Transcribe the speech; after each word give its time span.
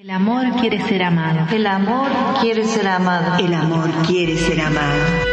El 0.00 0.08
amor 0.08 0.56
quiere 0.58 0.80
ser 0.88 1.02
amado. 1.02 1.54
El 1.54 1.66
amor 1.66 2.08
quiere 2.40 2.64
ser 2.64 2.88
amado. 2.88 3.36
El 3.38 3.52
amor 3.52 3.90
quiere 4.06 4.34
ser 4.34 4.58
amado. 4.58 5.29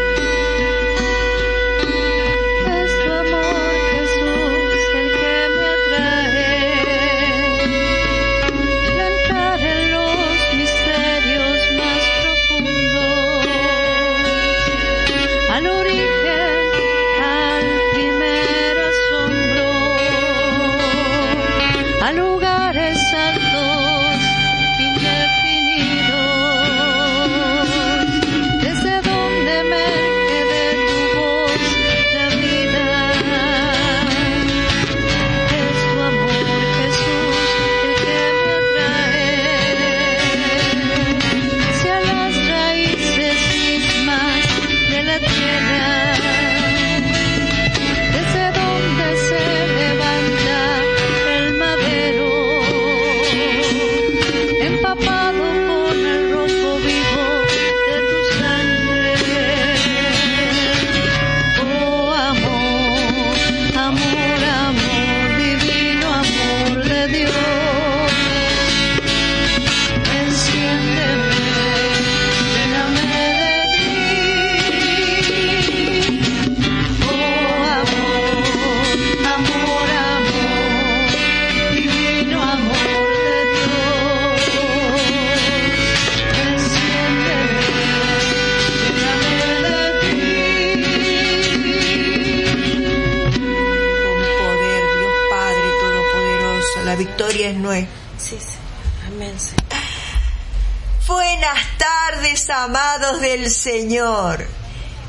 Del 103.20 103.50
Señor. 103.52 104.46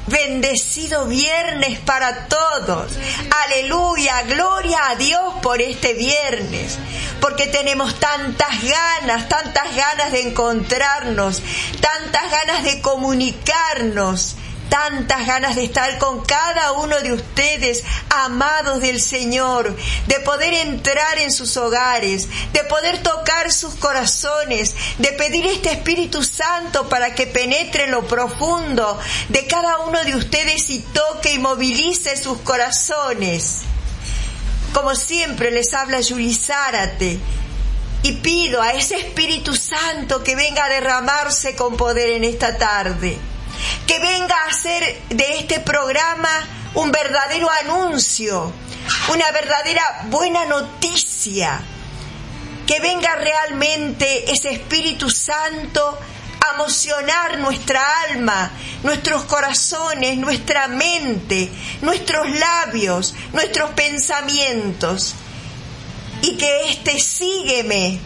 Bendecido 0.07 1.07
viernes 1.07 1.79
para 1.81 2.29
todos. 2.29 2.93
Aleluya, 3.47 4.23
gloria 4.23 4.89
a 4.89 4.97
Dios 4.97 5.35
por 5.43 5.61
este 5.61 5.93
viernes. 5.93 6.79
Porque 7.21 7.47
tenemos 7.47 8.01
tantas 8.01 8.63
ganas, 8.63 9.29
tantas 9.29 9.77
ganas 9.77 10.13
de 10.13 10.23
encontrarnos, 10.23 11.43
tantas 11.81 12.31
ganas 12.31 12.65
de 12.65 12.81
comunicarnos 12.81 14.38
tantas 14.69 15.27
ganas 15.27 15.57
de 15.57 15.65
estar 15.65 15.99
con 15.99 16.25
cada 16.25 16.73
uno 16.73 17.01
de 17.01 17.13
ustedes, 17.13 17.85
amados 18.11 18.81
del 18.81 19.01
Señor, 19.01 19.77
de 20.07 20.21
poder 20.21 20.55
entrar 20.55 21.19
en 21.19 21.33
sus 21.33 21.57
hogares, 21.57 22.29
de 22.53 22.65
poder 22.65 23.03
tocar 23.03 23.53
sus 23.53 23.75
corazones, 23.75 24.75
de 24.99 25.13
pedir 25.13 25.47
este 25.47 25.73
Espíritu 25.73 26.23
Santo 26.23 26.89
para 26.89 27.15
que 27.15 27.27
penetre 27.27 27.85
en 27.85 27.93
lo 27.93 28.07
profundo 28.07 28.99
de 29.29 29.47
cada 29.47 29.79
uno 29.81 30.03
de 30.05 30.17
ustedes 30.17 30.71
y 30.71 30.81
toque 30.81 31.33
y 31.33 31.39
movilice 31.39 32.17
sus 32.17 32.39
corazones. 32.39 33.63
Como 34.73 34.95
siempre 34.95 35.51
les 35.51 35.73
habla 35.75 36.01
Yulizárate 36.01 37.19
y 38.03 38.13
pido 38.13 38.63
a 38.63 38.75
ese 38.75 38.97
Espíritu 38.97 39.57
Santo 39.57 40.23
que 40.23 40.37
venga 40.37 40.67
a 40.67 40.69
derramarse 40.69 41.57
con 41.57 41.77
poder 41.77 42.11
en 42.11 42.25
esta 42.25 42.59
tarde 42.59 43.19
que 43.87 43.99
venga 43.99 44.35
a 44.35 44.51
hacer 44.51 45.03
de 45.09 45.39
este 45.39 45.61
programa 45.61 46.29
un 46.75 46.91
verdadero 46.93 47.49
anuncio, 47.65 48.53
una 49.13 49.31
verdadera 49.33 50.03
buena 50.07 50.45
noticia, 50.45 51.61
que 52.67 52.81
venga 52.81 53.15
realmente 53.17 54.31
ese 54.31 54.53
Espíritu 54.53 55.11
Santo 55.11 55.99
a 56.41 56.55
emocionar 56.55 57.39
nuestra 57.39 57.83
alma, 58.11 58.51
nuestros 58.83 59.25
corazones, 59.25 60.19
nuestra 60.19 60.69
mente, 60.69 61.51
nuestros 61.81 62.29
labios, 62.31 63.15
nuestros 63.33 63.71
pensamientos. 63.71 65.15
Y 66.21 66.37
que 66.37 66.71
este 66.71 66.99
sígueme, 66.99 68.01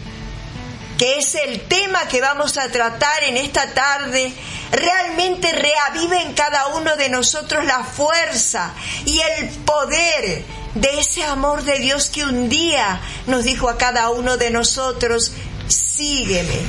que 0.97 1.17
es 1.17 1.35
el 1.35 1.61
tema 1.61 2.07
que 2.07 2.21
vamos 2.21 2.57
a 2.57 2.69
tratar 2.69 3.23
en 3.23 3.37
esta 3.37 3.73
tarde, 3.73 4.33
realmente 4.71 5.51
reavive 5.51 6.21
en 6.21 6.33
cada 6.33 6.67
uno 6.67 6.95
de 6.95 7.09
nosotros 7.09 7.65
la 7.65 7.83
fuerza 7.83 8.73
y 9.05 9.19
el 9.19 9.49
poder 9.49 10.43
de 10.75 10.99
ese 10.99 11.23
amor 11.23 11.63
de 11.63 11.79
Dios 11.79 12.09
que 12.09 12.23
un 12.23 12.49
día 12.49 12.99
nos 13.27 13.43
dijo 13.43 13.69
a 13.69 13.77
cada 13.77 14.09
uno 14.09 14.37
de 14.37 14.49
nosotros, 14.51 15.33
sígueme. 15.67 16.59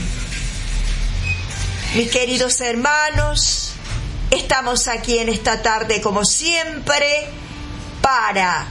Mis 1.95 2.11
queridos 2.11 2.61
hermanos, 2.61 3.73
estamos 4.31 4.89
aquí 4.89 5.19
en 5.19 5.29
esta 5.29 5.63
tarde 5.63 6.01
como 6.01 6.25
siempre 6.25 7.29
para 8.03 8.67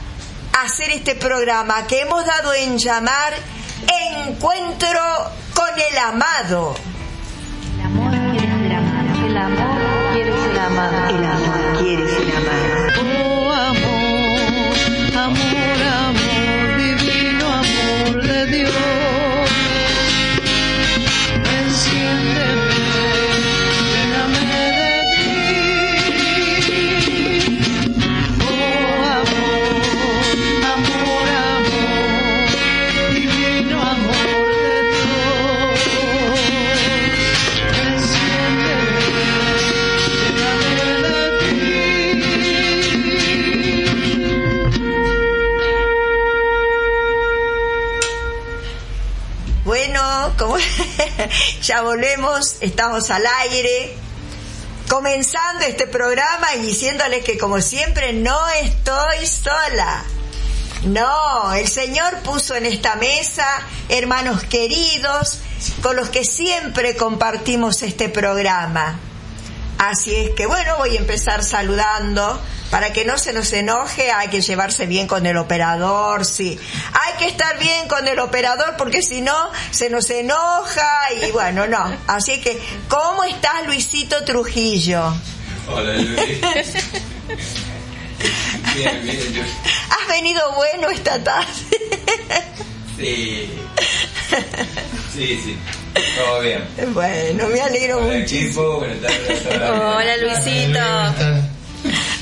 hacer 0.61 0.91
este 0.91 1.15
programa 1.15 1.87
que 1.87 2.01
hemos 2.01 2.25
dado 2.25 2.53
en 2.53 2.77
llamar 2.77 3.33
Encuentro 3.87 4.99
con 5.53 5.69
el 5.91 5.97
Amado. 5.97 6.75
El 7.75 7.85
amor 7.85 8.11
quiere 11.79 12.07
ser 12.07 12.17
amado. 12.17 12.32
Estamos 52.61 53.09
al 53.09 53.25
aire, 53.25 53.95
comenzando 54.87 55.65
este 55.65 55.87
programa 55.87 56.53
y 56.55 56.59
diciéndoles 56.59 57.23
que 57.23 57.39
como 57.39 57.59
siempre 57.59 58.13
no 58.13 58.49
estoy 58.49 59.25
sola. 59.25 60.03
No, 60.83 61.53
el 61.53 61.67
Señor 61.67 62.19
puso 62.19 62.55
en 62.55 62.67
esta 62.67 62.95
mesa 62.95 63.47
hermanos 63.89 64.43
queridos 64.43 65.39
con 65.81 65.95
los 65.95 66.09
que 66.09 66.23
siempre 66.23 66.95
compartimos 66.95 67.81
este 67.81 68.09
programa. 68.09 68.99
Así 69.79 70.15
es 70.15 70.29
que 70.35 70.45
bueno, 70.45 70.77
voy 70.77 70.95
a 70.95 70.99
empezar 70.99 71.43
saludando 71.43 72.39
para 72.69 72.93
que 72.93 73.05
no 73.05 73.17
se 73.17 73.33
nos 73.33 73.51
enoje 73.53 74.11
hay 74.11 74.29
que 74.29 74.41
llevarse 74.41 74.85
bien 74.85 75.07
con 75.07 75.25
el 75.25 75.37
operador, 75.37 76.25
sí. 76.25 76.59
Que 77.23 77.29
estar 77.29 77.57
bien 77.57 77.87
con 77.87 78.05
el 78.05 78.19
operador 78.19 78.75
porque 78.77 79.01
si 79.01 79.21
no 79.21 79.33
se 79.71 79.89
nos 79.89 80.09
enoja 80.09 80.91
y 81.25 81.31
bueno, 81.31 81.67
no. 81.67 81.97
Así 82.05 82.41
que, 82.41 82.59
¿cómo 82.89 83.23
estás 83.23 83.65
Luisito 83.65 84.25
Trujillo? 84.25 85.13
Hola 85.69 85.93
Luis. 85.93 86.17
Bien, 88.75 88.99
bien, 89.03 89.45
¿Has 89.89 90.07
venido 90.09 90.51
bueno 90.55 90.89
esta 90.89 91.23
tarde? 91.23 91.47
Sí. 92.97 93.49
Sí, 95.13 95.39
sí. 95.43 95.57
Todo 96.17 96.41
bien. 96.41 96.67
Bueno, 96.93 97.47
me 97.47 97.61
alegro 97.61 97.99
Hola 97.99 98.07
mucho. 98.07 98.35
equipo, 98.35 98.79
buenas 98.79 99.01
tardes 99.01 99.45
Hola 99.45 100.17
Luisito. 100.17 101.52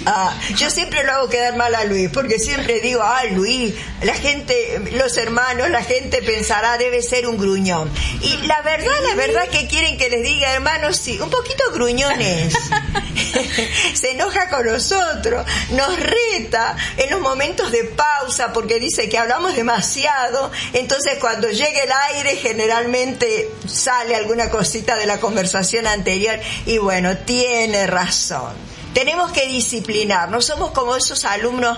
Ah, 0.06 0.36
yo 0.58 0.70
siempre 0.70 1.04
lo 1.04 1.12
hago 1.12 1.30
quedar 1.30 1.56
mal 1.56 1.76
a 1.76 1.84
Luis, 1.84 2.10
porque 2.12 2.40
siempre 2.40 2.80
digo, 2.80 3.02
ah, 3.04 3.24
Luis, 3.32 3.74
la 4.02 4.16
gente, 4.16 4.82
los 4.94 5.16
hermanos, 5.18 5.70
la 5.70 5.84
gente 5.84 6.24
pensará, 6.24 6.78
debe 6.78 7.02
ser 7.04 7.28
un 7.28 7.38
gruñón. 7.38 7.90
Y 8.22 8.38
la 8.48 8.62
verdad, 8.62 8.92
la 9.08 9.16
verdad 9.16 9.48
que 9.50 9.68
quieren 9.68 9.98
que 9.98 10.10
les 10.10 10.24
diga, 10.24 10.54
hermanos, 10.54 10.98
sí, 10.98 11.20
un 11.20 11.30
poquito 11.30 11.64
gruñones. 11.74 12.54
Se 13.94 14.12
enoja 14.12 14.50
con 14.50 14.66
nosotros, 14.66 15.46
nos 15.72 16.00
reta 16.00 16.76
en 16.98 17.12
los 17.12 17.22
momentos 17.22 17.72
de 17.72 17.84
pausa, 17.84 18.52
porque 18.54 18.80
dice 18.80 19.08
que 19.08 19.20
hablamos 19.20 19.56
demasiado, 19.56 20.52
entonces 20.74 21.18
cuando 21.20 21.50
llegue 21.50 21.84
el 21.84 21.92
aire 22.16 22.38
generalmente 22.38 23.52
sale 23.68 24.16
alguna 24.16 24.50
cosita 24.50 24.96
de 24.96 25.06
la 25.06 25.20
conversación 25.20 25.86
anterior, 25.86 26.40
y 26.66 26.80
bueno, 26.80 27.18
tiene 27.20 27.86
razón. 27.86 28.71
Tenemos 28.94 29.32
que 29.32 29.48
disciplinar, 29.48 30.30
no 30.30 30.42
somos 30.42 30.72
como 30.72 30.96
esos 30.96 31.24
alumnos 31.26 31.78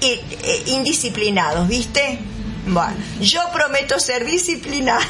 eh, 0.00 0.62
indisciplinados, 0.66 1.68
¿viste? 1.68 2.18
Bueno, 2.66 2.96
yo 3.20 3.40
prometo 3.52 3.98
ser 3.98 4.24
disciplinada. 4.24 5.00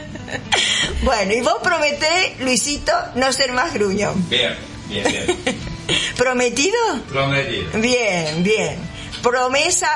bueno, 1.02 1.32
y 1.32 1.40
vos 1.40 1.56
prometés, 1.62 2.40
Luisito, 2.40 2.92
no 3.16 3.32
ser 3.32 3.52
más 3.52 3.74
gruñón. 3.74 4.28
Bien, 4.28 4.54
bien, 4.88 5.04
bien. 5.04 5.58
¿Prometido? 6.16 6.78
Prometido. 7.08 7.70
Bien, 7.80 8.42
bien. 8.42 8.76
Promesa 9.22 9.88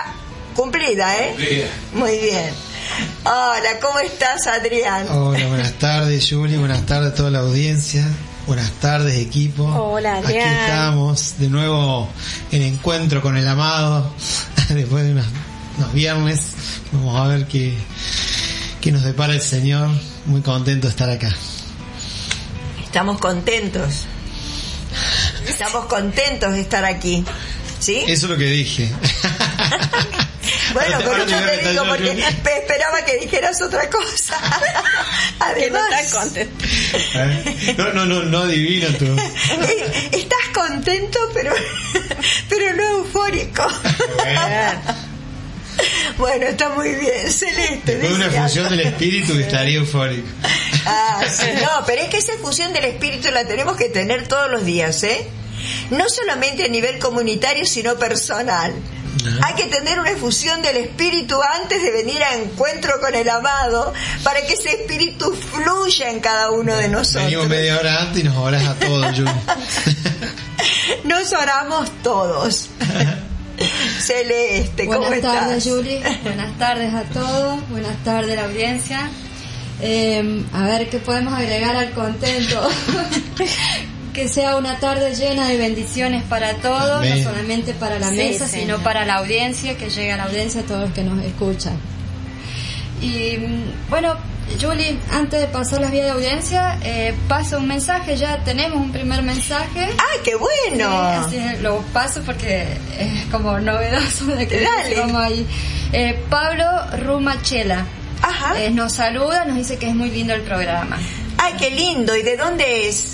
cumplida, 0.54 1.16
¿eh? 1.18 1.28
Cumplida. 1.30 1.68
Muy 1.94 2.18
bien. 2.18 2.50
Hola, 3.24 3.80
¿cómo 3.80 3.98
estás, 4.00 4.46
Adrián? 4.46 5.08
Hola, 5.08 5.46
buenas 5.46 5.78
tardes, 5.78 6.28
Juli. 6.28 6.56
Buenas 6.56 6.84
tardes 6.86 7.12
a 7.12 7.14
toda 7.14 7.30
la 7.30 7.38
audiencia. 7.40 8.06
Buenas 8.46 8.72
tardes, 8.72 9.18
equipo. 9.18 9.64
Hola, 9.64 10.18
Aquí 10.18 10.36
estamos 10.36 11.38
de 11.38 11.48
nuevo 11.48 12.10
en 12.52 12.60
encuentro 12.60 13.22
con 13.22 13.38
el 13.38 13.48
amado. 13.48 14.12
Después 14.68 15.04
de 15.04 15.12
unos, 15.12 15.26
unos 15.78 15.92
viernes, 15.94 16.52
vamos 16.92 17.18
a 17.18 17.26
ver 17.28 17.46
qué, 17.46 17.74
qué 18.82 18.92
nos 18.92 19.02
depara 19.02 19.32
el 19.32 19.40
Señor. 19.40 19.88
Muy 20.26 20.42
contento 20.42 20.88
de 20.88 20.90
estar 20.90 21.08
acá. 21.08 21.34
Estamos 22.84 23.18
contentos. 23.18 24.02
Estamos 25.48 25.86
contentos 25.86 26.52
de 26.52 26.60
estar 26.60 26.84
aquí. 26.84 27.24
¿Sí? 27.78 28.04
Eso 28.06 28.26
es 28.26 28.30
lo 28.30 28.36
que 28.36 28.46
dije. 28.46 28.90
Bueno, 30.74 30.98
pero 30.98 31.26
yo 31.26 31.38
te 31.38 31.68
digo 31.70 31.84
porque 31.88 32.10
esperaba 32.20 33.04
que 33.04 33.18
dijeras 33.18 33.62
otra 33.62 33.88
cosa. 33.88 34.36
Que 35.34 35.66
Además. 35.66 36.36
¿Eh? 36.36 37.74
No, 37.78 37.92
no, 37.92 38.04
no, 38.06 38.22
no 38.22 38.38
adivino 38.42 38.88
tú. 38.98 39.16
estás 40.12 40.48
contento, 40.52 41.18
pero, 41.34 41.52
pero 42.48 42.74
no 42.76 42.98
eufórico. 42.98 43.66
Bueno, 46.18 46.46
está 46.46 46.68
muy 46.70 46.90
bien, 46.90 47.30
Celeste. 47.30 47.96
De 47.96 48.14
una 48.14 48.30
función 48.30 48.68
del 48.70 48.80
espíritu 48.80 49.34
estaría 49.38 49.78
eufórico. 49.78 50.28
Ah, 50.86 51.22
sí, 51.28 51.46
no, 51.60 51.84
pero 51.86 52.02
es 52.02 52.08
que 52.08 52.18
esa 52.18 52.34
fusión 52.40 52.72
del 52.72 52.84
espíritu 52.84 53.30
la 53.30 53.44
tenemos 53.44 53.76
que 53.76 53.88
tener 53.88 54.26
todos 54.28 54.50
los 54.50 54.64
días, 54.64 55.02
¿eh? 55.02 55.26
No 55.90 56.08
solamente 56.08 56.64
a 56.64 56.68
nivel 56.68 56.98
comunitario, 56.98 57.64
sino 57.66 57.96
personal. 57.96 58.72
Hay 59.42 59.54
que 59.54 59.66
tener 59.68 59.98
una 59.98 60.10
efusión 60.10 60.60
del 60.60 60.76
espíritu 60.76 61.40
antes 61.62 61.82
de 61.82 61.90
venir 61.92 62.22
a 62.22 62.34
encuentro 62.36 63.00
con 63.00 63.14
el 63.14 63.28
amado 63.30 63.92
para 64.22 64.42
que 64.42 64.52
ese 64.52 64.70
espíritu 64.70 65.32
fluya 65.32 66.10
en 66.10 66.20
cada 66.20 66.50
uno 66.50 66.74
de 66.76 66.88
nosotros. 66.88 67.24
Venimos 67.24 67.48
media 67.48 67.78
hora 67.78 68.02
antes 68.02 68.20
y 68.20 68.24
nos 68.24 68.36
oras 68.36 68.64
a 68.66 68.74
todos, 68.74 69.16
Juli. 69.16 69.30
Nos 71.04 71.32
oramos 71.32 71.90
todos. 72.02 72.68
Celeste, 74.00 74.86
¿cómo 74.86 74.98
Buenas 74.98 75.16
estás? 75.18 75.40
tardes, 75.40 75.64
Juli. 75.64 76.00
Buenas 76.22 76.58
tardes 76.58 76.92
a 76.94 77.02
todos. 77.04 77.68
Buenas 77.70 77.96
tardes, 78.04 78.36
la 78.36 78.44
audiencia. 78.44 79.08
Eh, 79.80 80.44
a 80.52 80.62
ver 80.64 80.88
qué 80.90 80.98
podemos 80.98 81.32
agregar 81.34 81.76
al 81.76 81.92
contento. 81.92 82.68
que 84.14 84.28
sea 84.28 84.56
una 84.56 84.78
tarde 84.80 85.14
llena 85.14 85.48
de 85.48 85.58
bendiciones 85.58 86.22
para 86.22 86.54
todos, 86.54 86.98
Amén. 86.98 87.22
no 87.22 87.30
solamente 87.30 87.74
para 87.74 87.98
la 87.98 88.08
Sí, 88.10 88.16
mesa, 88.16 88.48
Señor. 88.48 88.76
sino 88.76 88.78
para 88.82 89.04
la 89.04 89.16
audiencia, 89.16 89.76
que 89.76 89.90
llegue 89.90 90.12
a 90.12 90.16
la 90.16 90.24
audiencia 90.24 90.62
a 90.62 90.64
todos 90.64 90.80
los 90.82 90.92
que 90.92 91.02
nos 91.02 91.22
escuchan. 91.22 91.76
Y 93.02 93.36
mm, 93.38 93.90
bueno, 93.90 94.16
Juli, 94.60 94.98
antes 95.10 95.40
de 95.40 95.46
pasar 95.48 95.80
las 95.80 95.90
vías 95.90 96.04
de 96.04 96.10
audiencia, 96.12 96.78
eh, 96.82 97.14
paso 97.28 97.58
un 97.58 97.66
mensaje, 97.66 98.16
ya 98.16 98.38
tenemos 98.44 98.78
un 98.78 98.92
primer 98.92 99.22
mensaje. 99.22 99.88
¡Ah, 99.98 100.20
qué 100.22 100.34
bueno! 100.36 100.88
Sí, 101.28 101.36
así 101.36 101.36
es, 101.54 101.60
lo 101.60 101.78
paso 101.92 102.22
porque 102.24 102.66
es 102.98 103.24
como 103.32 103.58
novedoso 103.58 104.26
de 104.26 104.46
que 104.46 104.60
Dale. 104.60 105.00
vamos 105.00 105.16
ahí. 105.22 105.46
Eh, 105.92 106.18
Pablo 106.30 106.64
Rumachela 107.04 107.84
Ajá. 108.22 108.60
eh, 108.62 108.70
nos 108.70 108.92
saluda, 108.92 109.44
nos 109.44 109.56
dice 109.56 109.76
que 109.76 109.88
es 109.88 109.94
muy 109.94 110.10
lindo 110.10 110.34
el 110.34 110.42
programa. 110.42 110.98
¡Ay, 111.38 111.54
qué 111.58 111.70
lindo! 111.70 112.16
¿Y 112.16 112.22
de 112.22 112.36
dónde 112.36 112.88
es? 112.88 113.13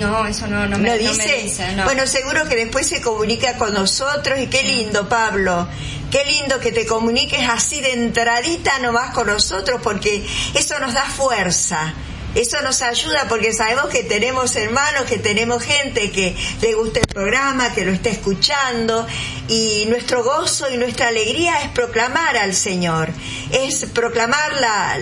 No, 0.00 0.26
eso 0.26 0.46
no, 0.46 0.66
no 0.66 0.78
me, 0.78 0.96
¿Lo 0.96 1.04
no 1.04 1.10
dice? 1.10 1.26
me 1.26 1.42
dice. 1.42 1.72
no. 1.74 1.84
Bueno, 1.84 2.06
seguro 2.06 2.48
que 2.48 2.56
después 2.56 2.86
se 2.86 3.00
comunica 3.00 3.56
con 3.56 3.74
nosotros 3.74 4.38
y 4.38 4.46
qué 4.46 4.62
lindo, 4.62 5.08
Pablo. 5.08 5.68
Qué 6.10 6.24
lindo 6.24 6.60
que 6.60 6.72
te 6.72 6.86
comuniques 6.86 7.48
así 7.48 7.80
de 7.80 7.92
entradita 7.92 8.78
nomás 8.78 9.10
con 9.10 9.26
nosotros 9.26 9.80
porque 9.82 10.24
eso 10.54 10.78
nos 10.78 10.94
da 10.94 11.04
fuerza. 11.04 11.92
Eso 12.34 12.60
nos 12.62 12.82
ayuda 12.82 13.26
porque 13.28 13.52
sabemos 13.52 13.86
que 13.86 14.02
tenemos 14.02 14.56
hermanos, 14.56 15.04
que 15.04 15.18
tenemos 15.18 15.62
gente 15.62 16.10
que 16.10 16.36
le 16.60 16.74
gusta 16.74 17.00
el 17.00 17.06
programa, 17.06 17.72
que 17.72 17.84
lo 17.84 17.92
está 17.92 18.10
escuchando 18.10 19.06
y 19.48 19.84
nuestro 19.86 20.24
gozo 20.24 20.70
y 20.70 20.76
nuestra 20.76 21.08
alegría 21.08 21.60
es 21.62 21.68
proclamar 21.70 22.36
al 22.36 22.54
Señor, 22.54 23.10
es 23.52 23.86
proclamar 23.86 24.54
la, 24.54 24.98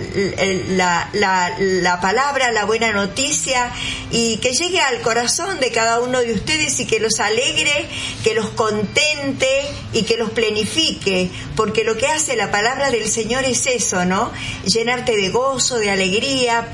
la, 0.68 1.08
la, 1.12 1.56
la 1.58 2.00
palabra, 2.00 2.50
la 2.50 2.64
buena 2.64 2.92
noticia 2.92 3.72
y 4.10 4.38
que 4.38 4.52
llegue 4.52 4.80
al 4.80 5.00
corazón 5.00 5.60
de 5.60 5.70
cada 5.70 6.00
uno 6.00 6.20
de 6.20 6.32
ustedes 6.34 6.78
y 6.80 6.86
que 6.86 7.00
los 7.00 7.20
alegre, 7.20 7.88
que 8.24 8.34
los 8.34 8.50
contente 8.50 9.48
y 9.92 10.02
que 10.02 10.16
los 10.16 10.30
plenifique, 10.30 11.30
porque 11.56 11.84
lo 11.84 11.96
que 11.96 12.08
hace 12.08 12.36
la 12.36 12.50
palabra 12.50 12.90
del 12.90 13.08
Señor 13.08 13.44
es 13.44 13.66
eso, 13.66 14.04
¿no? 14.04 14.32
Llenarte 14.64 15.16
de 15.16 15.30
gozo, 15.30 15.78
de 15.78 15.90
alegría, 15.90 16.68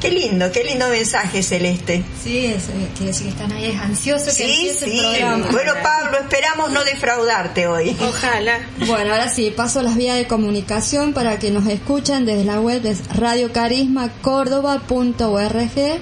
Qué 0.00 0.10
lindo, 0.10 0.50
qué 0.50 0.64
lindo 0.64 0.88
mensaje, 0.88 1.44
Celeste. 1.44 2.02
Sí, 2.24 2.46
eso 2.46 2.72
eh, 2.72 2.88
quiere 2.96 3.12
decir 3.12 3.26
que 3.26 3.32
están 3.32 3.52
ahí 3.52 3.70
ansiosos 3.80 4.34
que 4.36 4.44
Sí, 4.44 4.72
sí. 4.76 4.98
el 4.98 5.00
programa. 5.00 5.46
Bueno, 5.52 5.72
Pablo, 5.80 6.18
esperamos 6.18 6.72
no 6.72 6.82
defraudarte 6.82 7.68
hoy. 7.68 7.96
Ojalá. 8.00 8.58
Bueno, 8.84 9.12
ahora 9.12 9.28
sí, 9.28 9.52
paso 9.56 9.80
las 9.80 9.94
vías 9.96 10.16
de 10.16 10.26
comunicación 10.26 11.12
para 11.12 11.38
que 11.38 11.52
nos 11.52 11.68
escuchen 11.68 12.26
desde 12.26 12.42
la 12.44 12.58
web 12.60 12.82
de 12.82 12.96
radiocarismacórdoba.org 13.14 16.00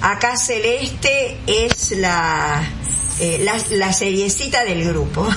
Acá 0.00 0.36
Celeste 0.36 1.38
es 1.48 1.90
la, 1.98 2.62
eh, 3.18 3.40
la, 3.42 3.56
la 3.70 3.92
seriecita 3.92 4.62
del 4.62 4.84
grupo. 4.84 5.26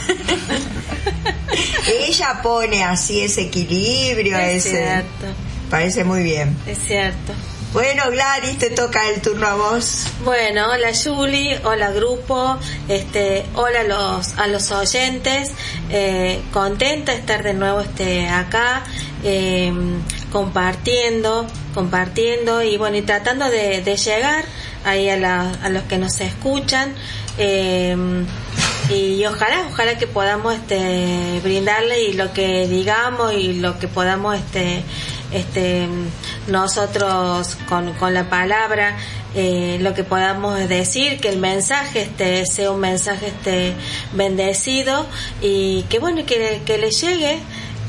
Ella 2.07 2.39
pone 2.43 2.83
así 2.83 3.21
ese 3.21 3.41
equilibrio, 3.41 4.37
Es 4.37 4.67
ese... 4.67 4.77
cierto, 4.77 5.25
Parece 5.69 6.03
muy 6.03 6.23
bien. 6.23 6.57
es 6.67 6.77
cierto. 6.79 7.33
Bueno, 7.71 8.03
Gladys, 8.09 8.57
te 8.57 8.71
toca 8.71 9.07
el 9.09 9.21
turno 9.21 9.45
a 9.45 9.53
vos. 9.53 10.05
Bueno, 10.25 10.71
hola 10.71 10.89
Julie, 10.91 11.59
hola 11.63 11.91
grupo, 11.91 12.57
este, 12.87 13.45
hola 13.53 13.81
a 13.81 13.83
los, 13.83 14.33
a 14.39 14.47
los 14.47 14.71
oyentes, 14.71 15.51
eh, 15.91 16.41
contenta 16.51 17.11
de 17.11 17.19
estar 17.19 17.43
de 17.43 17.53
nuevo 17.53 17.81
este, 17.81 18.27
acá, 18.27 18.83
eh, 19.23 19.71
compartiendo, 20.31 21.45
compartiendo 21.75 22.63
y 22.63 22.77
bueno, 22.77 22.97
y 22.97 23.03
tratando 23.03 23.47
de, 23.51 23.83
de 23.83 23.97
llegar 23.97 24.45
ahí 24.83 25.07
a, 25.09 25.17
la- 25.17 25.51
a 25.61 25.69
los 25.69 25.83
que 25.83 25.99
nos 25.99 26.19
escuchan. 26.21 26.95
eh, 27.37 27.95
y 28.89 29.23
ojalá, 29.27 29.67
ojalá 29.71 29.99
que 29.99 30.07
podamos 30.07 30.55
este, 30.55 31.39
brindarle 31.43 32.01
y 32.05 32.13
lo 32.13 32.33
que 32.33 32.67
digamos 32.67 33.33
y 33.33 33.53
lo 33.53 33.77
que 33.77 33.87
podamos 33.87 34.35
este, 34.35 34.81
este, 35.31 35.87
nosotros 36.47 37.57
con, 37.67 37.93
con 37.93 38.13
la 38.13 38.29
palabra, 38.29 38.97
eh, 39.35 39.77
lo 39.81 39.93
que 39.93 40.03
podamos 40.03 40.57
decir, 40.67 41.19
que 41.19 41.29
el 41.29 41.37
mensaje 41.39 42.01
este, 42.01 42.45
sea 42.45 42.71
un 42.71 42.79
mensaje 42.79 43.27
este, 43.27 43.73
bendecido 44.13 45.05
y 45.41 45.83
que 45.83 45.99
bueno, 45.99 46.25
que, 46.25 46.61
que 46.65 46.77
le 46.77 46.91
llegue 46.91 47.39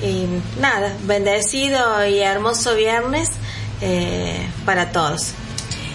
y 0.02 0.26
nada, 0.60 0.94
bendecido 1.04 2.06
y 2.06 2.20
hermoso 2.20 2.74
viernes 2.74 3.30
eh, 3.80 4.46
para 4.64 4.92
todos. 4.92 5.32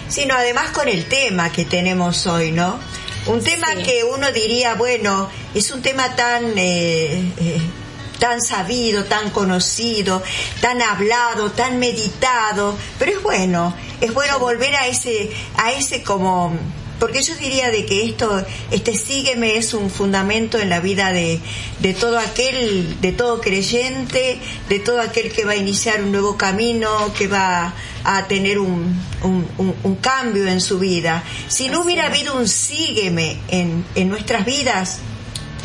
Sino 0.08 0.34
además 0.34 0.70
con 0.70 0.88
el 0.88 1.06
tema 1.06 1.50
que 1.50 1.64
tenemos 1.64 2.26
hoy, 2.26 2.52
¿no? 2.52 2.78
Un 3.26 3.42
tema 3.42 3.66
Sí. 3.76 3.82
que 3.82 4.04
uno 4.04 4.30
diría, 4.30 4.74
bueno, 4.74 5.28
es 5.54 5.72
un 5.72 5.82
tema 5.82 6.14
tan 6.14 6.44
eh, 6.56 7.32
eh, 7.38 7.60
tan 8.18 8.40
sabido, 8.40 9.04
tan 9.04 9.30
conocido, 9.30 10.22
tan 10.60 10.80
hablado, 10.82 11.52
tan 11.52 11.78
meditado, 11.78 12.76
pero 12.98 13.12
es 13.12 13.22
bueno, 13.22 13.74
es 14.00 14.12
bueno 14.14 14.38
volver 14.38 14.74
a 14.76 14.86
ese 14.88 15.30
a 15.56 15.72
ese 15.72 16.02
como 16.02 16.56
porque 16.98 17.20
yo 17.22 17.34
diría 17.34 17.70
de 17.70 17.84
que 17.84 18.06
esto 18.06 18.42
este 18.70 18.96
sígueme 18.96 19.58
es 19.58 19.74
un 19.74 19.90
fundamento 19.90 20.58
en 20.58 20.70
la 20.70 20.80
vida 20.80 21.12
de, 21.12 21.40
de 21.80 21.92
todo 21.92 22.18
aquel 22.18 22.98
de 23.02 23.12
todo 23.12 23.42
creyente 23.42 24.38
de 24.70 24.78
todo 24.78 25.02
aquel 25.02 25.30
que 25.30 25.44
va 25.44 25.52
a 25.52 25.56
iniciar 25.56 26.02
un 26.02 26.10
nuevo 26.12 26.38
camino 26.38 27.12
que 27.12 27.28
va 27.28 27.74
a 28.02 28.26
tener 28.28 28.58
un, 28.58 28.98
un, 29.22 29.46
un- 29.58 29.74
un 29.82 29.96
cambio 29.96 30.46
en 30.46 30.60
su 30.62 30.78
vida. 30.78 31.22
Si 31.48 31.68
no 31.68 31.82
hubiera 31.82 32.06
habido 32.06 32.34
un 32.34 32.48
sígueme 32.48 33.40
en, 33.48 33.84
en 33.94 34.08
nuestras 34.08 34.46
vidas 34.46 35.00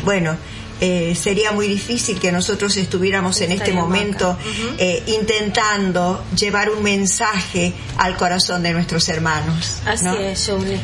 bueno 0.04 0.36
eh, 0.84 1.14
sería 1.14 1.52
muy 1.52 1.68
difícil 1.68 2.18
que 2.18 2.32
nosotros 2.32 2.76
estuviéramos 2.76 3.40
en 3.40 3.52
este 3.52 3.72
momento 3.72 4.36
eh, 4.78 5.00
intentando 5.06 6.24
llevar 6.36 6.70
un 6.70 6.82
mensaje 6.82 7.72
al 7.98 8.16
corazón 8.16 8.64
de 8.64 8.72
nuestros 8.72 9.08
hermanos. 9.08 9.78
Así 9.86 10.04
¿no? 10.06 10.14
es, 10.14 10.44
Julie. 10.44 10.80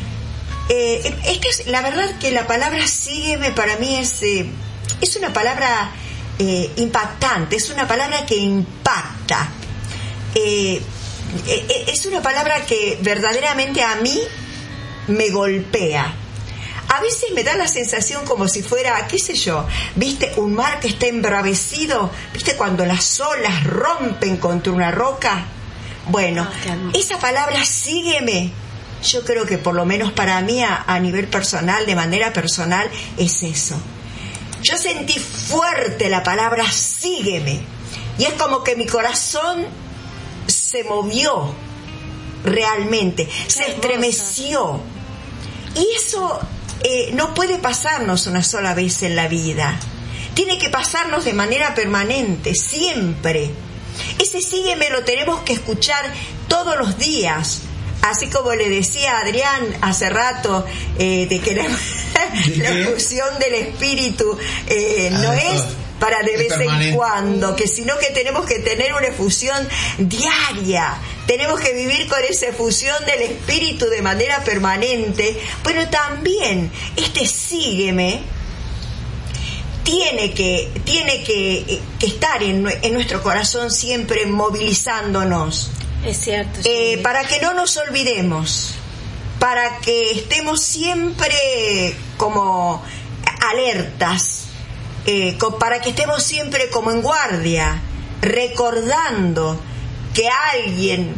Eh, 0.68 1.16
es 1.24 1.38
que 1.38 1.70
la 1.72 1.82
verdad 1.82 2.16
que 2.20 2.30
la 2.30 2.46
palabra 2.46 2.86
sígueme 2.86 3.50
para 3.50 3.76
mí 3.78 3.96
es, 3.96 4.22
eh, 4.22 4.46
es 5.00 5.16
una 5.16 5.32
palabra 5.32 5.90
eh, 6.38 6.70
impactante, 6.76 7.56
es 7.56 7.68
una 7.70 7.88
palabra 7.88 8.24
que 8.24 8.36
impacta. 8.36 9.50
Es 10.32 12.06
una 12.06 12.22
palabra 12.22 12.64
que 12.64 13.00
verdaderamente 13.02 13.82
a 13.82 13.96
mí 13.96 14.16
me 15.08 15.30
golpea. 15.30 16.14
A 16.88 17.00
veces 17.00 17.30
me 17.34 17.44
da 17.44 17.54
la 17.56 17.68
sensación 17.68 18.24
como 18.24 18.48
si 18.48 18.62
fuera, 18.62 19.06
qué 19.08 19.18
sé 19.18 19.34
yo, 19.34 19.66
viste, 19.94 20.32
un 20.36 20.54
mar 20.54 20.80
que 20.80 20.88
está 20.88 21.06
embravecido, 21.06 22.10
viste, 22.32 22.56
cuando 22.56 22.84
las 22.86 23.20
olas 23.20 23.64
rompen 23.64 24.38
contra 24.38 24.72
una 24.72 24.90
roca. 24.90 25.44
Bueno, 26.06 26.48
Ah, 26.48 26.90
esa 26.94 27.18
palabra 27.18 27.64
sígueme. 27.64 28.50
Yo 29.02 29.24
creo 29.24 29.44
que 29.44 29.58
por 29.58 29.74
lo 29.74 29.84
menos 29.84 30.12
para 30.12 30.40
mí 30.40 30.62
a, 30.62 30.84
a 30.86 30.98
nivel 30.98 31.28
personal, 31.28 31.84
de 31.86 31.94
manera 31.94 32.32
personal, 32.32 32.90
es 33.16 33.42
eso. 33.42 33.76
Yo 34.62 34.76
sentí 34.76 35.18
fuerte 35.18 36.08
la 36.08 36.22
palabra 36.22 36.70
sígueme. 36.72 37.60
Y 38.18 38.24
es 38.24 38.32
como 38.32 38.64
que 38.64 38.74
mi 38.74 38.86
corazón 38.86 39.66
se 40.46 40.82
movió 40.84 41.54
realmente, 42.44 43.28
se 43.46 43.70
estremeció. 43.70 44.80
Y 45.76 45.86
eso 45.96 46.40
eh, 46.84 47.10
no 47.14 47.34
puede 47.34 47.58
pasarnos 47.58 48.26
una 48.26 48.42
sola 48.42 48.74
vez 48.74 49.02
en 49.02 49.16
la 49.16 49.28
vida. 49.28 49.78
Tiene 50.34 50.58
que 50.58 50.68
pasarnos 50.68 51.24
de 51.24 51.32
manera 51.32 51.74
permanente, 51.74 52.54
siempre. 52.54 53.50
Ese 54.18 54.40
sígueme 54.40 54.90
lo 54.90 55.04
tenemos 55.04 55.40
que 55.40 55.54
escuchar 55.54 56.04
todos 56.48 56.78
los 56.78 56.98
días. 56.98 57.62
Así 58.02 58.28
como 58.28 58.54
le 58.54 58.68
decía 58.68 59.18
a 59.18 59.22
Adrián 59.22 59.66
hace 59.80 60.08
rato, 60.08 60.64
eh, 60.98 61.26
de 61.28 61.40
que 61.40 61.54
la, 61.54 61.64
la 62.56 62.86
fusión 62.90 63.38
del 63.40 63.54
espíritu 63.54 64.38
eh, 64.68 65.10
Ah, 65.12 65.18
no 65.18 65.32
eso 65.32 65.54
es 65.54 65.64
para 66.00 66.22
de 66.22 66.36
vez 66.36 66.52
en 66.52 66.94
cuando, 66.94 67.56
que 67.56 67.66
sino 67.66 67.96
que 67.98 68.06
tenemos 68.10 68.46
que 68.46 68.58
tener 68.60 68.92
una 68.94 69.08
efusión 69.08 69.66
diaria, 69.98 70.96
tenemos 71.26 71.58
que 71.60 71.72
vivir 71.74 72.06
con 72.08 72.20
esa 72.28 72.46
efusión 72.48 72.96
del 73.04 73.22
espíritu 73.22 73.86
de 73.86 74.00
manera 74.02 74.42
permanente, 74.44 75.40
pero 75.64 75.88
también 75.88 76.70
este 76.96 77.26
sígueme 77.26 78.22
tiene 79.82 80.32
que, 80.34 80.70
tiene 80.84 81.24
que, 81.24 81.80
que 81.98 82.06
estar 82.06 82.42
en, 82.42 82.62
nue- 82.64 82.78
en 82.82 82.92
nuestro 82.94 83.22
corazón 83.22 83.70
siempre 83.70 84.26
movilizándonos. 84.26 85.70
Es 86.04 86.18
cierto. 86.20 86.60
Eh, 86.64 86.98
para 87.02 87.24
que 87.24 87.40
no 87.40 87.54
nos 87.54 87.76
olvidemos, 87.78 88.74
para 89.38 89.78
que 89.78 90.10
estemos 90.12 90.62
siempre 90.62 91.96
como 92.18 92.84
alertas, 93.50 94.47
eh, 95.10 95.38
para 95.58 95.80
que 95.80 95.88
estemos 95.88 96.22
siempre 96.22 96.68
como 96.68 96.90
en 96.90 97.00
guardia, 97.00 97.80
recordando 98.20 99.58
que 100.12 100.28
alguien 100.28 101.14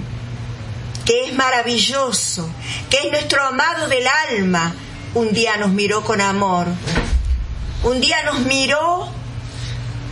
que 1.05 1.25
es 1.25 1.35
maravilloso, 1.35 2.49
que 2.89 2.99
es 2.99 3.11
nuestro 3.11 3.43
amado 3.43 3.89
del 3.89 4.07
alma, 4.31 4.77
un 5.15 5.33
día 5.33 5.57
nos 5.57 5.71
miró 5.71 6.05
con 6.05 6.21
amor, 6.21 6.69
un 7.83 8.01
día 8.01 8.23
nos 8.23 8.39
miró 8.47 9.09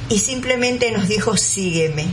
y 0.08 0.18
simplemente 0.18 0.90
nos 0.90 1.06
dijo 1.06 1.36
sígueme. 1.36 2.08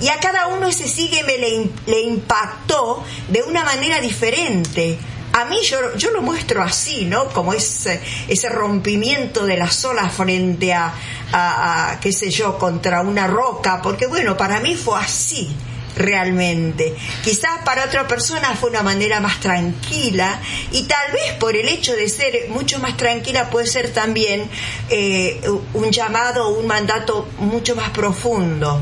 Y 0.00 0.08
a 0.08 0.18
cada 0.18 0.46
uno 0.46 0.66
ese 0.66 0.88
sígueme 0.88 1.36
le 1.84 2.00
impactó 2.00 3.04
de 3.28 3.42
una 3.42 3.64
manera 3.64 4.00
diferente. 4.00 4.98
A 5.32 5.44
mí 5.46 5.58
yo, 5.62 5.96
yo 5.96 6.10
lo 6.10 6.22
muestro 6.22 6.62
así, 6.62 7.04
¿no? 7.04 7.28
Como 7.28 7.54
ese, 7.54 8.00
ese 8.28 8.48
rompimiento 8.48 9.46
de 9.46 9.56
las 9.56 9.84
olas 9.84 10.12
frente 10.12 10.74
a, 10.74 10.92
a, 11.32 11.92
a, 11.92 12.00
qué 12.00 12.12
sé 12.12 12.30
yo, 12.30 12.58
contra 12.58 13.00
una 13.00 13.26
roca, 13.26 13.80
porque 13.82 14.06
bueno, 14.06 14.36
para 14.36 14.60
mí 14.60 14.74
fue 14.74 14.98
así 14.98 15.54
realmente. 15.96 16.94
Quizás 17.22 17.62
para 17.64 17.84
otra 17.84 18.06
persona 18.06 18.54
fue 18.54 18.70
una 18.70 18.82
manera 18.82 19.20
más 19.20 19.40
tranquila 19.40 20.40
y 20.72 20.84
tal 20.84 21.12
vez 21.12 21.34
por 21.38 21.56
el 21.56 21.68
hecho 21.68 21.94
de 21.94 22.08
ser 22.08 22.48
mucho 22.48 22.78
más 22.78 22.96
tranquila 22.96 23.50
puede 23.50 23.66
ser 23.66 23.92
también 23.92 24.48
eh, 24.88 25.40
un 25.74 25.90
llamado 25.90 26.48
o 26.48 26.58
un 26.58 26.66
mandato 26.66 27.28
mucho 27.38 27.74
más 27.74 27.90
profundo. 27.90 28.80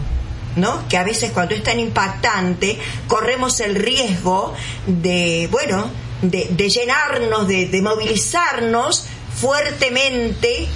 ¿No? 0.56 0.88
Que 0.88 0.96
a 0.96 1.04
veces 1.04 1.30
cuando 1.30 1.54
es 1.54 1.62
tan 1.62 1.78
impactante 1.78 2.76
corremos 3.06 3.60
el 3.60 3.76
riesgo 3.76 4.52
de, 4.84 5.48
bueno, 5.48 5.88
de, 6.22 6.48
de 6.50 6.68
llenarnos, 6.68 7.48
de, 7.48 7.66
de 7.66 7.82
movilizarnos 7.82 9.06
fuertemente 9.34 10.66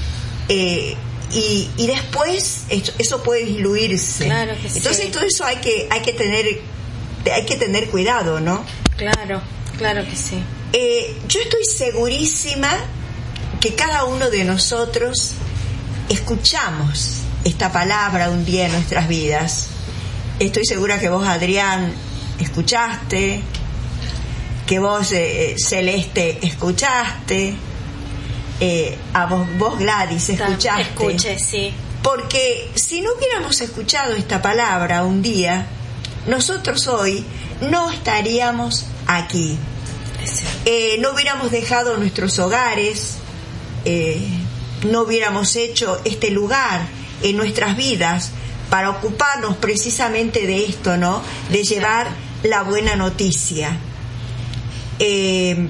eh, 0.48 0.94
y, 1.32 1.68
y 1.76 1.86
después 1.86 2.64
eso, 2.98 3.22
puede 3.22 3.44
diluirse. 3.44 4.24
Claro 4.24 4.54
que 4.60 4.68
sí. 4.68 4.78
Entonces 4.78 5.10
todo 5.10 5.24
eso 5.24 5.44
hay 5.44 5.56
que, 5.56 5.88
hay 5.90 6.00
que 6.00 6.12
tener, 6.12 6.60
hay 7.32 7.44
que 7.44 7.56
tener 7.56 7.88
cuidado, 7.88 8.40
¿no? 8.40 8.64
Claro, 8.96 9.42
claro 9.76 10.04
que 10.04 10.16
sí. 10.16 10.42
Eh, 10.72 11.16
yo 11.28 11.40
estoy 11.40 11.64
segurísima 11.64 12.70
que 13.60 13.74
cada 13.74 14.04
uno 14.04 14.30
de 14.30 14.44
nosotros 14.44 15.32
escuchamos 16.08 17.18
esta 17.44 17.72
palabra 17.72 18.30
un 18.30 18.44
día 18.44 18.66
en 18.66 18.72
nuestras 18.72 19.08
vidas. 19.08 19.68
Estoy 20.38 20.64
segura 20.64 20.98
que 20.98 21.08
vos, 21.08 21.26
Adrián, 21.26 21.92
escuchaste, 22.40 23.42
que 24.66 24.78
vos, 24.78 25.12
eh, 25.12 25.56
Celeste, 25.58 26.38
escuchaste, 26.46 27.54
eh, 28.60 28.96
a 29.12 29.26
vos, 29.26 29.46
vos, 29.58 29.78
Gladys, 29.78 30.30
escuchaste. 30.30 30.82
Escuche, 30.82 31.38
sí. 31.38 31.72
Porque 32.02 32.70
si 32.74 33.00
no 33.00 33.10
hubiéramos 33.16 33.60
escuchado 33.60 34.14
esta 34.14 34.42
palabra 34.42 35.04
un 35.04 35.22
día, 35.22 35.66
nosotros 36.26 36.86
hoy 36.86 37.24
no 37.62 37.90
estaríamos 37.90 38.86
aquí. 39.06 39.58
Eh, 40.64 40.96
no 41.00 41.12
hubiéramos 41.12 41.50
dejado 41.50 41.96
nuestros 41.96 42.38
hogares, 42.38 43.16
eh, 43.84 44.26
no 44.86 45.02
hubiéramos 45.02 45.56
hecho 45.56 46.00
este 46.04 46.30
lugar 46.30 46.86
en 47.22 47.36
nuestras 47.36 47.76
vidas 47.76 48.30
para 48.70 48.90
ocuparnos 48.90 49.56
precisamente 49.56 50.46
de 50.46 50.64
esto, 50.66 50.96
¿no? 50.96 51.22
De 51.50 51.64
llevar 51.64 52.08
la 52.42 52.62
buena 52.62 52.96
noticia. 52.96 53.78
Eh, 54.98 55.68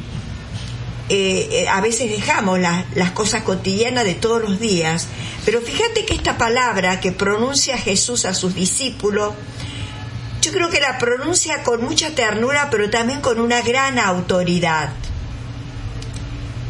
eh, 1.09 1.49
eh, 1.53 1.69
a 1.69 1.81
veces 1.81 2.11
dejamos 2.11 2.59
la- 2.59 2.85
las 2.95 3.11
cosas 3.11 3.43
cotidianas 3.43 4.05
de 4.05 4.15
todos 4.15 4.43
los 4.43 4.59
días, 4.61 5.07
pero 5.45 5.61
fíjate 5.61 6.05
que 6.07 6.15
esta 6.15 6.39
palabra 6.39 7.01
que 7.01 7.13
pronuncia 7.13 7.77
Jesús 7.77 8.25
a 8.25 8.33
sus 8.35 8.55
discípulos, 8.55 9.35
yo 10.41 10.53
creo 10.53 10.71
que 10.71 10.81
la 10.81 10.99
pronuncia 10.99 11.63
con 11.63 11.83
mucha 11.85 12.11
ternura, 12.15 12.69
pero 12.71 12.89
también 12.91 13.21
con 13.21 13.41
una 13.41 13.61
gran 13.63 13.99
autoridad. 13.99 14.91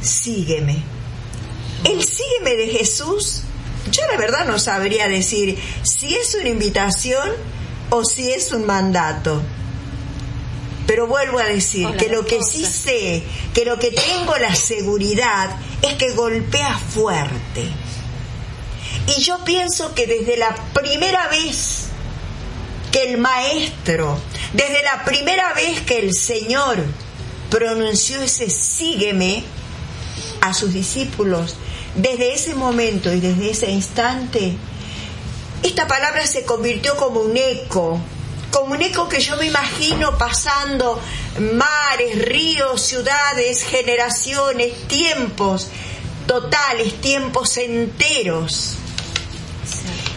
Sígueme. 0.01 0.83
El 1.85 2.03
sígueme 2.05 2.57
de 2.57 2.69
Jesús, 2.69 3.43
yo 3.91 4.03
la 4.11 4.17
verdad 4.17 4.47
no 4.47 4.59
sabría 4.59 5.09
decir 5.09 5.59
si 5.83 6.15
es 6.15 6.35
una 6.35 6.49
invitación 6.49 7.29
o 7.91 8.05
si 8.05 8.31
es 8.31 8.53
un 8.53 8.67
mandato. 8.67 9.43
Pero 10.95 11.09
vuelvo 11.09 11.41
a 11.41 11.47
decir 11.47 11.89
Hola, 11.89 11.97
que 11.97 12.09
lo 12.09 12.25
que 12.25 12.41
sí 12.41 12.65
sé, 12.65 13.25
que 13.53 13.65
lo 13.65 13.81
que 13.81 13.91
tengo 13.91 14.37
la 14.39 14.55
seguridad 14.55 15.51
es 15.83 15.95
que 15.95 16.13
golpea 16.13 16.79
fuerte. 16.79 17.65
Y 19.09 19.21
yo 19.21 19.43
pienso 19.43 19.93
que 19.93 20.07
desde 20.07 20.37
la 20.37 20.55
primera 20.73 21.27
vez 21.27 21.87
que 22.93 23.11
el 23.11 23.19
maestro, 23.19 24.21
desde 24.53 24.85
la 24.85 25.05
primera 25.05 25.53
vez 25.55 25.81
que 25.81 25.99
el 25.99 26.15
Señor 26.15 26.85
pronunció 27.51 28.23
ese 28.23 28.49
sígueme 28.49 29.43
a 30.43 30.55
sus 30.55 30.73
discípulos, 30.73 31.57
desde 31.97 32.35
ese 32.35 32.55
momento 32.55 33.13
y 33.13 33.19
desde 33.19 33.51
ese 33.51 33.69
instante, 33.69 34.53
esta 35.65 35.89
palabra 35.89 36.25
se 36.29 36.45
convirtió 36.45 36.97
como 36.97 37.19
un 37.19 37.37
eco, 37.37 37.99
como 38.55 38.75
un 38.75 38.83
eco 38.83 39.09
que 39.09 39.19
yo 39.19 39.37
me 39.37 39.47
imagino 39.47 40.17
pasando 40.17 41.01
mares, 41.55 42.25
ríos, 42.25 42.83
ciudades, 42.83 43.65
generaciones, 43.65 44.87
tiempos 44.87 45.67
totales, 46.29 47.01
tiempos 47.01 47.57
enteros. 47.57 48.77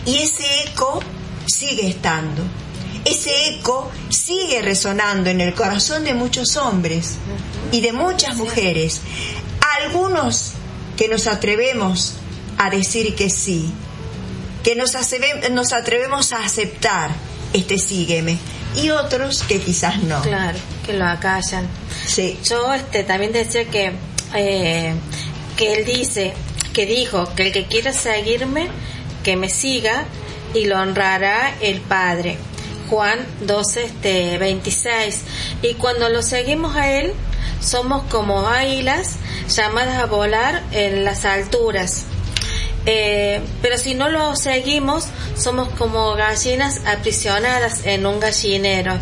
Y 0.05 0.19
ese 0.19 0.45
eco 0.65 0.99
sigue 1.47 1.87
estando. 1.87 2.43
Ese 3.05 3.55
eco 3.55 3.89
sigue 4.09 4.61
resonando 4.61 5.31
en 5.31 5.41
el 5.41 5.55
corazón 5.55 6.03
de 6.03 6.13
muchos 6.13 6.57
hombres 6.57 7.15
y 7.71 7.81
de 7.81 7.91
muchas 7.91 8.35
mujeres. 8.35 9.01
Algunos 9.81 10.51
que 10.95 11.07
nos 11.07 11.25
atrevemos 11.25 12.13
a 12.59 12.69
decir 12.69 13.15
que 13.15 13.31
sí, 13.31 13.73
que 14.63 14.75
nos, 14.75 14.93
nos 15.49 15.73
atrevemos 15.73 16.33
a 16.33 16.43
aceptar 16.43 17.15
este 17.53 17.77
sígueme 17.77 18.37
y 18.75 18.89
otros 18.89 19.43
que 19.43 19.59
quizás 19.59 20.01
no. 20.03 20.21
Claro, 20.21 20.57
que 20.85 20.93
lo 20.93 21.05
acallan. 21.05 21.67
Sí. 22.05 22.39
Yo 22.43 22.73
este, 22.73 23.03
también 23.03 23.31
decía 23.31 23.65
que, 23.65 23.93
eh, 24.35 24.93
que 25.55 25.73
él 25.73 25.85
dice, 25.85 26.33
que 26.73 26.85
dijo 26.85 27.33
que 27.35 27.47
el 27.47 27.51
que 27.51 27.65
quiera 27.65 27.93
seguirme, 27.93 28.67
que 29.23 29.35
me 29.35 29.49
siga 29.49 30.05
y 30.53 30.65
lo 30.65 30.79
honrará 30.79 31.55
el 31.61 31.81
Padre. 31.81 32.37
Juan 32.89 33.19
12, 33.41 33.83
este, 33.83 34.37
26. 34.37 35.21
Y 35.61 35.73
cuando 35.73 36.07
lo 36.09 36.21
seguimos 36.21 36.75
a 36.75 36.91
él, 36.91 37.13
somos 37.59 38.03
como 38.03 38.47
águilas 38.47 39.15
llamadas 39.49 39.97
a 39.97 40.05
volar 40.05 40.63
en 40.71 41.03
las 41.03 41.25
alturas. 41.25 42.05
Eh, 42.89 43.41
pero 43.61 43.77
si 43.77 43.93
no 43.95 44.07
lo 44.07 44.35
seguimos, 44.37 45.07
somos 45.35 45.67
como 45.73 46.15
gallinas 46.15 46.79
aprisionadas 46.85 47.85
en 47.85 48.05
un 48.05 48.19
gallinero. 48.21 48.97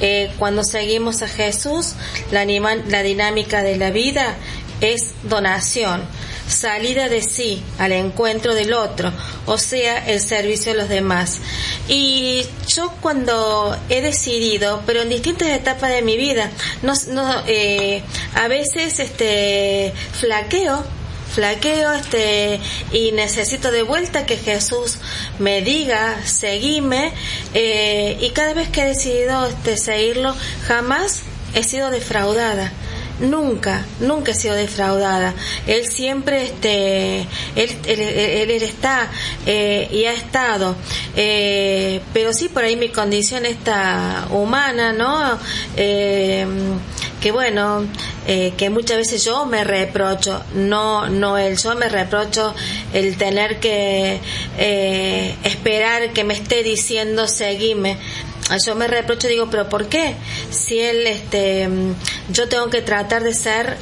Eh, 0.00 0.30
cuando 0.38 0.62
seguimos 0.62 1.22
a 1.22 1.28
Jesús, 1.28 1.94
la, 2.30 2.44
la 2.44 3.02
dinámica 3.02 3.62
de 3.62 3.78
la 3.78 3.90
vida 3.90 4.36
es 4.82 5.14
donación, 5.22 6.02
salida 6.46 7.08
de 7.08 7.22
sí 7.22 7.62
al 7.78 7.92
encuentro 7.92 8.54
del 8.54 8.74
otro, 8.74 9.12
o 9.46 9.56
sea, 9.56 10.06
el 10.08 10.20
servicio 10.20 10.72
a 10.72 10.74
los 10.74 10.88
demás. 10.90 11.40
Y 11.88 12.44
yo 12.66 12.92
cuando 13.00 13.78
he 13.88 14.02
decidido, 14.02 14.82
pero 14.84 15.02
en 15.02 15.08
distintas 15.08 15.48
etapas 15.48 15.90
de 15.90 16.02
mi 16.02 16.18
vida, 16.18 16.50
no 16.82 16.92
eh, 17.46 18.02
a 18.34 18.48
veces 18.48 18.98
este 18.98 19.94
flaqueo 20.20 20.84
flaqueo 21.34 21.92
este 21.92 22.60
y 22.92 23.12
necesito 23.12 23.70
de 23.70 23.82
vuelta 23.82 24.26
que 24.26 24.36
Jesús 24.36 24.98
me 25.38 25.62
diga 25.62 26.16
seguime 26.24 27.12
eh, 27.54 28.18
y 28.20 28.30
cada 28.30 28.54
vez 28.54 28.68
que 28.68 28.82
he 28.82 28.86
decidido 28.86 29.46
este 29.46 29.76
seguirlo 29.76 30.34
jamás 30.66 31.22
he 31.54 31.62
sido 31.62 31.90
defraudada 31.90 32.72
nunca, 33.20 33.84
nunca 34.00 34.32
he 34.32 34.34
sido 34.34 34.54
defraudada. 34.54 35.34
Él 35.66 35.86
siempre, 35.86 36.44
este, 36.44 37.20
él, 37.56 37.76
él, 37.86 38.50
está 38.50 39.10
eh, 39.46 39.88
y 39.90 40.04
ha 40.04 40.12
estado. 40.12 40.76
Eh, 41.16 42.00
pero 42.12 42.32
sí, 42.32 42.48
por 42.48 42.64
ahí 42.64 42.76
mi 42.76 42.88
condición 42.88 43.46
está 43.46 44.26
humana, 44.30 44.92
¿no? 44.92 45.38
Eh, 45.76 46.46
que 47.20 47.30
bueno, 47.30 47.86
que 48.26 48.70
muchas 48.70 48.96
veces 48.96 49.24
yo 49.24 49.46
me 49.46 49.62
reprocho, 49.62 50.42
no, 50.54 51.08
no 51.08 51.38
él, 51.38 51.56
yo 51.56 51.76
me 51.76 51.88
reprocho 51.88 52.52
el 52.92 53.16
tener 53.16 53.60
que 53.60 54.18
esperar 55.44 56.12
que 56.12 56.24
me 56.24 56.34
esté 56.34 56.64
diciendo 56.64 57.28
seguime 57.28 57.96
yo 58.64 58.74
me 58.74 58.86
reprocho 58.88 59.28
digo 59.28 59.48
pero 59.50 59.68
por 59.68 59.88
qué 59.88 60.16
si 60.50 60.80
él 60.80 61.06
este 61.06 61.68
yo 62.30 62.48
tengo 62.48 62.70
que 62.70 62.82
tratar 62.82 63.22
de 63.22 63.34
ser 63.34 63.76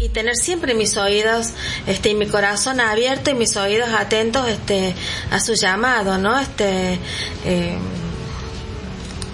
y 0.00 0.08
tener 0.08 0.36
siempre 0.36 0.74
mis 0.74 0.96
oídos 0.96 1.50
este 1.86 2.10
y 2.10 2.14
mi 2.14 2.26
corazón 2.26 2.80
abierto 2.80 3.30
y 3.30 3.34
mis 3.34 3.56
oídos 3.56 3.88
atentos 3.90 4.48
este 4.48 4.94
a 5.30 5.40
su 5.40 5.54
llamado 5.54 6.18
no 6.18 6.38
este 6.38 6.98
eh, 7.44 7.78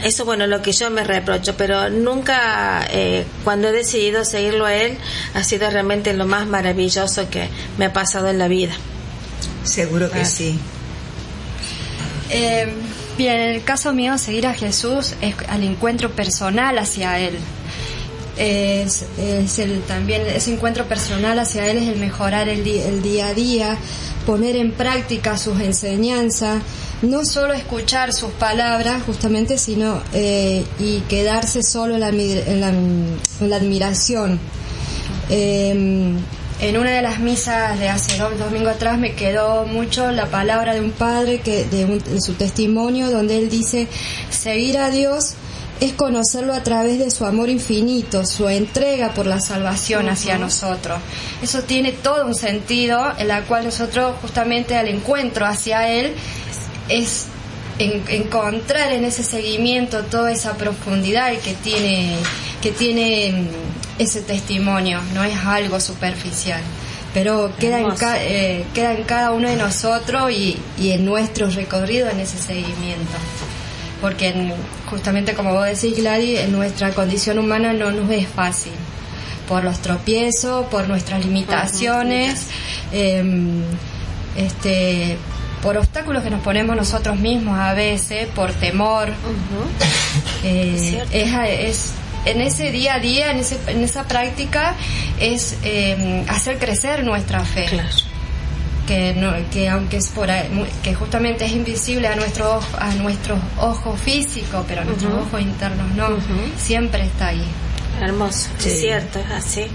eso 0.02 0.24
bueno 0.24 0.46
lo 0.46 0.62
que 0.62 0.72
yo 0.72 0.90
me 0.90 1.04
reprocho 1.04 1.56
pero 1.56 1.90
nunca 1.90 2.86
eh, 2.90 3.26
cuando 3.44 3.68
he 3.68 3.72
decidido 3.72 4.24
seguirlo 4.24 4.66
a 4.66 4.74
él 4.74 4.96
ha 5.34 5.44
sido 5.44 5.68
realmente 5.70 6.12
lo 6.14 6.26
más 6.26 6.46
maravilloso 6.46 7.28
que 7.28 7.48
me 7.76 7.86
ha 7.86 7.92
pasado 7.92 8.28
en 8.28 8.38
la 8.38 8.48
vida. 8.48 8.72
Seguro 9.64 10.10
que 10.10 10.24
sí. 10.24 10.58
Eh, 12.30 12.72
Bien, 13.20 13.38
en 13.38 13.50
el 13.50 13.64
caso 13.64 13.92
mío, 13.92 14.16
seguir 14.16 14.46
a 14.46 14.54
Jesús 14.54 15.12
es 15.20 15.34
al 15.50 15.62
encuentro 15.62 16.10
personal 16.12 16.78
hacia 16.78 17.18
Él. 17.18 17.36
Es, 18.38 19.04
también 19.86 20.22
ese 20.22 20.54
encuentro 20.54 20.86
personal 20.86 21.38
hacia 21.38 21.70
Él 21.70 21.76
es 21.76 21.88
el 21.90 21.98
mejorar 21.98 22.48
el, 22.48 22.66
el 22.66 23.02
día 23.02 23.26
a 23.26 23.34
día, 23.34 23.76
poner 24.24 24.56
en 24.56 24.72
práctica 24.72 25.36
sus 25.36 25.60
enseñanzas, 25.60 26.62
no 27.02 27.26
solo 27.26 27.52
escuchar 27.52 28.14
sus 28.14 28.30
palabras 28.30 29.02
justamente, 29.02 29.58
sino 29.58 30.00
eh, 30.14 30.64
y 30.78 31.00
quedarse 31.00 31.62
solo 31.62 31.96
en 31.96 32.60
la, 32.60 33.54
admiración. 33.54 34.40
Eh, 35.28 36.14
en 36.60 36.76
una 36.76 36.90
de 36.90 37.02
las 37.02 37.20
misas 37.20 37.78
de 37.78 37.88
hace 37.88 38.22
un 38.22 38.38
domingo 38.38 38.68
atrás 38.68 38.98
me 38.98 39.14
quedó 39.14 39.64
mucho 39.64 40.10
la 40.10 40.26
palabra 40.26 40.74
de 40.74 40.80
un 40.80 40.90
padre 40.90 41.40
que 41.40 41.64
de, 41.64 42.20
su 42.20 42.34
testimonio 42.34 43.10
donde 43.10 43.38
él 43.38 43.48
dice 43.48 43.88
seguir 44.28 44.76
a 44.76 44.90
Dios 44.90 45.34
es 45.80 45.94
conocerlo 45.94 46.52
a 46.52 46.62
través 46.62 46.98
de 46.98 47.10
su 47.10 47.24
amor 47.24 47.48
infinito, 47.48 48.26
su 48.26 48.46
entrega 48.50 49.14
por 49.14 49.24
la 49.24 49.40
salvación 49.40 50.10
hacia 50.10 50.36
nosotros. 50.36 51.00
Eso 51.42 51.62
tiene 51.62 51.92
todo 51.92 52.26
un 52.26 52.34
sentido 52.34 53.02
en 53.16 53.28
la 53.28 53.44
cual 53.44 53.64
nosotros 53.64 54.16
justamente 54.20 54.76
al 54.76 54.88
encuentro 54.88 55.46
hacia 55.46 55.88
Él 55.88 56.12
es 56.90 57.28
encontrar 57.78 58.92
en 58.92 59.06
ese 59.06 59.22
seguimiento 59.22 60.02
toda 60.02 60.30
esa 60.32 60.58
profundidad 60.58 61.32
que 61.38 61.54
tiene, 61.54 62.16
que 62.60 62.72
tiene 62.72 63.46
ese 64.00 64.22
testimonio, 64.22 64.98
no 65.12 65.22
es 65.22 65.36
algo 65.44 65.78
superficial, 65.78 66.62
pero 67.12 67.52
queda 67.58 67.80
en, 67.80 67.92
eh, 68.16 68.64
queda 68.72 68.94
en 68.94 69.04
cada 69.04 69.32
uno 69.32 69.46
de 69.46 69.56
nosotros 69.56 70.30
y, 70.32 70.58
en 70.78 71.04
nuestro 71.04 71.50
recorrido 71.50 72.08
en 72.08 72.18
ese 72.20 72.38
seguimiento. 72.38 73.12
Porque 74.00 74.54
justamente 74.88 75.34
como 75.34 75.52
vos 75.52 75.66
decís, 75.66 75.98
Gladys, 75.98 76.40
en 76.40 76.52
nuestra 76.52 76.92
condición 76.94 77.38
humana 77.38 77.74
no 77.74 77.90
nos 77.90 78.10
es 78.10 78.26
fácil. 78.26 78.72
Por 79.46 79.64
los 79.64 79.80
tropiezos, 79.80 80.64
por 80.66 80.88
nuestras 80.88 81.22
limitaciones, 81.22 82.46
em, 82.92 83.62
este, 84.34 85.18
por 85.62 85.76
obstáculos 85.76 86.22
que 86.22 86.30
nos 86.30 86.40
ponemos 86.40 86.74
nosotros 86.74 87.18
mismos 87.18 87.58
a 87.58 87.74
veces, 87.74 88.28
por 88.28 88.50
temor. 88.52 89.10
Eh, 90.42 91.02
es, 91.12 91.92
en 92.24 92.40
ese 92.40 92.70
día 92.70 92.94
a 92.94 92.98
día, 93.00 93.30
en, 93.30 93.38
ese, 93.38 93.58
en 93.66 93.82
esa 93.82 94.06
práctica, 94.06 94.74
es 95.18 95.56
eh, 95.64 96.24
hacer 96.28 96.58
crecer 96.58 97.04
nuestra 97.04 97.44
fe. 97.44 97.68
Que, 98.86 99.14
no, 99.14 99.32
que 99.52 99.68
aunque 99.68 99.98
es 99.98 100.08
por 100.08 100.28
que 100.82 100.94
justamente 100.94 101.44
es 101.44 101.52
invisible 101.52 102.08
a 102.08 102.16
nuestro 102.16 102.60
a 102.76 102.92
nuestros 102.94 103.38
ojos 103.58 104.00
físicos 104.00 104.64
pero 104.66 104.80
a 104.80 104.84
nuestros 104.84 105.14
ojos 105.14 105.40
internos 105.40 105.94
no. 105.94 106.08
Siempre 106.58 107.04
está 107.04 107.28
ahí. 107.28 107.44
Hermoso 108.00 108.48
es 108.58 108.80
cierto 108.80 109.20
es 109.20 109.30
así. 109.30 109.66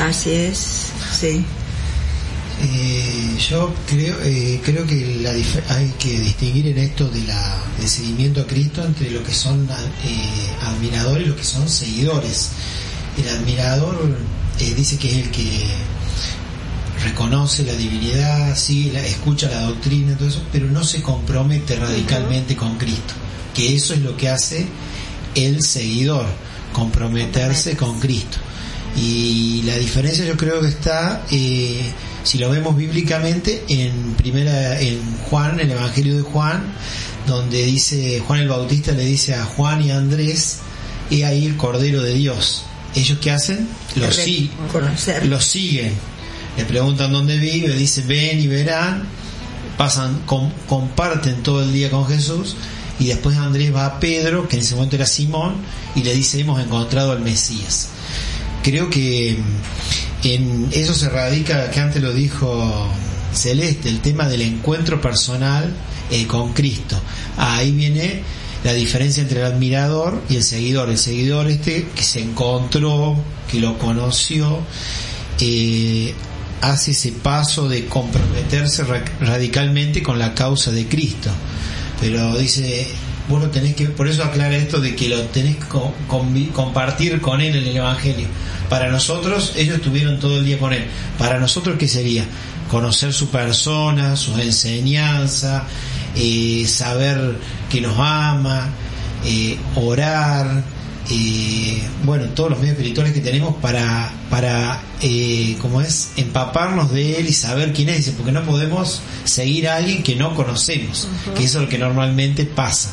Así 0.00 0.32
es 0.32 0.92
sí 1.12 1.44
eh, 2.64 3.36
yo 3.50 3.74
creo, 3.88 4.16
eh, 4.22 4.60
creo 4.64 4.86
que 4.86 5.18
la 5.20 5.30
hay 5.30 5.92
que 5.98 6.20
distinguir 6.20 6.68
en 6.68 6.78
esto 6.78 7.08
de 7.08 7.22
la, 7.24 7.58
del 7.76 7.88
seguimiento 7.88 8.40
a 8.40 8.46
Cristo 8.46 8.84
entre 8.84 9.10
lo 9.10 9.24
que 9.24 9.34
son 9.34 9.68
eh, 9.68 10.56
admiradores 10.60 11.26
y 11.26 11.30
lo 11.30 11.36
que 11.36 11.42
son 11.42 11.68
seguidores. 11.68 12.50
El 13.18 13.28
admirador 13.28 14.16
dice 14.58 14.96
que 14.96 15.10
es 15.10 15.26
el 15.26 15.30
que 15.32 15.66
reconoce 17.02 17.64
la 17.64 17.72
divinidad, 17.72 18.56
sigue 18.56 18.92
la, 18.92 19.04
escucha 19.04 19.50
la 19.50 19.62
doctrina, 19.62 20.16
todo 20.16 20.28
eso, 20.28 20.42
pero 20.52 20.66
no 20.66 20.84
se 20.84 21.02
compromete 21.02 21.74
radicalmente 21.74 22.54
con 22.54 22.78
Cristo. 22.78 23.14
Que 23.54 23.74
eso 23.74 23.92
es 23.92 24.02
lo 24.02 24.16
que 24.16 24.28
hace 24.28 24.66
el 25.34 25.62
seguidor, 25.62 26.26
comprometerse 26.72 27.76
con 27.76 27.98
Cristo. 27.98 28.38
Y 28.96 29.62
la 29.64 29.76
diferencia 29.78 30.24
yo 30.24 30.36
creo 30.36 30.60
que 30.60 30.68
está 30.68 31.24
si 32.24 32.38
lo 32.38 32.50
vemos 32.50 32.76
bíblicamente, 32.76 33.64
en 33.68 34.14
primera, 34.14 34.80
en 34.80 35.00
Juan, 35.28 35.58
el 35.60 35.70
Evangelio 35.70 36.16
de 36.16 36.22
Juan, 36.22 36.62
donde 37.26 37.64
dice, 37.64 38.20
Juan 38.26 38.40
el 38.40 38.48
Bautista 38.48 38.92
le 38.92 39.04
dice 39.04 39.34
a 39.34 39.44
Juan 39.44 39.82
y 39.84 39.90
a 39.90 39.96
Andrés, 39.98 40.58
y 41.10 41.22
ahí 41.22 41.46
el 41.46 41.56
Cordero 41.56 42.02
de 42.02 42.14
Dios. 42.14 42.64
¿Ellos 42.94 43.18
qué 43.20 43.30
hacen? 43.30 43.68
Lo, 43.96 44.06
Reconocer. 44.66 45.26
lo 45.26 45.40
siguen. 45.40 45.92
Le 46.56 46.64
preguntan 46.64 47.12
dónde 47.12 47.38
vive, 47.38 47.74
dice 47.74 48.02
ven 48.02 48.38
y 48.40 48.46
verán, 48.46 49.04
pasan, 49.78 50.20
com- 50.26 50.52
comparten 50.68 51.42
todo 51.42 51.62
el 51.62 51.72
día 51.72 51.90
con 51.90 52.06
Jesús 52.06 52.56
y 53.00 53.06
después 53.06 53.36
Andrés 53.38 53.74
va 53.74 53.86
a 53.86 54.00
Pedro, 54.00 54.46
que 54.48 54.56
en 54.56 54.62
ese 54.62 54.74
momento 54.74 54.96
era 54.96 55.06
Simón, 55.06 55.54
y 55.96 56.02
le 56.02 56.14
dice 56.14 56.38
hemos 56.40 56.62
encontrado 56.62 57.12
al 57.12 57.20
Mesías. 57.20 57.88
Creo 58.62 58.88
que 58.90 59.36
en 60.24 60.68
eso 60.72 60.94
se 60.94 61.08
radica, 61.08 61.70
que 61.70 61.80
antes 61.80 62.00
lo 62.02 62.12
dijo 62.12 62.88
Celeste, 63.34 63.88
el 63.88 64.00
tema 64.00 64.28
del 64.28 64.42
encuentro 64.42 65.00
personal 65.00 65.72
eh, 66.10 66.26
con 66.26 66.52
Cristo. 66.52 67.00
Ahí 67.36 67.72
viene 67.72 68.22
la 68.62 68.72
diferencia 68.74 69.22
entre 69.22 69.40
el 69.40 69.46
admirador 69.46 70.22
y 70.28 70.36
el 70.36 70.44
seguidor. 70.44 70.90
El 70.90 70.98
seguidor 70.98 71.48
este 71.48 71.88
que 71.94 72.02
se 72.04 72.20
encontró, 72.20 73.16
que 73.50 73.58
lo 73.58 73.78
conoció, 73.78 74.60
eh, 75.40 76.14
hace 76.60 76.92
ese 76.92 77.10
paso 77.10 77.68
de 77.68 77.86
comprometerse 77.86 78.84
ra- 78.84 79.04
radicalmente 79.20 80.02
con 80.04 80.18
la 80.20 80.34
causa 80.34 80.70
de 80.70 80.86
Cristo. 80.86 81.30
Pero 82.00 82.36
dice, 82.38 82.86
vos 83.28 83.40
lo 83.40 83.50
tenés 83.50 83.74
que, 83.74 83.86
por 83.86 84.08
eso 84.08 84.24
aclara 84.24 84.56
esto 84.56 84.80
de 84.80 84.94
que 84.96 85.08
lo 85.08 85.20
tenés 85.22 85.56
que 85.56 85.66
co- 85.66 85.94
compartir 86.54 87.20
con 87.20 87.40
Él 87.40 87.56
en 87.56 87.66
el 87.66 87.76
Evangelio. 87.76 88.26
Para 88.68 88.88
nosotros, 88.90 89.52
ellos 89.56 89.76
estuvieron 89.76 90.18
todo 90.18 90.38
el 90.38 90.44
día 90.44 90.58
con 90.58 90.72
Él. 90.72 90.84
Para 91.18 91.38
nosotros, 91.38 91.76
¿qué 91.78 91.88
sería? 91.88 92.24
Conocer 92.70 93.12
su 93.12 93.28
persona, 93.28 94.16
sus 94.16 94.38
enseñanzas, 94.38 95.62
eh, 96.16 96.64
saber 96.66 97.36
que 97.70 97.80
nos 97.80 97.96
ama, 97.98 98.68
eh, 99.24 99.58
orar, 99.76 100.62
eh, 101.10 101.82
bueno, 102.04 102.26
todos 102.26 102.50
los 102.50 102.58
medios 102.60 102.76
espirituales 102.76 103.12
que 103.12 103.20
tenemos 103.20 103.56
para, 103.56 104.10
para 104.30 104.80
eh, 105.02 105.56
¿cómo 105.60 105.80
es? 105.82 106.10
Empaparnos 106.16 106.92
de 106.92 107.18
él 107.18 107.28
y 107.28 107.32
saber 107.32 107.72
quién 107.72 107.88
es, 107.88 108.08
porque 108.10 108.32
no 108.32 108.42
podemos 108.44 109.02
seguir 109.24 109.68
a 109.68 109.76
alguien 109.76 110.02
que 110.02 110.16
no 110.16 110.34
conocemos, 110.34 111.08
que 111.36 111.44
eso 111.44 111.58
es 111.58 111.64
lo 111.64 111.68
que 111.68 111.78
normalmente 111.78 112.44
pasa. 112.46 112.90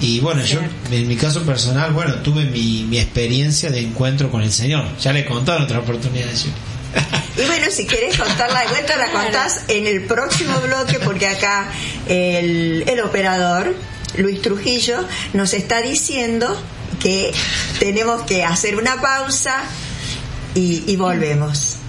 Y 0.00 0.20
bueno, 0.20 0.42
yo 0.44 0.60
en 0.90 1.08
mi 1.08 1.16
caso 1.16 1.42
personal, 1.42 1.92
bueno, 1.92 2.14
tuve 2.16 2.44
mi, 2.44 2.84
mi 2.88 2.98
experiencia 2.98 3.70
de 3.70 3.80
encuentro 3.80 4.30
con 4.30 4.42
el 4.42 4.52
Señor. 4.52 4.84
Ya 4.98 5.12
le 5.12 5.20
he 5.20 5.24
contado 5.26 5.58
en 5.58 5.64
otra 5.64 5.80
oportunidad. 5.80 6.26
Y 7.36 7.42
bueno, 7.46 7.66
si 7.70 7.86
querés 7.86 8.18
contarla 8.18 8.62
de 8.62 8.68
vuelta, 8.68 8.96
la 8.96 9.12
contás 9.12 9.62
en 9.68 9.86
el 9.86 10.04
próximo 10.04 10.58
bloque, 10.60 10.98
porque 11.00 11.26
acá 11.26 11.70
el, 12.08 12.84
el 12.88 13.00
operador, 13.00 13.74
Luis 14.16 14.40
Trujillo, 14.40 15.06
nos 15.34 15.52
está 15.52 15.82
diciendo 15.82 16.60
que 17.00 17.32
tenemos 17.78 18.22
que 18.22 18.44
hacer 18.44 18.76
una 18.76 19.00
pausa 19.00 19.62
y, 20.54 20.84
y 20.86 20.96
volvemos. 20.96 21.79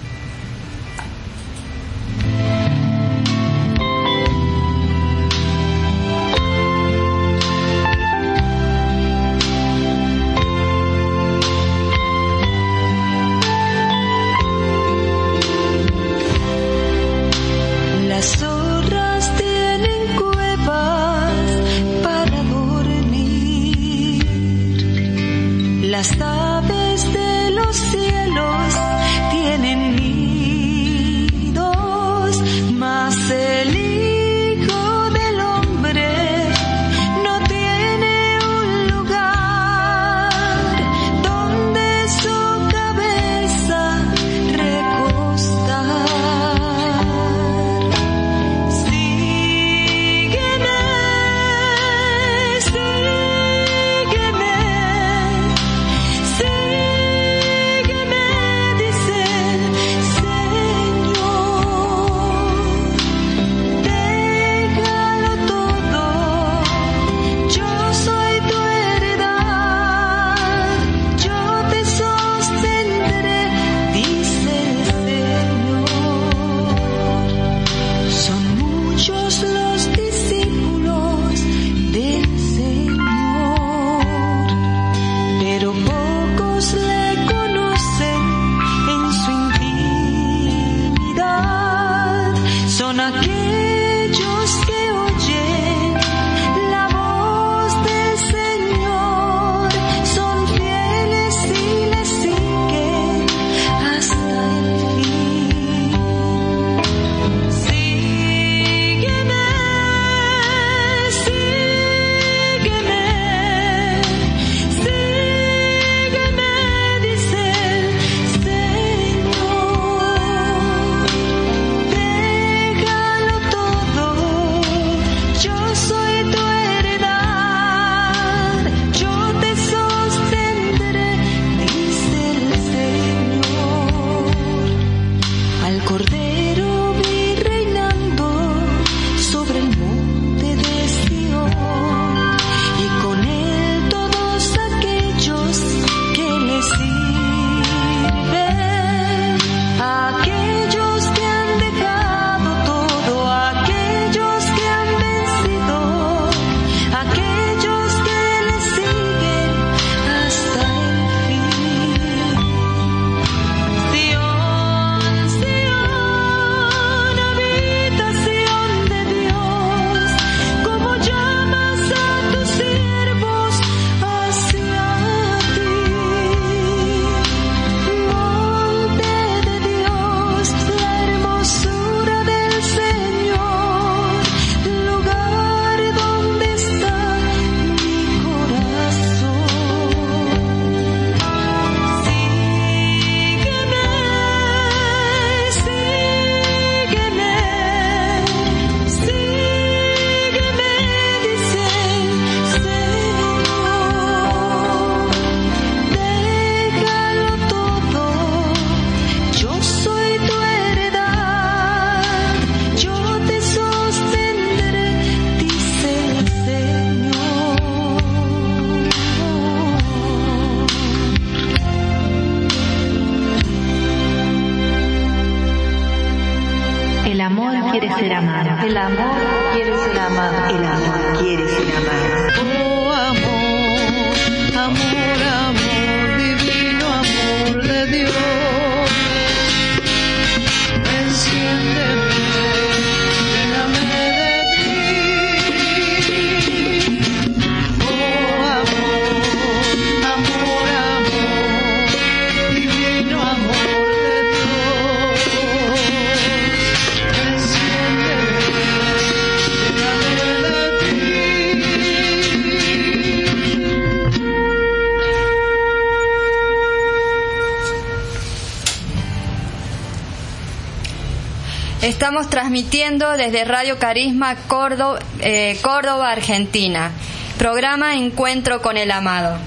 Estamos 272.12 272.28
transmitiendo 272.28 273.10
desde 273.16 273.42
Radio 273.46 273.78
Carisma 273.78 274.36
Córdoba, 274.46 274.98
eh, 275.20 275.58
Córdoba, 275.62 276.10
Argentina. 276.10 276.90
Programa 277.38 277.96
Encuentro 277.96 278.60
con 278.60 278.76
el 278.76 278.90
Amado. 278.90 279.38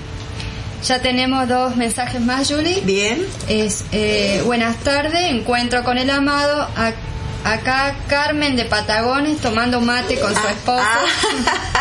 Ya 0.84 0.98
tenemos 1.00 1.48
dos 1.48 1.76
mensajes 1.76 2.20
más, 2.22 2.50
Julie. 2.50 2.82
Bien. 2.82 3.24
Es 3.48 3.86
eh, 3.92 4.42
buenas 4.46 4.78
tardes, 4.78 5.30
encuentro 5.30 5.84
con 5.84 6.00
el 6.00 6.10
amado. 6.10 6.68
A- 6.76 6.94
acá 7.54 7.94
Carmen 8.08 8.56
de 8.56 8.66
Patagones 8.66 9.38
tomando 9.42 9.80
mate 9.80 10.20
con 10.20 10.34
su 10.34 10.48
esposo. 10.48 10.82
Ah, 10.84 11.06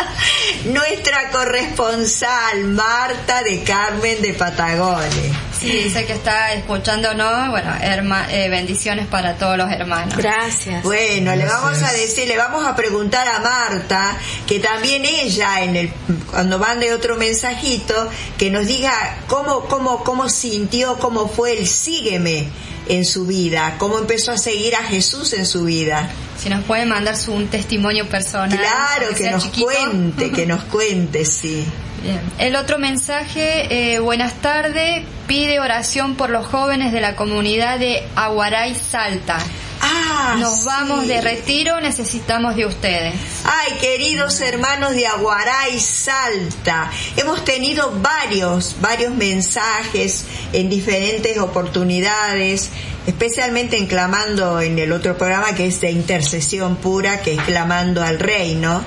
nuestra 0.66 1.30
corresponsal 1.30 2.64
Marta 2.64 3.42
de 3.42 3.62
Carmen 3.64 4.20
de 4.20 4.34
Patagones. 4.34 5.32
Sí, 5.64 5.70
dice 5.84 6.04
que 6.06 6.12
está 6.12 6.52
escuchándonos. 6.52 7.50
Bueno, 7.50 7.70
herma- 7.80 8.26
eh, 8.30 8.48
bendiciones 8.48 9.06
para 9.06 9.34
todos 9.36 9.56
los 9.56 9.70
hermanos. 9.70 10.16
Gracias. 10.16 10.82
Bueno, 10.82 11.34
le 11.34 11.44
vamos 11.46 11.82
a 11.82 11.92
decir, 11.92 12.28
le 12.28 12.36
vamos 12.36 12.66
a 12.66 12.76
preguntar 12.76 13.26
a 13.28 13.40
Marta 13.40 14.16
que 14.46 14.58
también 14.60 15.04
ella 15.04 15.62
en 15.62 15.76
el 15.76 15.90
cuando 16.30 16.58
mande 16.58 16.92
otro 16.92 17.16
mensajito 17.16 18.10
que 18.38 18.50
nos 18.50 18.66
diga 18.66 18.92
cómo 19.26 19.60
cómo 19.66 20.04
cómo 20.04 20.28
sintió, 20.28 20.98
cómo 20.98 21.28
fue 21.28 21.58
el 21.58 21.66
sígueme 21.66 22.48
en 22.88 23.04
su 23.06 23.26
vida, 23.26 23.76
cómo 23.78 23.98
empezó 23.98 24.32
a 24.32 24.36
seguir 24.38 24.74
a 24.76 24.82
Jesús 24.84 25.32
en 25.32 25.46
su 25.46 25.64
vida. 25.64 26.10
Si 26.38 26.50
nos 26.50 26.64
puede 26.64 26.84
mandar 26.84 27.16
su, 27.16 27.32
un 27.32 27.46
testimonio 27.48 28.06
personal. 28.08 28.58
Claro, 28.58 29.14
que 29.16 29.30
nos 29.30 29.44
chiquito. 29.44 29.66
cuente, 29.66 30.30
que 30.30 30.44
nos 30.44 30.64
cuente, 30.70 31.24
sí. 31.24 31.64
Bien. 32.04 32.20
El 32.38 32.54
otro 32.56 32.78
mensaje, 32.78 33.94
eh, 33.94 33.98
buenas 33.98 34.34
tardes, 34.34 35.04
pide 35.26 35.58
oración 35.58 36.16
por 36.16 36.28
los 36.28 36.46
jóvenes 36.46 36.92
de 36.92 37.00
la 37.00 37.16
comunidad 37.16 37.78
de 37.78 38.06
Aguaray 38.14 38.74
Salta. 38.74 39.38
Ah, 39.80 40.36
Nos 40.38 40.58
sí. 40.58 40.64
vamos 40.66 41.08
de 41.08 41.22
retiro, 41.22 41.80
necesitamos 41.80 42.56
de 42.56 42.66
ustedes. 42.66 43.14
Ay, 43.44 43.78
queridos 43.80 44.38
hermanos 44.42 44.94
de 44.94 45.06
Aguaray, 45.06 45.80
Salta, 45.80 46.90
hemos 47.16 47.42
tenido 47.44 47.90
varios, 48.02 48.76
varios 48.80 49.14
mensajes 49.14 50.26
en 50.52 50.68
diferentes 50.68 51.38
oportunidades, 51.38 52.70
especialmente 53.06 53.78
en 53.78 53.86
clamando 53.86 54.60
en 54.60 54.78
el 54.78 54.92
otro 54.92 55.16
programa 55.16 55.54
que 55.54 55.66
es 55.66 55.80
de 55.80 55.90
intercesión 55.90 56.76
pura, 56.76 57.22
que 57.22 57.32
es 57.34 57.40
clamando 57.42 58.02
al 58.02 58.18
reino. 58.18 58.84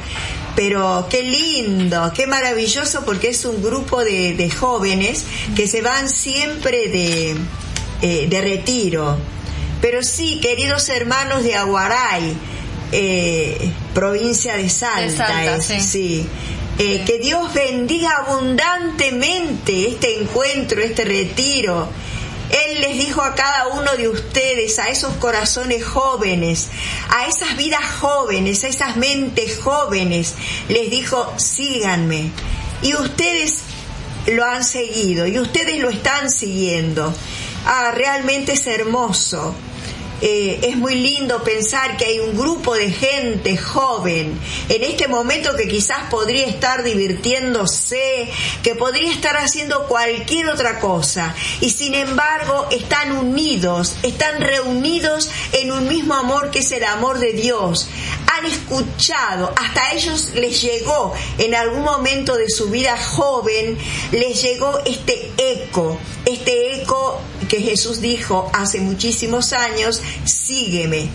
Pero 0.57 1.05
qué 1.07 1.21
lindo, 1.21 2.11
qué 2.15 2.25
maravilloso 2.25 3.05
porque 3.05 3.29
es 3.29 3.45
un 3.45 3.61
grupo 3.61 4.03
de, 4.03 4.33
de 4.33 4.49
jóvenes 4.49 5.23
que 5.55 5.67
se 5.67 5.83
van 5.83 6.09
siempre 6.09 6.89
de, 6.89 7.35
eh, 8.01 8.25
de 8.27 8.41
retiro. 8.41 9.19
Pero 9.81 10.01
sí, 10.01 10.39
queridos 10.41 10.89
hermanos 10.89 11.43
de 11.43 11.53
Aguaray, 11.53 12.33
eh, 12.91 13.71
provincia 13.93 14.57
de 14.57 14.67
Salta, 14.67 15.01
De 15.01 15.11
Salta, 15.11 15.55
es, 15.57 15.65
sí. 15.65 15.79
sí. 15.79 16.27
Eh, 16.79 17.03
que 17.05 17.19
Dios 17.19 17.53
bendiga 17.53 18.09
abundantemente 18.25 19.89
este 19.89 20.19
encuentro, 20.19 20.81
este 20.81 21.05
retiro. 21.05 21.87
Él 22.49 22.81
les 22.81 22.97
dijo 22.97 23.21
a 23.21 23.36
cada 23.36 23.67
uno 23.67 23.95
de 23.97 24.07
ustedes, 24.07 24.79
a 24.79 24.89
esos 24.89 25.13
corazones 25.15 25.83
jóvenes, 25.83 26.69
a 27.10 27.27
esas 27.27 27.57
vidas 27.57 27.83
jóvenes, 27.99 28.63
a 28.63 28.67
esas 28.67 28.95
mentes 28.95 29.60
jóvenes, 29.60 30.36
les 30.69 30.89
dijo, 30.89 31.33
síganme. 31.38 32.31
Y 32.81 32.95
ustedes 32.95 33.63
lo 34.27 34.45
han 34.45 34.63
seguido 34.63 35.27
y 35.27 35.39
ustedes 35.39 35.79
lo 35.79 35.89
están 35.89 36.29
siguiendo. 36.29 37.13
Ah, 37.65 37.91
realmente 37.93 38.53
es 38.53 38.67
hermoso. 38.67 39.55
Eh, 40.19 40.60
es 40.63 40.75
muy 40.77 40.95
lindo 40.95 41.43
pensar 41.43 41.95
que 41.95 42.06
hay 42.06 42.19
un 42.19 42.36
grupo 42.36 42.73
de 42.73 42.89
gente 42.89 43.56
joven 43.56 44.39
en 44.67 44.84
este 44.84 45.08
momento 45.08 45.56
que 45.56 45.67
quizás 45.67 46.10
podría 46.10 46.47
estar 46.47 46.82
divirtiéndose, 46.82 48.27
que 48.63 48.73
podría 48.73 49.12
estar 49.12 49.38
haciendo 49.38 49.88
cualquier 49.88 50.49
otra 50.49 50.80
cosa 50.80 51.36
y 51.62 51.69
sin 51.69 51.93
embargo 51.93 52.67
están 52.71 53.12
unidos, 53.12 53.97
están 54.01 54.41
reunidos 54.41 55.30
en 55.51 55.71
un 55.71 55.88
mismo 55.88 56.15
amor 56.15 56.49
que 56.49 56.60
es 56.60 56.71
el 56.71 56.84
amor 56.84 57.19
de 57.19 57.34
Dios. 57.34 57.88
Han 58.36 58.47
escuchado, 58.47 59.53
hasta 59.56 59.93
ellos 59.93 60.32
les 60.34 60.60
llegó 60.63 61.13
en 61.38 61.53
algún 61.53 61.84
momento 61.84 62.36
de 62.38 62.49
su 62.49 62.71
vida 62.71 62.97
joven, 62.97 63.77
les 64.12 64.41
llegó 64.41 64.80
este 64.86 65.32
eco, 65.38 65.99
este 66.25 66.82
eco 66.82 67.21
que 67.47 67.62
Jesús 67.62 68.02
dijo 68.02 68.50
hace 68.54 68.80
muchísimos 68.80 69.54
años, 69.54 70.02
sígueme. 70.26 71.10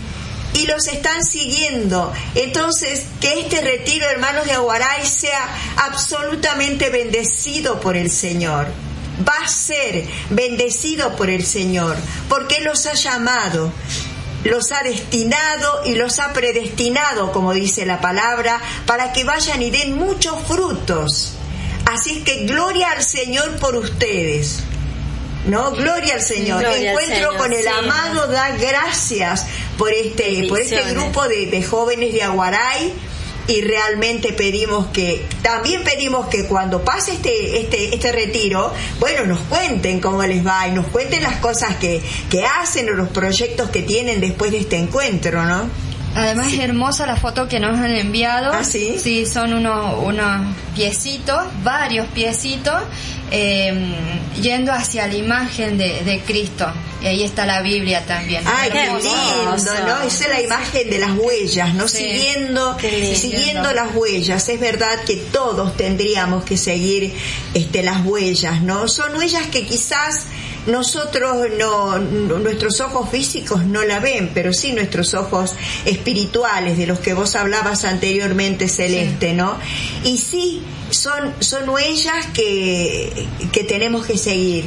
Y 0.53 0.67
los 0.67 0.87
están 0.87 1.23
siguiendo. 1.23 2.13
Entonces, 2.35 3.05
que 3.19 3.39
este 3.39 3.61
retiro, 3.61 4.07
hermanos 4.09 4.45
de 4.45 4.53
Aguaray, 4.53 5.05
sea 5.05 5.47
absolutamente 5.77 6.89
bendecido 6.89 7.79
por 7.79 7.97
el 7.97 8.11
Señor. 8.11 8.67
Va 9.27 9.45
a 9.45 9.47
ser 9.47 10.05
bendecido 10.29 11.15
por 11.15 11.29
el 11.29 11.45
Señor, 11.45 11.95
porque 12.29 12.61
los 12.61 12.85
ha 12.85 12.93
llamado, 12.93 13.71
los 14.43 14.71
ha 14.71 14.83
destinado 14.83 15.81
y 15.85 15.95
los 15.95 16.19
ha 16.19 16.33
predestinado, 16.33 17.31
como 17.31 17.53
dice 17.53 17.85
la 17.85 18.01
palabra, 18.01 18.59
para 18.85 19.13
que 19.13 19.23
vayan 19.23 19.61
y 19.61 19.71
den 19.71 19.95
muchos 19.95 20.35
frutos. 20.47 21.33
Así 21.85 22.17
es 22.17 22.23
que 22.23 22.45
gloria 22.45 22.91
al 22.91 23.03
Señor 23.03 23.55
por 23.57 23.75
ustedes. 23.75 24.63
No, 25.45 25.71
gloria 25.71 26.15
al 26.15 26.21
Señor. 26.21 26.59
Gloria 26.59 26.77
al 26.77 26.85
Encuentro 26.85 27.15
Señor, 27.15 27.37
con 27.37 27.53
el 27.53 27.63
sí. 27.63 27.67
amado 27.67 28.27
da 28.27 28.55
gracias 28.57 29.45
por 29.77 29.91
este, 29.91 30.47
por 30.47 30.59
este 30.59 30.81
grupo 30.91 31.27
de, 31.27 31.47
de 31.47 31.63
jóvenes 31.63 32.13
de 32.13 32.23
Aguaray 32.23 32.93
y 33.47 33.61
realmente 33.61 34.31
pedimos 34.31 34.87
que, 34.87 35.25
también 35.41 35.83
pedimos 35.83 36.27
que 36.27 36.45
cuando 36.45 36.83
pase 36.83 37.13
este, 37.13 37.59
este, 37.59 37.93
este 37.93 38.11
retiro, 38.11 38.73
bueno, 38.99 39.25
nos 39.25 39.39
cuenten 39.41 39.99
cómo 39.99 40.23
les 40.23 40.45
va 40.45 40.67
y 40.67 40.71
nos 40.71 40.87
cuenten 40.87 41.23
las 41.23 41.37
cosas 41.37 41.75
que, 41.75 42.01
que 42.29 42.45
hacen 42.45 42.89
o 42.89 42.93
los 42.93 43.09
proyectos 43.09 43.69
que 43.69 43.81
tienen 43.81 44.21
después 44.21 44.51
de 44.51 44.59
este 44.59 44.77
encuentro, 44.77 45.43
¿no? 45.43 45.69
Además 46.15 46.53
es 46.53 46.59
hermosa 46.59 47.05
la 47.05 47.15
foto 47.15 47.47
que 47.47 47.59
nos 47.59 47.77
han 47.77 47.91
enviado. 47.91 48.51
¿Ah, 48.53 48.63
sí? 48.63 49.25
son 49.25 49.53
unos, 49.53 49.97
unos 50.03 50.55
piecitos, 50.75 51.43
varios 51.63 52.07
piecitos, 52.07 52.81
eh, 53.31 53.95
yendo 54.41 54.71
hacia 54.71 55.07
la 55.07 55.15
imagen 55.15 55.77
de, 55.77 56.03
de 56.03 56.19
Cristo. 56.21 56.71
Y 57.01 57.07
ahí 57.07 57.23
está 57.23 57.45
la 57.45 57.61
Biblia 57.61 58.05
también. 58.05 58.43
Ay, 58.45 58.69
qué 58.71 58.85
lindo, 58.85 59.57
¿no? 59.85 60.03
Esa 60.03 60.23
es 60.23 60.29
la 60.29 60.41
imagen 60.41 60.89
de 60.89 60.99
las 60.99 61.11
huellas, 61.17 61.73
¿no? 61.73 61.87
Sí. 61.87 61.97
Siguiendo, 61.97 62.77
siguiendo 62.79 63.73
las 63.73 63.93
huellas. 63.93 64.47
Es 64.47 64.59
verdad 64.59 65.03
que 65.05 65.17
todos 65.17 65.75
tendríamos 65.75 66.45
que 66.45 66.55
seguir 66.55 67.13
este, 67.53 67.83
las 67.83 68.05
huellas, 68.05 68.61
¿no? 68.61 68.87
Son 68.87 69.17
huellas 69.17 69.47
que 69.47 69.65
quizás 69.65 70.27
nosotros 70.67 71.47
no, 71.57 71.99
no- 71.99 72.39
nuestros 72.39 72.79
ojos 72.81 73.09
físicos 73.09 73.65
no 73.65 73.83
la 73.83 73.99
ven, 73.99 74.31
pero 74.33 74.53
sí 74.53 74.71
nuestros 74.73 75.13
ojos 75.13 75.55
espirituales, 75.85 76.77
de 76.77 76.87
los 76.87 76.99
que 76.99 77.13
vos 77.13 77.35
hablabas 77.35 77.83
anteriormente, 77.85 78.67
Celeste, 78.69 79.33
¿no? 79.33 79.57
Y 80.03 80.17
sí, 80.17 80.61
son, 80.89 81.33
son 81.39 81.67
huellas 81.69 82.27
que, 82.33 83.27
que 83.51 83.63
tenemos 83.63 84.05
que 84.05 84.17
seguir 84.17 84.65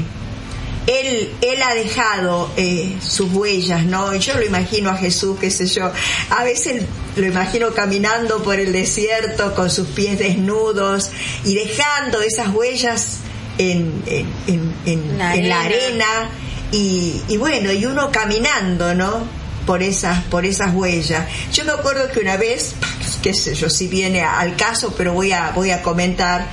él, 0.87 1.31
él 1.41 1.63
ha 1.63 1.75
dejado 1.75 2.49
eh, 2.57 2.97
sus 3.03 3.33
huellas, 3.33 3.85
¿no? 3.85 4.15
Yo 4.15 4.35
lo 4.35 4.45
imagino 4.45 4.89
a 4.91 4.97
Jesús, 4.97 5.37
qué 5.41 5.51
sé 5.51 5.67
yo, 5.67 5.91
a 6.31 6.45
veces 6.45 6.85
lo 7.17 7.27
imagino 7.27 7.73
caminando 7.73 8.41
por 8.43 8.61
el 8.61 8.73
desierto 8.73 9.53
con 9.57 9.69
sus 9.69 9.89
pies 9.89 10.19
desnudos 10.21 11.11
y 11.45 11.55
dejando 11.57 12.21
esas 12.23 12.49
huellas 12.55 13.19
en, 13.59 14.03
en, 14.07 14.27
en- 14.47 14.75
en- 14.87 15.19
La 15.19 15.35
en 15.37 15.49
la 15.49 15.61
arena. 15.63 15.65
arena 15.87 16.31
y, 16.73 17.21
y 17.29 17.37
bueno, 17.37 17.73
y 17.73 17.85
uno 17.87 18.11
caminando, 18.11 18.95
¿no? 18.95 19.47
por 19.67 19.83
esas, 19.83 20.23
por 20.27 20.47
esas 20.47 20.73
huellas. 20.73 21.27
Yo 21.53 21.65
me 21.65 21.73
acuerdo 21.73 22.09
que 22.13 22.21
una 22.21 22.37
vez, 22.37 22.75
qué 23.21 23.35
sé 23.35 23.53
yo, 23.57 23.69
si 23.69 23.89
viene 23.89 24.21
al 24.23 24.55
caso, 24.55 24.95
pero 24.97 25.13
voy 25.13 25.33
a, 25.33 25.51
voy 25.51 25.73
a 25.73 25.83
comentar, 25.83 26.47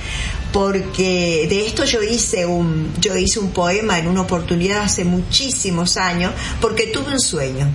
porque 0.52 1.46
de 1.48 1.66
esto 1.66 1.84
yo 1.84 2.02
hice 2.02 2.44
un, 2.46 2.92
yo 3.00 3.16
hice 3.16 3.38
un 3.38 3.50
poema 3.52 3.98
en 4.00 4.08
una 4.08 4.22
oportunidad 4.22 4.82
hace 4.82 5.04
muchísimos 5.04 5.96
años, 5.96 6.32
porque 6.60 6.88
tuve 6.88 7.12
un 7.12 7.20
sueño. 7.20 7.68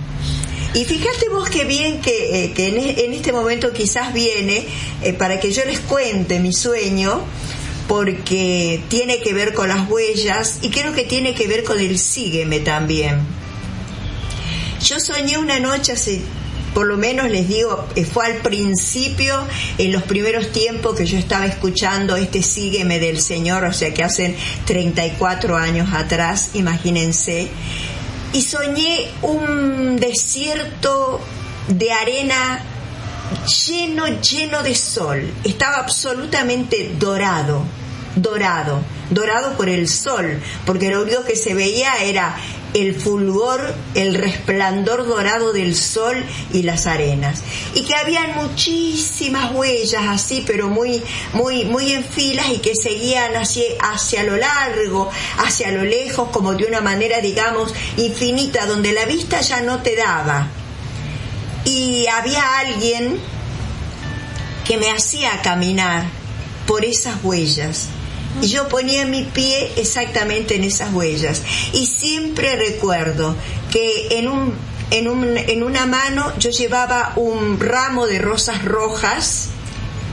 Y 0.74 0.84
fíjate 0.84 1.28
vos 1.30 1.48
qué 1.48 1.64
bien 1.64 2.00
que, 2.02 2.44
eh, 2.44 2.52
que 2.52 2.68
en, 2.68 2.76
e- 2.76 3.04
en 3.06 3.12
este 3.14 3.32
momento 3.32 3.72
quizás 3.72 4.12
viene 4.12 4.66
eh, 5.02 5.12
para 5.14 5.40
que 5.40 5.52
yo 5.52 5.64
les 5.64 5.80
cuente 5.80 6.38
mi 6.38 6.52
sueño, 6.52 7.22
porque 7.90 8.84
tiene 8.86 9.20
que 9.20 9.34
ver 9.34 9.52
con 9.52 9.68
las 9.68 9.90
huellas 9.90 10.60
y 10.62 10.70
creo 10.70 10.94
que 10.94 11.02
tiene 11.02 11.34
que 11.34 11.48
ver 11.48 11.64
con 11.64 11.80
el 11.80 11.98
sígueme 11.98 12.60
también. 12.60 13.18
Yo 14.80 15.00
soñé 15.00 15.38
una 15.38 15.58
noche 15.58 15.96
por 16.72 16.86
lo 16.86 16.96
menos 16.96 17.28
les 17.30 17.48
digo, 17.48 17.88
eh, 17.96 18.04
fue 18.04 18.26
al 18.26 18.36
principio, 18.36 19.44
en 19.76 19.90
los 19.90 20.04
primeros 20.04 20.52
tiempos 20.52 20.96
que 20.96 21.04
yo 21.04 21.18
estaba 21.18 21.46
escuchando 21.46 22.14
este 22.14 22.44
sígueme 22.44 23.00
del 23.00 23.20
Señor, 23.20 23.64
o 23.64 23.72
sea 23.72 23.92
que 23.92 24.04
hacen 24.04 24.36
34 24.66 25.56
años 25.56 25.92
atrás, 25.92 26.50
imagínense, 26.54 27.48
y 28.32 28.42
soñé 28.42 29.08
un 29.22 29.96
desierto 29.96 31.20
de 31.66 31.90
arena 31.90 32.62
lleno, 33.66 34.06
lleno 34.20 34.62
de 34.62 34.76
sol. 34.76 35.28
Estaba 35.42 35.78
absolutamente 35.78 36.94
dorado, 36.96 37.64
dorado, 38.16 38.80
dorado 39.10 39.56
por 39.56 39.68
el 39.68 39.88
sol, 39.88 40.40
porque 40.66 40.90
lo 40.90 41.02
único 41.02 41.24
que 41.24 41.36
se 41.36 41.54
veía 41.54 42.02
era 42.02 42.36
el 42.74 42.94
fulgor, 42.94 43.74
el 43.94 44.14
resplandor 44.14 45.06
dorado 45.06 45.52
del 45.52 45.74
sol 45.74 46.24
y 46.52 46.62
las 46.62 46.86
arenas. 46.86 47.42
Y 47.74 47.82
que 47.82 47.94
habían 47.94 48.36
muchísimas 48.36 49.52
huellas 49.52 50.04
así, 50.08 50.44
pero 50.46 50.68
muy, 50.68 51.02
muy, 51.32 51.64
muy 51.64 51.92
en 51.92 52.04
filas 52.04 52.48
y 52.50 52.58
que 52.58 52.74
seguían 52.74 53.36
hacia, 53.36 53.64
hacia 53.80 54.22
lo 54.22 54.36
largo, 54.36 55.10
hacia 55.38 55.72
lo 55.72 55.84
lejos, 55.84 56.28
como 56.30 56.54
de 56.54 56.64
una 56.64 56.80
manera, 56.80 57.20
digamos, 57.20 57.74
infinita, 57.96 58.66
donde 58.66 58.92
la 58.92 59.04
vista 59.04 59.40
ya 59.40 59.60
no 59.60 59.82
te 59.82 59.96
daba. 59.96 60.48
Y 61.64 62.06
había 62.06 62.58
alguien 62.58 63.18
que 64.64 64.76
me 64.76 64.90
hacía 64.90 65.42
caminar 65.42 66.04
por 66.66 66.84
esas 66.84 67.16
huellas. 67.24 67.88
Y 68.42 68.46
yo 68.48 68.68
ponía 68.68 69.04
mi 69.04 69.24
pie 69.24 69.72
exactamente 69.76 70.54
en 70.56 70.64
esas 70.64 70.92
huellas. 70.92 71.42
Y 71.72 71.86
siempre 71.86 72.56
recuerdo 72.56 73.34
que 73.72 74.18
en, 74.18 74.28
un, 74.28 74.54
en, 74.90 75.08
un, 75.08 75.36
en 75.36 75.62
una 75.62 75.86
mano 75.86 76.32
yo 76.38 76.50
llevaba 76.50 77.12
un 77.16 77.58
ramo 77.60 78.06
de 78.06 78.18
rosas 78.18 78.64
rojas 78.64 79.48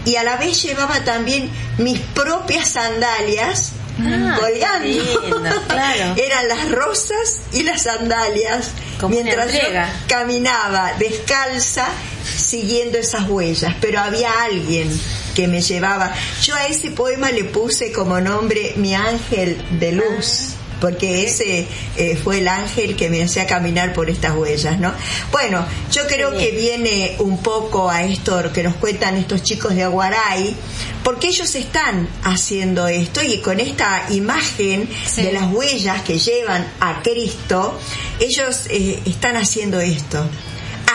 y 0.06 0.16
a 0.16 0.24
la 0.24 0.38
vez 0.38 0.62
llevaba 0.64 1.04
también 1.04 1.50
mis 1.78 2.00
propias 2.00 2.70
sandalias 2.70 3.74
Ah, 4.00 4.38
colgando. 4.40 4.84
qué 4.84 4.92
lindo, 5.26 5.50
claro. 5.68 6.14
Eran 6.18 6.48
las 6.48 6.70
rosas 6.72 7.40
y 7.52 7.64
las 7.64 7.82
sandalias. 7.82 8.70
Como 9.00 9.16
mientras 9.16 9.52
yo 9.52 9.60
caminaba 10.08 10.94
descalza 11.00 11.88
siguiendo 12.24 13.00
esas 13.00 13.28
huellas, 13.28 13.74
pero 13.82 14.00
había 14.00 14.30
alguien 14.44 14.88
que 15.38 15.48
me 15.48 15.62
llevaba. 15.62 16.12
Yo 16.42 16.56
a 16.56 16.66
ese 16.66 16.90
poema 16.90 17.30
le 17.30 17.44
puse 17.44 17.92
como 17.92 18.20
nombre 18.20 18.74
mi 18.78 18.96
ángel 18.96 19.56
de 19.80 19.92
luz. 19.92 20.56
Porque 20.82 21.24
ese 21.24 21.66
eh, 21.96 22.16
fue 22.24 22.38
el 22.38 22.48
ángel 22.48 22.96
que 22.96 23.10
me 23.10 23.24
hacía 23.24 23.48
caminar 23.48 23.94
por 23.94 24.12
estas 24.12 24.36
huellas, 24.36 24.80
¿no? 24.80 24.94
Bueno, 25.32 25.66
yo 25.92 26.06
creo 26.06 26.38
que 26.38 26.52
viene 26.52 27.16
un 27.18 27.40
poco 27.42 27.90
a 27.90 28.04
esto 28.04 28.52
que 28.54 28.62
nos 28.62 28.76
cuentan 28.76 29.16
estos 29.16 29.42
chicos 29.42 29.74
de 29.74 29.82
Aguaray, 29.84 30.56
porque 31.04 31.30
ellos 31.30 31.56
están 31.56 32.08
haciendo 32.24 32.88
esto 32.88 33.24
y 33.24 33.40
con 33.40 33.60
esta 33.60 34.06
imagen 34.12 34.88
Sí. 35.06 35.24
de 35.24 35.32
las 35.32 35.52
huellas 35.52 36.04
que 36.04 36.20
llevan 36.20 36.72
a 36.80 37.02
Cristo, 37.02 37.80
ellos 38.20 38.68
eh, 38.70 39.00
están 39.06 39.36
haciendo 39.36 39.80
esto, 39.82 40.30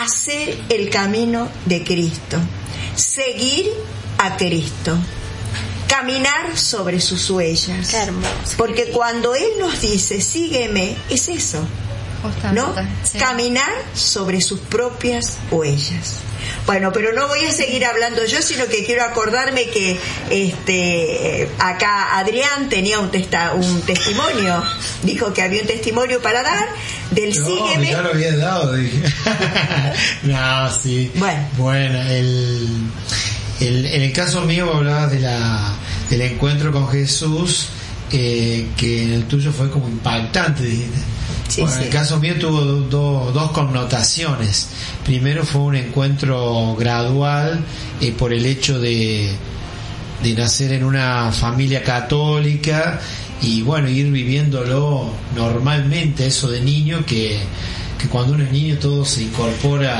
hacer 0.01 0.57
el 0.69 0.89
camino 0.89 1.49
de 1.65 1.83
Cristo, 1.83 2.37
seguir 2.95 3.69
a 4.25 4.37
Cristo, 4.37 4.95
caminar 5.87 6.57
sobre 6.57 6.99
sus 7.01 7.29
huellas. 7.29 7.89
Qué 7.89 7.97
hermoso. 7.97 8.29
Porque 8.57 8.85
cuando 8.91 9.35
Él 9.35 9.47
nos 9.59 9.81
dice, 9.81 10.21
sígueme, 10.21 10.95
es 11.09 11.27
eso, 11.29 11.65
¿no? 12.53 12.73
Sí. 13.03 13.17
Caminar 13.17 13.71
sobre 13.93 14.41
sus 14.41 14.59
propias 14.59 15.37
huellas. 15.51 16.15
Bueno, 16.65 16.91
pero 16.91 17.13
no 17.13 17.27
voy 17.29 17.39
a 17.45 17.51
seguir 17.53 17.85
hablando 17.85 18.25
yo, 18.25 18.41
sino 18.41 18.65
que 18.67 18.83
quiero 18.85 19.03
acordarme 19.05 19.65
que 19.69 19.97
este 20.29 21.49
acá 21.57 22.17
Adrián 22.17 22.67
tenía 22.69 22.99
un, 22.99 23.11
testa- 23.11 23.53
un 23.53 23.81
testimonio, 23.81 24.61
dijo 25.03 25.33
que 25.33 25.41
había 25.41 25.61
un 25.61 25.67
testimonio 25.67 26.21
para 26.21 26.43
dar 26.43 26.67
del 27.11 27.29
No, 27.39 27.45
sígueme. 27.45 27.91
ya 27.91 28.01
lo 28.01 28.09
había 28.09 28.35
dado, 28.35 28.73
dije. 28.73 29.03
no, 30.23 30.71
sí. 30.81 31.11
Bueno. 31.15 31.47
Bueno, 31.57 32.01
el, 32.09 32.67
el- 33.59 33.85
en 33.85 34.01
el 34.01 34.11
caso 34.13 34.41
mío 34.41 34.73
hablabas 34.73 35.11
de 35.11 35.19
la, 35.19 35.75
del 36.09 36.21
encuentro 36.21 36.71
con 36.71 36.87
Jesús, 36.89 37.67
eh, 38.11 38.67
que 38.77 39.03
en 39.03 39.13
el 39.13 39.23
tuyo 39.25 39.51
fue 39.51 39.69
como 39.69 39.87
impactante, 39.87 40.63
dijiste. 40.63 40.97
Sí, 41.49 41.61
bueno, 41.61 41.75
en 41.75 41.81
sí. 41.81 41.87
el 41.87 41.93
caso 41.93 42.19
mío 42.19 42.35
tuvo 42.39 42.61
do- 42.61 42.81
do- 42.81 43.31
dos 43.33 43.51
connotaciones. 43.51 44.67
Primero 45.05 45.43
fue 45.45 45.61
un 45.61 45.75
encuentro 45.75 46.75
gradual 46.77 47.63
eh, 48.01 48.11
por 48.11 48.33
el 48.33 48.45
hecho 48.45 48.79
de, 48.79 49.31
de 50.23 50.33
nacer 50.33 50.71
en 50.73 50.83
una 50.83 51.31
familia 51.31 51.83
católica 51.83 52.99
y 53.41 53.61
bueno, 53.61 53.89
ir 53.89 54.09
viviéndolo 54.11 55.11
normalmente, 55.35 56.27
eso 56.27 56.49
de 56.49 56.61
niño, 56.61 57.05
que, 57.05 57.39
que 57.99 58.07
cuando 58.07 58.33
uno 58.33 58.43
es 58.45 58.51
niño 58.51 58.77
todo 58.79 59.03
se 59.05 59.23
incorpora, 59.23 59.99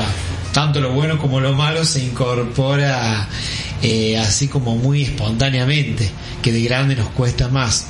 tanto 0.54 0.80
lo 0.80 0.92
bueno 0.92 1.18
como 1.18 1.40
lo 1.40 1.52
malo 1.52 1.84
se 1.84 2.02
incorpora 2.02 3.28
eh, 3.82 4.16
así 4.16 4.46
como 4.48 4.76
muy 4.76 5.02
espontáneamente, 5.02 6.08
que 6.40 6.52
de 6.52 6.62
grande 6.62 6.94
nos 6.94 7.08
cuesta 7.08 7.48
más. 7.48 7.88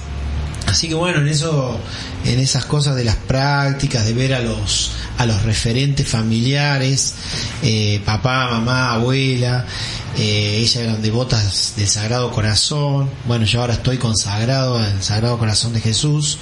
Así 0.66 0.88
que 0.88 0.94
bueno, 0.94 1.20
en 1.20 1.29
eso, 1.29 1.79
en 2.24 2.40
esas 2.40 2.64
cosas 2.64 2.96
de 2.96 3.05
las 3.05 3.16
prácticas, 3.16 4.07
de 4.07 4.14
ver 4.14 4.33
a 4.33 4.40
los, 4.40 4.92
a 5.18 5.27
los 5.27 5.42
referentes 5.42 6.09
familiares, 6.09 7.14
eh, 7.62 8.00
papá, 8.05 8.48
mamá, 8.50 8.94
abuela, 8.94 9.66
eh, 10.16 10.57
ellas 10.59 10.77
eran 10.77 11.03
devotas 11.03 11.74
del 11.77 11.87
Sagrado 11.87 12.31
Corazón, 12.31 13.11
bueno, 13.27 13.44
yo 13.44 13.61
ahora 13.61 13.74
estoy 13.74 13.98
consagrado 13.98 14.79
al 14.79 15.03
Sagrado 15.03 15.38
Corazón 15.38 15.74
de 15.74 15.81
Jesús, 15.81 16.38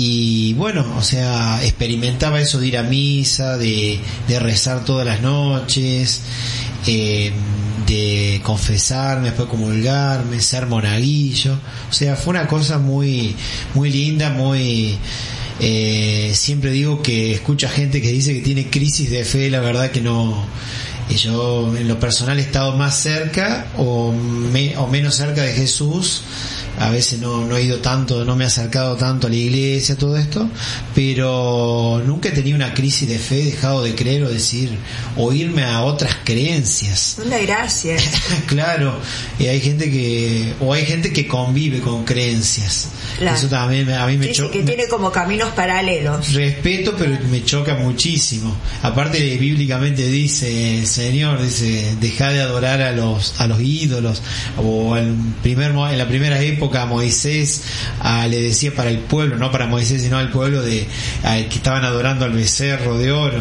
y 0.00 0.54
bueno, 0.54 0.86
o 0.96 1.02
sea, 1.02 1.60
experimentaba 1.64 2.40
eso 2.40 2.60
de 2.60 2.68
ir 2.68 2.78
a 2.78 2.84
misa, 2.84 3.58
de, 3.58 3.98
de 4.28 4.38
rezar 4.38 4.84
todas 4.84 5.04
las 5.04 5.20
noches, 5.22 6.20
eh, 6.86 7.32
de 7.84 8.40
confesarme, 8.44 9.30
después 9.30 9.48
comulgarme, 9.48 10.38
ser 10.40 10.66
monaguillo, 10.66 11.58
o 11.90 11.92
sea, 11.92 12.14
fue 12.14 12.30
una 12.30 12.46
cosa 12.46 12.78
muy, 12.78 13.34
muy 13.74 13.90
linda, 13.90 14.30
muy, 14.30 14.96
eh, 15.58 16.30
siempre 16.32 16.70
digo 16.70 17.02
que 17.02 17.34
escucha 17.34 17.68
gente 17.68 18.00
que 18.00 18.12
dice 18.12 18.34
que 18.34 18.40
tiene 18.42 18.70
crisis 18.70 19.10
de 19.10 19.24
fe, 19.24 19.50
la 19.50 19.58
verdad 19.58 19.90
que 19.90 20.00
no, 20.00 20.46
eh, 21.10 21.16
yo 21.16 21.74
en 21.76 21.88
lo 21.88 21.98
personal 21.98 22.38
he 22.38 22.42
estado 22.42 22.76
más 22.76 22.98
cerca 23.00 23.66
o, 23.76 24.12
me- 24.12 24.76
o 24.76 24.86
menos 24.86 25.14
cerca 25.16 25.42
de 25.42 25.52
Jesús, 25.52 26.22
a 26.78 26.90
veces 26.90 27.18
no, 27.20 27.44
no 27.44 27.56
he 27.56 27.64
ido 27.64 27.78
tanto, 27.78 28.24
no 28.24 28.36
me 28.36 28.44
he 28.44 28.46
acercado 28.46 28.96
tanto 28.96 29.26
a 29.26 29.30
la 29.30 29.36
iglesia, 29.36 29.96
todo 29.96 30.16
esto, 30.16 30.48
pero 30.94 32.02
nunca 32.06 32.28
he 32.28 32.32
tenido 32.32 32.56
una 32.56 32.74
crisis 32.74 33.08
de 33.08 33.18
fe, 33.18 33.40
he 33.42 33.44
dejado 33.46 33.82
de 33.82 33.94
creer 33.94 34.22
o 34.24 34.28
decir, 34.28 34.70
o 35.16 35.32
irme 35.32 35.64
a 35.64 35.82
otras 35.82 36.16
creencias. 36.24 37.16
Una 37.24 37.38
gracia. 37.38 37.96
claro, 38.46 38.98
y 39.38 39.46
hay 39.46 39.60
gente 39.60 39.90
que, 39.90 40.52
o 40.60 40.72
hay 40.72 40.84
gente 40.84 41.12
que 41.12 41.26
convive 41.26 41.80
con 41.80 42.04
creencias. 42.04 42.88
Claro. 43.18 43.36
Eso 43.36 43.48
también 43.48 43.90
a 43.90 44.06
mí 44.06 44.16
me 44.16 44.30
choca. 44.30 44.52
que 44.52 44.62
tiene 44.62 44.86
como 44.86 45.10
caminos 45.10 45.50
paralelos. 45.50 46.32
Respeto, 46.32 46.94
pero 46.96 47.18
me 47.30 47.44
choca 47.44 47.74
muchísimo. 47.74 48.56
Aparte, 48.82 49.18
bíblicamente 49.36 50.06
dice 50.06 50.86
Señor, 50.98 51.40
dice, 51.40 51.94
deja 52.00 52.30
de 52.30 52.42
adorar 52.42 52.82
a 52.82 52.90
los, 52.90 53.40
a 53.40 53.46
los 53.46 53.60
ídolos. 53.60 54.20
O 54.56 54.96
en, 54.96 55.32
primer, 55.44 55.70
en 55.70 55.96
la 55.96 56.08
primera 56.08 56.40
época 56.40 56.86
Moisés 56.86 57.62
ah, 58.00 58.26
le 58.26 58.42
decía 58.42 58.74
para 58.74 58.90
el 58.90 58.98
pueblo, 58.98 59.36
no 59.36 59.52
para 59.52 59.68
Moisés, 59.68 60.02
sino 60.02 60.18
al 60.18 60.32
pueblo 60.32 60.60
de, 60.60 60.88
ah, 61.22 61.36
que 61.48 61.54
estaban 61.54 61.84
adorando 61.84 62.24
al 62.24 62.32
becerro 62.32 62.98
de 62.98 63.12
oro. 63.12 63.38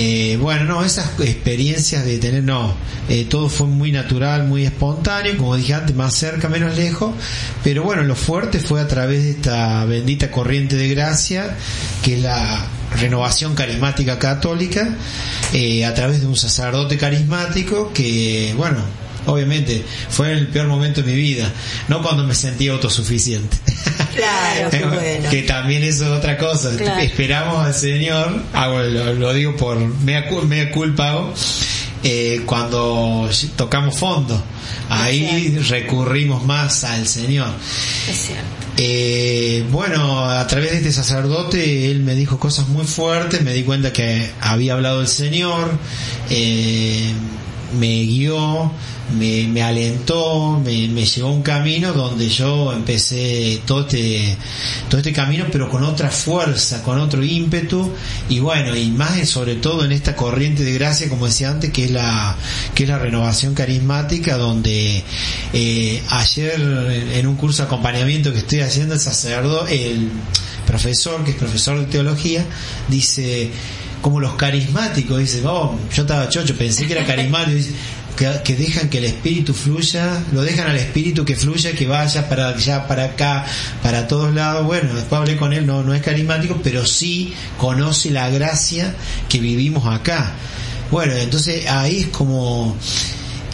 Eh, 0.00 0.38
bueno, 0.40 0.62
no, 0.62 0.84
esas 0.84 1.18
experiencias 1.18 2.04
de 2.04 2.18
tener, 2.18 2.44
no, 2.44 2.72
eh, 3.08 3.24
todo 3.24 3.48
fue 3.48 3.66
muy 3.66 3.90
natural, 3.90 4.46
muy 4.46 4.64
espontáneo, 4.64 5.36
como 5.36 5.56
dije 5.56 5.74
antes, 5.74 5.96
más 5.96 6.14
cerca, 6.14 6.48
menos 6.48 6.76
lejos, 6.76 7.12
pero 7.64 7.82
bueno, 7.82 8.04
lo 8.04 8.14
fuerte 8.14 8.60
fue 8.60 8.80
a 8.80 8.86
través 8.86 9.24
de 9.24 9.30
esta 9.32 9.84
bendita 9.86 10.30
corriente 10.30 10.76
de 10.76 10.88
gracia, 10.88 11.56
que 12.04 12.14
es 12.14 12.22
la 12.22 12.64
renovación 13.00 13.56
carismática 13.56 14.20
católica, 14.20 14.88
eh, 15.52 15.84
a 15.84 15.92
través 15.94 16.20
de 16.20 16.28
un 16.28 16.36
sacerdote 16.36 16.96
carismático 16.96 17.92
que, 17.92 18.54
bueno, 18.56 18.78
obviamente 19.26 19.84
fue 20.08 20.32
el 20.32 20.48
peor 20.48 20.66
momento 20.68 21.02
de 21.02 21.12
mi 21.12 21.16
vida, 21.18 21.50
no 21.88 22.02
cuando 22.02 22.24
me 22.24 22.34
sentía 22.34 22.72
autosuficiente. 22.72 23.56
Claro, 24.14 24.70
qué 24.70 24.78
bueno. 24.84 25.30
que 25.30 25.42
también 25.42 25.82
eso 25.84 26.04
es 26.12 26.18
otra 26.18 26.36
cosa. 26.38 26.70
Claro. 26.76 27.00
Esperamos 27.00 27.66
al 27.66 27.74
Señor, 27.74 28.42
bueno, 28.52 28.82
lo, 28.84 29.14
lo 29.14 29.32
digo 29.32 29.56
por 29.56 29.78
mea, 29.78 30.28
cu- 30.28 30.42
mea 30.42 30.70
culpa, 30.70 31.10
hago, 31.10 31.34
eh, 32.04 32.42
cuando 32.46 33.28
tocamos 33.56 33.96
fondo, 33.96 34.42
ahí 34.88 35.58
recurrimos 35.68 36.44
más 36.44 36.84
al 36.84 37.06
Señor. 37.06 37.48
Es 38.08 38.16
cierto. 38.16 38.44
Eh, 38.80 39.64
bueno, 39.72 40.24
a 40.30 40.46
través 40.46 40.70
de 40.70 40.76
este 40.76 40.92
sacerdote, 40.92 41.90
él 41.90 42.00
me 42.00 42.14
dijo 42.14 42.38
cosas 42.38 42.68
muy 42.68 42.86
fuertes, 42.86 43.42
me 43.42 43.52
di 43.52 43.64
cuenta 43.64 43.92
que 43.92 44.30
había 44.40 44.74
hablado 44.74 45.00
el 45.00 45.08
Señor, 45.08 45.72
eh, 46.30 47.12
me 47.72 48.02
guió, 48.02 48.70
me, 49.16 49.46
me 49.48 49.62
alentó, 49.62 50.60
me, 50.64 50.88
me 50.88 51.04
llevó 51.04 51.32
un 51.32 51.42
camino 51.42 51.92
donde 51.92 52.28
yo 52.28 52.72
empecé 52.72 53.60
todo 53.66 53.80
este, 53.82 54.36
todo 54.88 54.98
este 54.98 55.12
camino, 55.12 55.46
pero 55.50 55.68
con 55.68 55.82
otra 55.84 56.10
fuerza, 56.10 56.82
con 56.82 56.98
otro 56.98 57.22
ímpetu, 57.22 57.92
y 58.28 58.40
bueno, 58.40 58.74
y 58.76 58.90
más 58.90 59.28
sobre 59.28 59.56
todo 59.56 59.84
en 59.84 59.92
esta 59.92 60.14
corriente 60.14 60.64
de 60.64 60.72
gracia, 60.72 61.08
como 61.08 61.26
decía 61.26 61.50
antes, 61.50 61.70
que 61.72 61.84
es 61.84 61.90
la, 61.90 62.36
que 62.74 62.84
es 62.84 62.88
la 62.88 62.98
renovación 62.98 63.54
carismática, 63.54 64.36
donde 64.36 65.02
eh, 65.52 66.02
ayer 66.10 66.60
en 67.14 67.26
un 67.26 67.36
curso 67.36 67.62
de 67.62 67.66
acompañamiento 67.66 68.32
que 68.32 68.38
estoy 68.38 68.60
haciendo, 68.60 68.94
el 68.94 69.00
sacerdote, 69.00 69.92
el 69.92 70.10
profesor, 70.66 71.24
que 71.24 71.30
es 71.30 71.36
profesor 71.36 71.78
de 71.78 71.86
teología, 71.86 72.44
dice, 72.88 73.50
como 74.02 74.20
los 74.20 74.34
carismáticos, 74.34 75.18
dice, 75.18 75.42
oh, 75.44 75.78
yo 75.94 76.02
estaba 76.02 76.28
chocho, 76.28 76.56
pensé 76.56 76.86
que 76.86 76.92
era 76.92 77.06
carismático, 77.06 77.56
dice, 77.56 77.72
que, 78.16 78.28
que 78.44 78.56
dejan 78.56 78.88
que 78.88 78.98
el 78.98 79.04
espíritu 79.04 79.54
fluya, 79.54 80.22
lo 80.32 80.42
dejan 80.42 80.68
al 80.68 80.76
espíritu 80.76 81.24
que 81.24 81.36
fluya, 81.36 81.72
que 81.72 81.86
vaya 81.86 82.28
para 82.28 82.48
allá, 82.48 82.86
para 82.88 83.04
acá, 83.04 83.46
para 83.82 84.08
todos 84.08 84.34
lados. 84.34 84.66
Bueno, 84.66 84.94
después 84.94 85.20
hablé 85.20 85.36
con 85.36 85.52
él, 85.52 85.66
no, 85.66 85.82
no 85.82 85.94
es 85.94 86.02
carismático, 86.02 86.60
pero 86.62 86.84
sí 86.84 87.32
conoce 87.58 88.10
la 88.10 88.28
gracia 88.30 88.94
que 89.28 89.38
vivimos 89.38 89.86
acá. 89.86 90.32
Bueno, 90.90 91.12
entonces 91.14 91.68
ahí 91.68 92.00
es 92.00 92.08
como 92.08 92.74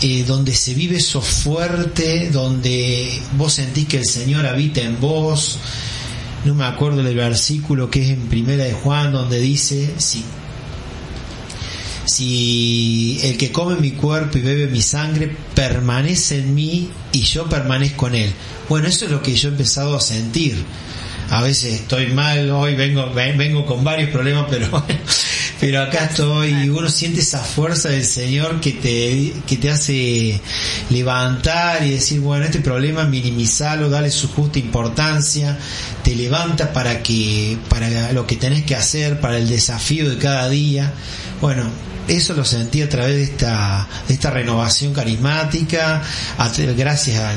eh, 0.01 0.25
donde 0.27 0.55
se 0.55 0.75
vive 0.75 0.97
eso 0.97 1.21
fuerte, 1.21 2.31
donde 2.31 3.21
vos 3.37 3.55
sentís 3.55 3.87
que 3.89 3.99
el 3.99 4.07
Señor 4.07 4.47
habita 4.47 4.81
en 4.81 5.01
vos. 5.01 5.59
No 6.45 6.55
me 6.55 6.65
acuerdo 6.65 7.03
del 7.03 7.17
versículo 7.17 7.91
que 7.91 8.03
es 8.05 8.11
en 8.11 8.29
Primera 8.29 8.65
de 8.65 8.73
Juan, 8.73 9.13
donde 9.13 9.41
dice, 9.41 9.95
si 9.99 10.23
si 12.07 13.19
el 13.23 13.39
que 13.39 13.51
come 13.51 13.77
mi 13.77 13.93
cuerpo 13.93 14.37
y 14.39 14.43
bebe 14.43 14.67
mi 14.67 14.83
sangre 14.83 15.35
permanece 15.55 16.39
en 16.39 16.55
mí 16.55 16.91
y 17.13 17.23
yo 17.23 17.49
permanezco 17.49 18.09
en 18.09 18.15
él. 18.17 18.33
Bueno, 18.69 18.89
eso 18.89 19.07
es 19.07 19.11
lo 19.11 19.23
que 19.23 19.35
yo 19.35 19.49
he 19.49 19.53
empezado 19.53 19.97
a 19.97 20.01
sentir. 20.01 20.55
A 21.31 21.41
veces 21.41 21.73
estoy 21.81 22.09
mal, 22.09 22.51
hoy 22.51 22.75
vengo, 22.75 23.11
ven- 23.15 23.39
vengo 23.39 23.65
con 23.65 23.83
varios 23.83 24.11
problemas, 24.11 24.45
pero, 24.51 24.85
pero 25.61 25.81
acá 25.83 26.05
estoy 26.05 26.51
y 26.65 26.69
uno 26.69 26.91
siente 26.91 27.21
esa 27.21 27.39
fuerza 27.43 27.89
del 27.89 28.05
Señor 28.05 28.61
que 28.61 28.73
te, 28.73 29.33
que 29.47 29.57
te 29.57 29.71
hace 29.71 30.39
levantar 30.91 31.83
y 31.87 31.91
decir, 31.93 32.21
bueno, 32.21 32.45
este 32.45 32.61
problema 32.61 33.05
minimizarlo, 33.05 33.89
dale 33.89 34.11
su 34.11 34.29
justa 34.29 34.59
importancia, 34.59 35.59
te 36.05 36.15
levanta 36.15 36.73
para 36.73 37.03
que, 37.03 37.59
para 37.69 38.13
lo 38.13 38.27
que 38.27 38.37
tenés 38.37 38.63
que 38.65 38.77
hacer, 38.77 39.21
para 39.21 39.39
el 39.39 39.49
desafío 39.49 40.09
de 40.11 40.19
cada 40.19 40.49
día. 40.49 40.93
Bueno, 41.41 41.65
eso 42.07 42.35
lo 42.35 42.45
sentí 42.45 42.83
a 42.83 42.89
través 42.89 43.17
de 43.17 43.23
esta, 43.25 43.89
esta 44.09 44.31
renovación 44.31 44.93
carismática, 44.93 46.03
gracias 46.77 47.19
al, 47.21 47.37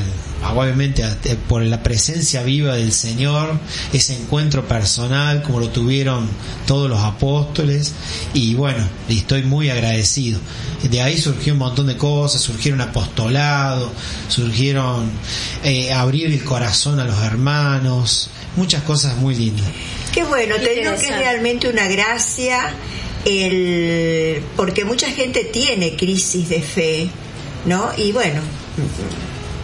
obviamente 0.58 1.04
a- 1.06 1.16
por 1.48 1.62
la 1.64 1.82
presencia 1.82 2.44
viva 2.44 2.76
del 2.76 2.92
Señor, 2.92 3.58
ese 3.94 4.16
encuentro 4.22 4.68
personal 4.68 5.42
como 5.42 5.62
lo 5.62 5.70
tuvieron 5.70 6.28
todos 6.66 6.90
los 6.90 7.00
apóstoles 7.02 7.94
y 8.34 8.56
bueno, 8.56 8.84
estoy 9.08 9.44
muy 9.44 9.70
agradecido. 9.70 10.40
De 10.84 11.02
ahí 11.02 11.18
surgió 11.18 11.54
un 11.54 11.60
montón 11.60 11.88
de 11.88 11.96
cosas, 11.96 12.42
surgieron 12.42 12.82
apostolado, 12.82 13.90
surgieron 14.28 15.10
eh, 15.64 15.92
abrir 15.94 16.28
el 16.28 16.44
corazón 16.44 17.00
a 17.00 17.06
los 17.06 17.18
hermanos, 17.24 18.30
muchas 18.58 18.84
cosas 18.84 19.16
muy 19.18 19.34
lindas. 19.36 19.66
Qué 20.14 20.24
bueno, 20.26 20.56
Qué 20.60 20.66
te 20.66 20.76
digo 20.76 20.92
que 20.96 21.08
es 21.08 21.18
realmente 21.18 21.70
una 21.70 21.88
gracia 21.88 22.74
el 23.26 24.42
porque 24.56 24.84
mucha 24.86 25.10
gente 25.12 25.44
tiene 25.46 25.96
crisis 25.96 26.50
de 26.50 26.62
fe, 26.62 27.08
¿no? 27.66 27.92
Y 27.98 28.12
bueno, 28.12 28.42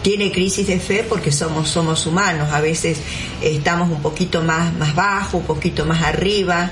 tiene 0.02 0.30
crisis 0.30 0.66
de 0.66 0.78
fe 0.80 1.04
porque 1.08 1.32
somos 1.32 1.68
somos 1.70 2.06
humanos, 2.06 2.52
a 2.52 2.60
veces 2.60 2.98
estamos 3.42 3.90
un 3.90 4.02
poquito 4.02 4.42
más 4.42 4.72
más 4.74 4.94
bajo, 4.94 5.38
un 5.38 5.44
poquito 5.44 5.86
más 5.86 6.02
arriba, 6.02 6.70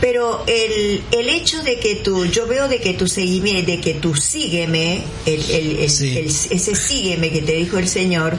pero 0.00 0.44
el, 0.46 1.02
el 1.12 1.28
hecho 1.28 1.62
de 1.62 1.78
que 1.78 1.96
tú, 1.96 2.26
yo 2.26 2.46
veo 2.46 2.68
de 2.68 2.80
que 2.80 2.94
tú 2.94 3.06
seguime, 3.06 3.62
de 3.62 3.80
que 3.80 3.94
tú 3.94 4.14
sígueme, 4.14 5.02
el, 5.26 5.42
el- 5.50 5.78
el- 5.78 5.90
Sí. 5.90 6.18
el- 6.18 6.26
ese 6.26 6.74
sígueme 6.74 7.30
que 7.30 7.40
te 7.42 7.52
dijo 7.52 7.78
el 7.78 7.88
Señor, 7.88 8.36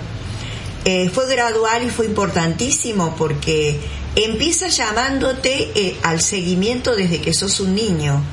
eh, 0.90 1.10
fue 1.10 1.28
gradual 1.28 1.84
y 1.84 1.90
fue 1.90 2.06
importantísimo 2.06 3.14
porque 3.18 3.78
empieza 4.16 4.70
llamándote 4.70 5.70
eh, 5.76 5.98
al 6.02 6.22
seguimiento 6.22 6.96
desde 6.96 7.20
que 7.20 7.34
sos 7.34 7.60
un 7.60 7.76
niño, 7.76 8.24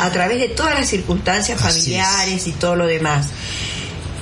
a 0.00 0.10
través 0.10 0.38
de 0.40 0.48
todas 0.48 0.74
las 0.74 0.88
circunstancias 0.88 1.60
familiares 1.60 2.46
y 2.46 2.52
todo 2.52 2.76
lo 2.76 2.86
demás. 2.86 3.28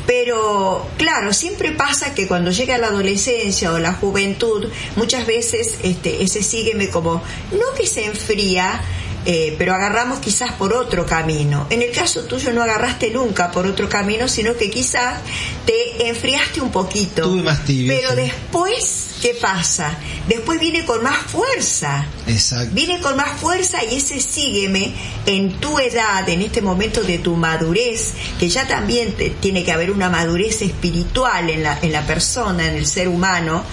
Pero 0.04 0.84
claro, 0.98 1.32
siempre 1.32 1.70
pasa 1.70 2.12
que 2.12 2.26
cuando 2.26 2.50
llega 2.50 2.76
la 2.76 2.88
adolescencia 2.88 3.72
o 3.72 3.78
la 3.78 3.92
juventud, 3.92 4.68
muchas 4.96 5.24
veces 5.24 5.78
este, 5.84 6.24
ese 6.24 6.42
sígueme 6.42 6.90
como, 6.90 7.22
no 7.52 7.72
que 7.76 7.86
se 7.86 8.06
enfría, 8.06 8.80
eh, 9.26 9.54
pero 9.58 9.74
agarramos 9.74 10.20
quizás 10.20 10.52
por 10.52 10.72
otro 10.72 11.04
camino. 11.04 11.66
En 11.70 11.82
el 11.82 11.90
caso 11.90 12.22
tuyo 12.24 12.52
no 12.52 12.62
agarraste 12.62 13.10
nunca 13.10 13.50
por 13.50 13.66
otro 13.66 13.88
camino, 13.88 14.28
sino 14.28 14.56
que 14.56 14.70
quizás 14.70 15.18
te 15.66 16.08
enfriaste 16.08 16.60
un 16.60 16.70
poquito. 16.70 17.22
Tuve 17.22 17.42
más 17.42 17.64
tibio, 17.64 17.92
Pero 17.94 18.14
después, 18.14 19.16
¿qué 19.20 19.34
pasa? 19.34 19.98
Después 20.28 20.60
viene 20.60 20.84
con 20.84 21.02
más 21.02 21.18
fuerza 21.18 22.06
Exacto. 22.26 22.70
viene 22.72 23.00
con 23.00 23.16
más 23.16 23.38
fuerza 23.40 23.82
y 23.84 23.96
ese 23.96 24.20
sígueme 24.20 24.92
en 25.26 25.54
tu 25.60 25.78
edad, 25.78 26.28
en 26.28 26.42
este 26.42 26.62
momento 26.62 27.02
de 27.02 27.18
tu 27.18 27.34
madurez, 27.36 28.12
que 28.38 28.48
ya 28.48 28.66
también 28.68 29.12
te- 29.14 29.30
tiene 29.30 29.64
que 29.64 29.72
haber 29.72 29.90
una 29.90 30.08
madurez 30.08 30.62
espiritual 30.62 31.50
en 31.50 31.62
la, 31.64 31.78
en 31.82 31.90
la 31.92 32.06
persona, 32.06 32.66
en 32.68 32.74
el 32.76 32.86
ser 32.86 33.08
humano, 33.08 33.64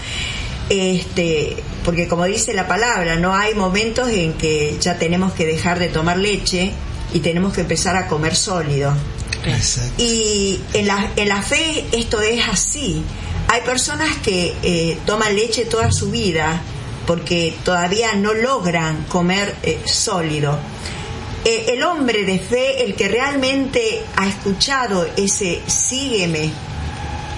este, 0.70 1.58
porque 1.84 2.08
como 2.08 2.26
dice 2.26 2.54
la 2.54 2.68
palabra, 2.68 3.16
no 3.18 3.36
hay 3.36 3.54
momentos 3.54 4.10
en 4.10 4.34
que 4.34 4.78
ya 4.80 4.98
tenemos 4.98 5.34
que 5.34 5.46
dejar 5.46 5.80
de 5.80 5.90
tomar 5.90 6.18
leche 6.18 6.72
y 7.14 7.20
tenemos 7.20 7.54
que 7.54 7.62
empezar 7.62 7.96
a 7.96 8.08
comer 8.08 8.36
sólido. 8.36 8.94
Exacto. 9.46 10.02
Y 10.02 10.62
en 10.74 10.88
la, 10.88 11.12
en 11.16 11.30
la 11.30 11.42
fe 11.42 11.86
esto 11.92 12.22
es 12.22 12.48
así. 12.48 13.04
Hay 13.50 13.62
personas 13.62 14.10
que 14.24 14.56
eh, 14.64 14.98
toman 15.06 15.36
leche 15.36 15.66
toda 15.66 15.92
su 15.92 16.10
vida 16.10 16.62
porque 17.06 17.54
todavía 17.64 18.14
no 18.16 18.34
logran 18.34 19.04
comer 19.04 19.56
eh, 19.64 19.80
sólido. 19.86 20.58
Eh, 21.46 21.66
el 21.74 21.84
hombre 21.84 22.24
de 22.24 22.40
fe, 22.40 22.86
el 22.86 22.96
que 22.96 23.10
realmente 23.10 24.02
ha 24.16 24.28
escuchado 24.28 25.06
ese 25.18 25.62
sígueme 25.68 26.50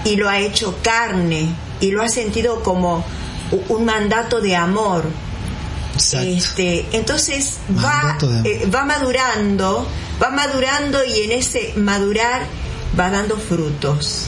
y 0.04 0.16
lo 0.16 0.30
ha 0.30 0.39
hecho 0.39 0.78
carne 0.84 1.48
y 1.82 1.89
lo 1.89 2.04
ha 2.04 2.08
sentido 2.08 2.62
como 2.62 3.04
un 3.70 3.86
mandato 3.86 4.41
de 4.41 4.56
amor, 4.56 5.06
Exacto. 5.96 6.28
este, 6.28 6.86
entonces 6.91 7.58
va, 7.72 8.18
eh, 8.43 8.70
va 8.74 8.84
madurando, 8.86 9.88
va 10.22 10.30
madurando 10.30 11.04
y 11.04 11.22
en 11.22 11.32
ese 11.32 11.74
madurar 11.76 12.46
va 13.00 13.10
dando 13.10 13.38
frutos. 13.38 14.28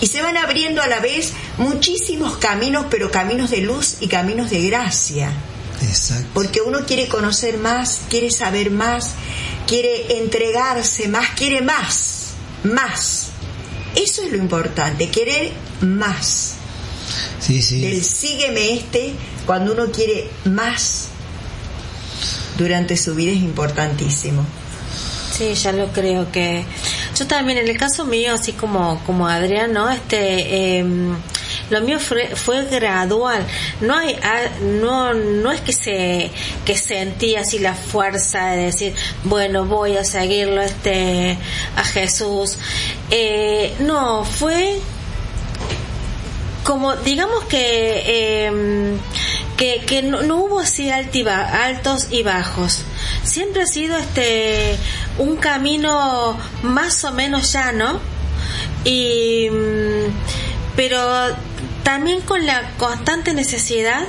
Y 0.00 0.06
se 0.08 0.20
van 0.20 0.36
abriendo 0.36 0.82
a 0.82 0.86
la 0.86 1.00
vez 1.00 1.32
muchísimos 1.56 2.36
caminos, 2.36 2.86
pero 2.90 3.10
caminos 3.10 3.50
de 3.50 3.62
luz 3.62 3.96
y 4.00 4.08
caminos 4.08 4.50
de 4.50 4.60
gracia. 4.66 5.32
Exacto. 5.82 6.28
Porque 6.34 6.60
uno 6.60 6.84
quiere 6.86 7.08
conocer 7.08 7.58
más, 7.58 8.00
quiere 8.10 8.30
saber 8.30 8.70
más, 8.70 9.14
quiere 9.66 10.18
entregarse 10.18 11.08
más, 11.08 11.30
quiere 11.30 11.62
más, 11.62 12.32
más. 12.64 13.28
Eso 13.94 14.22
es 14.22 14.30
lo 14.30 14.36
importante, 14.36 15.08
querer 15.10 15.52
más. 15.80 16.55
Sí, 17.40 17.62
sí. 17.62 17.80
Del 17.80 18.02
sígueme 18.02 18.74
este, 18.74 19.14
cuando 19.46 19.72
uno 19.72 19.86
quiere 19.92 20.28
más. 20.44 21.08
durante 22.58 22.96
su 22.96 23.14
vida 23.14 23.32
es 23.32 23.38
importantísimo. 23.38 24.44
Sí, 25.36 25.52
ya 25.54 25.72
lo 25.72 25.88
creo 25.88 26.32
que 26.32 26.64
yo 27.14 27.26
también 27.26 27.58
en 27.58 27.68
el 27.68 27.76
caso 27.76 28.06
mío, 28.06 28.32
así 28.34 28.52
como 28.52 29.02
como 29.04 29.26
Adrián, 29.28 29.72
¿no? 29.72 29.90
Este 29.90 30.78
em, 30.78 31.14
lo 31.68 31.80
mío 31.82 31.98
fue, 31.98 32.28
fue 32.34 32.64
gradual. 32.64 33.46
No 33.80 33.94
hay 33.94 34.18
no 34.62 35.12
no 35.12 35.52
es 35.52 35.60
que 35.60 35.72
se 35.74 36.30
que 36.64 36.76
sentí 36.76 37.36
así 37.36 37.58
la 37.58 37.74
fuerza 37.74 38.50
de 38.52 38.64
decir, 38.64 38.94
bueno, 39.24 39.66
voy 39.66 39.96
a 39.96 40.04
seguirlo 40.04 40.62
este 40.62 41.36
a 41.76 41.84
Jesús. 41.84 42.56
Eh, 43.10 43.74
no, 43.80 44.24
fue 44.24 44.78
como 46.66 46.96
digamos 46.96 47.44
que 47.44 48.46
em, 48.46 48.98
que, 49.56 49.86
que 49.86 50.02
no, 50.02 50.22
no 50.22 50.36
hubo 50.38 50.58
así 50.58 50.90
altiva, 50.90 51.64
altos 51.64 52.08
y 52.10 52.22
bajos 52.22 52.82
siempre 53.22 53.62
ha 53.62 53.66
sido 53.66 53.96
este 53.96 54.76
un 55.18 55.36
camino 55.36 56.36
más 56.62 57.04
o 57.04 57.12
menos 57.12 57.52
llano 57.52 58.00
y 58.84 59.48
mm, 59.50 60.12
pero 60.74 61.00
también 61.84 62.20
con 62.20 62.44
la 62.44 62.72
constante 62.78 63.32
necesidad 63.32 64.04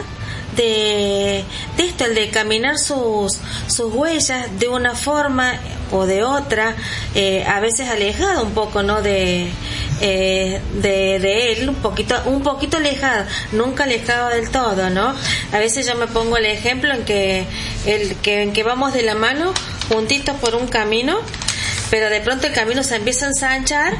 de, 0.55 1.45
de 1.77 1.83
esto, 1.85 2.05
el 2.05 2.15
de 2.15 2.29
caminar 2.29 2.77
sus, 2.79 3.37
sus 3.67 3.93
huellas 3.93 4.59
de 4.59 4.67
una 4.67 4.95
forma 4.95 5.53
o 5.91 6.05
de 6.05 6.23
otra, 6.23 6.75
eh, 7.15 7.45
a 7.45 7.59
veces 7.59 7.87
alejado 7.87 8.43
un 8.43 8.51
poco, 8.51 8.83
¿no? 8.83 9.01
De, 9.01 9.51
eh, 10.01 10.61
de, 10.75 11.19
de 11.19 11.53
él, 11.53 11.69
un 11.69 11.75
poquito, 11.75 12.15
un 12.25 12.43
poquito 12.43 12.77
alejado, 12.77 13.25
nunca 13.51 13.83
alejado 13.83 14.29
del 14.29 14.49
todo, 14.49 14.89
¿no? 14.89 15.15
A 15.51 15.57
veces 15.57 15.85
yo 15.85 15.95
me 15.95 16.07
pongo 16.07 16.37
el 16.37 16.45
ejemplo 16.45 16.93
en 16.93 17.03
que, 17.03 17.45
el, 17.85 18.15
que, 18.17 18.43
en 18.43 18.53
que 18.53 18.63
vamos 18.63 18.93
de 18.93 19.03
la 19.03 19.15
mano 19.15 19.53
juntitos 19.89 20.35
por 20.37 20.55
un 20.55 20.67
camino 20.67 21.19
pero 21.89 22.09
de 22.09 22.21
pronto 22.21 22.47
el 22.47 22.53
camino 22.53 22.83
se 22.83 22.95
empieza 22.95 23.25
a 23.25 23.29
ensanchar 23.29 23.93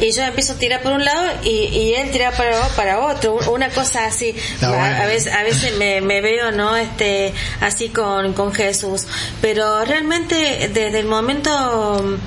y 0.00 0.12
yo 0.12 0.22
empiezo 0.22 0.52
a 0.52 0.56
tirar 0.56 0.82
por 0.82 0.92
un 0.92 1.04
lado 1.04 1.28
y, 1.42 1.48
y 1.48 1.94
él 1.94 2.10
tira 2.10 2.30
para, 2.32 2.60
para 2.68 3.00
otro, 3.00 3.38
una 3.50 3.68
cosa 3.70 4.06
así. 4.06 4.34
A 4.60 5.06
veces, 5.06 5.32
a 5.32 5.42
veces 5.42 5.76
me, 5.76 6.00
me 6.00 6.20
veo, 6.20 6.52
¿no? 6.52 6.76
Este, 6.76 7.32
así 7.60 7.88
con, 7.88 8.32
con 8.34 8.52
Jesús. 8.52 9.06
Pero 9.40 9.84
realmente 9.84 10.70
desde 10.72 10.98
el 10.98 11.06
momento 11.06 12.18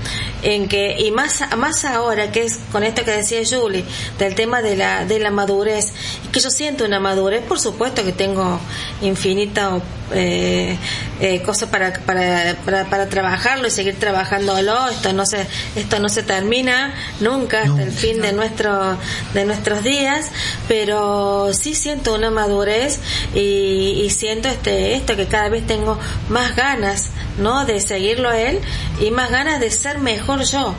en 0.46 0.68
que, 0.68 0.96
y 1.00 1.10
más, 1.10 1.43
más 1.58 1.86
ahora 1.86 2.32
que 2.32 2.43
es 2.43 2.60
con 2.72 2.84
esto 2.84 3.04
que 3.04 3.12
decía 3.12 3.39
Julie, 3.43 3.84
del 4.20 4.36
tema 4.36 4.62
de 4.62 4.78
la, 4.78 5.04
de 5.04 5.18
la 5.20 5.32
madurez, 5.32 5.91
que 6.32 6.39
yo 6.39 6.52
siento 6.52 6.86
una 6.86 7.00
madurez, 7.00 7.41
por 7.41 7.60
supuesto 7.60 8.06
que 8.06 8.12
tengo 8.12 8.60
infinita 9.02 9.82
eh, 10.14 10.78
eh, 11.20 11.41
cosas 11.41 11.70
para, 11.70 11.93
para, 11.93 12.56
para, 12.64 12.86
para 12.86 13.10
trabajarlo 13.10 13.68
y 13.68 13.72
seguir 13.72 13.96
trabajándolo, 13.96 14.88
esto 14.89 15.14
no 15.14 15.26
se, 15.26 15.48
esto 15.76 15.98
no 15.98 16.10
se 16.10 16.22
termina 16.22 16.93
nunca 17.22 17.64
hasta 17.64 17.82
el 17.82 17.91
fin 17.91 18.22
de 18.22 18.32
nuestro, 18.32 19.00
de 19.34 19.46
nuestros 19.46 19.84
días, 19.84 20.30
pero 20.68 21.54
sí 21.54 21.74
siento 21.74 22.14
una 22.14 22.30
madurez 22.30 23.00
y, 23.34 24.04
y 24.06 24.12
siento 24.12 24.48
este, 24.48 24.93
esto 24.93 25.16
que 25.16 25.26
cada 25.26 25.50
vez 25.50 25.66
tengo 25.66 25.98
más 26.30 26.56
ganas, 26.56 27.10
¿no? 27.39 27.66
De 27.66 27.80
seguirlo 27.80 28.30
a 28.30 28.39
él 28.39 28.60
y 29.02 29.10
más 29.10 29.32
ganas 29.32 29.60
de 29.60 29.72
ser 29.72 29.98
mejor 29.98 30.35
yo. 30.44 30.74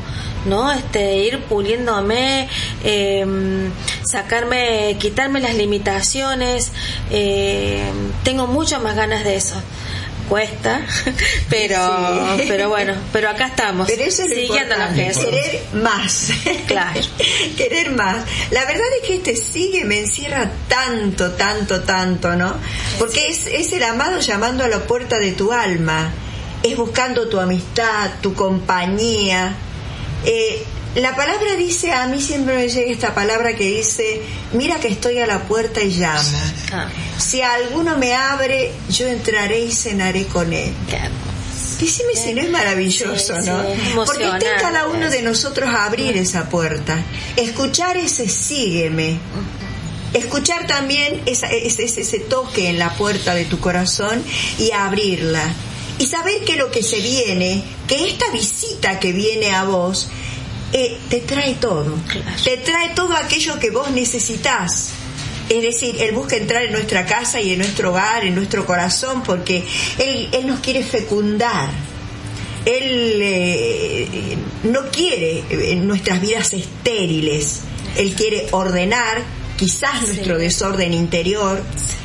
¿no? 0.46 0.70
Este, 0.72 1.16
ir 1.16 1.40
puliéndome, 1.40 2.48
eh, 2.84 3.26
sacarme, 4.04 4.96
quitarme 5.00 5.40
las 5.40 5.54
limitaciones, 5.56 6.70
eh, 7.10 7.90
tengo 8.22 8.46
mucho 8.46 8.78
más 8.80 8.94
ganas 8.94 9.24
de 9.24 9.34
eso. 9.36 9.60
Cuesta, 10.28 10.80
pero, 11.50 12.36
Sí. 12.36 12.44
pero 12.48 12.68
bueno, 12.68 12.94
pero 13.12 13.30
acá 13.30 13.46
estamos, 13.46 13.86
Pero 13.88 14.02
eso 14.02 14.22
es 14.22 14.30
siguiendo 14.34 14.76
la 14.76 14.92
querer 14.92 15.62
más. 15.74 16.30
Claro. 16.66 17.00
querer 17.56 17.90
más. 17.90 18.24
La 18.50 18.64
verdad 18.64 18.86
es 19.00 19.06
que 19.08 19.14
este 19.16 19.36
sigue 19.36 19.84
me 19.84 20.00
encierra 20.00 20.50
tanto, 20.68 21.32
tanto, 21.32 21.82
tanto, 21.82 22.34
¿no? 22.34 22.54
Porque 22.98 23.28
es, 23.28 23.46
es 23.46 23.72
el 23.72 23.84
amado 23.84 24.18
llamando 24.18 24.64
a 24.64 24.68
la 24.68 24.80
puerta 24.80 25.18
de 25.20 25.30
tu 25.32 25.52
alma, 25.52 26.10
es 26.70 26.76
buscando 26.76 27.28
tu 27.28 27.38
amistad, 27.40 28.10
tu 28.20 28.34
compañía. 28.34 29.54
Eh, 30.24 30.64
la 30.96 31.14
palabra 31.14 31.54
dice, 31.56 31.92
a 31.92 32.06
mí 32.06 32.20
siempre 32.22 32.56
me 32.56 32.68
llega 32.68 32.90
esta 32.90 33.14
palabra 33.14 33.54
que 33.54 33.64
dice, 33.64 34.22
mira 34.54 34.80
que 34.80 34.88
estoy 34.88 35.18
a 35.18 35.26
la 35.26 35.40
puerta 35.42 35.82
y 35.82 35.90
llamo. 35.90 36.28
Ah, 36.72 36.88
Si 37.18 37.42
alguno 37.42 37.98
me 37.98 38.14
abre, 38.14 38.72
yo 38.90 39.06
entraré 39.06 39.60
y 39.60 39.72
cenaré 39.72 40.24
con 40.26 40.52
él. 40.52 40.72
Decime 41.78 42.14
si 42.14 42.32
no 42.32 42.40
es 42.40 42.50
maravilloso, 42.50 43.38
Sí, 43.42 43.46
¿no? 43.50 43.62
sí, 43.62 43.68
Porque 44.06 44.24
está 44.24 44.56
cada 44.62 44.86
uno 44.88 45.10
de 45.10 45.20
nosotros 45.20 45.68
abrir 45.74 46.16
esa 46.16 46.48
puerta, 46.48 46.96
escuchar 47.36 47.98
ese 47.98 48.30
sígueme, 48.30 49.18
escuchar 50.14 50.66
también 50.66 51.20
esa- 51.26 51.48
ese, 51.48 51.84
ese- 51.84 52.00
ese 52.00 52.20
toque 52.20 52.68
en 52.70 52.78
la 52.78 52.94
puerta 52.94 53.34
de 53.34 53.44
tu 53.44 53.58
corazón 53.60 54.22
y 54.58 54.70
abrirla. 54.72 55.44
Y 55.98 56.06
saber 56.06 56.44
que 56.44 56.56
lo 56.56 56.70
que 56.70 56.82
se 56.82 57.00
viene, 57.00 57.62
que 57.88 58.08
esta 58.08 58.30
visita 58.30 59.00
que 59.00 59.12
viene 59.12 59.50
a 59.50 59.64
vos, 59.64 60.08
eh, 60.72 60.98
te 61.08 61.20
trae 61.20 61.54
todo. 61.54 61.96
Claro. 62.08 62.30
Te 62.42 62.56
trae 62.58 62.90
todo 62.90 63.14
aquello 63.16 63.58
que 63.58 63.70
vos 63.70 63.90
necesitas. 63.90 64.90
Es 65.48 65.62
decir, 65.62 65.96
Él 66.00 66.12
busca 66.12 66.36
entrar 66.36 66.64
en 66.64 66.72
nuestra 66.72 67.06
casa 67.06 67.40
y 67.40 67.52
en 67.52 67.60
nuestro 67.60 67.90
hogar, 67.90 68.24
en 68.24 68.34
nuestro 68.34 68.66
corazón, 68.66 69.22
porque 69.22 69.64
Él, 69.98 70.28
él 70.32 70.46
nos 70.46 70.60
quiere 70.60 70.82
fecundar. 70.82 71.70
Él 72.64 73.20
eh, 73.22 74.36
no 74.64 74.90
quiere 74.90 75.44
eh, 75.48 75.76
nuestras 75.76 76.20
vidas 76.20 76.52
estériles. 76.52 77.60
Él 77.96 78.12
quiere 78.14 78.48
ordenar 78.50 79.22
quizás 79.56 80.02
nuestro 80.02 80.36
desorden 80.36 80.92
interior. 80.92 81.62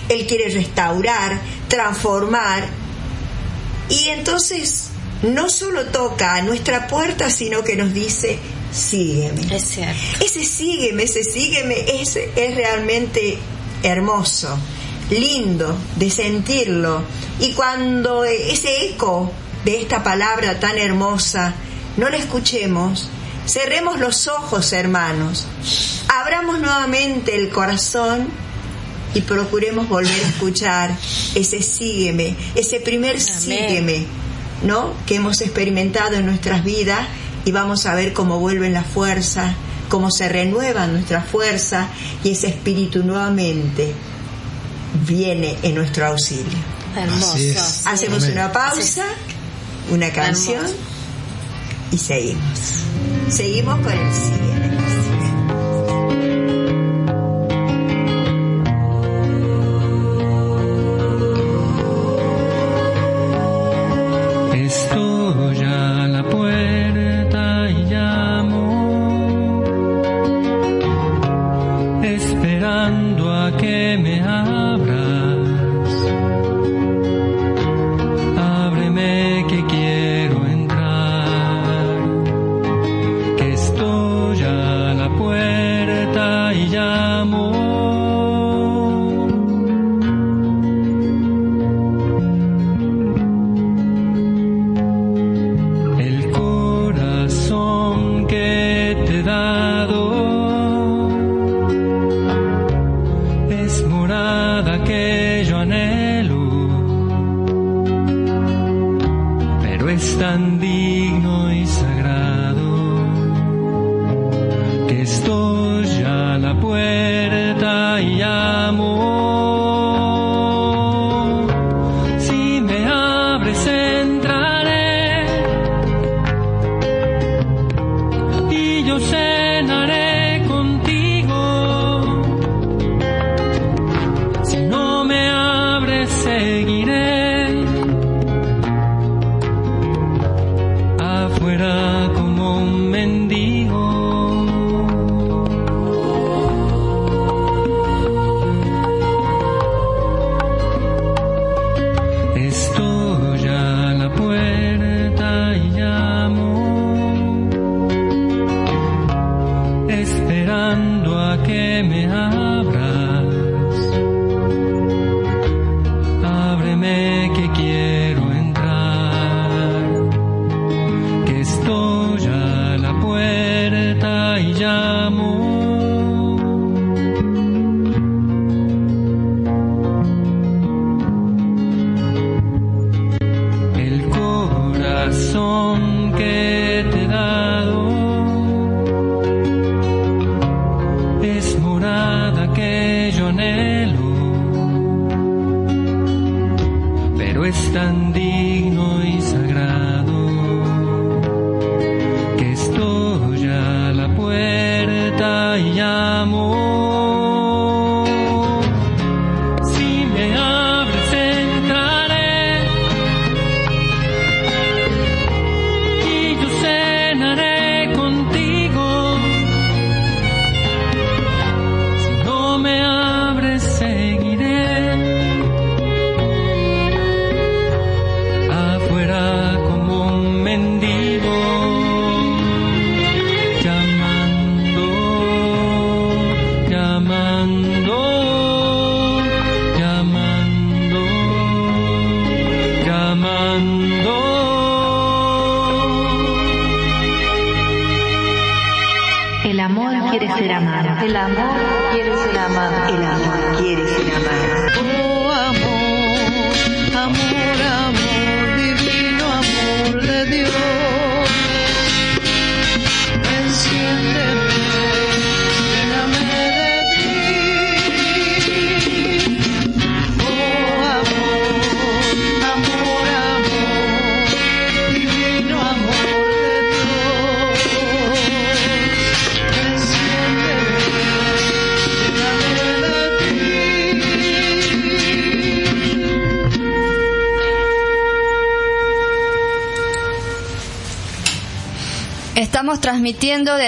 Él 0.07 0.27
quiere 0.27 0.49
restaurar, 0.49 1.41
transformar. 1.67 2.69
Y 3.91 4.07
entonces 4.07 4.89
no 5.21 5.49
solo 5.49 5.85
toca 5.87 6.35
a 6.35 6.41
nuestra 6.41 6.87
puerta, 6.87 7.29
sino 7.29 7.63
que 7.63 7.75
nos 7.75 7.93
dice, 7.93 8.39
sígueme. 8.71 9.53
Es 9.53 9.63
cierto. 9.65 10.01
Ese 10.23 10.45
sígueme, 10.45 11.03
ese 11.03 11.23
sígueme 11.23 12.01
es, 12.01 12.15
es 12.15 12.55
realmente 12.55 13.37
hermoso, 13.83 14.57
lindo 15.09 15.77
de 15.97 16.09
sentirlo. 16.09 17.03
Y 17.39 17.51
cuando 17.51 18.23
ese 18.23 18.85
eco 18.87 19.31
de 19.65 19.81
esta 19.81 20.03
palabra 20.03 20.59
tan 20.59 20.77
hermosa 20.77 21.53
no 21.97 22.09
la 22.09 22.17
escuchemos, 22.17 23.09
cerremos 23.45 23.99
los 23.99 24.29
ojos, 24.29 24.71
hermanos, 24.71 25.47
abramos 26.07 26.59
nuevamente 26.59 27.35
el 27.35 27.49
corazón 27.49 28.29
y 29.13 29.21
procuremos 29.21 29.89
volver 29.89 30.23
a 30.23 30.27
escuchar 30.27 30.97
ese 31.35 31.61
sígueme, 31.61 32.35
ese 32.55 32.79
primer 32.79 33.19
sígueme, 33.19 34.05
¿no? 34.63 34.93
Que 35.05 35.15
hemos 35.15 35.41
experimentado 35.41 36.15
en 36.15 36.25
nuestras 36.25 36.63
vidas 36.63 37.07
y 37.45 37.51
vamos 37.51 37.85
a 37.85 37.95
ver 37.95 38.13
cómo 38.13 38.39
vuelven 38.39 38.73
las 38.73 38.85
fuerzas, 38.87 39.53
cómo 39.89 40.11
se 40.11 40.29
renuevan 40.29 40.93
nuestras 40.93 41.27
fuerzas 41.27 41.87
y 42.23 42.31
ese 42.31 42.47
espíritu 42.47 43.03
nuevamente 43.03 43.93
viene 45.05 45.57
en 45.63 45.75
nuestro 45.75 46.05
auxilio. 46.07 46.45
Hermoso. 46.95 47.37
Hacemos 47.85 48.23
Amén. 48.23 48.33
una 48.33 48.51
pausa, 48.51 49.05
una 49.89 50.11
canción 50.11 50.57
Hermoso. 50.57 50.75
y 51.91 51.97
seguimos. 51.97 52.59
Seguimos 53.29 53.79
con 53.79 53.91
el 53.93 54.13
sígueme. 54.13 54.60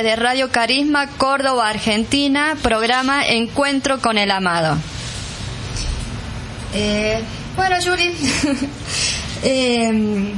Desde 0.03 0.17
Radio 0.17 0.51
Carisma, 0.51 1.07
Córdoba, 1.07 1.69
Argentina, 1.69 2.57
programa 2.61 3.25
Encuentro 3.25 3.99
con 4.01 4.17
el 4.17 4.31
Amado. 4.31 4.77
Eh, 6.73 7.21
bueno, 7.55 7.79
Yuri, 7.79 8.11
eh, 9.43 10.33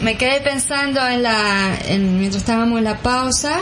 me 0.00 0.16
quedé 0.16 0.40
pensando 0.40 1.06
en 1.06 1.22
la, 1.22 1.76
en- 1.86 2.18
mientras 2.18 2.42
estábamos 2.42 2.78
en 2.78 2.84
la 2.84 2.96
pausa, 2.98 3.58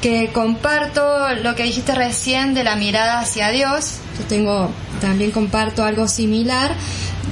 que 0.00 0.30
comparto 0.32 1.02
lo 1.42 1.56
que 1.56 1.64
dijiste 1.64 1.92
recién 1.96 2.54
de 2.54 2.62
la 2.62 2.76
mirada 2.76 3.18
hacia 3.18 3.48
Dios. 3.48 3.96
Yo 4.16 4.24
tengo, 4.26 4.70
también 5.00 5.32
comparto 5.32 5.82
algo 5.84 6.06
similar, 6.06 6.70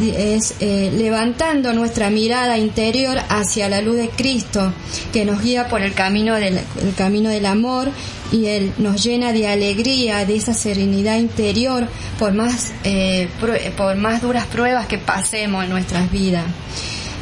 es 0.01 0.55
eh, 0.61 0.91
levantando 0.97 1.73
nuestra 1.73 2.11
mirada 2.11 2.59
interior 2.59 3.19
hacia 3.29 3.69
la 3.69 3.81
luz 3.81 3.97
de 3.97 4.09
Cristo, 4.09 4.73
que 5.13 5.25
nos 5.25 5.43
guía 5.43 5.69
por 5.69 5.83
el 5.83 5.95
camino 5.95 6.35
del, 6.35 6.59
el 6.59 6.95
camino 6.97 7.31
del 7.31 7.47
amor 7.47 7.91
y 8.31 8.47
Él 8.47 8.73
nos 8.79 9.03
llena 9.05 9.33
de 9.33 9.47
alegría, 9.47 10.25
de 10.25 10.37
esa 10.37 10.55
serenidad 10.55 11.19
interior, 11.19 11.87
por 12.19 12.33
más, 12.33 12.73
eh, 12.85 13.29
por 13.77 13.97
más 13.97 14.23
duras 14.23 14.47
pruebas 14.47 14.87
que 14.87 14.99
pasemos 14.99 15.65
en 15.65 15.71
nuestras 15.71 16.11
vidas. 16.11 16.45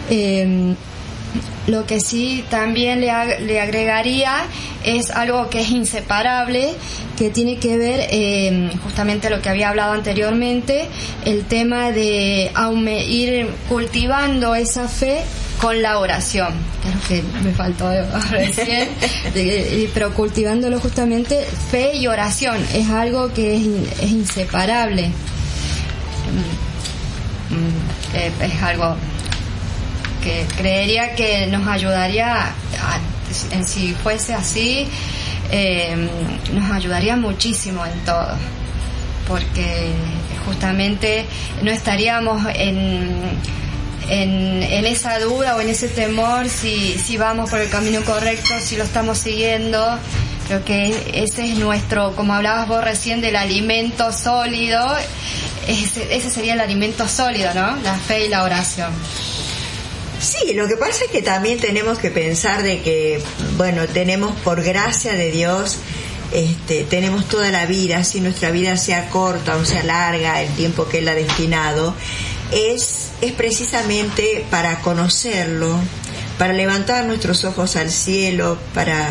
Eh, 0.08 0.74
lo 1.70 1.86
que 1.86 2.00
sí 2.00 2.44
también 2.50 3.00
le, 3.00 3.10
ag- 3.10 3.38
le 3.40 3.60
agregaría 3.60 4.36
es 4.84 5.10
algo 5.10 5.48
que 5.50 5.60
es 5.60 5.70
inseparable, 5.70 6.74
que 7.16 7.30
tiene 7.30 7.58
que 7.58 7.76
ver 7.76 8.08
eh, 8.10 8.70
justamente 8.82 9.30
lo 9.30 9.40
que 9.42 9.48
había 9.48 9.68
hablado 9.70 9.92
anteriormente, 9.92 10.88
el 11.24 11.44
tema 11.44 11.90
de 11.92 12.50
ir 13.08 13.46
cultivando 13.68 14.54
esa 14.54 14.88
fe 14.88 15.20
con 15.60 15.82
la 15.82 15.98
oración, 15.98 16.54
que 17.06 17.18
es 17.18 17.22
que 17.22 17.38
me 17.44 17.52
faltó 17.52 17.90
recién, 18.30 18.88
pero 19.92 20.14
cultivándolo 20.14 20.80
justamente 20.80 21.46
fe 21.70 21.94
y 21.96 22.06
oración 22.06 22.56
es 22.74 22.88
algo 22.88 23.32
que 23.34 23.56
es, 23.56 23.62
es 24.02 24.10
inseparable. 24.10 25.10
Mm, 27.50 27.54
mm, 27.54 28.16
eh, 28.16 28.32
es 28.42 28.62
algo 28.62 28.96
que 30.22 30.46
creería 30.56 31.14
que 31.14 31.46
nos 31.46 31.66
ayudaría, 31.66 32.52
en 33.52 33.66
si 33.66 33.94
fuese 33.94 34.34
así, 34.34 34.88
eh, 35.50 36.08
nos 36.52 36.70
ayudaría 36.70 37.16
muchísimo 37.16 37.84
en 37.84 37.98
todo, 38.04 38.28
porque 39.26 39.92
justamente 40.46 41.26
no 41.62 41.70
estaríamos 41.70 42.46
en, 42.54 43.10
en, 44.08 44.62
en 44.62 44.86
esa 44.86 45.18
duda 45.20 45.56
o 45.56 45.60
en 45.60 45.68
ese 45.68 45.88
temor 45.88 46.48
si, 46.48 46.98
si 46.98 47.16
vamos 47.16 47.50
por 47.50 47.60
el 47.60 47.68
camino 47.68 48.02
correcto, 48.02 48.54
si 48.62 48.76
lo 48.76 48.84
estamos 48.84 49.18
siguiendo. 49.18 49.98
Creo 50.46 50.64
que 50.64 51.12
ese 51.14 51.52
es 51.52 51.58
nuestro, 51.58 52.16
como 52.16 52.34
hablabas 52.34 52.66
vos 52.66 52.82
recién, 52.82 53.20
del 53.20 53.36
alimento 53.36 54.12
sólido, 54.12 54.84
ese 55.68 56.28
sería 56.28 56.54
el 56.54 56.60
alimento 56.60 57.06
sólido, 57.06 57.54
¿no? 57.54 57.76
La 57.84 57.94
fe 57.94 58.26
y 58.26 58.28
la 58.28 58.42
oración. 58.42 58.90
Sí, 60.20 60.52
lo 60.52 60.68
que 60.68 60.76
pasa 60.76 61.06
es 61.06 61.10
que 61.10 61.22
también 61.22 61.58
tenemos 61.58 61.98
que 61.98 62.10
pensar 62.10 62.62
de 62.62 62.82
que, 62.82 63.22
bueno, 63.56 63.86
tenemos 63.86 64.38
por 64.40 64.62
gracia 64.62 65.14
de 65.14 65.30
Dios, 65.30 65.78
este, 66.32 66.84
tenemos 66.84 67.26
toda 67.26 67.50
la 67.50 67.64
vida, 67.64 68.04
si 68.04 68.20
nuestra 68.20 68.50
vida 68.50 68.76
sea 68.76 69.08
corta 69.08 69.56
o 69.56 69.64
sea 69.64 69.82
larga, 69.82 70.42
el 70.42 70.52
tiempo 70.54 70.86
que 70.86 70.98
Él 70.98 71.08
ha 71.08 71.14
destinado, 71.14 71.94
es, 72.52 73.12
es 73.22 73.32
precisamente 73.32 74.44
para 74.50 74.80
conocerlo, 74.82 75.74
para 76.36 76.52
levantar 76.52 77.06
nuestros 77.06 77.44
ojos 77.44 77.76
al 77.76 77.90
cielo, 77.90 78.58
para, 78.74 79.08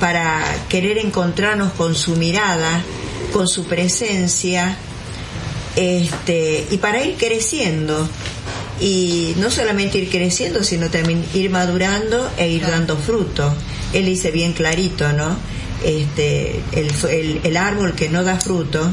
para 0.00 0.44
querer 0.68 0.98
encontrarnos 0.98 1.72
con 1.72 1.94
su 1.94 2.16
mirada, 2.16 2.82
con 3.32 3.48
su 3.48 3.64
presencia, 3.64 4.76
este, 5.76 6.66
y 6.70 6.76
para 6.76 7.02
ir 7.02 7.16
creciendo 7.16 8.06
y 8.82 9.34
no 9.38 9.50
solamente 9.50 9.98
ir 9.98 10.10
creciendo, 10.10 10.64
sino 10.64 10.90
también 10.90 11.24
ir 11.34 11.48
madurando 11.50 12.28
e 12.36 12.48
ir 12.50 12.62
dando 12.66 12.96
fruto. 12.96 13.54
Él 13.92 14.06
dice 14.06 14.30
bien 14.32 14.52
clarito, 14.52 15.12
¿no? 15.12 15.36
este, 15.84 16.60
el, 16.72 16.90
el- 17.10 17.40
el 17.44 17.56
árbol 17.56 17.94
que 17.94 18.08
no 18.08 18.22
da 18.24 18.38
fruto, 18.40 18.88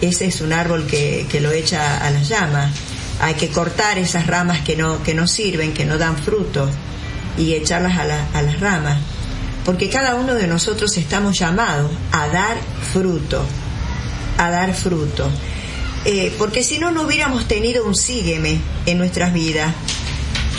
ese 0.00 0.26
es 0.26 0.40
un 0.40 0.52
árbol 0.52 0.86
que, 0.86 1.26
que 1.30 1.40
lo 1.40 1.50
echa 1.52 1.98
a 2.04 2.10
las 2.10 2.28
llamas. 2.28 2.72
Hay 3.20 3.34
que 3.34 3.48
cortar 3.48 3.98
esas 3.98 4.26
ramas 4.26 4.60
que 4.60 4.76
no, 4.76 5.02
que 5.02 5.14
no 5.14 5.26
sirven, 5.26 5.72
que 5.74 5.84
no 5.84 5.98
dan 5.98 6.16
fruto, 6.16 6.68
y 7.38 7.52
echarlas 7.54 7.98
a, 7.98 8.04
la- 8.04 8.26
a 8.34 8.42
las 8.42 8.58
ramas. 8.60 8.98
Porque 9.64 9.88
cada 9.90 10.14
uno 10.14 10.34
de 10.34 10.46
nosotros 10.46 10.96
estamos 10.96 11.38
llamados 11.38 11.90
a 12.12 12.28
dar 12.28 12.56
fruto, 12.92 13.44
a 14.38 14.50
dar 14.50 14.74
fruto. 14.74 15.28
Eh, 16.04 16.34
porque 16.38 16.64
si 16.64 16.78
no, 16.78 16.90
no 16.90 17.02
hubiéramos 17.02 17.46
tenido 17.46 17.84
un 17.84 17.94
sígueme 17.94 18.60
en 18.86 18.98
nuestras 18.98 19.32
vidas. 19.32 19.74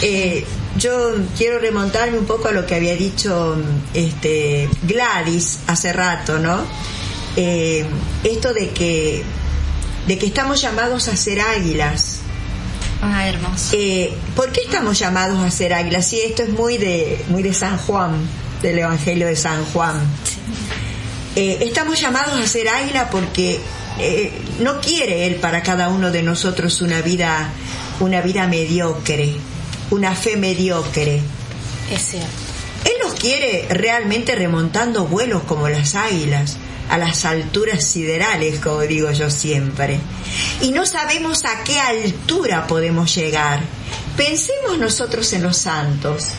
Eh, 0.02 0.46
yo 0.78 1.16
quiero 1.38 1.60
remontarme 1.60 2.18
un 2.18 2.26
poco 2.26 2.48
a 2.48 2.52
lo 2.52 2.66
que 2.66 2.76
había 2.76 2.96
dicho 2.96 3.58
este, 3.94 4.70
Gladys 4.84 5.60
hace 5.68 5.92
rato, 5.94 6.39
¿no? 6.39 6.62
Eh, 7.36 7.86
esto 8.24 8.54
de 8.54 8.70
que, 8.70 9.24
de 10.08 10.18
que 10.18 10.26
estamos 10.26 10.62
llamados 10.62 11.08
a 11.08 11.16
ser 11.16 11.42
águilas. 11.42 12.20
Ah, 13.02 13.28
hermoso. 13.28 13.70
Eh, 13.74 14.14
¿Por 14.36 14.52
qué 14.52 14.62
estamos 14.62 15.00
llamados 15.00 15.39
a 15.39 15.50
ser 15.50 15.74
águilas? 15.74 16.08
Sí, 16.08 16.22
esto 16.22 16.44
es 16.44 16.50
muy 16.50 16.78
de, 16.78 17.24
muy 17.30 17.42
de 17.42 17.54
San 17.54 17.78
Juan, 17.78 18.16
del 18.62 18.80
Evangelio 18.80 19.28
de 19.28 19.36
San 19.36 19.66
Juan. 19.66 20.00
Eh, 21.36 21.60
estamos 21.62 22.00
llamados 22.00 22.39
a 22.39 22.46
ser 22.48 22.70
águila 22.70 23.10
porque 23.10 23.60
eh, 24.02 24.32
no 24.60 24.82
quiere 24.82 25.28
Él 25.28 25.36
para 25.36 25.62
cada 25.62 25.89
uno 25.89 26.12
de 26.12 26.24
nosotros 26.24 26.82
una 26.82 27.02
vida, 27.02 27.49
una 27.99 28.22
vida 28.22 28.47
mediocre, 28.47 29.34
una 29.91 30.16
fe 30.16 30.38
mediocre. 30.38 31.22
Es 31.91 32.02
cierto. 32.02 32.30
Él 32.86 32.93
nos 33.04 33.14
quiere 33.14 33.68
realmente 33.70 34.34
remontando 34.34 35.06
vuelos 35.06 35.43
como 35.43 35.70
las 35.70 35.93
águilas, 35.93 36.58
a 36.89 36.97
las 36.97 37.26
alturas 37.26 37.86
siderales, 37.86 38.60
como 38.60 38.82
digo 38.82 39.12
yo 39.12 39.30
siempre. 39.30 39.99
Y 40.62 40.72
no 40.72 40.86
sabemos 40.86 41.45
a 41.45 41.64
qué 41.64 41.80
altura 41.80 42.68
podemos 42.68 43.14
llegar. 43.14 43.62
Pensemos 44.18 44.78
nosotros 44.80 45.32
en 45.34 45.43
los 45.43 45.58
santos, 45.58 46.30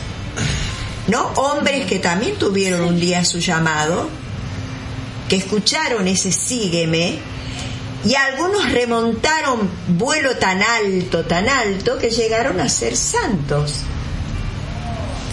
¿no? 1.07 1.29
Hombres 1.37 1.87
que 1.87 2.01
también 2.01 2.37
tuvieron 2.37 2.83
un 2.83 2.99
día 2.99 3.25
su 3.25 3.39
llamado, 3.39 4.09
que 5.29 5.37
escucharon 5.37 6.09
ese 6.09 6.33
sígueme, 6.33 7.19
y 8.05 8.15
algunos 8.15 8.71
remontaron 8.73 9.71
vuelo 9.89 10.37
tan 10.37 10.63
alto, 10.63 11.25
tan 11.25 11.49
alto, 11.49 11.99
que 11.99 12.11
llegaron 12.11 12.61
a 12.61 12.69
ser 12.69 12.97
santos. 12.97 13.83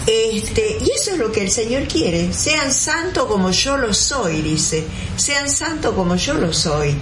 Este, 0.06 0.78
y 0.80 0.90
eso 0.90 1.12
es 1.12 1.18
lo 1.18 1.32
que 1.32 1.42
el 1.42 1.50
Señor 1.50 1.84
quiere. 1.84 2.32
Sean 2.32 2.72
santos 2.72 3.26
como 3.26 3.50
yo 3.50 3.76
lo 3.76 3.92
soy, 3.92 4.40
dice. 4.40 4.84
Sean 5.16 5.50
santos 5.50 5.94
como 5.94 6.16
yo 6.16 6.34
lo 6.34 6.52
soy. 6.52 6.96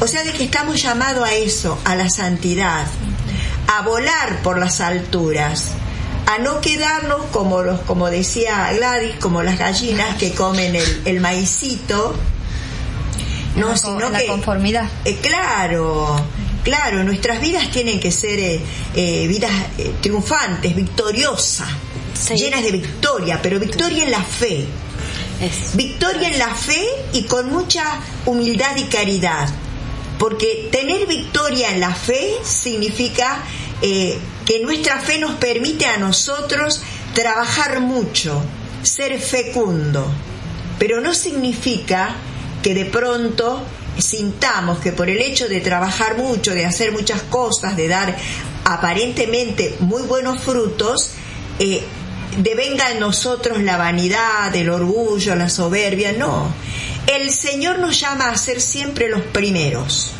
O 0.00 0.06
sea, 0.06 0.24
de 0.24 0.32
que 0.32 0.44
estamos 0.44 0.82
llamados 0.82 1.28
a 1.28 1.34
eso, 1.34 1.78
a 1.84 1.94
la 1.94 2.08
santidad, 2.08 2.86
a 3.68 3.82
volar 3.82 4.42
por 4.42 4.58
las 4.58 4.80
alturas, 4.80 5.72
a 6.26 6.38
no 6.38 6.60
quedarnos 6.60 7.22
como 7.32 7.62
los, 7.62 7.80
como 7.80 8.08
decía 8.08 8.72
Gladys, 8.72 9.16
como 9.16 9.42
las 9.42 9.58
gallinas 9.58 10.16
que 10.16 10.32
comen 10.32 10.74
el, 10.74 11.02
el 11.04 11.20
maicito. 11.20 12.14
No, 13.56 13.76
sino 13.76 14.10
la 14.10 14.18
que 14.18 14.26
conformidad. 14.26 14.88
eh, 15.04 15.18
claro, 15.20 16.24
claro, 16.62 17.02
nuestras 17.04 17.40
vidas 17.40 17.70
tienen 17.70 17.98
que 18.00 18.12
ser 18.12 18.38
eh, 18.38 18.60
eh, 18.94 19.26
vidas 19.26 19.50
triunfantes, 20.00 20.74
victoriosas, 20.74 21.68
Sí. 22.14 22.34
llenas 22.36 22.62
de 22.62 22.72
victoria, 22.72 23.40
pero 23.42 23.58
victoria 23.58 24.04
en 24.04 24.10
la 24.10 24.22
fe. 24.22 24.66
Es, 25.40 25.74
Victoria 25.74 26.28
en 26.28 26.38
la 26.38 26.54
fe 26.54 26.86
y 27.14 27.22
con 27.24 27.50
mucha 27.50 27.82
humildad 28.26 28.76
y 28.76 28.84
caridad. 28.84 29.48
Porque 30.18 30.68
tener 30.70 31.06
victoria 31.06 31.70
en 31.70 31.80
la 31.80 31.94
fe 31.94 32.34
significa 32.42 33.42
que 33.80 34.60
nuestra 34.62 34.98
fe 35.00 35.18
nos 35.18 35.32
permite 35.36 35.86
a 35.86 35.96
nosotros 35.96 36.82
trabajar 37.14 37.80
mucho, 37.80 38.42
ser 38.82 39.18
fecundo. 39.18 40.06
Pero 40.78 41.00
no 41.00 41.14
significa 41.14 42.16
que 42.62 42.74
de 42.74 42.84
pronto 42.84 43.62
sintamos 43.98 44.78
que 44.78 44.92
por 44.92 45.08
el 45.08 45.20
hecho 45.20 45.48
de 45.48 45.60
trabajar 45.60 46.16
mucho, 46.16 46.54
de 46.54 46.66
hacer 46.66 46.92
muchas 46.92 47.22
cosas, 47.22 47.76
de 47.76 47.88
dar 47.88 48.16
aparentemente 48.64 49.76
muy 49.80 50.02
buenos 50.02 50.40
frutos, 50.40 51.10
eh, 51.58 51.82
devenga 52.38 52.90
en 52.90 53.00
nosotros 53.00 53.60
la 53.62 53.76
vanidad, 53.76 54.54
el 54.54 54.70
orgullo, 54.70 55.34
la 55.34 55.48
soberbia. 55.48 56.12
No, 56.12 56.52
el 57.06 57.30
Señor 57.30 57.78
nos 57.78 57.98
llama 58.00 58.30
a 58.30 58.36
ser 58.36 58.60
siempre 58.60 59.08
los 59.08 59.22
primeros, 59.22 60.12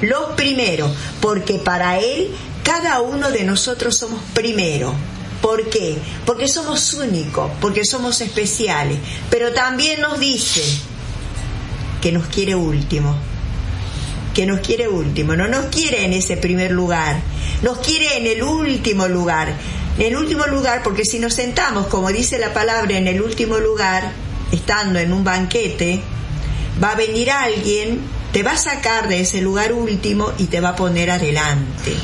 los 0.00 0.32
primeros, 0.36 0.90
porque 1.20 1.54
para 1.54 1.98
Él 1.98 2.30
cada 2.62 3.00
uno 3.00 3.30
de 3.30 3.44
nosotros 3.44 3.96
somos 3.96 4.20
primero. 4.34 4.94
¿Por 5.40 5.70
qué? 5.70 5.96
Porque 6.26 6.48
somos 6.48 6.92
únicos, 6.92 7.50
porque 7.62 7.86
somos 7.86 8.20
especiales, 8.20 8.98
pero 9.30 9.54
también 9.54 10.02
nos 10.02 10.20
dice 10.20 10.62
que 12.00 12.12
nos 12.12 12.26
quiere 12.26 12.54
último, 12.54 13.16
que 14.34 14.46
nos 14.46 14.60
quiere 14.60 14.88
último, 14.88 15.36
no 15.36 15.48
nos 15.48 15.66
quiere 15.66 16.04
en 16.04 16.12
ese 16.12 16.36
primer 16.36 16.70
lugar, 16.70 17.20
nos 17.62 17.78
quiere 17.78 18.16
en 18.16 18.26
el 18.26 18.42
último 18.42 19.08
lugar, 19.08 19.52
en 19.98 20.06
el 20.06 20.16
último 20.16 20.46
lugar 20.46 20.82
porque 20.82 21.04
si 21.04 21.18
nos 21.18 21.34
sentamos, 21.34 21.86
como 21.86 22.08
dice 22.10 22.38
la 22.38 22.52
palabra, 22.52 22.96
en 22.96 23.06
el 23.06 23.20
último 23.20 23.58
lugar, 23.58 24.12
estando 24.52 24.98
en 24.98 25.12
un 25.12 25.24
banquete, 25.24 26.00
va 26.82 26.92
a 26.92 26.94
venir 26.94 27.30
alguien, 27.30 28.00
te 28.32 28.42
va 28.42 28.52
a 28.52 28.56
sacar 28.56 29.08
de 29.08 29.20
ese 29.20 29.40
lugar 29.42 29.72
último 29.72 30.32
y 30.38 30.46
te 30.46 30.60
va 30.60 30.70
a 30.70 30.76
poner 30.76 31.10
adelante. 31.10 31.94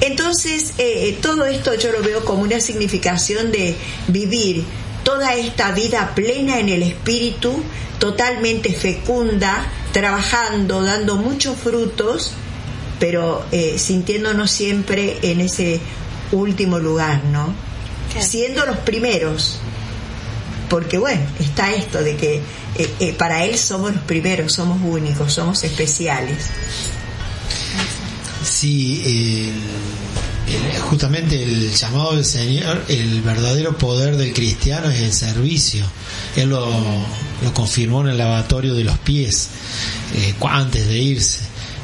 Entonces, 0.00 0.74
eh, 0.78 1.18
todo 1.20 1.46
esto 1.46 1.74
yo 1.74 1.92
lo 1.92 2.02
veo 2.02 2.24
como 2.24 2.42
una 2.42 2.60
significación 2.60 3.52
de 3.52 3.76
vivir 4.08 4.64
toda 5.06 5.34
esta 5.34 5.70
vida 5.70 6.16
plena 6.16 6.58
en 6.58 6.68
el 6.68 6.82
espíritu, 6.82 7.62
totalmente 8.00 8.72
fecunda, 8.74 9.64
trabajando, 9.92 10.82
dando 10.82 11.14
muchos 11.14 11.56
frutos, 11.56 12.32
pero 12.98 13.46
eh, 13.52 13.78
sintiéndonos 13.78 14.50
siempre 14.50 15.18
en 15.22 15.40
ese 15.42 15.78
último 16.32 16.80
lugar, 16.80 17.22
¿no? 17.26 17.54
Siendo 18.20 18.66
los 18.66 18.78
primeros, 18.78 19.58
porque 20.68 20.98
bueno, 20.98 21.22
está 21.38 21.72
esto 21.72 22.02
de 22.02 22.16
que 22.16 22.36
eh, 22.74 22.90
eh, 22.98 23.12
para 23.12 23.44
Él 23.44 23.56
somos 23.56 23.94
los 23.94 24.02
primeros, 24.02 24.52
somos 24.54 24.80
únicos, 24.82 25.32
somos 25.32 25.62
especiales. 25.62 26.46
Sí, 28.44 29.02
el- 29.06 30.05
justamente 30.88 31.42
el 31.42 31.72
llamado 31.72 32.14
del 32.14 32.24
Señor, 32.24 32.84
el 32.88 33.20
verdadero 33.22 33.76
poder 33.76 34.16
del 34.16 34.32
cristiano 34.32 34.90
es 34.90 35.00
el 35.00 35.12
servicio. 35.12 35.84
Él 36.36 36.50
lo, 36.50 36.68
confirmó 37.54 38.02
en 38.02 38.08
el 38.08 38.18
lavatorio 38.18 38.74
de 38.74 38.84
los 38.84 38.98
pies, 38.98 39.48
eh, 40.14 40.34
antes 40.48 40.86
de 40.88 40.98
irse. 40.98 41.40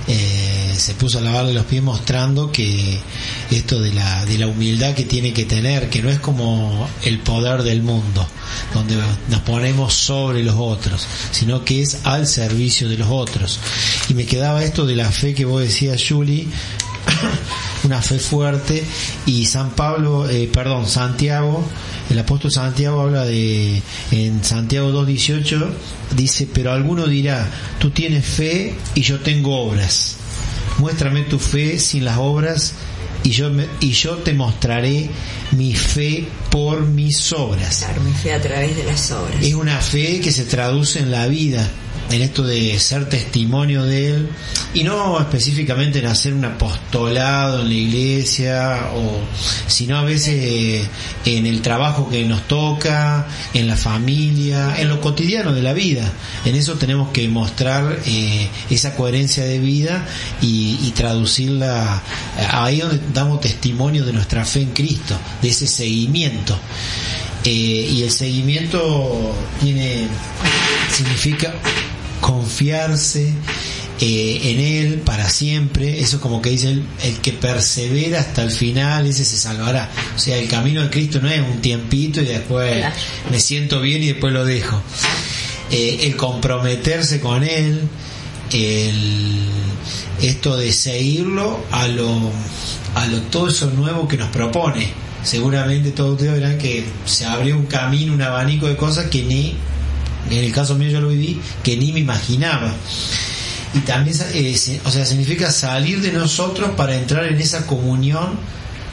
Eh, 0.08 0.74
se 0.76 0.94
puso 0.94 1.18
a 1.18 1.20
lavarle 1.20 1.52
los 1.52 1.64
pies 1.64 1.80
mostrando 1.80 2.50
que 2.50 2.98
esto 3.52 3.80
de 3.80 3.92
la, 3.92 4.24
de 4.26 4.36
la 4.36 4.48
humildad 4.48 4.94
que 4.94 5.04
tiene 5.04 5.32
que 5.32 5.44
tener, 5.44 5.90
que 5.90 6.02
no 6.02 6.10
es 6.10 6.18
como 6.18 6.88
el 7.04 7.20
poder 7.20 7.62
del 7.62 7.82
mundo, 7.82 8.26
donde 8.74 8.96
nos 9.28 9.40
ponemos 9.42 9.94
sobre 9.94 10.42
los 10.42 10.56
otros, 10.58 11.06
sino 11.30 11.64
que 11.64 11.82
es 11.82 11.98
al 12.04 12.26
servicio 12.26 12.88
de 12.88 12.96
los 12.96 13.08
otros. 13.10 13.60
Y 14.08 14.14
me 14.14 14.26
quedaba 14.26 14.64
esto 14.64 14.86
de 14.86 14.96
la 14.96 15.10
fe 15.10 15.34
que 15.34 15.44
vos 15.44 15.62
decías, 15.62 16.02
Julie, 16.06 16.48
una 17.84 18.00
fe 18.02 18.18
fuerte 18.18 18.84
y 19.26 19.46
San 19.46 19.70
Pablo, 19.70 20.28
eh, 20.28 20.48
perdón, 20.52 20.86
Santiago, 20.88 21.64
el 22.10 22.18
apóstol 22.18 22.50
Santiago 22.52 23.00
habla 23.02 23.24
de, 23.24 23.82
en 24.10 24.44
Santiago 24.44 24.90
2.18, 25.06 25.68
dice, 26.16 26.48
pero 26.52 26.72
alguno 26.72 27.06
dirá, 27.06 27.48
tú 27.78 27.90
tienes 27.90 28.24
fe 28.24 28.74
y 28.94 29.02
yo 29.02 29.20
tengo 29.20 29.56
obras. 29.62 30.16
Muéstrame 30.78 31.22
tu 31.22 31.38
fe 31.38 31.78
sin 31.78 32.04
las 32.04 32.18
obras 32.18 32.72
y 33.24 33.30
yo, 33.30 33.50
me- 33.50 33.68
y 33.80 33.92
yo 33.92 34.16
te 34.16 34.32
mostraré 34.32 35.08
mi 35.52 35.74
fe 35.74 36.26
por 36.50 36.82
mis 36.82 37.32
obras. 37.32 37.78
Claro, 37.84 38.02
mi 38.02 38.12
fe 38.12 38.32
a 38.32 38.40
través 38.40 38.76
de 38.76 38.84
las 38.84 39.10
obras. 39.12 39.42
Es 39.42 39.54
una 39.54 39.78
fe 39.80 40.20
que 40.20 40.32
se 40.32 40.44
traduce 40.44 40.98
en 40.98 41.10
la 41.10 41.26
vida, 41.28 41.68
en 42.12 42.22
esto 42.22 42.42
de 42.42 42.78
ser 42.78 43.08
testimonio 43.08 43.84
de 43.84 44.14
Él, 44.14 44.28
y 44.74 44.84
no 44.84 45.18
específicamente 45.20 45.98
en 45.98 46.06
hacer 46.06 46.34
un 46.34 46.44
apostolado 46.44 47.62
en 47.62 47.68
la 47.68 47.74
iglesia, 47.74 48.90
o 48.94 49.20
sino 49.66 49.96
a 49.96 50.02
veces 50.04 50.34
eh, 50.38 50.88
en 51.24 51.46
el 51.46 51.62
trabajo 51.62 52.08
que 52.08 52.24
nos 52.24 52.46
toca, 52.48 53.26
en 53.54 53.66
la 53.66 53.76
familia, 53.76 54.76
en 54.78 54.88
lo 54.88 55.00
cotidiano 55.00 55.52
de 55.52 55.62
la 55.62 55.72
vida. 55.72 56.10
En 56.44 56.54
eso 56.54 56.74
tenemos 56.74 57.10
que 57.10 57.28
mostrar 57.28 57.98
eh, 58.06 58.48
esa 58.70 58.94
coherencia 58.94 59.44
de 59.44 59.58
vida 59.58 60.06
y, 60.40 60.92
traducirla 60.92 62.02
ahí 62.52 62.80
donde 62.80 63.00
damos 63.14 63.40
testimonio 63.40 64.04
de 64.04 64.12
nuestra 64.12 64.44
fe 64.44 64.60
en 64.60 64.70
Cristo, 64.70 65.16
de 65.40 65.48
ese 65.48 65.66
seguimiento. 65.66 66.56
Eh, 67.44 67.88
y 67.90 68.02
el 68.02 68.10
seguimiento 68.10 69.34
tiene 69.60 70.06
significa 70.92 71.54
confiarse 72.22 73.34
eh, 74.00 74.40
en 74.44 74.60
él 74.60 75.02
para 75.04 75.28
siempre. 75.28 76.00
Eso 76.00 76.16
es 76.16 76.22
como 76.22 76.40
que 76.40 76.50
dice 76.50 76.70
el, 76.70 76.84
el 77.02 77.18
que 77.18 77.32
persevera 77.32 78.20
hasta 78.20 78.42
el 78.42 78.52
final, 78.52 79.06
ese 79.06 79.24
se 79.24 79.36
salvará. 79.36 79.90
O 80.16 80.18
sea, 80.18 80.38
el 80.38 80.48
camino 80.48 80.82
de 80.82 80.88
Cristo 80.88 81.20
no 81.20 81.28
es 81.28 81.40
un 81.40 81.60
tiempito 81.60 82.22
y 82.22 82.24
después 82.24 82.86
me 83.30 83.40
siento 83.40 83.80
bien 83.80 84.02
y 84.02 84.06
después 84.06 84.32
lo 84.32 84.44
dejo. 84.44 84.80
Eh, 85.70 86.06
el 86.06 86.16
comprometerse 86.16 87.20
con 87.20 87.42
él, 87.42 87.88
el, 88.52 89.48
esto 90.22 90.56
de 90.56 90.72
seguirlo 90.72 91.64
a 91.72 91.88
lo, 91.88 92.30
a 92.94 93.06
lo 93.06 93.20
todo 93.22 93.48
eso 93.48 93.68
nuevo 93.70 94.06
que 94.06 94.16
nos 94.16 94.28
propone. 94.28 94.88
Seguramente 95.24 95.90
todos 95.90 96.12
ustedes 96.12 96.34
verán 96.34 96.58
que 96.58 96.84
se 97.04 97.24
abrió 97.24 97.56
un 97.56 97.66
camino, 97.66 98.12
un 98.12 98.22
abanico 98.22 98.68
de 98.68 98.76
cosas 98.76 99.06
que 99.06 99.22
ni, 99.22 99.56
en 100.30 100.44
el 100.44 100.52
caso 100.52 100.74
mío 100.74 100.88
yo 100.88 101.00
lo 101.00 101.08
viví, 101.08 101.40
que 101.62 101.76
ni 101.76 101.92
me 101.92 102.00
imaginaba. 102.00 102.72
Y 103.74 103.78
también, 103.80 104.16
eh, 104.34 104.80
o 104.84 104.90
sea, 104.90 105.06
significa 105.06 105.50
salir 105.50 106.00
de 106.00 106.12
nosotros 106.12 106.70
para 106.76 106.94
entrar 106.96 107.24
en 107.26 107.40
esa 107.40 107.66
comunión 107.66 108.38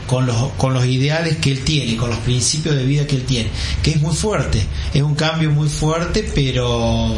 con 0.08 0.26
los, 0.26 0.54
con 0.58 0.74
los 0.74 0.86
ideales 0.86 1.38
que 1.38 1.52
él 1.52 1.64
tiene, 1.64 1.96
con 1.96 2.10
los 2.10 2.20
principios 2.20 2.76
de 2.76 2.84
vida 2.84 3.06
que 3.06 3.16
él 3.16 3.26
tiene, 3.26 3.50
que 3.84 3.92
es 3.92 4.02
muy 4.02 4.16
fuerte, 4.16 4.66
es 4.94 5.04
un 5.04 5.16
cambio 5.16 5.52
muy 5.52 5.70
fuerte, 5.70 6.30
pero 6.34 7.16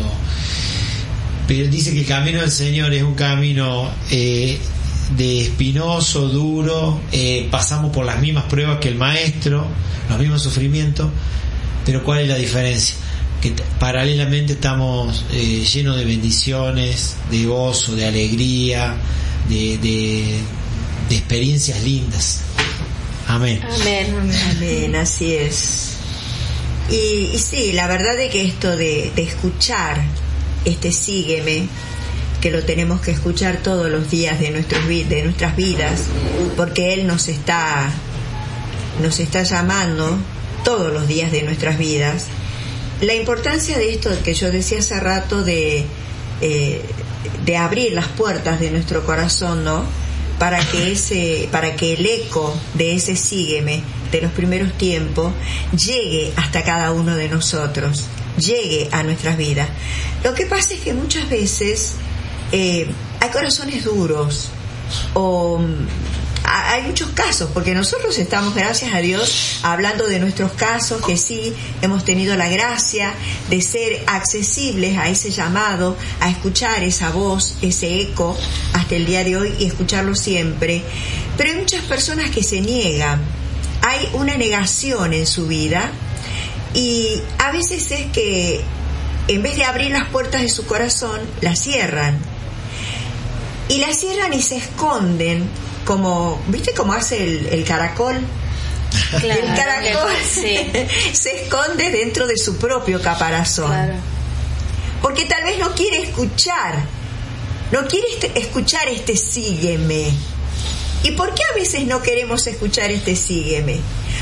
pero 1.47 1.67
dice 1.69 1.93
que 1.93 2.01
el 2.01 2.05
camino 2.05 2.39
del 2.39 2.51
Señor 2.51 2.93
es 2.93 3.03
un 3.03 3.15
camino 3.15 3.89
eh, 4.09 4.57
de 5.17 5.41
espinoso, 5.41 6.27
duro, 6.29 7.01
eh, 7.11 7.47
pasamos 7.51 7.91
por 7.91 8.05
las 8.05 8.19
mismas 8.19 8.45
pruebas 8.45 8.79
que 8.79 8.89
el 8.89 8.95
Maestro, 8.95 9.65
los 10.09 10.19
mismos 10.19 10.41
sufrimientos, 10.41 11.09
pero 11.85 12.03
¿cuál 12.03 12.19
es 12.19 12.27
la 12.27 12.35
diferencia? 12.35 12.95
Que 13.41 13.53
paralelamente 13.79 14.53
estamos 14.53 15.25
eh, 15.31 15.65
llenos 15.65 15.97
de 15.97 16.05
bendiciones, 16.05 17.15
de 17.31 17.45
gozo, 17.45 17.95
de 17.95 18.05
alegría, 18.05 18.95
de, 19.49 19.77
de, 19.79 20.39
de 21.09 21.15
experiencias 21.15 21.81
lindas. 21.83 22.41
Amén. 23.27 23.61
Amén. 23.63 24.31
Amén, 24.51 24.95
así 24.95 25.33
es. 25.33 25.93
Y, 26.89 27.31
y 27.33 27.39
sí, 27.39 27.71
la 27.71 27.87
verdad 27.87 28.19
es 28.19 28.31
que 28.31 28.45
esto 28.45 28.75
de, 28.75 29.11
de 29.15 29.23
escuchar 29.23 30.01
este 30.65 30.91
sígueme, 30.91 31.67
que 32.41 32.51
lo 32.51 32.63
tenemos 32.63 33.01
que 33.01 33.11
escuchar 33.11 33.57
todos 33.63 33.89
los 33.89 34.09
días 34.09 34.39
de, 34.39 34.51
nuestros, 34.51 34.87
de 34.87 35.21
nuestras 35.23 35.55
vidas, 35.55 36.03
porque 36.57 36.93
Él 36.93 37.07
nos 37.07 37.27
está, 37.27 37.89
nos 39.01 39.19
está 39.19 39.43
llamando 39.43 40.17
todos 40.63 40.91
los 40.91 41.07
días 41.07 41.31
de 41.31 41.43
nuestras 41.43 41.77
vidas. 41.77 42.25
La 43.01 43.15
importancia 43.15 43.77
de 43.79 43.93
esto 43.93 44.11
que 44.23 44.33
yo 44.35 44.51
decía 44.51 44.79
hace 44.79 44.99
rato 44.99 45.43
de, 45.43 45.85
eh, 46.39 46.81
de 47.45 47.57
abrir 47.57 47.93
las 47.93 48.07
puertas 48.07 48.59
de 48.59 48.69
nuestro 48.69 49.03
corazón, 49.05 49.63
¿no? 49.63 49.83
Para 50.37 50.59
que 50.59 50.91
ese, 50.91 51.49
para 51.51 51.75
que 51.75 51.93
el 51.93 52.05
eco 52.05 52.55
de 52.75 52.95
ese 52.95 53.15
sígueme 53.15 53.81
de 54.11 54.21
los 54.21 54.31
primeros 54.31 54.73
tiempos 54.77 55.33
llegue 55.71 56.31
hasta 56.35 56.63
cada 56.63 56.91
uno 56.91 57.15
de 57.15 57.27
nosotros, 57.27 58.05
llegue 58.37 58.87
a 58.91 59.01
nuestras 59.01 59.35
vidas. 59.35 59.69
Lo 60.23 60.33
que 60.35 60.45
pasa 60.45 60.75
es 60.75 60.81
que 60.81 60.93
muchas 60.93 61.27
veces 61.29 61.95
eh, 62.51 62.87
hay 63.19 63.29
corazones 63.29 63.83
duros 63.83 64.49
o 65.13 65.59
hay 66.43 66.83
muchos 66.83 67.09
casos, 67.11 67.49
porque 67.53 67.73
nosotros 67.73 68.17
estamos, 68.17 68.55
gracias 68.55 68.93
a 68.93 68.99
Dios, 68.99 69.59
hablando 69.63 70.07
de 70.07 70.19
nuestros 70.19 70.51
casos, 70.53 71.05
que 71.05 71.17
sí 71.17 71.53
hemos 71.81 72.03
tenido 72.03 72.35
la 72.35 72.49
gracia 72.49 73.13
de 73.49 73.61
ser 73.61 74.03
accesibles 74.07 74.97
a 74.97 75.07
ese 75.07 75.29
llamado, 75.29 75.97
a 76.19 76.29
escuchar 76.29 76.83
esa 76.83 77.11
voz, 77.11 77.55
ese 77.61 78.01
eco, 78.01 78.37
hasta 78.73 78.95
el 78.95 79.05
día 79.05 79.23
de 79.23 79.37
hoy 79.37 79.53
y 79.59 79.65
escucharlo 79.65 80.15
siempre. 80.15 80.83
Pero 81.37 81.51
hay 81.51 81.57
muchas 81.57 81.83
personas 81.83 82.31
que 82.31 82.43
se 82.43 82.61
niegan, 82.61 83.21
hay 83.81 84.09
una 84.13 84.37
negación 84.37 85.13
en 85.13 85.27
su 85.27 85.47
vida 85.47 85.91
y 86.73 87.21
a 87.37 87.51
veces 87.51 87.91
es 87.91 88.05
que 88.11 88.61
en 89.27 89.41
vez 89.43 89.55
de 89.55 89.63
abrir 89.63 89.91
las 89.91 90.07
puertas 90.07 90.41
de 90.41 90.49
su 90.49 90.65
corazón, 90.65 91.19
las 91.41 91.59
cierran. 91.59 92.17
Y 93.69 93.77
la 93.79 93.93
cierran 93.93 94.33
y 94.33 94.41
se 94.41 94.57
esconden 94.57 95.47
como 95.85 96.41
viste 96.47 96.73
cómo 96.73 96.93
hace 96.93 97.23
el, 97.23 97.47
el 97.47 97.63
caracol 97.63 98.19
Claro, 99.09 99.41
el 99.41 99.55
caracol 99.55 100.11
sí. 100.29 100.57
se 101.13 101.43
esconde 101.43 101.89
dentro 101.91 102.27
de 102.27 102.37
su 102.37 102.57
propio 102.57 103.01
caparazón 103.01 103.67
Claro. 103.67 103.93
porque 105.01 105.25
tal 105.25 105.43
vez 105.43 105.57
no 105.59 105.73
quiere 105.73 106.01
escuchar 106.03 106.75
no 107.71 107.85
quiere 107.87 108.07
este- 108.13 108.37
escuchar 108.39 108.87
este 108.89 109.15
sígueme 109.15 110.11
¿Y 111.03 111.11
por 111.11 111.33
qué 111.33 111.41
a 111.51 111.55
veces 111.55 111.87
no 111.87 112.03
queremos 112.03 112.45
escuchar 112.45 112.91
este 112.91 113.15
sígueme? 113.15 113.79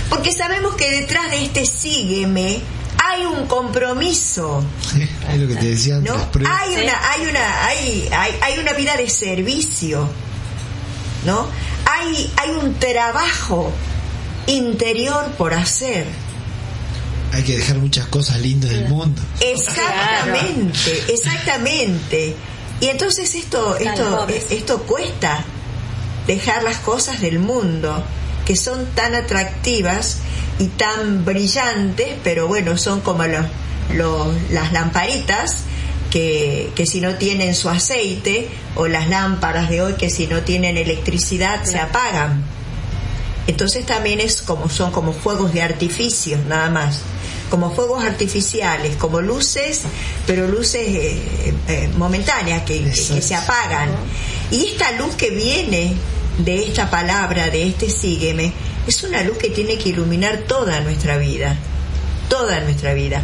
Porque 0.10 0.32
sabemos 0.32 0.76
que 0.76 0.90
detrás 0.90 1.30
de 1.30 1.44
este 1.44 1.66
sígueme 1.66 2.62
hay 3.04 3.26
un 3.26 3.48
compromiso, 3.48 4.64
es 5.30 5.38
lo 5.42 5.48
que 5.50 5.56
te 5.56 5.66
decía. 5.72 5.98
Hay 5.98 6.74
Sí. 6.74 6.82
una, 6.82 7.12
hay 7.12 7.22
una, 7.28 7.66
hay, 7.66 8.10
hay, 8.14 8.32
hay 8.42 8.60
una 8.60 8.72
vida 8.72 8.96
de 8.96 9.10
servicio, 9.10 10.08
¿no? 11.26 11.48
Hay, 11.86 12.32
hay 12.38 12.50
un 12.52 12.76
trabajo 12.76 13.72
interior 14.48 15.26
por 15.38 15.54
hacer. 15.54 16.06
Hay 17.34 17.44
que 17.44 17.58
dejar 17.58 17.78
muchas 17.78 18.08
cosas 18.08 18.40
lindas 18.40 18.72
del 18.72 18.88
mundo. 18.90 19.22
Exactamente, 19.40 21.04
exactamente. 21.14 22.36
Y 22.82 22.88
entonces 22.88 23.36
esto, 23.36 23.76
esto, 23.78 24.28
esto 24.50 24.82
cuesta 24.84 25.44
dejar 26.28 26.64
las 26.64 26.78
cosas 26.78 27.22
del 27.22 27.40
mundo 27.40 28.04
que 28.46 28.56
son 28.56 28.86
tan 28.96 29.14
atractivas 29.16 30.18
y 30.60 30.68
tan 30.68 31.24
brillantes, 31.26 32.16
pero 32.24 32.48
bueno, 32.48 32.78
son 32.78 33.02
como 33.02 33.26
los, 33.26 33.46
los- 33.94 34.34
las 34.52 34.72
lamparitas 34.72 35.58
que, 36.12 36.72
que 36.76 36.86
si 36.86 37.02
no 37.02 37.16
tienen 37.16 37.56
su 37.56 37.70
aceite 37.70 38.50
o 38.76 38.88
las 38.88 39.08
lámparas 39.10 39.70
de 39.70 39.82
hoy 39.82 39.94
que 39.94 40.10
si 40.10 40.28
no 40.28 40.42
tienen 40.42 40.78
electricidad 40.78 41.64
se 41.64 41.80
apagan. 41.80 42.44
Entonces 43.48 43.86
también 43.86 44.20
es 44.20 44.42
como 44.42 44.70
son 44.70 44.92
como 44.92 45.12
fuegos 45.14 45.54
de 45.54 45.62
artificio, 45.62 46.38
nada 46.48 46.70
más. 46.70 47.02
Como 47.50 47.72
fuegos 47.74 48.04
artificiales, 48.04 48.96
como 48.98 49.22
luces, 49.22 49.82
pero 50.28 50.48
luces 50.48 50.88
eh, 50.88 51.54
eh, 51.68 51.90
momentáneas 51.98 52.62
que, 52.64 52.80
que- 52.84 52.90
que 52.92 53.22
se 53.22 53.34
apagan. 53.36 53.90
Y 54.52 54.68
esta 54.68 54.92
luz 54.92 55.16
que 55.16 55.32
viene 55.32 55.94
de 56.38 56.64
esta 56.64 56.90
palabra, 56.92 57.50
de 57.50 57.68
este 57.68 57.90
sígueme, 57.90 58.54
es 58.86 59.04
una 59.04 59.24
luz 59.24 59.38
que 59.40 59.50
tiene 59.50 59.78
que 59.80 59.90
iluminar 59.90 60.44
toda 60.48 60.80
nuestra 60.82 61.18
vida. 61.18 61.58
Toda 62.30 62.60
nuestra 62.60 62.94
vida. 62.94 63.24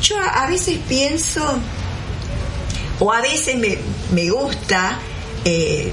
Yo 0.00 0.16
a 0.20 0.46
veces 0.46 0.78
pienso, 0.88 1.58
o 3.00 3.12
a 3.12 3.20
veces 3.20 3.56
me, 3.56 3.78
me 4.12 4.30
gusta, 4.30 4.98
eh, 5.44 5.92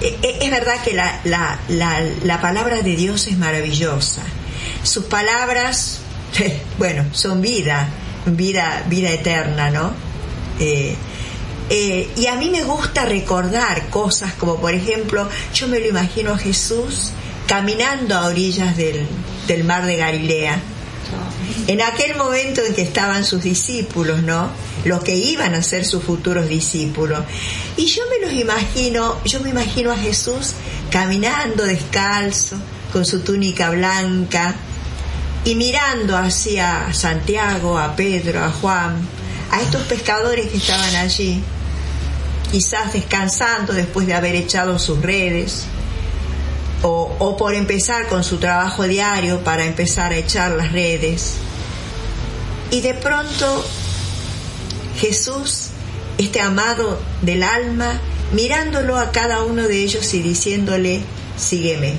eh, 0.00 0.38
es 0.40 0.50
verdad 0.50 0.82
que 0.82 0.94
la, 0.94 1.20
la, 1.24 1.58
la, 1.68 2.00
la 2.24 2.40
palabra 2.40 2.82
de 2.82 2.96
Dios 2.96 3.26
es 3.26 3.38
maravillosa. 3.38 4.22
Sus 4.82 5.04
palabras, 5.04 6.00
bueno, 6.78 7.04
son 7.12 7.40
vida, 7.40 7.88
vida, 8.26 8.84
vida 8.88 9.10
eterna, 9.10 9.70
¿no? 9.70 9.92
Eh, 10.60 10.96
eh, 11.70 12.10
y 12.16 12.26
a 12.26 12.36
mí 12.36 12.48
me 12.50 12.62
gusta 12.62 13.04
recordar 13.04 13.90
cosas 13.90 14.32
como, 14.34 14.56
por 14.56 14.74
ejemplo, 14.74 15.28
yo 15.52 15.68
me 15.68 15.80
lo 15.80 15.86
imagino 15.86 16.32
a 16.32 16.38
Jesús 16.38 17.12
caminando 17.46 18.14
a 18.16 18.26
orillas 18.26 18.76
del, 18.76 19.06
del 19.46 19.64
mar 19.64 19.84
de 19.86 19.96
Galilea. 19.96 20.60
En 21.66 21.82
aquel 21.82 22.16
momento 22.16 22.62
en 22.62 22.74
que 22.74 22.82
estaban 22.82 23.24
sus 23.24 23.42
discípulos, 23.42 24.22
¿no? 24.22 24.50
Los 24.88 25.04
que 25.04 25.14
iban 25.14 25.54
a 25.54 25.62
ser 25.62 25.84
sus 25.84 26.02
futuros 26.02 26.48
discípulos. 26.48 27.20
Y 27.76 27.84
yo 27.84 28.02
me 28.08 28.26
los 28.26 28.32
imagino, 28.32 29.18
yo 29.22 29.40
me 29.40 29.50
imagino 29.50 29.92
a 29.92 29.98
Jesús 29.98 30.54
caminando 30.90 31.64
descalzo, 31.64 32.56
con 32.90 33.04
su 33.04 33.20
túnica 33.20 33.68
blanca, 33.68 34.54
y 35.44 35.54
mirando 35.56 36.16
hacia 36.16 36.92
Santiago, 36.94 37.78
a 37.78 37.94
Pedro, 37.96 38.42
a 38.42 38.50
Juan, 38.50 38.96
a 39.50 39.60
estos 39.60 39.82
pescadores 39.82 40.48
que 40.48 40.56
estaban 40.56 40.96
allí, 40.96 41.42
quizás 42.50 42.94
descansando 42.94 43.74
después 43.74 44.06
de 44.06 44.14
haber 44.14 44.36
echado 44.36 44.78
sus 44.78 45.02
redes, 45.02 45.64
o, 46.82 47.14
o 47.18 47.36
por 47.36 47.54
empezar 47.54 48.08
con 48.08 48.24
su 48.24 48.38
trabajo 48.38 48.84
diario 48.84 49.44
para 49.44 49.66
empezar 49.66 50.12
a 50.12 50.16
echar 50.16 50.52
las 50.52 50.72
redes. 50.72 51.34
Y 52.70 52.80
de 52.80 52.94
pronto 52.94 53.64
Jesús, 54.98 55.68
este 56.18 56.40
amado 56.40 57.00
del 57.22 57.42
alma, 57.42 58.00
mirándolo 58.32 58.96
a 58.96 59.12
cada 59.12 59.42
uno 59.44 59.66
de 59.68 59.82
ellos 59.82 60.12
y 60.14 60.20
diciéndole, 60.20 61.00
sígueme. 61.36 61.94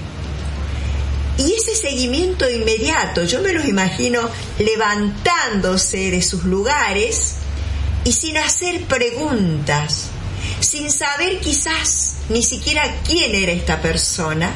Y 1.37 1.53
ese 1.53 1.73
seguimiento 1.73 2.49
inmediato, 2.49 3.23
yo 3.23 3.41
me 3.41 3.53
los 3.53 3.65
imagino 3.65 4.29
levantándose 4.57 6.11
de 6.11 6.21
sus 6.21 6.43
lugares 6.43 7.35
y 8.03 8.11
sin 8.11 8.37
hacer 8.37 8.81
preguntas, 8.83 10.07
sin 10.59 10.91
saber 10.91 11.39
quizás 11.39 12.17
ni 12.27 12.43
siquiera 12.43 13.01
quién 13.05 13.33
era 13.33 13.53
esta 13.53 13.81
persona, 13.81 14.51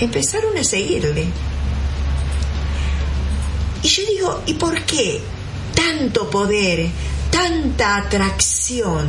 empezaron 0.00 0.56
a 0.56 0.64
seguirle. 0.64 1.26
Y 3.82 3.88
yo 3.88 4.02
digo, 4.06 4.42
¿y 4.46 4.54
por 4.54 4.80
qué 4.82 5.20
tanto 5.80 6.28
poder, 6.28 6.88
tanta 7.30 7.96
atracción, 7.96 9.08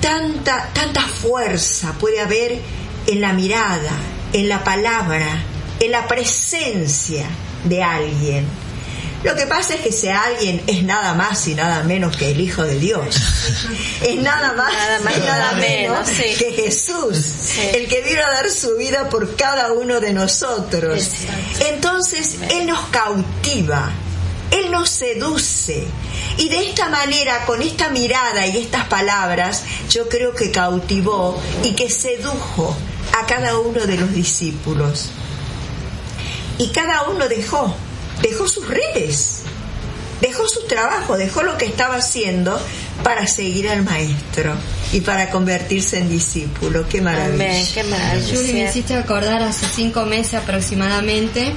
tanta, 0.00 0.70
tanta 0.72 1.02
fuerza 1.02 1.92
puede 1.98 2.20
haber 2.20 2.58
en 3.06 3.20
la 3.20 3.32
mirada, 3.32 3.92
en 4.32 4.48
la 4.48 4.64
palabra, 4.64 5.42
en 5.80 5.90
la 5.90 6.06
presencia 6.08 7.26
de 7.64 7.82
alguien? 7.82 8.46
Lo 9.22 9.34
que 9.34 9.46
pasa 9.46 9.74
es 9.74 9.80
que 9.80 9.88
ese 9.88 10.12
alguien 10.12 10.62
es 10.66 10.84
nada 10.84 11.14
más 11.14 11.48
y 11.48 11.54
nada 11.54 11.82
menos 11.82 12.16
que 12.16 12.30
el 12.30 12.40
Hijo 12.40 12.62
de 12.62 12.78
Dios. 12.78 13.16
Es 14.00 14.16
nada 14.16 14.52
más, 14.52 14.72
Nada 14.72 15.00
más 15.00 15.16
y 15.16 15.20
nada 15.20 15.52
menos 15.54 16.08
sí. 16.08 16.36
que 16.38 16.52
Jesús, 16.52 17.56
el 17.74 17.88
que 17.88 18.02
vino 18.02 18.20
a 18.24 18.30
dar 18.30 18.50
su 18.50 18.76
vida 18.76 19.08
por 19.08 19.34
cada 19.34 19.72
uno 19.72 20.00
de 20.00 20.12
nosotros. 20.12 21.10
Entonces 21.60 22.36
Él 22.50 22.66
nos 22.66 22.78
cautiva, 22.90 23.90
Él 24.50 24.70
nos 24.70 24.88
seduce. 24.88 25.84
Y 26.38 26.48
de 26.48 26.68
esta 26.68 26.88
manera, 26.88 27.44
con 27.46 27.62
esta 27.62 27.88
mirada 27.88 28.46
y 28.46 28.58
estas 28.58 28.86
palabras, 28.86 29.64
yo 29.90 30.08
creo 30.08 30.34
que 30.34 30.50
cautivó 30.50 31.40
y 31.64 31.74
que 31.74 31.90
sedujo 31.90 32.76
a 33.18 33.26
cada 33.26 33.58
uno 33.58 33.86
de 33.86 33.96
los 33.96 34.12
discípulos. 34.12 35.10
Y 36.58 36.68
cada 36.68 37.08
uno 37.08 37.28
dejó, 37.28 37.74
dejó 38.22 38.48
sus 38.48 38.66
redes, 38.68 39.42
dejó 40.20 40.48
su 40.48 40.66
trabajo, 40.66 41.16
dejó 41.16 41.42
lo 41.42 41.58
que 41.58 41.66
estaba 41.66 41.96
haciendo 41.96 42.58
para 43.02 43.26
seguir 43.26 43.68
al 43.68 43.82
maestro 43.82 44.54
y 44.92 45.00
para 45.00 45.30
convertirse 45.30 45.98
en 45.98 46.08
discípulo. 46.08 46.88
Qué 46.88 47.00
maravilla. 47.00 47.34
Amén, 47.34 47.66
qué 47.74 47.84
me 47.84 48.68
hiciste 48.68 48.94
acordar 48.94 49.42
hace 49.42 49.66
cinco 49.74 50.06
meses 50.06 50.34
aproximadamente, 50.34 51.52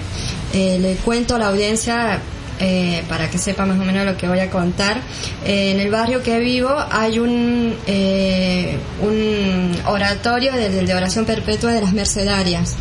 eh, 0.54 0.78
le 0.82 0.96
cuento 0.96 1.36
a 1.36 1.40
la 1.40 1.48
audiencia 1.48 2.22
eh, 2.62 3.04
para 3.08 3.30
que 3.30 3.38
sepa 3.38 3.66
más 3.66 3.80
o 3.80 3.84
menos 3.84 4.06
lo 4.06 4.18
que 4.18 4.28
voy 4.28 4.40
a 4.40 4.50
contar. 4.50 5.02
Eh, 5.46 5.72
en 5.72 5.80
el 5.80 5.90
barrio 5.90 6.22
que 6.22 6.40
vivo 6.40 6.70
hay 6.92 7.18
un, 7.20 7.74
eh, 7.88 8.78
un 9.02 9.72
oratorio 9.86 10.52
de, 10.52 10.70
de 10.70 10.94
oración 10.94 11.24
perpetua 11.24 11.72
de 11.72 11.82
las 11.82 11.94
mercedarias 11.94 12.76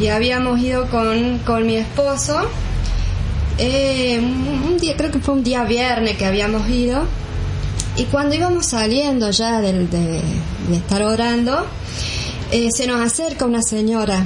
y 0.00 0.08
habíamos 0.08 0.58
ido 0.60 0.88
con, 0.88 1.38
con 1.40 1.66
mi 1.66 1.76
esposo. 1.76 2.48
un 3.58 4.78
día, 4.80 4.96
creo 4.96 5.10
que 5.10 5.18
fue 5.18 5.34
un 5.34 5.44
día 5.44 5.64
viernes 5.64 6.16
que 6.16 6.24
habíamos 6.24 6.66
ido 6.70 7.04
y 7.96 8.04
cuando 8.04 8.34
íbamos 8.34 8.66
saliendo 8.66 9.30
ya 9.30 9.60
de, 9.60 9.86
de 9.86 10.22
estar 10.74 11.02
orando, 11.02 11.66
se 12.50 12.86
nos 12.86 13.00
acerca 13.04 13.44
una 13.44 13.60
señora 13.60 14.24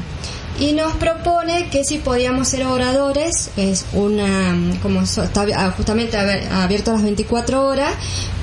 y 0.61 0.73
nos 0.73 0.95
propone 0.95 1.69
que 1.71 1.85
si 1.85 1.99
podíamos 1.99 2.49
ser 2.49 2.65
oradores, 2.67 3.51
es 3.57 3.87
una, 3.93 4.57
como 4.83 5.05
so- 5.07 5.25
está 5.25 5.45
ah, 5.57 5.73
justamente 5.77 6.17
abierto 6.17 6.93
las 6.93 7.03
24 7.03 7.67
horas, 7.67 7.93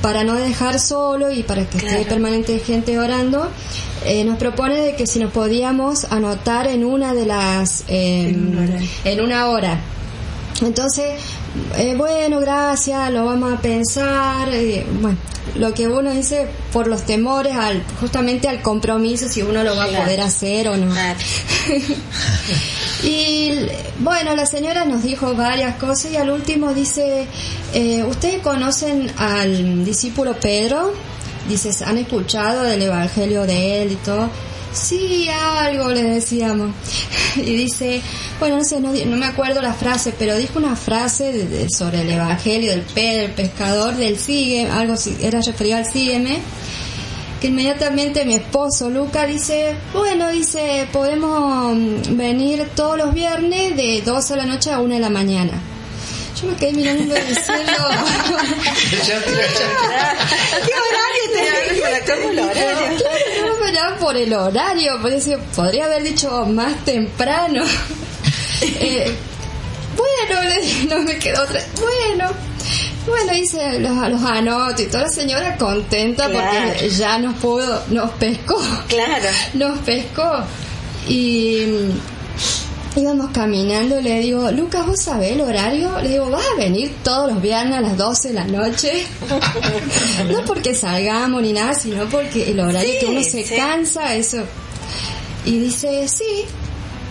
para 0.02 0.24
no 0.24 0.36
dejar 0.36 0.80
solo 0.80 1.32
y 1.32 1.44
para 1.44 1.66
que 1.70 1.78
esté 1.78 2.04
permanente 2.06 2.60
gente 2.60 3.00
orando, 3.00 3.50
eh, 4.06 4.24
nos 4.26 4.38
propone 4.38 4.76
de 4.82 4.96
que 4.96 5.08
si 5.08 5.20
nos 5.20 5.32
podíamos 5.32 6.06
anotar 6.12 6.68
en 6.68 6.84
una 6.84 7.14
de 7.14 7.26
las, 7.26 7.84
eh, 7.88 8.36
en 9.06 9.22
una 9.22 9.48
hora. 9.48 9.80
Entonces, 10.62 11.14
eh, 11.78 11.96
bueno, 11.96 12.40
gracias, 12.40 13.12
lo 13.12 13.26
vamos 13.26 13.54
a 13.54 13.62
pensar. 13.62 14.50
eh, 14.54 14.86
bueno, 15.02 15.18
lo 15.56 15.74
que 15.74 15.88
uno 15.88 16.12
dice 16.12 16.48
por 16.72 16.88
los 16.88 17.06
temores 17.06 17.56
al 17.56 17.84
justamente 18.00 18.48
al 18.48 18.62
compromiso, 18.62 19.28
si 19.28 19.42
uno 19.42 19.64
lo 19.64 19.76
va 19.76 19.86
a 19.86 19.88
poder 19.88 20.22
hacer 20.22 20.68
o 20.70 20.78
no. 20.78 20.92
Claro. 20.92 21.20
Y 23.04 23.52
bueno, 24.00 24.36
la 24.36 24.46
señora 24.46 24.86
nos 24.86 25.02
dijo 25.02 25.34
varias 25.34 25.76
cosas 25.78 26.12
y 26.12 26.18
al 26.18 26.30
último 26.30 26.72
dice, 26.72 27.26
eh, 27.74 28.04
¿ustedes 28.04 28.42
conocen 28.42 29.12
al 29.18 29.84
discípulo 29.84 30.36
Pedro? 30.40 30.94
Dice, 31.50 31.72
¿han 31.84 31.98
escuchado 31.98 32.62
del 32.62 32.84
Evangelio 32.84 33.48
de 33.48 33.82
él 33.82 33.94
y 33.94 33.96
todo? 33.96 34.30
Sí, 34.74 35.28
algo 35.30 35.90
le 35.90 36.04
decíamos. 36.04 36.74
Y 37.38 37.56
dice, 37.56 38.02
bueno, 38.40 38.58
no 38.58 38.64
sé, 38.66 38.80
no, 38.82 38.92
me 38.92 39.26
acuerdo 39.26 39.62
la 39.62 39.74
frase, 39.74 40.14
pero 40.20 40.36
dijo 40.36 40.60
una 40.60 40.76
frase 40.76 41.32
de- 41.32 41.46
de- 41.48 41.70
sobre 41.70 42.02
el 42.02 42.10
Evangelio 42.10 42.72
del 42.72 42.82
Pedro, 42.82 43.24
el 43.28 43.32
pescador, 43.32 43.96
del 43.96 44.20
sigue, 44.20 44.68
algo 44.70 44.98
si- 44.98 45.16
era 45.22 45.40
referido 45.42 45.78
al 45.78 45.90
sígueme 45.90 46.40
que 47.40 47.48
inmediatamente 47.48 48.24
mi 48.26 48.36
esposo 48.36 48.90
Luca 48.90 49.26
dice, 49.26 49.76
bueno, 49.94 50.30
dice, 50.30 50.88
podemos 50.92 51.74
mm, 51.76 52.16
venir 52.18 52.68
todos 52.76 52.98
los 52.98 53.14
viernes 53.16 53.76
de 53.78 54.02
12 54.06 54.34
de 54.36 54.40
la 54.42 54.46
noche 54.46 54.72
a 54.72 54.80
1 54.80 54.94
de 54.94 55.00
la 55.00 55.10
mañana. 55.10 55.54
Yo 56.40 56.48
me 56.50 56.56
quedé 56.58 56.74
mirando 56.74 57.16
diciendo, 57.16 57.46
¿Qué 60.66 60.74
horario? 62.34 63.51
Por 64.00 64.18
el 64.18 64.34
horario, 64.34 65.00
por 65.02 65.12
eso 65.12 65.32
podría 65.56 65.86
haber 65.86 66.04
dicho 66.04 66.46
más 66.46 66.74
temprano. 66.86 67.64
Eh, 68.64 69.12
bueno, 69.98 70.42
le 70.44 70.62
dije, 70.62 70.86
no 70.88 71.00
me 71.00 71.18
quedó 71.18 71.42
otra. 71.42 71.60
Bueno, 71.80 72.30
bueno, 73.08 73.34
hice 73.34 73.80
los, 73.80 74.10
los 74.10 74.24
anoto 74.24 74.84
y 74.84 74.86
toda 74.86 75.04
la 75.06 75.10
señora 75.10 75.58
contenta 75.58 76.30
Claro. 76.30 76.70
porque 76.70 76.90
ya 76.92 77.18
nos 77.18 77.34
pudo, 77.38 77.84
nos 77.90 78.12
pescó. 78.12 78.62
Claro. 78.88 79.30
nos 79.56 79.80
pescó 79.80 80.44
y 81.08 81.66
íbamos 82.96 83.32
caminando 83.32 84.00
y 84.00 84.04
le 84.04 84.20
digo, 84.20 84.52
Lucas, 84.52 84.86
¿vos 84.86 85.02
sabés 85.02 85.34
el 85.34 85.42
horario? 85.42 86.00
Le 86.02 86.10
digo, 86.10 86.30
¿vas 86.30 86.44
a 86.54 86.58
venir 86.58 86.94
todos 87.04 87.32
los 87.32 87.42
viernes 87.42 87.78
a 87.78 87.82
las 87.82 87.98
12 87.98 88.28
de 88.30 88.34
la 88.34 88.46
noche? 88.46 89.06
no 90.32 90.46
porque 90.46 90.76
salgamos 90.76 91.42
ni 91.42 91.54
nada, 91.54 91.74
sino 91.74 92.06
porque 92.10 92.52
el 92.52 92.60
horario 92.60 92.94
que 93.00 93.06
uno 93.06 93.24
se 93.24 93.46
sí. 93.46 93.56
cansa, 93.56 94.16
eso. 94.16 94.44
Y 95.46 95.60
dice, 95.60 96.08
sí. 96.08 96.46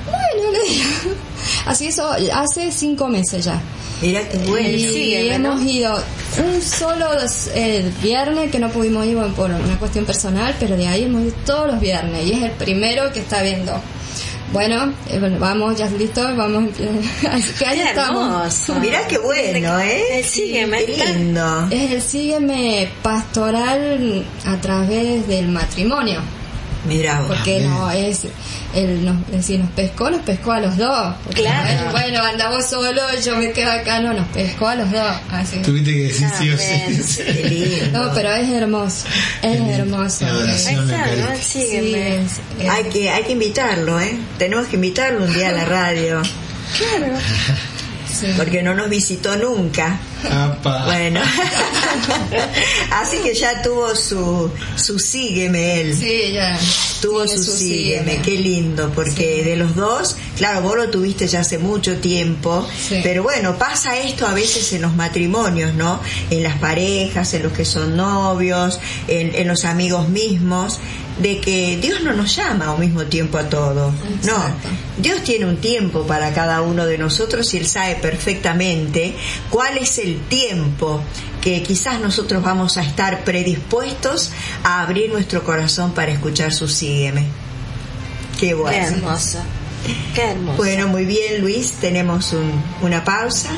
Bueno, 0.05 0.53
le 0.53 0.63
digo. 0.69 0.85
Así 1.67 1.87
eso 1.87 2.11
hace 2.35 2.71
cinco 2.71 3.09
meses 3.09 3.45
ya. 3.45 3.61
Mira 4.03 4.27
qué 4.29 4.39
bueno. 4.39 4.69
Y 4.69 5.39
¿no? 5.39 5.53
hemos 5.53 5.63
ido 5.63 6.03
un 6.43 6.63
solo 6.63 7.07
eh, 7.55 7.91
viernes 8.03 8.51
que 8.51 8.59
no 8.59 8.71
pudimos 8.71 9.07
ir 9.07 9.19
por 9.37 9.51
una 9.51 9.79
cuestión 9.79 10.05
personal, 10.05 10.55
pero 10.59 10.77
de 10.77 10.87
ahí 10.87 11.05
hemos 11.05 11.23
ido 11.23 11.35
todos 11.45 11.67
los 11.67 11.81
viernes 11.81 12.27
y 12.27 12.33
es 12.33 12.43
el 12.43 12.53
primero 12.53 13.13
que 13.13 13.21
está 13.21 13.43
viendo. 13.43 13.81
Bueno, 14.53 14.93
eh, 15.09 15.19
bueno, 15.21 15.39
vamos, 15.39 15.77
ya 15.77 15.87
listo, 15.91 16.23
vamos. 16.37 16.71
Así 17.31 17.53
que 17.57 17.67
ahí 17.67 17.79
Qué 17.79 17.85
estamos. 17.85 18.69
Mirá 18.81 19.07
qué 19.07 19.19
bueno, 19.19 19.79
¿eh? 19.79 20.19
El 20.19 20.25
sígueme, 20.25 20.85
Qué 20.85 21.05
lindo. 21.07 21.69
Es 21.71 21.93
el 21.93 22.03
sígueme 22.03 22.91
pastoral 23.01 24.25
a 24.45 24.57
través 24.57 25.29
del 25.29 25.49
matrimonio, 25.49 26.21
Vos. 26.85 27.37
porque 27.37 27.61
no 27.61 27.91
es 27.91 28.23
él 28.75 29.05
nos, 29.05 29.17
es 29.27 29.33
decir, 29.33 29.61
nos 29.61 29.71
pescó, 29.71 30.11
nos 30.11 30.21
pescó 30.23 30.53
a 30.53 30.61
los 30.61 30.77
dos. 30.77 31.15
Claro. 31.35 31.69
no 31.83 31.87
es, 31.87 31.93
bueno, 31.93 32.23
andamos 32.23 32.67
solo, 32.67 33.03
yo 33.25 33.37
me 33.37 33.51
quedo 33.53 33.71
acá, 33.73 34.01
no, 34.01 34.13
nos 34.13 34.27
pescó 34.29 34.69
a 34.69 34.77
los 34.77 34.91
dos. 34.91 35.13
Así. 35.31 35.59
Tuviste 35.59 35.93
que 35.93 36.03
decir 36.05 36.29
sí 36.39 36.51
o 36.51 36.57
sí. 37.07 37.23
Qué 37.25 37.49
lindo. 37.49 38.05
No, 38.07 38.15
pero 38.15 38.33
es 38.33 38.49
hermoso, 38.49 39.07
es 39.43 39.61
hermoso. 39.79 40.25
Sí, 40.57 41.63
sígueme. 41.63 42.17
es- 42.17 42.33
es- 42.61 42.71
Hay 42.71 42.85
que, 42.85 43.11
hay 43.11 43.25
que 43.25 43.33
invitarlo, 43.33 44.01
¿eh? 44.01 44.17
Tenemos 44.39 44.67
que 44.69 44.77
invitarlo 44.77 45.25
un 45.25 45.33
día 45.33 45.49
a 45.49 45.53
la 45.53 45.65
radio, 45.67 46.23
sí. 48.09 48.27
porque 48.37 48.63
no 48.63 48.75
nos 48.75 48.89
visitó 48.89 49.37
nunca. 49.37 49.99
Apa. 50.31 50.85
Bueno, 50.87 51.21
así 52.93 53.19
que 53.19 53.35
ya 53.35 53.63
tuvo 53.63 53.95
su, 53.95 54.51
su 54.77 54.99
sígueme 54.99 55.81
él. 55.81 55.97
Sí, 55.97 56.33
ya. 56.33 56.59
Tuvo 57.01 57.27
su 57.27 57.43
su 57.43 57.53
sígueme, 57.53 58.13
sígueme. 58.13 58.23
qué 58.23 58.31
lindo, 58.33 58.91
porque 58.95 59.43
de 59.45 59.57
los 59.57 59.75
dos, 59.75 60.17
claro, 60.37 60.63
vos 60.63 60.77
lo 60.77 60.91
tuviste 60.91 61.27
ya 61.27 61.41
hace 61.41 61.59
mucho 61.59 61.97
tiempo, 61.97 62.67
Sí. 62.89 63.01
pero 63.03 63.23
bueno, 63.23 63.57
pasa 63.57 63.99
esto 63.99 64.27
a 64.27 64.35
veces 64.35 64.73
en 64.73 64.83
los 64.83 64.95
matrimonios, 64.95 65.75
¿no? 65.75 66.01
En 66.31 66.43
las 66.43 66.59
parejas, 66.59 67.33
en 67.35 67.45
los 67.45 67.53
que 67.53 67.65
son 67.65 67.97
novios, 67.97 68.79
en, 69.09 69.35
en 69.35 69.49
los 69.49 69.65
amigos 69.65 70.09
mismos, 70.09 70.79
de 71.21 71.39
que 71.41 71.79
Dios 71.81 72.03
no 72.03 72.13
nos 72.15 72.35
llama 72.35 72.71
al 72.73 72.79
mismo 72.79 73.05
tiempo 73.05 73.39
a 73.39 73.49
todos. 73.49 73.93
No. 74.25 74.43
Dios 74.99 75.23
tiene 75.23 75.47
un 75.47 75.57
tiempo 75.59 76.07
para 76.07 76.33
cada 76.33 76.63
uno 76.63 76.87
de 76.87 76.97
nosotros 76.99 77.53
y 77.55 77.59
Él 77.59 77.67
sabe 77.67 77.97
perfectamente 77.97 79.15
cuál 79.51 79.79
es 79.79 79.99
el 79.99 80.19
tiempo 80.29 81.03
que 81.41 81.63
quizás 81.63 82.01
nosotros 82.01 82.43
vamos 82.43 82.77
a 82.77 82.83
estar 82.83 83.25
predispuestos 83.25 84.31
a 84.65 84.83
abrir 84.83 85.11
nuestro 85.13 85.43
corazón 85.45 85.93
para 85.93 86.13
escuchar 86.13 86.53
su 86.53 86.69
sígueme. 86.69 87.27
Qué 88.39 88.49
Qué 88.49 88.55
bueno. 88.55 88.87
hermoso. 88.97 89.39
Qué 90.15 90.23
hermoso. 90.23 90.57
Bueno, 90.57 90.89
muy 90.89 91.05
bien, 91.05 91.41
Luis, 91.41 91.73
tenemos 91.81 92.33
un- 92.33 92.63
una 92.83 93.05
pausa. 93.05 93.49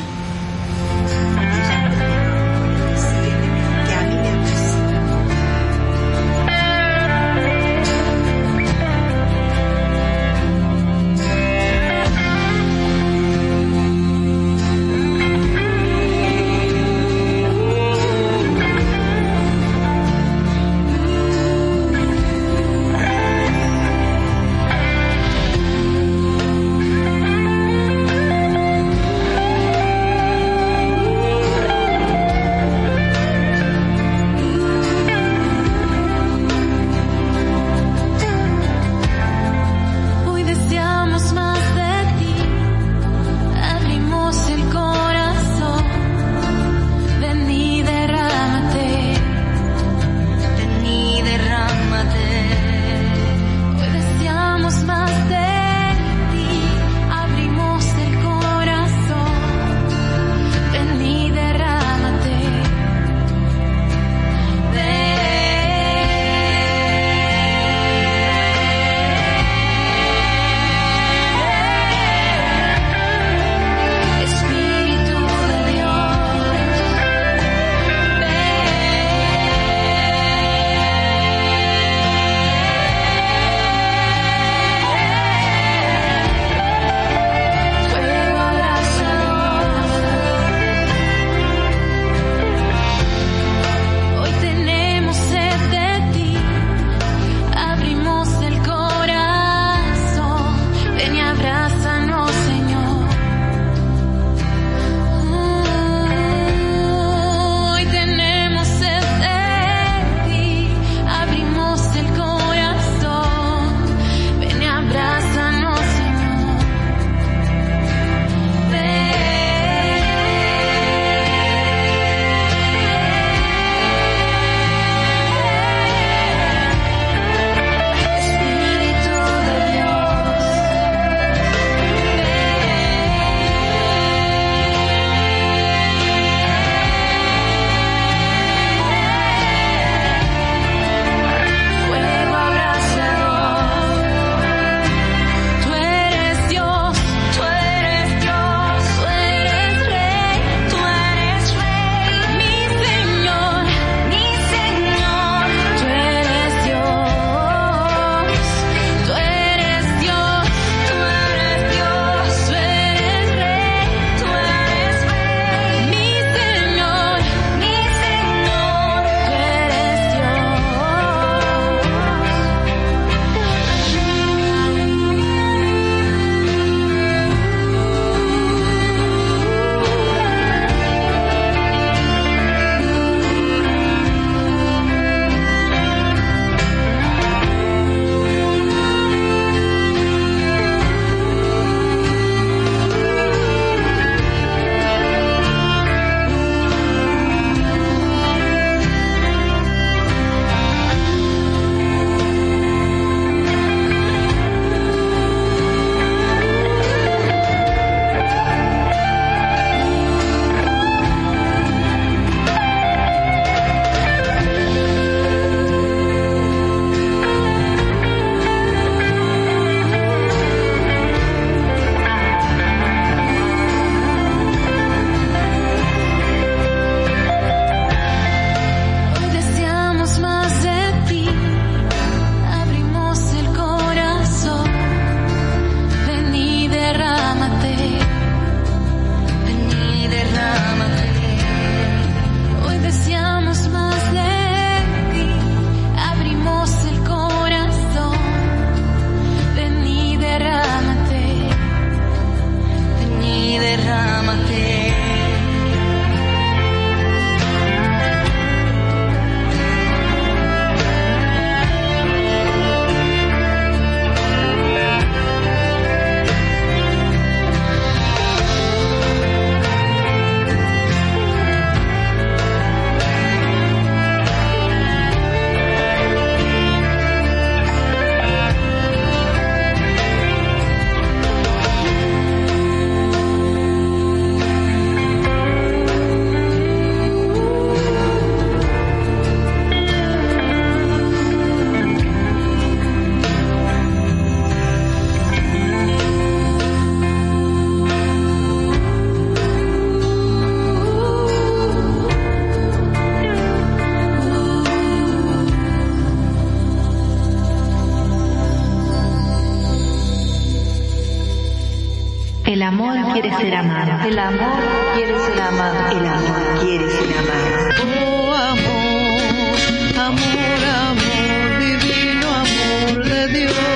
Amor 312.61 312.95
quiere 313.13 313.35
ser 313.37 313.55
amado. 313.55 314.05
El 314.07 314.19
amor 314.19 314.59
quiere 314.95 315.19
ser 315.19 315.41
amado. 315.41 315.91
El 315.93 316.07
amor 316.07 316.61
quiere 316.61 316.91
ser 316.91 317.19
amado. 317.19 317.73
Oh 318.05 318.35
amor, 318.35 319.59
amor, 319.97 320.61
amor, 320.91 321.59
divino 321.61 322.29
amor 322.29 323.05
de 323.05 323.29
Dios. 323.29 323.72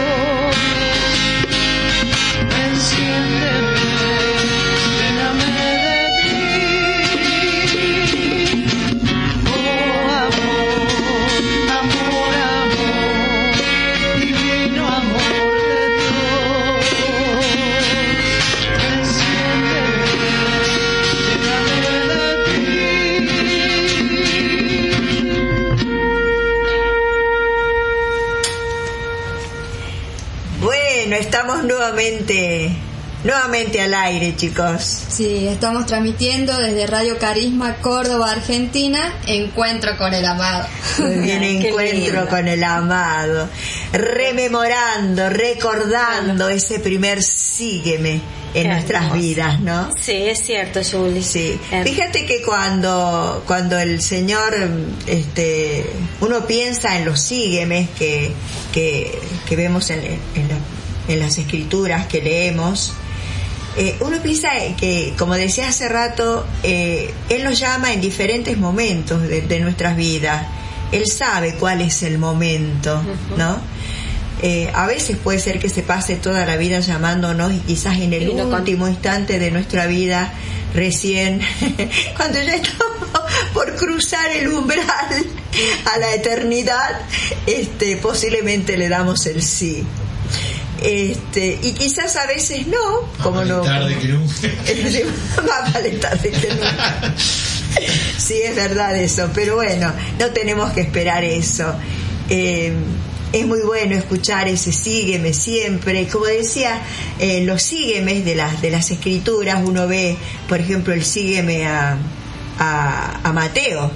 Nuevamente, 31.66 32.70
nuevamente 33.24 33.80
al 33.80 33.94
aire, 33.94 34.34
chicos. 34.36 34.82
Sí, 35.08 35.46
estamos 35.48 35.86
transmitiendo 35.86 36.56
desde 36.58 36.86
Radio 36.86 37.18
Carisma, 37.18 37.76
Córdoba, 37.76 38.30
Argentina, 38.32 39.12
Encuentro 39.26 39.96
con 39.96 40.12
el 40.14 40.24
Amado. 40.24 40.66
Muy 40.98 41.16
bien, 41.18 41.42
encuentro 41.64 42.28
con 42.28 42.46
el 42.48 42.62
amado, 42.64 43.48
rememorando, 43.92 45.28
recordando 45.30 46.48
ese 46.48 46.78
primer 46.80 47.22
sígueme 47.22 48.20
en 48.54 48.62
Qué 48.62 48.68
nuestras 48.68 49.02
hermoso. 49.04 49.20
vidas, 49.20 49.60
¿no? 49.60 49.90
Sí, 50.00 50.12
es 50.12 50.40
cierto, 50.42 50.80
Julie. 50.82 51.22
Sí. 51.22 51.58
Eh, 51.70 51.82
Fíjate 51.84 52.24
que 52.24 52.40
cuando, 52.42 53.42
cuando 53.46 53.78
el 53.78 54.00
Señor, 54.00 54.54
este, 55.06 55.84
uno 56.22 56.46
piensa 56.46 56.96
en 56.96 57.04
los 57.04 57.20
síguemes 57.20 57.90
que, 57.98 58.32
que, 58.72 59.18
que 59.46 59.56
vemos 59.56 59.90
en, 59.90 60.00
en 60.04 60.48
la- 60.48 60.58
en 61.08 61.18
las 61.18 61.38
escrituras 61.38 62.06
que 62.06 62.22
leemos, 62.22 62.92
eh, 63.76 63.96
uno 64.00 64.22
piensa 64.22 64.48
que, 64.78 65.12
como 65.18 65.34
decía 65.34 65.68
hace 65.68 65.88
rato, 65.88 66.46
eh, 66.62 67.12
Él 67.28 67.44
nos 67.44 67.58
llama 67.58 67.92
en 67.92 68.00
diferentes 68.00 68.56
momentos 68.56 69.22
de, 69.22 69.42
de 69.42 69.60
nuestras 69.60 69.96
vidas. 69.96 70.46
Él 70.92 71.06
sabe 71.06 71.54
cuál 71.54 71.82
es 71.82 72.02
el 72.02 72.18
momento, 72.18 73.02
¿no? 73.36 73.58
Eh, 74.42 74.70
a 74.74 74.86
veces 74.86 75.16
puede 75.16 75.38
ser 75.38 75.58
que 75.58 75.68
se 75.70 75.82
pase 75.82 76.16
toda 76.16 76.44
la 76.44 76.56
vida 76.56 76.80
llamándonos 76.80 77.52
y 77.52 77.58
quizás 77.60 77.98
en 77.98 78.12
el 78.12 78.36
no 78.36 78.44
último 78.48 78.86
instante 78.86 79.38
de 79.38 79.50
nuestra 79.50 79.86
vida, 79.86 80.32
recién, 80.74 81.40
cuando 82.16 82.42
ya 82.42 82.56
estamos 82.56 83.08
por 83.54 83.74
cruzar 83.76 84.30
el 84.32 84.48
umbral 84.48 85.26
a 85.94 85.98
la 85.98 86.14
eternidad, 86.14 87.00
este, 87.46 87.96
posiblemente 87.96 88.76
le 88.76 88.88
damos 88.90 89.24
el 89.26 89.42
sí. 89.42 89.84
Este, 90.86 91.58
y 91.64 91.72
quizás 91.72 92.14
a 92.14 92.26
veces 92.26 92.64
no, 92.68 93.10
como 93.20 93.44
no. 93.44 93.60
tarde 93.62 93.98
que 93.98 94.06
nunca. 94.06 94.34
Más 95.48 95.72
vale 95.72 95.90
tarde 95.90 96.30
que 96.30 96.48
nunca. 96.48 97.14
Sí, 98.16 98.34
es 98.44 98.54
verdad 98.54 98.96
eso, 98.96 99.28
pero 99.34 99.56
bueno, 99.56 99.92
no 100.20 100.26
tenemos 100.30 100.72
que 100.72 100.82
esperar 100.82 101.24
eso. 101.24 101.74
Eh, 102.30 102.72
es 103.32 103.46
muy 103.46 103.62
bueno 103.62 103.96
escuchar 103.96 104.46
ese 104.46 104.70
sígueme 104.70 105.34
siempre. 105.34 106.06
Como 106.06 106.26
decía, 106.26 106.80
eh, 107.18 107.42
los 107.44 107.62
síguemes 107.62 108.24
de 108.24 108.36
las, 108.36 108.62
de 108.62 108.70
las 108.70 108.88
escrituras, 108.92 109.62
uno 109.64 109.88
ve, 109.88 110.16
por 110.48 110.60
ejemplo, 110.60 110.94
el 110.94 111.04
sígueme 111.04 111.66
a, 111.66 111.98
a, 112.60 113.20
a 113.24 113.32
Mateo, 113.32 113.90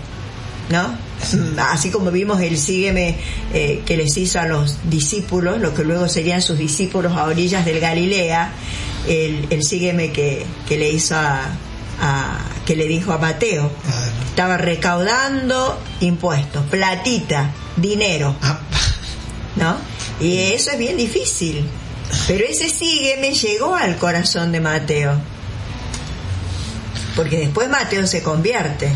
¿no? 0.71 1.10
Mm, 1.35 1.59
Así 1.59 1.91
como 1.91 2.11
vimos 2.11 2.41
el 2.41 2.57
sígueme 2.59 3.17
eh, 3.53 3.83
que 3.85 3.97
les 3.97 4.17
hizo 4.17 4.41
a 4.41 4.47
los 4.47 4.79
discípulos, 4.91 5.61
lo 5.61 5.75
que 5.75 5.85
luego 5.85 6.09
serían 6.09 6.41
sus 6.43 6.57
discípulos 6.59 7.13
a 7.17 7.25
orillas 7.25 7.65
del 7.65 7.79
Galilea, 7.81 8.53
el, 9.07 9.47
el 9.51 9.63
sígueme 9.65 10.13
que, 10.13 10.45
que 10.69 10.79
le 10.79 10.91
hizo 10.91 11.17
a, 11.17 11.43
a- 12.01 12.39
que 12.65 12.75
le 12.77 12.87
dijo 12.89 13.13
a 13.13 13.19
Mateo. 13.19 13.71
Claro. 13.83 14.13
Estaba 14.29 14.57
recaudando 14.57 15.79
impuestos, 16.01 16.65
platita, 16.71 17.51
dinero, 17.77 18.35
Ah, 18.43 18.59
¿no? 19.57 19.77
Y 20.21 20.39
eso 20.53 20.71
es 20.71 20.79
bien 20.79 20.97
difícil. 20.97 21.65
Pero 22.27 22.45
ese 22.45 22.69
sígueme 22.69 23.33
llegó 23.35 23.75
al 23.77 23.97
corazón 23.97 24.53
de 24.53 24.61
Mateo. 24.61 25.19
Porque 27.17 27.39
después 27.39 27.69
Mateo 27.69 28.07
se 28.07 28.23
convierte. 28.23 28.91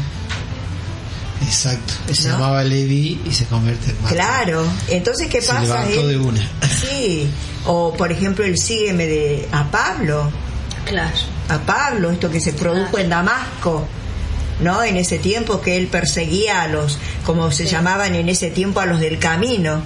Exacto. 1.47 1.93
Se 2.13 2.29
¿No? 2.29 2.35
llamaba 2.35 2.65
Levi 2.65 3.21
y 3.25 3.33
se 3.33 3.45
convierte 3.47 3.91
en 3.91 4.03
Mateo. 4.03 4.17
Claro. 4.17 4.67
Entonces, 4.89 5.29
¿qué 5.29 5.41
Se 5.41 5.49
pasa? 5.49 5.63
levantó 5.63 6.01
Él- 6.01 6.09
de 6.09 6.17
una. 6.19 6.51
Sí. 6.81 7.29
O, 7.67 7.93
por 7.95 8.11
ejemplo, 8.13 8.45
el 8.45 8.59
sígueme 8.59 9.07
de 9.07 9.49
a 9.53 9.71
Pablo. 9.71 10.31
Claro. 10.87 11.17
a 11.49 11.59
Pablo, 11.59 12.11
esto 12.11 12.31
que 12.31 12.41
se 12.41 12.53
produjo 12.53 12.99
en 12.99 13.09
Damasco, 13.09 13.87
¿no? 14.61 14.83
En 14.83 14.97
ese 14.97 15.19
tiempo 15.19 15.61
que 15.61 15.77
él 15.77 15.87
perseguía 15.89 16.63
a 16.63 16.69
los, 16.69 16.99
como 17.27 17.51
se 17.51 17.67
llamaban 17.67 18.15
en 18.15 18.29
ese 18.29 18.51
tiempo, 18.51 18.81
a 18.81 18.87
los 18.87 19.01
del 19.01 19.19
camino, 19.19 19.83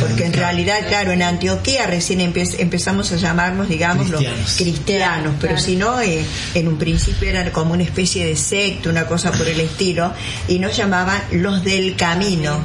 porque 0.00 0.24
en 0.24 0.32
realidad, 0.32 0.78
claro, 0.88 1.12
en 1.12 1.22
Antioquía 1.22 1.86
recién 1.86 2.20
empe- 2.20 2.56
empezamos 2.58 3.12
a 3.12 3.16
llamarnos, 3.16 3.68
digamos, 3.68 4.08
Cristianos. 4.08 4.38
los 4.40 4.54
cristianos, 4.56 5.34
pero 5.40 5.52
Claro. 5.54 5.66
si 5.66 5.76
no, 5.76 6.00
eh, 6.00 6.24
en 6.54 6.68
un 6.68 6.78
principio 6.78 7.28
eran 7.28 7.50
como 7.50 7.72
una 7.74 7.82
especie 7.82 8.26
de 8.26 8.36
secta, 8.36 8.90
una 8.90 9.06
cosa 9.06 9.30
por 9.32 9.46
el 9.48 9.60
estilo, 9.60 10.12
y 10.48 10.58
nos 10.58 10.76
llamaban 10.76 11.22
los 11.32 11.62
del 11.64 11.96
camino. 11.96 12.58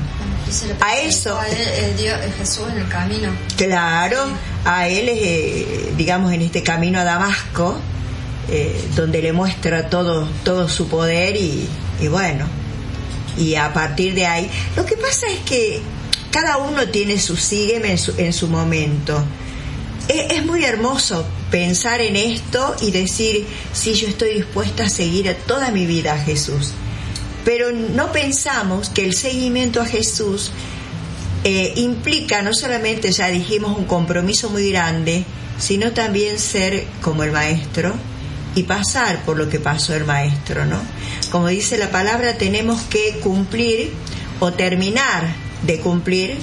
A 0.82 0.98
eso- 0.98 1.38
a 1.40 1.48
él, 1.48 1.58
el 1.58 1.98
Dios, 1.98 2.20
el 2.24 2.34
Jesús 2.34 2.66
en 2.72 2.78
el 2.80 2.88
camino. 2.88 3.30
Claro, 3.58 4.18
a 4.66 4.88
él, 4.88 5.10
eh, 5.10 5.94
digamos, 5.98 6.32
en 6.34 6.42
este 6.42 6.62
camino 6.62 7.00
a 7.00 7.04
Damasco, 7.04 7.80
eh, 8.50 8.90
donde 8.96 9.22
le 9.22 9.32
muestra 9.32 9.90
todo, 9.90 10.28
todo 10.44 10.68
su 10.68 10.90
poder 10.90 11.38
y, 11.38 11.68
bueno, 12.10 12.46
y 13.38 13.56
a 13.56 13.72
partir 13.72 14.14
de 14.14 14.26
ahí, 14.26 14.50
lo 14.76 14.86
que 14.86 14.98
pasa 14.98 15.28
es 15.28 15.40
que 15.40 15.82
cada 16.30 16.58
uno 16.58 16.90
tiene 16.90 17.20
su 17.20 17.38
sígueme 17.38 17.92
en 17.92 17.98
su, 17.98 18.14
en 18.18 18.34
su 18.34 18.50
momento. 18.50 19.24
Es, 20.10 20.46
muy 20.46 20.66
hermoso 20.66 21.26
pensar 21.50 22.02
en 22.02 22.18
esto 22.18 22.76
y 22.82 22.92
decir, 22.92 23.48
sí, 23.72 23.94
yo 23.94 24.10
estoy 24.10 24.34
dispuesta 24.34 24.84
a 24.86 24.90
seguir 24.90 25.34
toda 25.48 25.72
mi 25.72 25.86
vida 25.86 26.14
a 26.14 26.20
Jesús. 26.20 26.74
Pero 27.46 27.72
no 27.72 28.12
pensamos 28.12 28.90
que 28.90 29.06
el 29.06 29.14
seguimiento 29.16 29.82
a 29.82 29.86
Jesús 29.86 30.52
eh, 31.46 31.72
implica 31.78 32.42
no 32.42 32.54
solamente, 32.54 33.14
ya 33.14 33.30
dijimos, 33.30 33.78
un 33.78 33.86
compromiso 33.86 34.50
muy 34.50 34.70
grande, 34.70 35.24
sino 35.58 35.94
también 35.94 36.38
ser 36.40 36.86
como 37.02 37.24
el 37.24 37.32
maestro 37.32 37.94
y 38.56 38.64
pasar 38.64 39.24
por 39.26 39.38
lo 39.38 39.50
que 39.50 39.60
pasó 39.60 39.96
el 39.96 40.06
maestro, 40.06 40.66
¿no? 40.66 40.80
Como 41.32 41.48
dice 41.48 41.78
la 41.78 41.90
palabra, 41.90 42.38
tenemos 42.38 42.82
que 42.84 43.20
cumplir 43.22 43.92
o 44.40 44.54
terminar 44.54 45.24
de 45.66 45.80
cumplir 45.80 46.38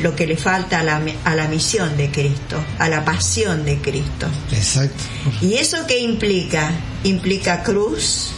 lo 0.00 0.14
que 0.14 0.26
le 0.26 0.36
falta 0.36 0.80
a 0.80 0.82
la, 0.84 1.00
a 1.24 1.34
la 1.34 1.48
misión 1.48 1.96
de 1.96 2.10
Cristo, 2.10 2.62
a 2.78 2.88
la 2.88 3.04
pasión 3.04 3.64
de 3.64 3.78
Cristo. 3.78 4.26
Exacto. 4.52 5.02
¿Y 5.40 5.54
eso 5.54 5.78
qué 5.86 5.98
implica? 6.00 6.70
Implica 7.04 7.62
cruz, 7.62 8.30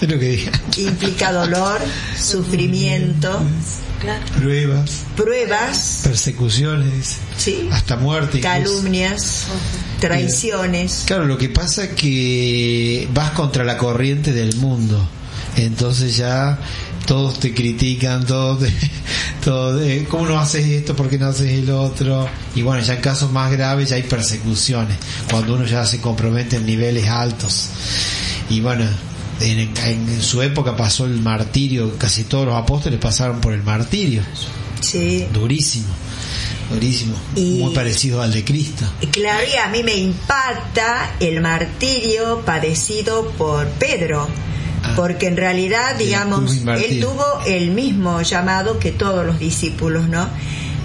Es 0.00 0.08
lo 0.08 0.18
que 0.18 0.28
dije. 0.28 0.50
implica 0.78 1.32
dolor, 1.32 1.80
sufrimiento, 2.18 3.40
Claro. 4.00 4.24
Pruebas, 4.36 4.90
pruebas, 5.16 6.00
persecuciones, 6.02 7.18
¿sí? 7.38 7.68
hasta 7.70 7.94
muerte. 7.96 8.38
incluso. 8.38 9.52
Traiciones. 10.08 11.04
Claro, 11.06 11.24
lo 11.26 11.38
que 11.38 11.48
pasa 11.48 11.84
es 11.84 11.90
que 11.90 13.08
vas 13.14 13.30
contra 13.30 13.64
la 13.64 13.78
corriente 13.78 14.32
del 14.32 14.56
mundo. 14.56 15.06
Entonces 15.56 16.16
ya 16.16 16.58
todos 17.06 17.38
te 17.40 17.52
critican, 17.54 18.24
todos 18.26 18.60
te, 18.60 18.72
todo, 19.44 19.82
eh, 19.82 20.06
¿cómo 20.08 20.26
no 20.26 20.38
haces 20.38 20.66
esto? 20.66 20.94
¿Por 20.96 21.08
qué 21.10 21.18
no 21.18 21.26
haces 21.26 21.50
el 21.52 21.70
otro? 21.70 22.26
Y 22.54 22.62
bueno, 22.62 22.82
ya 22.82 22.94
en 22.94 23.00
casos 23.00 23.30
más 23.32 23.50
graves 23.52 23.90
ya 23.90 23.96
hay 23.96 24.02
persecuciones, 24.04 24.96
cuando 25.30 25.54
uno 25.54 25.64
ya 25.66 25.84
se 25.84 26.00
compromete 26.00 26.56
en 26.56 26.66
niveles 26.66 27.06
altos. 27.08 27.68
Y 28.48 28.60
bueno, 28.60 28.84
en, 29.40 29.58
en 29.84 30.22
su 30.22 30.40
época 30.42 30.76
pasó 30.76 31.04
el 31.04 31.20
martirio, 31.20 31.98
casi 31.98 32.24
todos 32.24 32.46
los 32.46 32.54
apóstoles 32.54 32.98
pasaron 33.00 33.40
por 33.40 33.52
el 33.52 33.62
martirio, 33.62 34.22
Sí. 34.80 35.26
durísimo, 35.32 35.86
Y- 37.36 37.58
muy 37.60 37.74
parecido 37.74 38.22
al 38.22 38.32
de 38.32 38.44
Cristo. 38.44 38.84
Claro, 39.10 39.44
y 39.52 39.56
a 39.56 39.68
mí 39.68 39.82
me 39.82 39.94
impacta 39.96 41.12
el 41.20 41.40
martirio 41.40 42.42
padecido 42.44 43.28
por 43.38 43.66
Pedro, 43.68 44.28
Ah. 44.84 44.92
porque 44.96 45.26
en 45.28 45.36
realidad, 45.36 45.94
digamos, 45.96 46.56
él 46.76 47.00
tuvo 47.00 47.24
el 47.46 47.70
mismo 47.70 48.20
llamado 48.22 48.78
que 48.78 48.90
todos 48.92 49.24
los 49.26 49.38
discípulos, 49.38 50.08
¿no? 50.08 50.28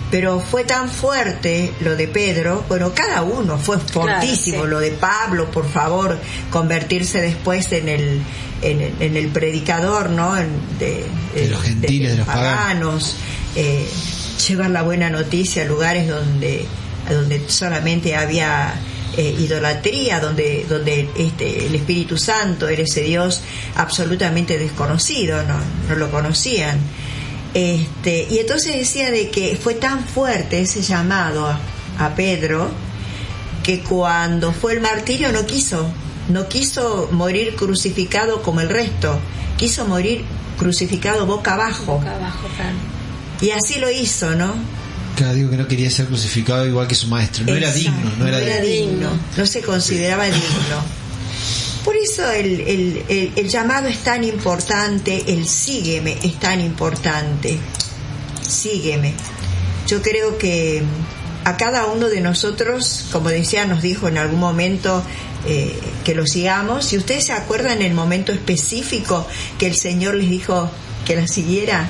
pero 0.10 0.40
fue 0.40 0.64
tan 0.64 0.90
fuerte 0.90 1.74
lo 1.82 1.98
de 1.98 2.08
Pedro, 2.08 2.64
bueno, 2.70 2.94
cada 2.96 3.24
uno 3.24 3.58
fue 3.58 3.78
fortísimo, 3.78 4.64
sí. 4.64 4.70
lo 4.70 4.80
de 4.80 4.92
Pablo, 4.92 5.52
por 5.52 5.70
favor, 5.70 6.18
convertirse 6.50 7.20
después 7.20 7.74
en 7.74 7.90
el, 7.90 8.22
en, 8.62 8.80
el- 8.82 8.94
en 9.02 9.18
el 9.18 9.28
predicador, 9.28 10.10
¿no? 10.12 10.38
En- 10.38 10.48
de, 10.80 11.04
De 11.36 11.50
los 11.50 11.62
gentiles, 11.62 12.12
de 12.14 12.18
los 12.20 12.26
paganos, 12.26 13.18
eh, 13.58 13.86
llevar 14.48 14.72
la 14.72 14.82
buena 14.82 15.10
noticia 15.10 15.64
a 15.64 15.66
lugares 15.66 16.08
donde, 16.08 16.66
donde 17.10 17.50
solamente 17.50 18.16
había 18.16 18.74
eh, 19.16 19.36
idolatría, 19.40 20.20
donde, 20.20 20.66
donde 20.68 21.10
este, 21.18 21.66
el 21.66 21.76
Espíritu 21.76 22.18
Santo 22.18 22.68
era 22.68 22.84
ese 22.84 23.02
Dios 23.02 23.42
absolutamente 23.76 24.58
desconocido, 24.60 25.42
no, 25.44 25.60
no 25.90 25.96
lo 25.96 26.12
conocían. 26.12 26.80
Este, 27.54 28.28
y 28.30 28.40
entonces 28.40 28.76
decía 28.76 29.10
de 29.10 29.32
que 29.32 29.58
fue 29.62 29.74
tan 29.74 30.04
fuerte 30.04 30.62
ese 30.62 30.82
llamado 30.82 31.48
a, 31.48 31.60
a 31.98 32.16
Pedro 32.16 32.70
que 33.64 33.82
cuando 33.82 34.54
fue 34.54 34.74
el 34.74 34.82
martirio 34.82 35.32
no 35.32 35.46
quiso, 35.46 35.90
no 36.30 36.48
quiso 36.48 37.10
morir 37.12 37.56
crucificado 37.56 38.42
como 38.42 38.62
el 38.62 38.70
resto, 38.70 39.18
quiso 39.58 39.86
morir 39.86 40.24
crucificado 40.58 41.26
boca 41.26 41.54
abajo. 41.54 42.02
Y 43.42 43.52
así 43.52 43.80
lo 43.80 43.90
hizo, 43.92 44.32
¿no? 44.36 44.54
Claro, 45.16 45.34
digo 45.34 45.50
que 45.50 45.58
no 45.58 45.68
quería 45.68 45.90
ser 45.90 46.06
crucificado 46.08 46.66
igual 46.68 46.88
que 46.88 46.96
su 46.96 47.08
maestro. 47.08 47.46
No 47.46 47.56
era 47.56 47.72
digno, 47.72 48.12
no 48.20 48.28
era, 48.28 48.40
digno. 48.40 48.62
digno, 48.62 49.10
no 49.36 49.46
se 49.46 49.62
consideraba 49.62 50.26
digno. 50.26 50.98
Por 51.84 51.96
eso 51.96 52.30
el, 52.32 52.60
el- 52.62 53.04
el- 53.08 53.32
el 53.36 53.50
llamado 53.50 53.88
es 53.88 54.00
tan 54.00 54.24
importante, 54.24 55.24
el 55.28 55.48
sígueme 55.48 56.18
es 56.22 56.40
tan 56.40 56.60
importante. 56.62 57.58
Sígueme. 58.48 59.14
Yo 59.88 60.02
creo 60.02 60.38
que 60.38 60.84
a 61.46 61.56
cada 61.58 61.86
uno 61.86 62.10
de 62.10 62.20
nosotros, 62.22 63.06
como 63.12 63.30
decía, 63.30 63.66
nos 63.66 63.82
dijo 63.82 64.08
en 64.08 64.18
algún 64.18 64.40
momento 64.40 65.02
eh, 65.48 65.74
que 66.04 66.14
lo 66.14 66.26
sigamos. 66.28 66.86
Si 66.86 66.98
ustedes 66.98 67.26
se 67.26 67.32
acuerdan 67.34 67.82
el 67.82 67.94
momento 67.94 68.32
específico 68.34 69.26
que 69.58 69.68
el 69.68 69.76
Señor 69.76 70.16
les 70.16 70.30
dijo 70.30 70.70
que 71.06 71.16
la 71.16 71.28
siguiera, 71.28 71.90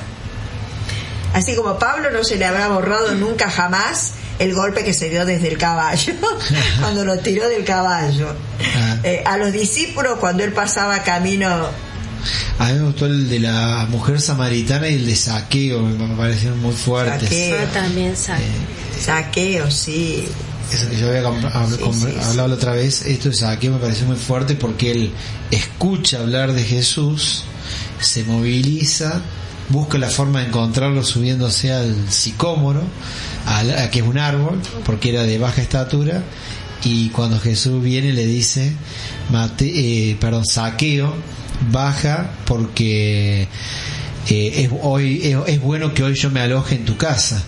Así 1.34 1.54
como 1.54 1.78
Pablo 1.78 2.10
no 2.10 2.24
se 2.24 2.36
le 2.36 2.44
habrá 2.46 2.68
borrado 2.68 3.14
nunca 3.14 3.50
jamás 3.50 4.12
el 4.38 4.54
golpe 4.54 4.84
que 4.84 4.92
se 4.94 5.10
dio 5.10 5.24
desde 5.26 5.48
el 5.48 5.58
caballo, 5.58 6.14
cuando 6.80 7.04
lo 7.04 7.18
tiró 7.18 7.48
del 7.48 7.64
caballo. 7.64 8.28
Ah. 8.76 8.96
Eh, 9.02 9.22
a 9.26 9.36
los 9.36 9.52
discípulos 9.52 10.18
cuando 10.20 10.44
él 10.44 10.52
pasaba 10.52 11.02
camino, 11.02 11.48
A 12.58 12.66
mí 12.66 12.72
me 12.74 12.82
gustó 12.86 13.06
el 13.06 13.28
de 13.28 13.40
la 13.40 13.86
mujer 13.90 14.20
samaritana 14.20 14.88
y 14.88 14.94
el 14.94 15.06
de 15.06 15.16
saqueo, 15.16 15.80
me 15.82 16.16
parecieron 16.16 16.60
muy 16.60 16.74
fuertes. 16.74 17.22
Saqueo. 17.28 17.60
Yo 17.60 17.66
también 17.68 18.16
saqueo. 18.16 18.46
saqueo, 19.00 19.70
sí, 19.70 20.28
Eso 20.72 20.88
que 20.90 20.96
yo 20.96 21.08
había 21.08 21.22
Sí, 21.22 21.76
sí, 21.92 22.00
sí. 22.00 22.18
hablado 22.24 22.48
la 22.48 22.54
otra 22.54 22.72
vez, 22.72 23.02
esto 23.06 23.28
de 23.30 23.34
saqueo 23.34 23.72
me 23.72 23.78
pareció 23.78 24.06
muy 24.06 24.16
fuerte 24.16 24.54
porque 24.54 24.90
él 24.92 25.12
escucha 25.50 26.18
hablar 26.20 26.52
de 26.52 26.62
Jesús, 26.64 27.44
se 28.00 28.24
moviliza, 28.24 29.20
busca 29.70 29.98
la 29.98 30.08
forma 30.08 30.40
de 30.40 30.46
encontrarlo 30.46 31.02
subiéndose 31.04 31.72
al 31.72 32.10
sicómoro, 32.10 32.82
que 33.90 33.98
es 33.98 34.04
un 34.04 34.18
árbol, 34.18 34.60
porque 34.84 35.10
era 35.10 35.22
de 35.22 35.38
baja 35.38 35.62
estatura, 35.62 36.22
y 36.84 37.08
cuando 37.10 37.38
Jesús 37.40 37.82
viene 37.82 38.12
le 38.12 38.26
dice, 38.26 38.72
eh, 39.60 40.16
perdón, 40.20 40.46
saqueo, 40.46 41.14
baja 41.70 42.30
porque 42.46 43.48
eh, 44.28 44.70
hoy, 44.82 45.20
es, 45.24 45.36
es 45.46 45.60
bueno 45.60 45.92
que 45.92 46.04
hoy 46.04 46.14
yo 46.14 46.30
me 46.30 46.40
aloje 46.40 46.76
en 46.76 46.84
tu 46.84 46.96
casa. 46.96 47.42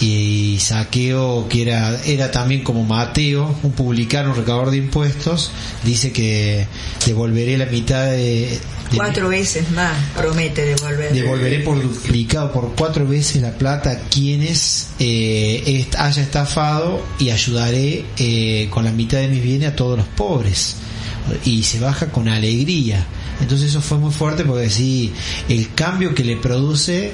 Y 0.00 0.58
Saqueo, 0.60 1.46
que 1.48 1.62
era, 1.62 2.00
era 2.04 2.30
también 2.30 2.62
como 2.64 2.84
Mateo, 2.84 3.54
un 3.62 3.72
publicano, 3.72 4.30
un 4.30 4.36
recaudador 4.36 4.70
de 4.72 4.78
impuestos, 4.78 5.50
dice 5.84 6.12
que 6.12 6.66
devolveré 7.06 7.56
la 7.56 7.66
mitad 7.66 8.06
de... 8.06 8.58
de- 8.90 8.96
cuatro 8.96 9.28
veces 9.28 9.70
más 9.70 9.96
promete 10.16 10.64
devolver. 10.66 11.12
Devolveré 11.12 11.60
por 11.60 11.80
duplicado, 11.82 12.52
por 12.52 12.74
cuatro 12.74 13.06
veces 13.06 13.40
la 13.40 13.52
plata 13.52 13.90
a 13.92 13.98
quienes 14.08 14.88
eh, 14.98 15.62
est- 15.64 15.94
haya 15.96 16.22
estafado 16.22 17.00
y 17.18 17.30
ayudaré 17.30 18.04
eh, 18.18 18.68
con 18.70 18.84
la 18.84 18.90
mitad 18.92 19.18
de 19.18 19.28
mis 19.28 19.42
bienes 19.42 19.68
a 19.70 19.76
todos 19.76 19.96
los 19.96 20.06
pobres. 20.08 20.76
Y 21.44 21.62
se 21.62 21.80
baja 21.80 22.08
con 22.10 22.28
alegría. 22.28 23.06
Entonces 23.40 23.70
eso 23.70 23.80
fue 23.80 23.96
muy 23.98 24.12
fuerte 24.12 24.44
porque 24.44 24.68
sí, 24.68 25.12
el 25.48 25.72
cambio 25.74 26.14
que 26.14 26.22
le 26.22 26.36
produce 26.36 27.12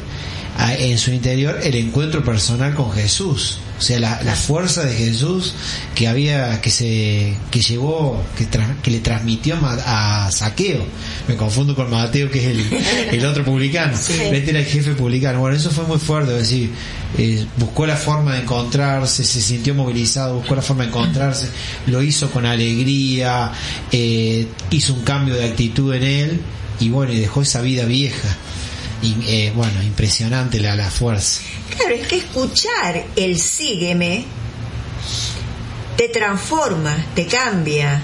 en 0.79 0.99
su 0.99 1.13
interior 1.13 1.59
el 1.63 1.75
encuentro 1.75 2.23
personal 2.25 2.75
con 2.75 2.93
Jesús. 2.93 3.59
O 3.79 3.83
sea, 3.83 3.99
la, 3.99 4.23
la 4.25 4.35
fuerza 4.35 4.85
de 4.85 4.95
Jesús 4.95 5.55
que 5.95 6.07
había, 6.07 6.61
que 6.61 6.69
se, 6.71 7.35
que 7.51 7.63
llevó, 7.63 8.23
que, 8.37 8.47
tra- 8.47 8.79
que 8.83 8.91
le 8.91 9.01
transmitió 9.01 9.57
a, 9.57 10.27
a 10.27 10.31
Saqueo. 10.31 10.85
Me 11.27 11.35
confundo 11.35 11.75
con 11.75 11.89
Mateo, 11.91 12.31
que 12.31 12.41
es 12.41 12.47
el, 12.59 13.19
el 13.19 13.25
otro 13.25 13.43
publicano. 13.43 13.97
Este 13.97 14.51
era 14.51 14.59
el 14.59 14.67
jefe 14.67 14.93
publicano. 14.93 15.41
Bueno, 15.41 15.57
eso 15.57 15.71
fue 15.71 15.85
muy 15.85 15.97
fuerte, 15.99 16.33
es 16.33 16.39
decir, 16.41 16.71
eh, 17.17 17.47
buscó 17.57 17.87
la 17.87 17.97
forma 17.97 18.35
de 18.35 18.41
encontrarse, 18.43 19.25
se 19.25 19.41
sintió 19.41 19.75
movilizado, 19.75 20.35
buscó 20.35 20.55
la 20.57 20.63
forma 20.63 20.83
de 20.83 20.91
encontrarse, 20.91 21.49
lo 21.87 22.03
hizo 22.03 22.31
con 22.31 22.45
alegría, 22.45 23.51
eh, 23.91 24.47
hizo 24.73 24.93
un 24.93 25.05
cambio 25.05 25.35
de 25.37 25.47
actitud 25.47 25.95
en 25.95 26.03
él 26.03 26.41
y 26.81 26.91
bueno, 26.91 27.15
y 27.15 27.19
dejó 27.19 27.41
esa 27.41 27.63
vida 27.63 27.87
vieja. 27.87 28.29
Eh, 29.03 29.53
bueno, 29.55 29.83
impresionante 29.83 30.61
la, 30.61 30.77
la 30.77 30.91
fuerza. 30.91 31.41
Claro, 31.77 31.95
es 31.95 32.07
que 32.07 32.19
escuchar 32.19 33.07
el 33.17 33.39
sígueme 33.39 34.25
te 35.97 36.09
transforma, 36.09 37.07
te 37.15 37.27
cambia, 37.27 38.01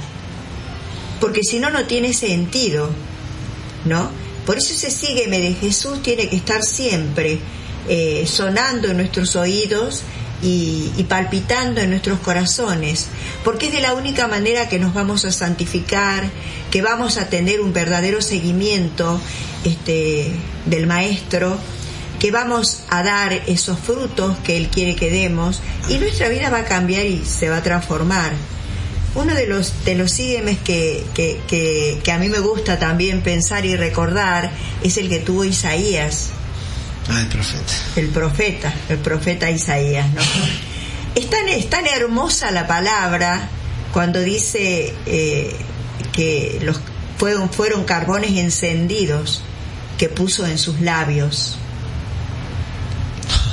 porque 1.21 1.43
si 1.43 1.59
no, 1.59 1.71
no 1.71 1.85
tiene 1.87 2.13
sentido, 2.15 2.91
¿no? 3.85 4.11
Por 4.47 4.59
eso 4.59 4.73
ese 4.73 4.91
sígueme 4.91 5.41
de 5.41 5.55
Jesús 5.55 6.03
tiene 6.03 6.29
que 6.29 6.37
estar 6.37 6.63
siempre 6.63 7.39
eh, 7.89 8.27
sonando 8.27 8.89
en 8.89 8.97
nuestros 8.99 9.37
oídos 9.37 10.03
y 10.43 11.03
palpitando 11.09 11.81
en 11.81 11.91
nuestros 11.91 12.21
corazones, 12.21 13.07
porque 13.43 13.67
es 13.67 13.73
de 13.73 13.81
la 13.81 13.95
única 13.95 14.29
manera 14.29 14.69
que 14.69 14.79
nos 14.79 14.95
vamos 14.95 15.25
a 15.25 15.33
santificar, 15.33 16.31
que 16.71 16.83
vamos 16.83 17.17
a 17.17 17.29
tener 17.29 17.61
un 17.61 17.73
verdadero 17.73 18.21
seguimiento 18.21 19.19
este, 19.65 20.31
del 20.67 20.87
Maestro, 20.87 21.59
que 22.19 22.31
vamos 22.31 22.83
a 22.89 23.03
dar 23.03 23.33
esos 23.47 23.79
frutos 23.79 24.37
que 24.39 24.57
Él 24.57 24.69
quiere 24.69 24.97
que 24.97 25.11
demos 25.11 25.61
y 25.89 25.99
nuestra 25.99 26.29
vida 26.29 26.51
va 26.51 26.59
a 26.59 26.65
cambiar 26.65 27.05
y 27.07 27.25
se 27.25 27.49
va 27.49 27.59
a 27.59 27.63
transformar. 27.63 28.33
Uno 29.15 29.35
de 29.35 29.47
los, 29.47 29.85
de 29.85 29.95
los 29.95 30.15
que, 30.15 31.05
que, 31.15 31.41
que, 31.49 32.01
que 32.05 32.13
a 32.13 32.19
mí 32.19 32.29
me 32.29 32.39
gusta 32.39 32.79
también 32.79 33.23
pensar 33.23 33.65
y 33.65 33.75
recordar 33.75 34.51
es 34.83 34.99
el 34.99 35.09
que 35.09 35.21
tuvo 35.21 35.45
Isaías, 35.45 36.31
Ah, 37.09 37.21
el 37.21 37.29
profeta. 37.29 37.73
el 37.97 38.09
profeta, 38.09 38.75
el 38.89 38.99
profeta 38.99 39.51
Isaías, 39.51 40.13
¿no? 40.13 40.21
Es 41.15 41.31
tan, 41.31 41.49
es 41.49 41.71
tan 41.71 41.87
hermosa 41.87 42.51
la 42.51 42.67
palabra 42.67 43.49
cuando 43.91 44.21
dice 44.21 44.93
eh, 45.07 45.57
que 46.13 46.59
los 46.63 46.79
fueron, 47.17 47.49
fueron 47.49 47.85
carbones 47.85 48.33
encendidos 48.33 49.43
que 49.99 50.09
puso 50.09 50.47
en 50.47 50.59
sus 50.59 50.81
labios. 50.81 51.57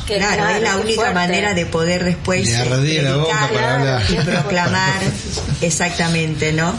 Que 0.08 0.18
Claro, 0.18 0.48
es 0.50 0.62
la 0.62 0.76
única 0.78 0.96
fuerte. 0.96 1.14
manera 1.14 1.54
de 1.54 1.66
poder 1.66 2.04
después 2.04 2.50
la 2.50 2.66
boca 2.66 2.74
predicar 2.74 3.50
para 3.54 3.76
hablar. 3.76 4.04
y 4.10 4.16
proclamar 4.26 5.02
exactamente, 5.62 6.52
¿no? 6.52 6.74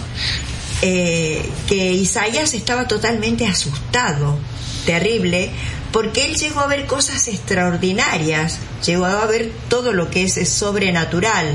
Eh, 0.83 1.49
que 1.67 1.93
Isaías 1.93 2.53
estaba 2.53 2.87
totalmente 2.87 3.47
asustado, 3.47 4.37
terrible, 4.85 5.51
porque 5.91 6.27
él 6.27 6.35
llegó 6.37 6.61
a 6.61 6.67
ver 6.67 6.85
cosas 6.87 7.27
extraordinarias, 7.29 8.59
llegó 8.85 9.07
a 9.07 9.25
ver 9.25 9.51
todo 9.71 9.93
lo 9.95 10.11
que 10.11 10.25
es, 10.25 10.37
es 10.37 10.51
sobrenatural, 10.51 11.55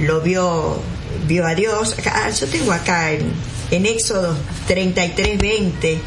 lo 0.00 0.20
vio, 0.20 0.82
vio 1.26 1.46
a 1.46 1.54
Dios. 1.54 1.94
Acá- 1.98 2.28
yo 2.28 2.46
tengo 2.46 2.72
acá 2.72 3.12
en, 3.12 3.32
en 3.70 3.86
Éxodo 3.86 4.36
33, 4.66 5.38
20, 5.38 5.98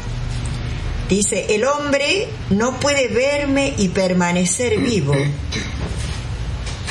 Dice, 1.08 1.54
el 1.54 1.64
hombre 1.64 2.28
no 2.50 2.80
puede 2.80 3.08
verme 3.08 3.74
y 3.76 3.88
permanecer 3.88 4.78
vivo. 4.78 5.14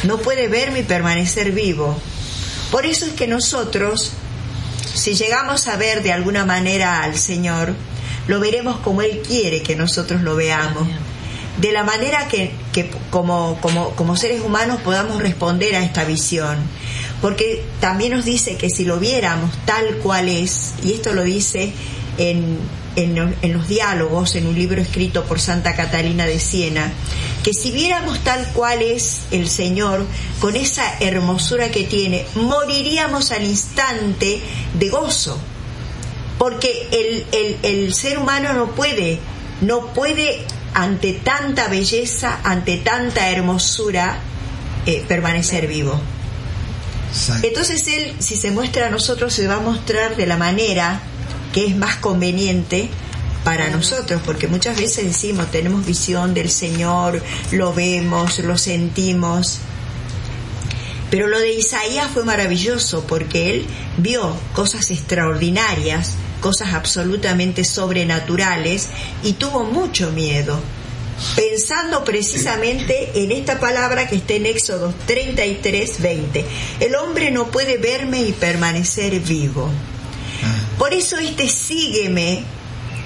No 0.03 0.17
puede 0.19 0.47
verme 0.47 0.81
y 0.81 0.83
permanecer 0.83 1.51
vivo. 1.51 1.97
Por 2.71 2.85
eso 2.85 3.05
es 3.05 3.13
que 3.13 3.27
nosotros, 3.27 4.11
si 4.93 5.15
llegamos 5.15 5.67
a 5.67 5.77
ver 5.77 6.03
de 6.03 6.11
alguna 6.11 6.45
manera 6.45 7.01
al 7.03 7.17
Señor, 7.17 7.73
lo 8.27 8.39
veremos 8.39 8.77
como 8.77 9.01
Él 9.01 9.21
quiere 9.25 9.63
que 9.63 9.75
nosotros 9.75 10.21
lo 10.21 10.35
veamos. 10.35 10.87
De 11.57 11.71
la 11.71 11.83
manera 11.83 12.27
que, 12.27 12.51
que 12.71 12.91
como, 13.09 13.59
como, 13.61 13.91
como 13.91 14.15
seres 14.15 14.41
humanos 14.41 14.79
podamos 14.81 15.21
responder 15.21 15.75
a 15.75 15.83
esta 15.83 16.03
visión. 16.03 16.57
Porque 17.21 17.63
también 17.79 18.11
nos 18.11 18.25
dice 18.25 18.57
que 18.57 18.69
si 18.69 18.85
lo 18.85 18.99
viéramos 18.99 19.51
tal 19.65 19.97
cual 19.97 20.29
es, 20.29 20.73
y 20.83 20.93
esto 20.93 21.13
lo 21.13 21.23
dice 21.23 21.71
en, 22.17 22.57
en, 22.95 23.35
en 23.41 23.53
los 23.53 23.67
diálogos, 23.67 24.35
en 24.35 24.47
un 24.47 24.55
libro 24.55 24.81
escrito 24.81 25.23
por 25.25 25.39
Santa 25.39 25.75
Catalina 25.75 26.25
de 26.25 26.39
Siena, 26.39 26.91
que 27.43 27.53
si 27.53 27.71
viéramos 27.71 28.19
tal 28.23 28.45
cual 28.53 28.81
es 28.81 29.21
el 29.31 29.47
Señor, 29.49 30.05
con 30.39 30.55
esa 30.55 30.97
hermosura 30.99 31.69
que 31.71 31.83
tiene, 31.83 32.25
moriríamos 32.35 33.31
al 33.31 33.43
instante 33.43 34.39
de 34.77 34.89
gozo. 34.89 35.37
Porque 36.37 36.87
el, 36.91 37.25
el- 37.31 37.57
el 37.63 37.93
ser 37.93 38.17
humano 38.17 38.53
no 38.53 38.71
puede, 38.71 39.19
no 39.61 39.93
puede 39.93 40.43
ante 40.73 41.13
tanta 41.13 41.67
belleza, 41.67 42.39
ante 42.43 42.77
tanta 42.77 43.29
hermosura, 43.29 44.17
eh, 44.85 45.05
permanecer 45.07 45.67
vivo. 45.67 45.99
Entonces 47.43 47.87
Él, 47.87 48.15
si 48.19 48.35
se 48.35 48.49
muestra 48.51 48.87
a 48.87 48.89
nosotros, 48.89 49.31
se 49.33 49.47
va 49.47 49.55
a 49.57 49.59
mostrar 49.59 50.15
de 50.15 50.25
la 50.25 50.35
manera 50.35 50.99
que 51.53 51.65
es 51.65 51.77
más 51.77 51.95
conveniente 51.95 52.89
para 53.45 53.69
nosotros, 53.69 54.21
porque 54.25 54.47
muchas 54.47 54.77
veces 54.77 55.05
decimos, 55.05 55.51
tenemos 55.51 55.85
visión 55.85 56.33
del 56.33 56.49
Señor, 56.49 57.21
lo 57.51 57.73
vemos, 57.73 58.39
lo 58.39 58.57
sentimos. 58.57 59.59
Pero 61.09 61.27
lo 61.27 61.39
de 61.39 61.53
Isaías 61.53 62.09
fue 62.11 62.23
maravilloso 62.23 63.05
porque 63.07 63.51
él 63.51 63.65
vio 63.97 64.35
cosas 64.53 64.89
extraordinarias, 64.91 66.15
cosas 66.41 66.73
absolutamente 66.73 67.63
sobrenaturales 67.63 68.89
y 69.23 69.33
tuvo 69.33 69.63
mucho 69.63 70.11
miedo 70.11 70.59
pensando 71.35 72.03
precisamente 72.03 73.11
en 73.15 73.31
esta 73.31 73.59
palabra 73.59 74.07
que 74.07 74.15
está 74.15 74.33
en 74.33 74.47
Éxodo 74.47 74.93
33, 75.05 76.01
20. 76.01 76.45
El 76.79 76.95
hombre 76.95 77.31
no 77.31 77.47
puede 77.47 77.77
verme 77.77 78.23
y 78.23 78.31
permanecer 78.31 79.19
vivo. 79.19 79.69
Por 80.83 80.93
eso 80.93 81.17
este 81.17 81.47
sígueme, 81.47 82.43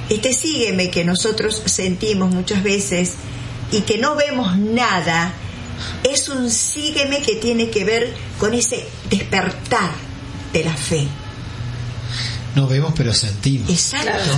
este 0.10 0.34
sígueme 0.34 0.90
que 0.90 1.06
nosotros 1.06 1.62
sentimos 1.66 2.34
muchas 2.34 2.64
veces 2.64 3.14
y 3.72 3.82
que 3.82 4.00
no 4.00 4.16
vemos 4.16 4.58
nada, 4.58 5.32
es 6.04 6.28
un 6.28 6.50
sígueme 6.50 7.22
que 7.22 7.36
tiene 7.36 7.70
que 7.70 7.86
ver 7.86 8.16
con 8.40 8.56
ese 8.56 8.84
despertar 9.12 9.92
de 10.54 10.64
la 10.64 10.76
fe. 10.76 11.08
No 12.58 12.68
vemos, 12.68 12.92
pero 12.98 13.14
sentimos. 13.14 13.70
Exacto. 13.70 14.32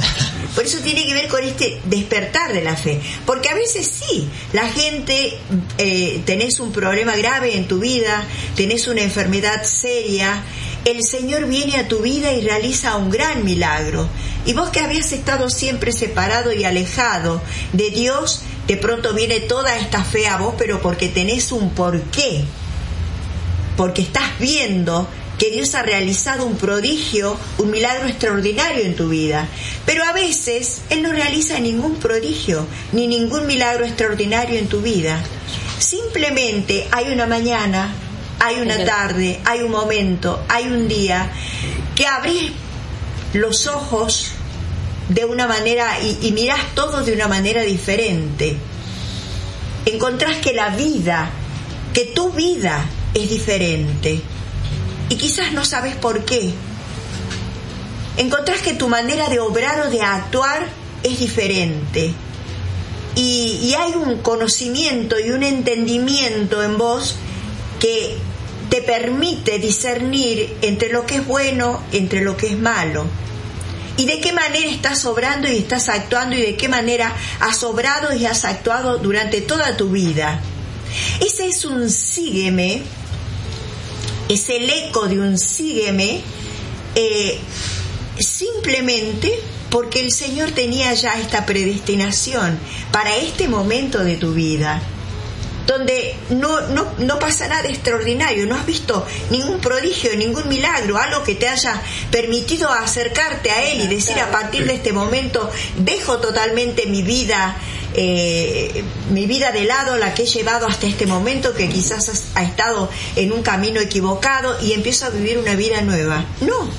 Por 0.54 0.66
eso 0.66 0.80
tiene 0.80 1.06
que 1.06 1.14
ver 1.14 1.30
con 1.30 1.42
este 1.42 1.80
despertar 1.86 2.52
de 2.52 2.62
la 2.62 2.76
fe. 2.76 3.00
Porque 3.26 3.48
a 3.48 3.54
veces 3.54 3.90
sí, 3.90 4.28
la 4.52 4.68
gente, 4.68 5.38
eh, 5.78 6.22
tenés 6.26 6.60
un 6.60 6.74
problema 6.74 7.16
grave 7.16 7.56
en 7.56 7.66
tu 7.68 7.80
vida, 7.80 8.26
tenés 8.58 8.90
una 8.90 9.02
enfermedad 9.02 9.64
seria, 9.64 10.44
el 10.84 11.02
Señor 11.04 11.48
viene 11.48 11.78
a 11.78 11.88
tu 11.88 12.00
vida 12.00 12.34
y 12.34 12.42
realiza 12.42 12.98
un 12.98 13.10
gran 13.10 13.46
milagro. 13.46 14.10
Y 14.46 14.52
vos 14.52 14.70
que 14.70 14.82
habías 14.82 15.14
estado 15.14 15.50
siempre 15.50 15.94
separado 15.94 16.52
y 16.52 16.66
alejado 16.66 17.42
de 17.72 17.90
Dios, 17.90 18.42
de 18.68 18.76
pronto 18.76 19.14
viene 19.14 19.40
toda 19.40 19.78
esta 19.78 20.04
fe 20.04 20.28
a 20.28 20.38
vos, 20.38 20.56
pero 20.58 20.82
porque 20.82 21.08
tenés 21.08 21.54
un 21.54 21.70
porqué 21.70 22.44
porque 23.80 24.02
estás 24.02 24.38
viendo 24.42 25.08
que 25.40 25.50
Dios 25.50 25.74
ha 25.74 25.82
realizado 25.82 26.46
un 26.46 26.58
prodigio, 26.58 27.36
un 27.58 27.72
milagro 27.72 28.10
extraordinario 28.10 28.84
en 28.84 28.96
tu 28.96 29.08
vida. 29.08 29.48
Pero 29.86 30.04
a 30.04 30.12
veces 30.12 30.82
Él 30.90 31.02
no 31.02 31.12
realiza 31.12 31.60
ningún 31.60 31.96
prodigio, 31.96 32.68
ni 32.92 33.08
ningún 33.08 33.48
milagro 33.48 33.86
extraordinario 33.86 34.60
en 34.60 34.68
tu 34.68 34.82
vida. 34.82 35.18
Simplemente 35.80 36.88
hay 36.92 37.14
una 37.14 37.26
mañana, 37.26 37.96
hay 38.40 38.60
una 38.60 38.84
tarde, 38.84 39.40
hay 39.46 39.62
un 39.62 39.72
momento, 39.72 40.44
hay 40.50 40.68
un 40.68 40.90
día 40.90 41.32
que 41.96 42.06
abrís 42.06 42.52
los 43.32 43.66
ojos 43.68 44.32
de 45.08 45.24
una 45.24 45.48
manera 45.48 46.00
y, 46.02 46.28
y 46.28 46.32
mirás 46.34 46.76
todo 46.76 47.02
de 47.02 47.14
una 47.14 47.30
manera 47.30 47.62
diferente. 47.64 48.58
Encontrás 49.86 50.38
que 50.38 50.54
la 50.54 50.70
vida, 50.70 51.30
que 51.94 52.06
tu 52.06 52.34
vida 52.34 52.86
es 53.14 53.30
diferente 53.30 54.22
y 55.10 55.16
quizás 55.16 55.52
no 55.52 55.66
sabes 55.66 55.96
por 55.96 56.26
qué. 56.26 56.54
Encontrás 58.18 58.62
que 58.62 58.74
tu 58.74 58.88
manera 58.88 59.30
de 59.30 59.40
obrar 59.40 59.88
o 59.88 59.90
de 59.90 60.02
actuar 60.02 60.68
es 61.04 61.20
diferente 61.20 62.14
y, 63.16 63.74
hay 63.78 63.94
un 63.94 64.22
conocimiento 64.22 65.20
y 65.20 65.32
un 65.32 65.44
entendimiento 65.44 66.64
en 66.64 66.78
vos 66.78 67.16
que 67.80 68.18
te 68.70 68.82
permite 68.82 69.60
discernir 69.60 70.56
entre 70.62 70.90
lo 70.90 71.06
que 71.06 71.16
es 71.18 71.28
bueno, 71.28 71.82
entre 71.92 72.22
lo 72.22 72.38
que 72.38 72.48
es 72.48 72.58
malo. 72.58 73.06
Y 73.98 74.06
de 74.06 74.22
qué 74.22 74.32
manera 74.32 74.70
estás 74.70 75.04
obrando 75.06 75.52
y 75.52 75.58
estás 75.58 75.90
actuando 75.90 76.36
y 76.36 76.42
de 76.42 76.56
qué 76.56 76.70
manera 76.70 77.14
has 77.42 77.64
obrado 77.64 78.16
y 78.16 78.26
has 78.26 78.46
actuado 78.46 78.98
durante 79.00 79.42
toda 79.42 79.76
tu 79.76 79.90
vida. 79.90 80.40
Ese 81.20 81.48
es 81.48 81.66
un 81.66 81.90
sígueme, 81.90 82.82
es 84.30 84.48
el 84.50 84.70
eco 84.70 85.08
de 85.08 85.20
un 85.20 85.38
sígueme, 85.38 86.22
eh, 86.96 87.40
simplemente 88.18 89.34
porque 89.70 90.00
el 90.00 90.12
Señor 90.12 90.52
tenía 90.52 90.94
ya 90.94 91.20
esta 91.20 91.46
predestinación 91.46 92.60
para 92.92 93.18
este 93.18 93.48
momento 93.48 94.04
de 94.04 94.18
tu 94.18 94.34
vida, 94.34 94.82
donde 95.66 96.16
no, 96.30 96.62
no, 96.62 96.88
no 97.00 97.20
pasa 97.20 97.48
nada 97.48 97.70
extraordinario, 97.70 98.46
no 98.46 98.56
has 98.56 98.66
visto 98.66 99.06
ningún 99.30 99.60
prodigio, 99.60 100.16
ningún 100.16 100.48
milagro, 100.48 100.98
algo 100.98 101.24
que 101.24 101.36
te 101.36 101.48
haya 101.48 101.82
permitido 102.12 102.70
acercarte 102.70 103.52
a 103.52 103.72
Él 103.72 103.82
y 103.82 103.88
decir 103.88 104.20
a 104.20 104.32
partir 104.32 104.66
de 104.66 104.76
este 104.76 104.94
momento 104.94 105.50
dejo 105.78 106.18
totalmente 106.18 106.86
mi 106.86 107.02
vida, 107.02 107.56
eh, 107.96 108.84
mi 109.12 109.26
vida 109.26 109.52
de 109.52 109.66
lado, 109.66 109.98
la 109.98 110.14
que 110.14 110.24
he 110.24 110.26
llevado 110.26 110.68
hasta 110.68 110.88
este 110.88 111.06
momento, 111.06 111.54
que 111.54 111.70
quizás 111.70 112.24
ha 112.36 112.44
estado 112.44 112.90
en 113.16 113.32
un 113.32 113.42
camino 113.42 113.80
equivocado 113.80 114.58
y 114.62 114.74
empiezo 114.74 115.06
a 115.06 115.10
vivir 115.10 115.38
una 115.38 115.56
vida 115.56 115.82
nueva. 115.82 116.26
No, 116.42 116.70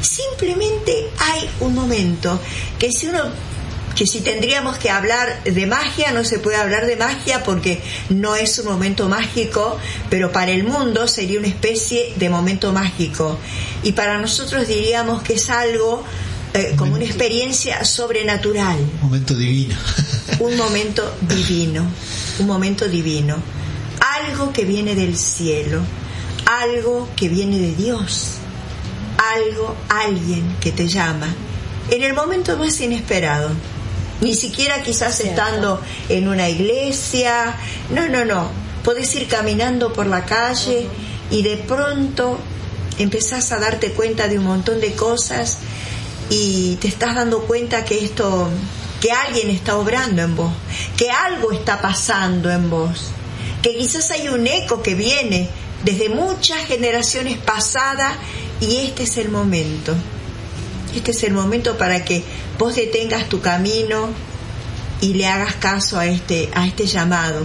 simplemente 0.00 1.08
hay 1.18 1.48
un 1.60 1.74
momento 1.74 2.40
que 2.78 2.92
si 2.92 3.06
uno 3.06 3.22
que 3.94 4.06
si 4.06 4.20
tendríamos 4.20 4.76
que 4.76 4.90
hablar 4.90 5.44
de 5.44 5.66
magia, 5.66 6.10
no 6.10 6.24
se 6.24 6.40
puede 6.40 6.56
hablar 6.56 6.86
de 6.86 6.96
magia 6.96 7.44
porque 7.44 7.80
no 8.08 8.34
es 8.34 8.58
un 8.58 8.66
momento 8.66 9.08
mágico, 9.08 9.78
pero 10.10 10.32
para 10.32 10.50
el 10.50 10.64
mundo 10.64 11.06
sería 11.06 11.38
una 11.38 11.48
especie 11.48 12.12
de 12.16 12.28
momento 12.28 12.72
mágico. 12.72 13.38
Y 13.82 13.92
para 13.92 14.18
nosotros 14.18 14.66
diríamos 14.66 15.22
que 15.22 15.34
es 15.34 15.48
algo 15.48 16.04
eh, 16.54 16.74
como 16.76 16.94
una 16.94 17.04
experiencia 17.04 17.84
sobrenatural, 17.84 18.78
Momento 19.02 19.34
divino. 19.34 19.74
un 20.38 20.56
momento 20.56 21.12
divino, 21.22 21.84
un 22.38 22.46
momento 22.46 22.88
divino, 22.88 23.36
algo 24.00 24.52
que 24.52 24.64
viene 24.64 24.94
del 24.94 25.18
cielo, 25.18 25.82
algo 26.46 27.08
que 27.16 27.28
viene 27.28 27.58
de 27.58 27.74
Dios, 27.74 28.34
algo, 29.34 29.74
alguien 29.88 30.56
que 30.60 30.70
te 30.70 30.86
llama, 30.86 31.26
en 31.90 32.02
el 32.04 32.14
momento 32.14 32.56
más 32.56 32.80
inesperado. 32.80 33.50
Ni 34.20 34.34
siquiera 34.34 34.80
quizás 34.80 35.18
estando 35.20 35.82
en 36.08 36.28
una 36.28 36.48
iglesia, 36.48 37.56
no, 37.90 38.08
no, 38.08 38.24
no. 38.24 38.48
Podés 38.84 39.12
ir 39.16 39.26
caminando 39.26 39.92
por 39.92 40.06
la 40.06 40.24
calle 40.24 40.86
y 41.32 41.42
de 41.42 41.56
pronto 41.56 42.38
empezás 42.98 43.50
a 43.50 43.58
darte 43.58 43.90
cuenta 43.90 44.28
de 44.28 44.38
un 44.38 44.44
montón 44.44 44.80
de 44.80 44.92
cosas 44.92 45.58
y 46.30 46.76
te 46.76 46.88
estás 46.88 47.14
dando 47.14 47.40
cuenta 47.46 47.84
que 47.84 48.04
esto, 48.04 48.48
que 49.00 49.12
alguien 49.12 49.50
está 49.50 49.76
obrando 49.76 50.22
en 50.22 50.36
vos, 50.36 50.52
que 50.96 51.10
algo 51.10 51.52
está 51.52 51.80
pasando 51.80 52.50
en 52.50 52.70
vos, 52.70 53.10
que 53.62 53.76
quizás 53.76 54.10
hay 54.10 54.28
un 54.28 54.46
eco 54.46 54.82
que 54.82 54.94
viene 54.94 55.48
desde 55.84 56.08
muchas 56.08 56.64
generaciones 56.66 57.38
pasadas 57.38 58.14
y 58.60 58.76
este 58.76 59.04
es 59.04 59.16
el 59.18 59.28
momento. 59.28 59.94
Este 60.94 61.10
es 61.10 61.22
el 61.24 61.32
momento 61.32 61.76
para 61.76 62.04
que 62.04 62.22
vos 62.58 62.76
detengas 62.76 63.28
tu 63.28 63.40
camino 63.40 64.08
y 65.00 65.14
le 65.14 65.26
hagas 65.26 65.54
caso 65.56 65.98
a 65.98 66.06
este, 66.06 66.48
a 66.54 66.66
este 66.66 66.86
llamado. 66.86 67.44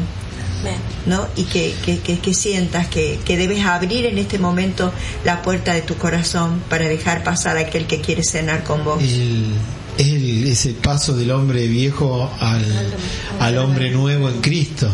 ¿No? 1.06 1.28
Y 1.36 1.44
que, 1.44 1.74
que, 1.86 2.00
que, 2.00 2.20
que 2.20 2.34
sientas 2.34 2.88
que, 2.88 3.20
que 3.26 3.38
debes 3.38 3.66
abrir 3.66 4.06
en 4.06 4.18
este 4.18 4.40
momento 4.40 4.92
la 5.24 5.42
puerta 5.42 5.74
de 5.74 5.82
tu 5.82 5.96
corazón 5.96 6.62
para 6.70 6.88
dejar 6.88 7.24
pasar 7.24 7.58
a 7.58 7.62
aquel 7.62 7.86
que 7.86 8.02
quiere 8.02 8.24
cenar 8.24 8.64
con 8.64 8.84
vos. 8.84 9.02
El, 9.02 9.54
es 9.98 10.08
el, 10.08 10.48
ese 10.48 10.74
paso 10.74 11.16
del 11.16 11.32
hombre 11.32 11.68
viejo 11.68 12.32
al, 12.40 12.66
al 13.40 13.58
hombre 13.58 13.92
nuevo 13.92 14.30
en 14.30 14.42
Cristo. 14.42 14.90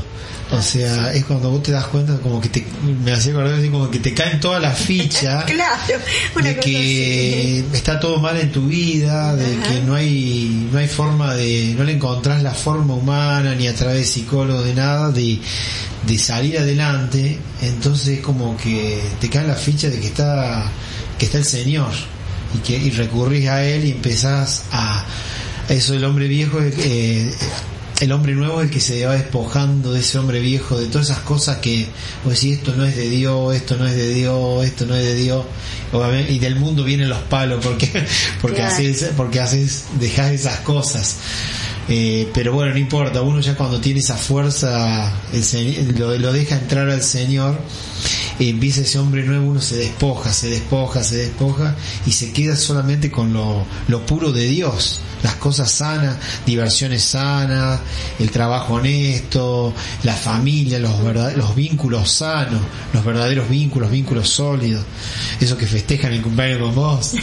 O 0.51 0.61
sea, 0.61 1.11
es 1.11 1.25
cuando 1.25 1.49
vos 1.49 1.63
te 1.63 1.71
das 1.71 1.87
cuenta 1.87 2.17
como 2.19 2.39
que 2.39 2.49
te, 2.49 2.65
me 3.03 3.11
hacía 3.11 3.31
acordar 3.31 3.55
así 3.55 3.69
como 3.69 3.89
que 3.89 3.97
te 3.97 4.13
caen 4.13 4.39
todas 4.39 4.61
las 4.61 4.77
fichas 4.77 5.43
Claro, 5.45 5.99
una 6.35 6.49
de 6.49 6.59
que 6.59 7.63
está 7.73 7.99
todo 7.99 8.19
mal 8.19 8.37
en 8.37 8.51
tu 8.51 8.67
vida, 8.67 9.35
de 9.35 9.55
Ajá. 9.55 9.63
que 9.63 9.81
no 9.81 9.95
hay 9.95 10.69
no 10.71 10.77
hay 10.77 10.87
forma 10.87 11.33
de 11.33 11.73
no 11.75 11.83
le 11.83 11.93
encontrás 11.93 12.43
la 12.43 12.53
forma 12.53 12.93
humana 12.93 13.55
ni 13.55 13.67
a 13.67 13.73
través 13.73 13.97
de 13.97 14.03
psicólogos 14.05 14.65
de 14.65 14.75
nada 14.75 15.11
de, 15.11 15.39
de 16.05 16.17
salir 16.19 16.59
adelante, 16.59 17.39
entonces 17.63 18.19
como 18.19 18.55
que 18.55 19.01
te 19.19 19.29
caen 19.29 19.47
las 19.47 19.59
fichas 19.59 19.91
de 19.91 19.99
que 19.99 20.07
está 20.07 20.71
que 21.17 21.25
está 21.25 21.39
el 21.39 21.45
Señor 21.45 21.91
y 22.53 22.59
que 22.59 22.77
y 22.77 22.91
recurrís 22.91 23.49
a 23.49 23.65
él 23.65 23.85
y 23.85 23.91
empezás 23.91 24.65
a 24.71 25.05
eso 25.69 25.93
del 25.93 26.05
hombre 26.05 26.27
viejo 26.27 26.59
eh, 26.61 27.33
el 28.01 28.11
hombre 28.11 28.33
nuevo 28.33 28.59
es 28.59 28.65
el 28.67 28.71
que 28.71 28.79
se 28.81 29.05
va 29.05 29.13
despojando 29.13 29.93
de 29.93 30.01
ese 30.01 30.17
hombre 30.17 30.39
viejo, 30.39 30.77
de 30.77 30.87
todas 30.87 31.09
esas 31.09 31.23
cosas 31.23 31.57
que 31.57 31.87
vos 32.23 32.33
decís, 32.33 32.57
esto 32.57 32.75
no 32.75 32.83
es 32.85 32.95
de 32.95 33.09
Dios, 33.09 33.55
esto 33.55 33.77
no 33.77 33.87
es 33.87 33.95
de 33.95 34.09
Dios, 34.13 34.65
esto 34.65 34.85
no 34.85 34.95
es 34.95 35.03
de 35.03 35.15
Dios, 35.15 35.45
y 36.29 36.39
del 36.39 36.57
mundo 36.57 36.83
vienen 36.83 37.07
los 37.09 37.21
palos 37.23 37.63
porque 37.63 37.89
porque 38.41 38.57
Claro. 38.57 38.73
haces 38.73 39.11
porque 39.15 39.39
haces 39.39 39.85
dejas 39.99 40.31
esas 40.31 40.59
cosas. 40.59 41.17
Eh, 41.87 42.29
pero 42.33 42.51
bueno, 42.51 42.73
no 42.73 42.79
importa, 42.79 43.21
uno 43.21 43.39
ya 43.41 43.55
cuando 43.55 43.79
tiene 43.79 43.99
esa 43.99 44.17
fuerza, 44.17 45.13
el 45.33 45.95
lo, 45.97 46.17
lo 46.17 46.33
deja 46.33 46.55
entrar 46.55 46.89
al 46.89 47.03
Señor, 47.03 47.59
y 48.39 48.49
empieza 48.49 48.81
ese 48.81 48.97
hombre 48.97 49.23
nuevo, 49.23 49.45
uno 49.51 49.61
se 49.61 49.75
despoja, 49.77 50.33
se 50.33 50.49
despoja, 50.49 51.03
se 51.03 51.17
despoja, 51.17 51.75
y 52.07 52.11
se 52.11 52.33
queda 52.33 52.55
solamente 52.57 53.11
con 53.11 53.33
lo, 53.33 53.65
lo 53.87 54.05
puro 54.05 54.31
de 54.31 54.47
Dios, 54.47 54.99
las 55.25 55.35
cosas 55.37 55.71
sanas, 55.71 56.15
diversiones 56.45 57.03
sanas, 57.03 57.79
el 58.19 58.29
trabajo 58.29 58.75
honesto, 58.75 59.73
la 60.03 60.13
familia, 60.13 60.77
los, 60.77 60.93
los 61.35 61.55
vínculos 61.55 62.11
sanos, 62.11 62.61
los 62.93 63.03
verdaderos 63.03 63.49
vínculos, 63.49 63.89
vínculos 63.89 64.29
sólidos, 64.29 64.85
esos 65.41 65.57
que 65.57 65.65
festejan 65.65 66.13
el 66.13 66.21
cumpleaños 66.21 66.59
con 66.59 66.75
vos. 66.75 67.15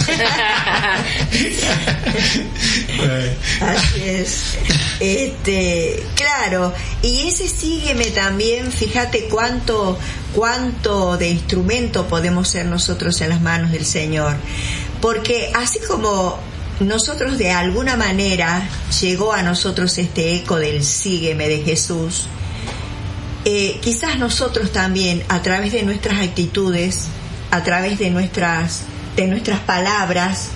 Así 3.60 4.02
es. 4.02 4.58
Este, 4.98 6.02
claro, 6.16 6.74
y 7.02 7.28
ese 7.28 7.46
sígueme 7.46 8.06
también, 8.06 8.72
fíjate 8.72 9.26
cuánto 9.30 9.96
cuánto 10.34 11.18
de 11.18 11.28
instrumento 11.28 12.08
podemos 12.08 12.48
ser 12.48 12.66
nosotros 12.66 13.20
en 13.20 13.28
las 13.28 13.40
manos 13.40 13.70
del 13.70 13.86
Señor. 13.86 14.34
Porque 15.00 15.52
así 15.54 15.78
como 15.86 16.38
nosotros 16.86 17.38
de 17.38 17.50
alguna 17.50 17.96
manera 17.96 18.68
llegó 19.00 19.32
a 19.32 19.42
nosotros 19.42 19.96
este 19.98 20.34
eco 20.36 20.56
del 20.56 20.84
sígueme 20.84 21.48
de 21.48 21.62
Jesús, 21.62 22.26
eh, 23.44 23.78
quizás 23.80 24.18
nosotros 24.18 24.72
también 24.72 25.22
a 25.28 25.42
través 25.42 25.72
de 25.72 25.82
nuestras 25.82 26.20
actitudes, 26.20 27.06
a 27.50 27.62
través 27.62 27.98
de 27.98 28.10
nuestras 28.10 28.82
de 29.16 29.26
nuestras 29.26 29.60
palabras, 29.60 30.52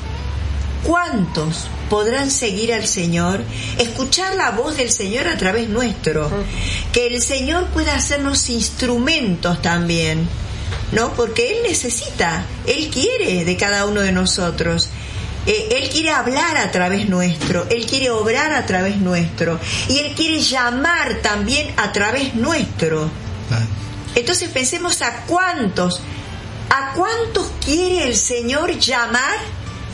¿Cuántos 0.86 1.66
podrán 1.90 2.30
seguir 2.30 2.72
al 2.72 2.86
Señor, 2.86 3.42
escuchar 3.76 4.36
la 4.36 4.52
voz 4.52 4.76
del 4.76 4.90
Señor 4.90 5.26
a 5.26 5.36
través 5.36 5.68
nuestro? 5.68 6.30
Que 6.92 7.08
el 7.08 7.20
Señor 7.20 7.66
pueda 7.70 7.96
hacernos 7.96 8.48
instrumentos 8.50 9.60
también, 9.62 10.28
¿no? 10.92 11.12
Porque 11.14 11.50
Él 11.50 11.64
necesita, 11.64 12.46
Él 12.66 12.88
quiere 12.90 13.44
de 13.44 13.56
cada 13.56 13.84
uno 13.84 14.00
de 14.00 14.12
nosotros. 14.12 14.88
Eh, 15.46 15.68
él 15.78 15.88
quiere 15.90 16.10
hablar 16.10 16.56
a 16.56 16.72
través 16.72 17.08
nuestro, 17.08 17.66
Él 17.70 17.86
quiere 17.86 18.10
obrar 18.10 18.52
a 18.52 18.66
través 18.66 18.96
nuestro 18.96 19.60
y 19.88 19.98
Él 19.98 20.14
quiere 20.16 20.40
llamar 20.40 21.20
también 21.22 21.72
a 21.76 21.92
través 21.92 22.34
nuestro. 22.34 23.08
Entonces 24.16 24.48
pensemos 24.48 25.02
a 25.02 25.24
cuántos, 25.26 26.00
a 26.70 26.94
cuántos 26.94 27.48
quiere 27.64 28.04
el 28.08 28.16
Señor 28.16 28.76
llamar 28.78 29.36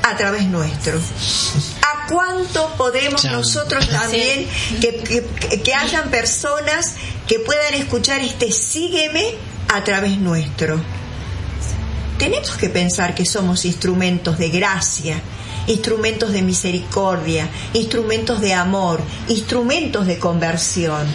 a 0.03 0.16
través 0.16 0.45
nuestro. 0.45 0.99
¿A 1.83 2.07
cuánto 2.07 2.74
podemos 2.77 3.24
nosotros 3.24 3.89
también 3.89 4.49
que, 4.81 4.97
que, 4.97 5.62
que 5.62 5.74
hayan 5.74 6.11
personas 6.11 6.95
que 7.29 7.39
puedan 7.41 7.74
escuchar 7.74 8.20
este 8.20 8.51
sígueme 8.51 9.35
a 9.69 9.85
través 9.85 10.19
nuestro? 10.19 10.81
Tenemos 12.19 12.53
que 12.53 12.69
pensar 12.69 13.15
que 13.15 13.27
somos 13.27 13.65
instrumentos 13.65 14.39
de 14.39 14.49
gracia, 14.49 15.20
instrumentos 15.66 16.32
de 16.32 16.43
misericordia, 16.43 17.48
instrumentos 17.74 18.40
de 18.40 18.55
amor, 18.55 19.01
instrumentos 19.28 20.06
de 20.06 20.18
conversión. 20.18 21.06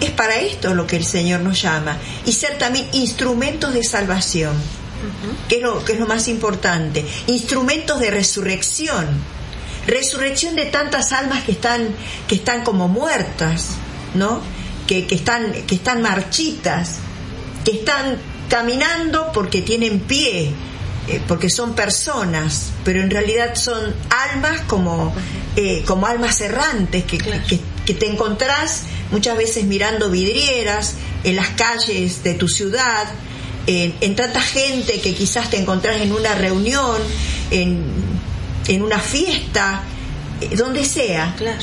Es 0.00 0.10
para 0.10 0.36
esto 0.36 0.74
lo 0.74 0.86
que 0.86 0.96
el 0.96 1.04
Señor 1.04 1.40
nos 1.40 1.60
llama 1.62 1.96
y 2.26 2.32
ser 2.32 2.58
también 2.58 2.88
instrumentos 2.92 3.72
de 3.72 3.82
salvación, 3.82 4.54
que 5.48 5.56
es 5.56 5.62
lo, 5.62 5.84
que 5.84 5.94
es 5.94 5.98
lo 5.98 6.06
más 6.06 6.28
importante, 6.28 7.04
instrumentos 7.26 8.00
de 8.00 8.10
resurrección, 8.10 9.06
resurrección 9.86 10.54
de 10.54 10.66
tantas 10.66 11.12
almas 11.12 11.44
que 11.44 11.52
están, 11.52 11.88
que 12.28 12.34
están 12.34 12.62
como 12.62 12.88
muertas, 12.88 13.68
¿no? 14.14 14.40
Que, 14.86 15.06
que 15.06 15.14
están, 15.14 15.52
que 15.66 15.76
están 15.76 16.02
marchitas, 16.02 16.96
que 17.64 17.72
están 17.72 18.18
caminando 18.48 19.32
porque 19.32 19.62
tienen 19.62 20.00
pie, 20.00 20.52
eh, 21.08 21.20
porque 21.28 21.50
son 21.50 21.74
personas, 21.74 22.70
pero 22.84 23.00
en 23.00 23.10
realidad 23.10 23.54
son 23.54 23.94
almas 24.10 24.60
como, 24.62 25.14
eh, 25.56 25.82
como 25.86 26.06
almas 26.06 26.40
errantes 26.40 27.04
que, 27.04 27.18
que, 27.18 27.60
que 27.84 27.94
te 27.94 28.06
encontrás 28.10 28.82
muchas 29.12 29.36
veces 29.36 29.64
mirando 29.64 30.10
vidrieras 30.10 30.94
en 31.24 31.36
las 31.36 31.48
calles 31.50 32.22
de 32.24 32.34
tu 32.34 32.48
ciudad, 32.48 33.06
en, 33.68 33.94
en 34.00 34.16
tanta 34.16 34.40
gente 34.40 35.00
que 35.00 35.14
quizás 35.14 35.50
te 35.50 35.58
encontrás 35.58 36.00
en 36.00 36.12
una 36.12 36.34
reunión, 36.34 36.96
en, 37.50 37.84
en 38.68 38.82
una 38.82 38.98
fiesta, 38.98 39.82
eh, 40.40 40.56
donde 40.56 40.84
sea, 40.84 41.34
Claro. 41.36 41.62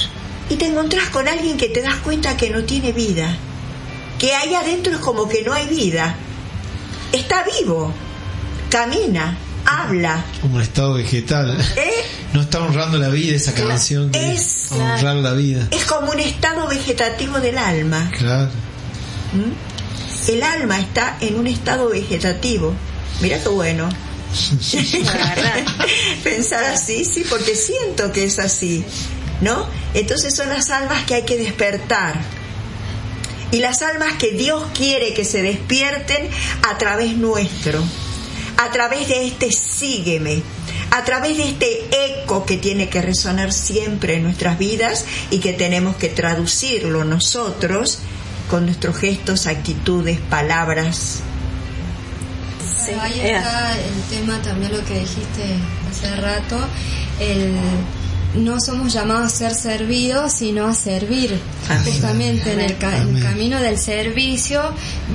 y 0.49 0.55
te 0.55 0.67
encontrás 0.67 1.09
con 1.09 1.27
alguien 1.27 1.57
que 1.57 1.67
te 1.67 1.81
das 1.81 1.95
cuenta 1.97 2.37
que 2.37 2.49
no 2.49 2.63
tiene 2.63 2.91
vida, 2.93 3.35
que 4.19 4.33
ahí 4.33 4.53
adentro 4.55 4.93
es 4.93 4.99
como 4.99 5.27
que 5.27 5.43
no 5.43 5.51
hay 5.53 5.67
vida, 5.67 6.15
está 7.11 7.43
vivo, 7.59 7.93
camina, 8.73 9.37
habla, 9.67 10.25
como 10.41 10.55
un 10.55 10.61
estado 10.63 10.93
vegetal. 10.95 11.55
¿eh? 11.77 11.91
No 12.33 12.41
está 12.41 12.59
honrando 12.59 12.97
la 12.97 13.09
vida 13.09 13.35
esa 13.35 13.53
canción 13.53 14.09
que 14.09 14.33
Es- 14.33 14.71
honrar 14.71 15.17
la 15.17 15.33
vida. 15.33 15.67
es 15.69 15.85
como 15.85 16.09
un 16.11 16.19
estado 16.19 16.67
vegetativo 16.67 17.39
del 17.39 17.59
alma. 17.59 18.09
Claro. 18.17 18.49
¿m? 19.35 19.53
El 20.27 20.41
alma 20.41 20.79
está 20.79 21.17
en 21.21 21.35
un 21.37 21.45
estado 21.45 21.89
vegetativo. 21.89 22.73
Mira 23.21 23.39
qué 23.43 23.49
bueno. 23.49 23.87
Pensar 26.23 26.63
así, 26.63 27.05
sí, 27.05 27.23
porque 27.29 27.53
siento 27.55 28.11
que 28.11 28.23
es 28.25 28.39
así, 28.39 28.83
¿no? 29.41 29.67
Entonces 29.93 30.35
son 30.35 30.49
las 30.49 30.71
almas 30.71 31.03
que 31.05 31.13
hay 31.13 31.23
que 31.25 31.37
despertar. 31.37 32.19
Y 33.51 33.59
las 33.59 33.83
almas 33.83 34.13
que 34.13 34.31
Dios 34.31 34.63
quiere 34.75 35.13
que 35.13 35.25
se 35.25 35.43
despierten 35.43 36.27
a 36.67 36.77
través 36.79 37.15
nuestro, 37.15 37.83
a 38.63 38.71
través 38.71 39.07
de 39.07 39.27
este 39.27 39.51
sígueme, 39.51 40.41
a 40.91 41.03
través 41.03 41.37
de 41.37 41.49
este 41.49 42.21
eco 42.21 42.45
que 42.45 42.57
tiene 42.57 42.89
que 42.89 43.01
resonar 43.01 43.51
siempre 43.51 44.15
en 44.15 44.23
nuestras 44.23 44.57
vidas 44.57 45.05
y 45.29 45.39
que 45.39 45.53
tenemos 45.53 45.97
que 45.97 46.09
traducirlo 46.09 47.03
nosotros 47.03 47.99
con 48.49 48.65
nuestros 48.65 48.97
gestos, 48.97 49.47
actitudes, 49.47 50.19
palabras. 50.29 51.21
Ahí 53.01 53.19
está 53.21 53.77
el 53.77 54.01
tema 54.09 54.41
también 54.41 54.71
lo 54.71 54.83
que 54.85 54.99
dijiste 54.99 55.43
hace 55.89 56.15
rato, 56.17 56.57
el 57.19 57.55
no 58.35 58.59
somos 58.59 58.91
llamados 58.93 59.25
a 59.33 59.35
ser 59.35 59.53
servidos, 59.53 60.33
sino 60.33 60.67
a 60.67 60.73
servir. 60.73 61.39
Amén. 61.69 61.83
Justamente 61.85 62.51
en 62.53 62.59
el, 62.61 62.77
ca- 62.77 62.97
en 62.97 63.15
el 63.17 63.23
camino 63.23 63.59
del 63.59 63.77
servicio, 63.77 64.61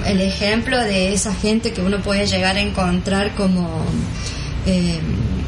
el 0.07 0.21
ejemplo 0.21 0.79
de 0.79 1.13
esa 1.13 1.35
gente 1.35 1.73
que 1.73 1.83
uno 1.83 2.01
puede 2.03 2.27
llegar 2.27 2.57
a 2.57 2.61
encontrar 2.61 3.35
como, 3.35 3.83
eh, 4.67 5.01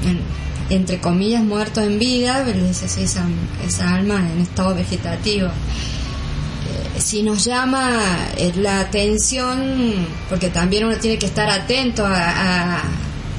en- 0.05 0.41
entre 0.77 1.01
comillas, 1.01 1.43
muerto 1.43 1.81
en 1.81 1.99
vida, 1.99 2.45
es 2.49 2.83
así, 2.83 3.03
esa, 3.03 3.25
esa 3.67 3.95
alma 3.95 4.17
en 4.33 4.41
estado 4.43 4.75
vegetativo 4.75 5.49
Eh, 5.49 7.01
si 7.01 7.23
nos 7.23 7.45
llama 7.45 7.89
eh, 8.37 8.53
la 8.57 8.81
atención, 8.81 10.07
porque 10.29 10.51
también 10.51 10.85
uno 10.85 10.97
tiene 10.97 11.19
que 11.19 11.27
estar 11.27 11.49
atento 11.51 12.05
a, 12.07 12.79
a, 12.81 12.83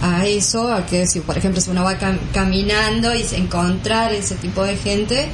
a 0.01 0.25
eso, 0.25 0.73
a 0.73 0.85
que 0.85 1.05
si 1.07 1.19
por 1.21 1.37
ejemplo 1.37 1.61
si 1.61 1.69
uno 1.69 1.83
va 1.83 1.97
cam- 1.99 2.17
caminando 2.33 3.13
y 3.15 3.25
encontrar 3.35 4.13
ese 4.13 4.35
tipo 4.35 4.63
de 4.63 4.77
gente, 4.77 5.27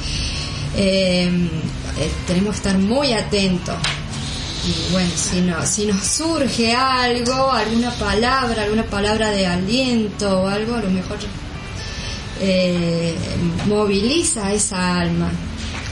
eh, 0.76 1.30
eh, 1.99 2.11
tenemos 2.28 2.52
que 2.56 2.57
estar 2.68 2.78
muy 2.78 3.14
atentos. 3.14 3.76
Y 4.65 4.91
bueno, 4.91 5.10
si, 5.15 5.41
no, 5.41 5.65
si 5.65 5.86
nos 5.86 6.03
surge 6.03 6.76
algo, 6.76 7.52
alguna 7.52 7.91
palabra, 7.91 8.64
alguna 8.64 8.84
palabra 8.84 9.30
de 9.32 9.45
aliento 9.48 10.41
o 10.41 10.48
algo, 10.48 10.76
a 10.76 10.82
lo 10.82 10.90
mejor 10.90 11.18
eh, 12.40 13.15
moviliza 13.65 14.52
esa 14.53 14.99
alma. 14.99 15.30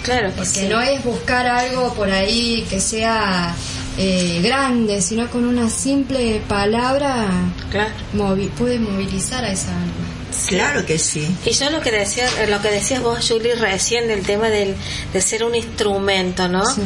Claro 0.03 0.27
que 0.29 0.35
Porque 0.35 0.49
sí. 0.49 0.67
no 0.69 0.81
es 0.81 1.03
buscar 1.03 1.47
algo 1.47 1.93
por 1.93 2.11
ahí 2.11 2.65
que 2.69 2.79
sea 2.79 3.55
eh, 3.97 4.39
grande, 4.43 5.01
sino 5.01 5.27
con 5.29 5.45
una 5.45 5.69
simple 5.69 6.41
palabra 6.47 7.27
Claro. 7.71 7.91
movi- 8.13 8.49
puede 8.49 8.77
movilizar 8.77 9.43
a 9.43 9.51
esa 9.51 9.71
alma. 9.71 10.05
Claro 10.47 10.85
que 10.85 10.99
sí. 10.99 11.27
Y 11.45 11.51
yo 11.51 11.69
lo 11.69 11.81
que 11.81 11.91
decía, 11.91 12.27
lo 12.47 12.61
que 12.61 12.69
decías 12.69 13.01
vos, 13.01 13.25
Julie, 13.27 13.55
recién 13.55 14.07
del 14.07 14.23
tema 14.23 14.49
del, 14.49 14.75
de 15.13 15.21
ser 15.21 15.43
un 15.43 15.55
instrumento, 15.55 16.47
¿no? 16.47 16.65
Sí. 16.65 16.81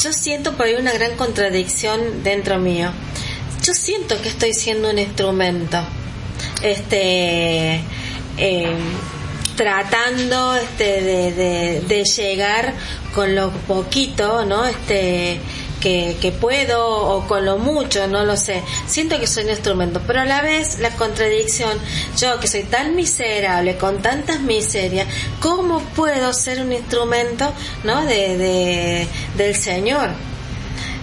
Yo 0.00 0.12
siento 0.12 0.56
por 0.56 0.66
ahí 0.66 0.74
una 0.74 0.92
gran 0.92 1.16
contradicción 1.16 2.22
dentro 2.22 2.58
mío. 2.58 2.90
Yo 3.62 3.74
siento 3.74 4.20
que 4.20 4.28
estoy 4.28 4.52
siendo 4.54 4.90
un 4.90 4.98
instrumento. 4.98 5.78
Este, 6.62 7.80
eh, 8.36 8.76
tratando 9.56 10.56
este, 10.56 11.02
de, 11.02 11.32
de, 11.32 11.80
de 11.86 12.04
llegar 12.04 12.74
con 13.14 13.34
lo 13.34 13.50
poquito, 13.50 14.44
¿no? 14.44 14.64
Este, 14.64 15.38
que, 15.82 16.16
que 16.20 16.30
puedo 16.30 16.86
o 16.86 17.26
con 17.26 17.44
lo 17.44 17.58
mucho, 17.58 18.06
no 18.06 18.24
lo 18.24 18.36
sé. 18.36 18.62
Siento 18.86 19.18
que 19.18 19.26
soy 19.26 19.44
un 19.44 19.50
instrumento, 19.50 20.00
pero 20.06 20.20
a 20.20 20.24
la 20.24 20.40
vez 20.40 20.78
la 20.78 20.90
contradicción, 20.90 21.76
yo 22.16 22.38
que 22.38 22.46
soy 22.46 22.62
tan 22.62 22.94
miserable, 22.94 23.76
con 23.76 24.00
tantas 24.00 24.40
miserias, 24.40 25.08
¿cómo 25.40 25.80
puedo 25.80 26.32
ser 26.32 26.60
un 26.60 26.72
instrumento, 26.72 27.52
¿no? 27.82 28.04
De, 28.04 28.38
de, 28.38 29.08
del 29.36 29.56
Señor. 29.56 30.10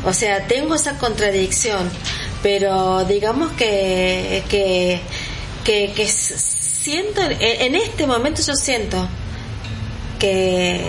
O 0.06 0.14
sea, 0.14 0.48
tengo 0.48 0.76
esa 0.76 0.98
contradicción, 0.98 1.90
pero 2.42 3.04
digamos 3.04 3.52
que, 3.52 4.44
que, 4.48 5.02
que, 5.66 5.92
que 5.94 6.08
siento, 6.08 7.22
en 7.22 7.40
en 7.42 7.76
este 7.76 8.08
momento 8.08 8.42
yo 8.42 8.56
siento 8.56 9.08
que, 10.18 10.80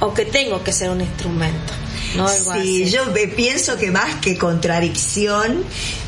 o 0.00 0.14
que 0.14 0.24
tengo 0.24 0.62
que 0.62 0.72
ser 0.72 0.90
un 0.90 1.00
instrumento, 1.00 1.72
¿no? 2.16 2.26
Algo 2.28 2.52
Sí, 2.54 2.84
así. 2.84 2.90
yo 2.90 3.12
pienso 3.36 3.76
que 3.76 3.90
más 3.90 4.16
que 4.16 4.36
contradicción 4.38 5.64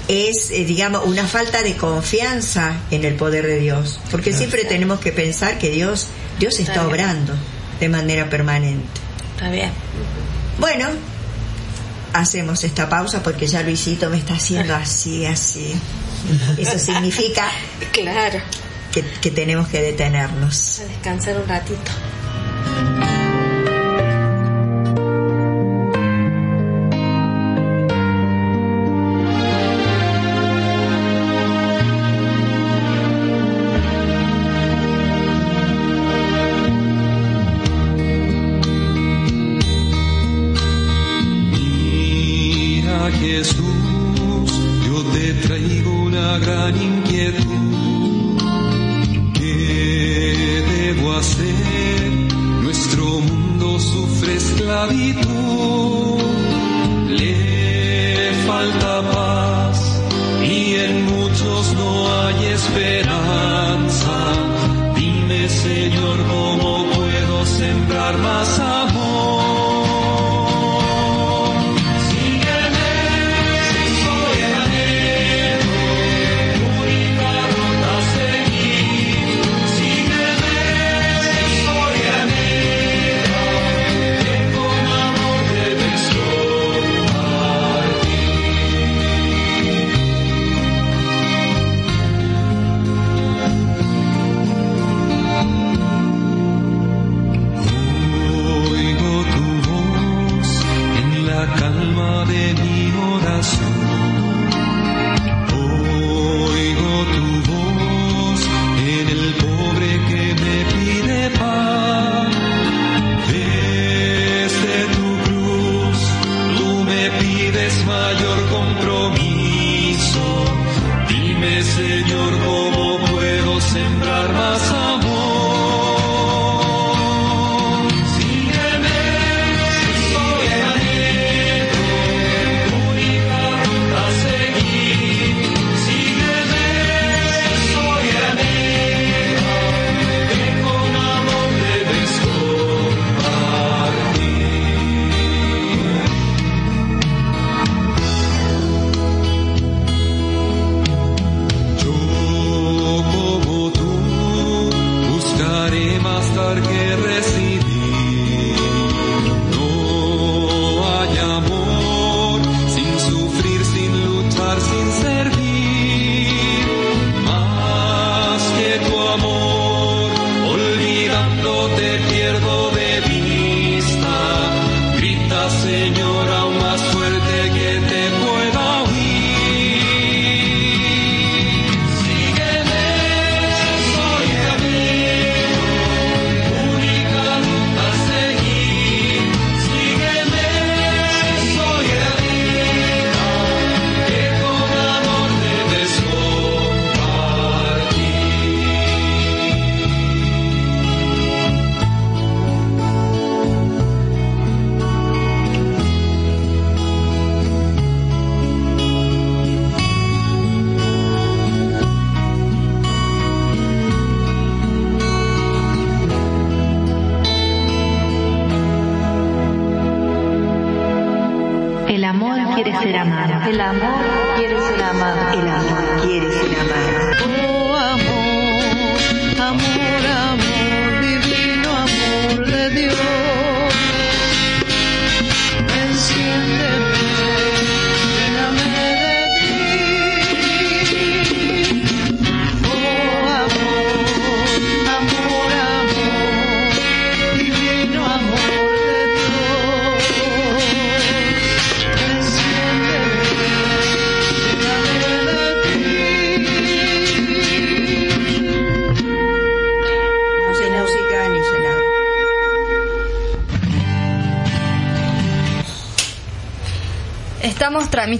es, 0.09 0.51
eh, 0.51 0.65
digamos, 0.65 1.05
una 1.07 1.27
falta 1.27 1.63
de 1.63 1.77
confianza 1.77 2.75
en 2.91 3.05
el 3.05 3.15
poder 3.15 3.47
de 3.47 3.59
Dios, 3.59 4.01
porque 4.11 4.33
siempre 4.33 4.65
tenemos 4.65 5.01
que 5.01 5.13
pensar 5.13 5.59
que 5.59 5.71
Dios, 5.71 6.09
Dios 6.39 6.59
está 6.59 6.87
obrando 6.87 7.33
de 7.79 7.89
manera 7.89 8.29
permanente. 8.29 8.85
Está 9.37 9.51
bien. 9.51 9.71
Bueno, 10.59 10.89
hacemos 12.13 12.65
esta 12.65 12.89
pausa 12.89 13.23
porque 13.23 13.47
ya 13.47 13.63
Luisito 13.63 14.11
me 14.11 14.19
está 14.19 14.35
haciendo 14.35 14.75
así, 14.77 15.25
así. 15.27 15.73
Eso 16.59 16.79
significa 16.79 17.47
Claro, 17.93 18.41
que, 18.93 19.03
que 19.23 19.31
tenemos 19.31 19.69
que 19.69 19.81
detenernos. 19.81 20.81
a 20.81 20.85
descansar 20.85 21.37
un 21.39 21.47
ratito. 21.49 21.91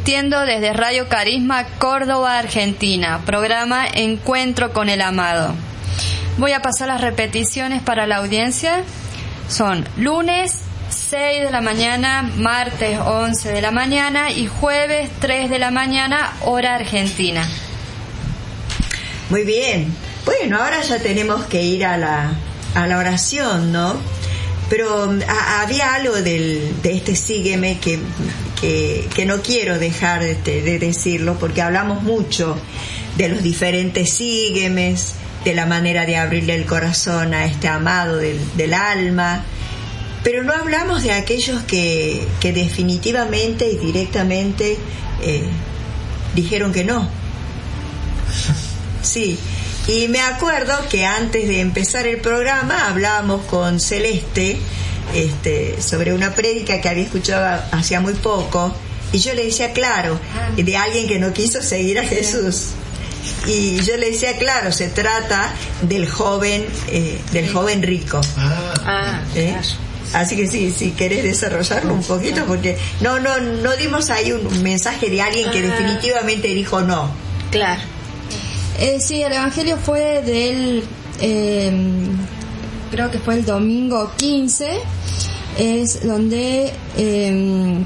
Transmitiendo 0.01 0.41
desde 0.47 0.73
Radio 0.73 1.09
Carisma 1.09 1.65
Córdoba, 1.79 2.39
Argentina, 2.39 3.21
programa 3.27 3.87
Encuentro 3.87 4.73
con 4.73 4.89
el 4.89 5.03
Amado. 5.03 5.53
Voy 6.39 6.53
a 6.53 6.63
pasar 6.63 6.89
las 6.89 7.03
repeticiones 7.03 7.83
para 7.83 8.07
la 8.07 8.17
audiencia. 8.17 8.83
Son 9.49 9.87
lunes 9.99 10.61
6 10.89 11.43
de 11.43 11.51
la 11.51 11.61
mañana, 11.61 12.23
martes 12.39 12.99
11 12.99 13.53
de 13.53 13.61
la 13.61 13.73
mañana 13.73 14.31
y 14.31 14.47
jueves 14.47 15.11
3 15.21 15.51
de 15.51 15.59
la 15.59 15.71
mañana, 15.71 16.33
hora 16.47 16.77
argentina. 16.77 17.47
Muy 19.29 19.45
bien. 19.45 19.95
Bueno, 20.25 20.63
ahora 20.63 20.81
ya 20.81 20.99
tenemos 20.99 21.45
que 21.45 21.63
ir 21.63 21.85
a 21.85 21.99
la, 21.99 22.33
a 22.75 22.87
la 22.87 22.97
oración, 22.99 23.71
¿no? 23.71 23.97
Pero 24.71 25.09
mm, 25.09 25.21
había 25.59 25.93
algo 25.95 26.15
del, 26.15 26.81
de 26.83 26.93
este 26.97 27.15
sígueme 27.15 27.79
que, 27.81 27.99
que, 28.61 29.09
que 29.15 29.27
no 29.27 29.43
quiero 29.43 29.79
dejar 29.79 30.23
de, 30.23 30.35
de 30.63 30.79
decirlo 30.79 31.39
porque 31.39 31.63
hablamos 31.63 32.03
mucho 32.03 32.57
de 33.17 33.29
los 33.29 33.43
diferentes 33.43 34.13
síguemes, 34.13 35.15
de 35.45 35.55
la 35.55 35.67
manera 35.67 36.07
de 36.07 36.17
abrirle 36.17 36.55
el 36.55 36.67
corazón 36.67 37.35
a 37.35 37.47
este 37.47 37.69
amado 37.69 38.17
del, 38.17 38.39
del 38.57 38.75
alma, 38.75 39.45
pero 40.23 40.45
no 40.45 40.53
hablamos 40.53 41.03
de 41.03 41.13
aquellos 41.13 41.63
que, 41.63 42.27
que 42.41 42.53
definitivamente 42.53 43.71
y 43.71 43.77
directamente 43.77 44.77
eh, 45.23 45.45
dijeron 46.35 46.73
que 46.73 46.85
no. 46.85 47.09
Sí, 49.03 49.39
y 49.89 50.09
me 50.09 50.21
acuerdo 50.21 50.75
que 50.91 51.07
antes 51.07 51.49
de 51.49 51.61
empezar 51.61 52.07
el 52.07 52.21
programa 52.21 52.89
hablábamos 52.89 53.47
con 53.47 53.81
Celeste 53.81 54.59
este, 55.15 55.81
sobre 55.81 56.13
una 56.15 56.35
prédica 56.35 56.81
que 56.81 56.89
había 56.89 57.05
escuchado 57.05 57.63
hacía 57.73 58.01
muy 58.01 58.15
poco 58.15 58.75
y 59.13 59.19
yo 59.19 59.35
le 59.35 59.45
decía, 59.45 59.73
claro, 59.73 60.19
de 60.57 60.77
alguien 60.77 61.07
que 61.09 61.19
no 61.19 61.33
quiso 61.33 61.63
seguir 61.63 61.99
a 61.99 62.05
Jesús. 62.05 62.69
Y 63.47 63.81
yo 63.83 63.97
le 63.97 64.11
decía, 64.13 64.37
claro, 64.39 64.73
se 64.73 64.89
trata 64.89 65.53
del 65.83 66.09
joven, 66.09 66.65
eh, 66.89 67.21
del 67.33 67.53
joven 67.53 67.83
rico. 67.83 68.21
Ah, 68.37 68.73
Ah, 68.87 69.21
¿eh? 69.35 69.57
Así 70.13 70.35
que 70.37 70.47
sí, 70.49 70.73
si 70.77 70.91
querés 70.93 71.23
desarrollarlo 71.23 71.93
un 71.95 72.03
poquito, 72.03 72.45
porque 72.47 72.77
no, 73.01 73.21
no, 73.21 73.39
no 73.39 73.77
dimos 73.77 74.11
ahí 74.11 74.33
un 74.33 74.63
mensaje 74.63 75.09
de 75.11 75.21
alguien 75.23 75.51
que 75.51 75.59
Ah. 75.59 75.63
definitivamente 75.63 76.49
dijo 76.49 76.81
no. 76.81 77.11
Claro. 77.51 77.81
Eh, 78.79 78.99
sí, 79.01 79.23
el 79.23 79.33
Evangelio 79.33 79.77
fue 79.77 80.23
del, 80.23 80.83
eh, 81.21 81.73
creo 82.91 83.11
que 83.11 83.19
fue 83.19 83.35
el 83.35 83.45
domingo 83.45 84.11
15, 84.17 84.81
es 85.61 86.07
donde 86.07 86.73
eh, 86.97 87.85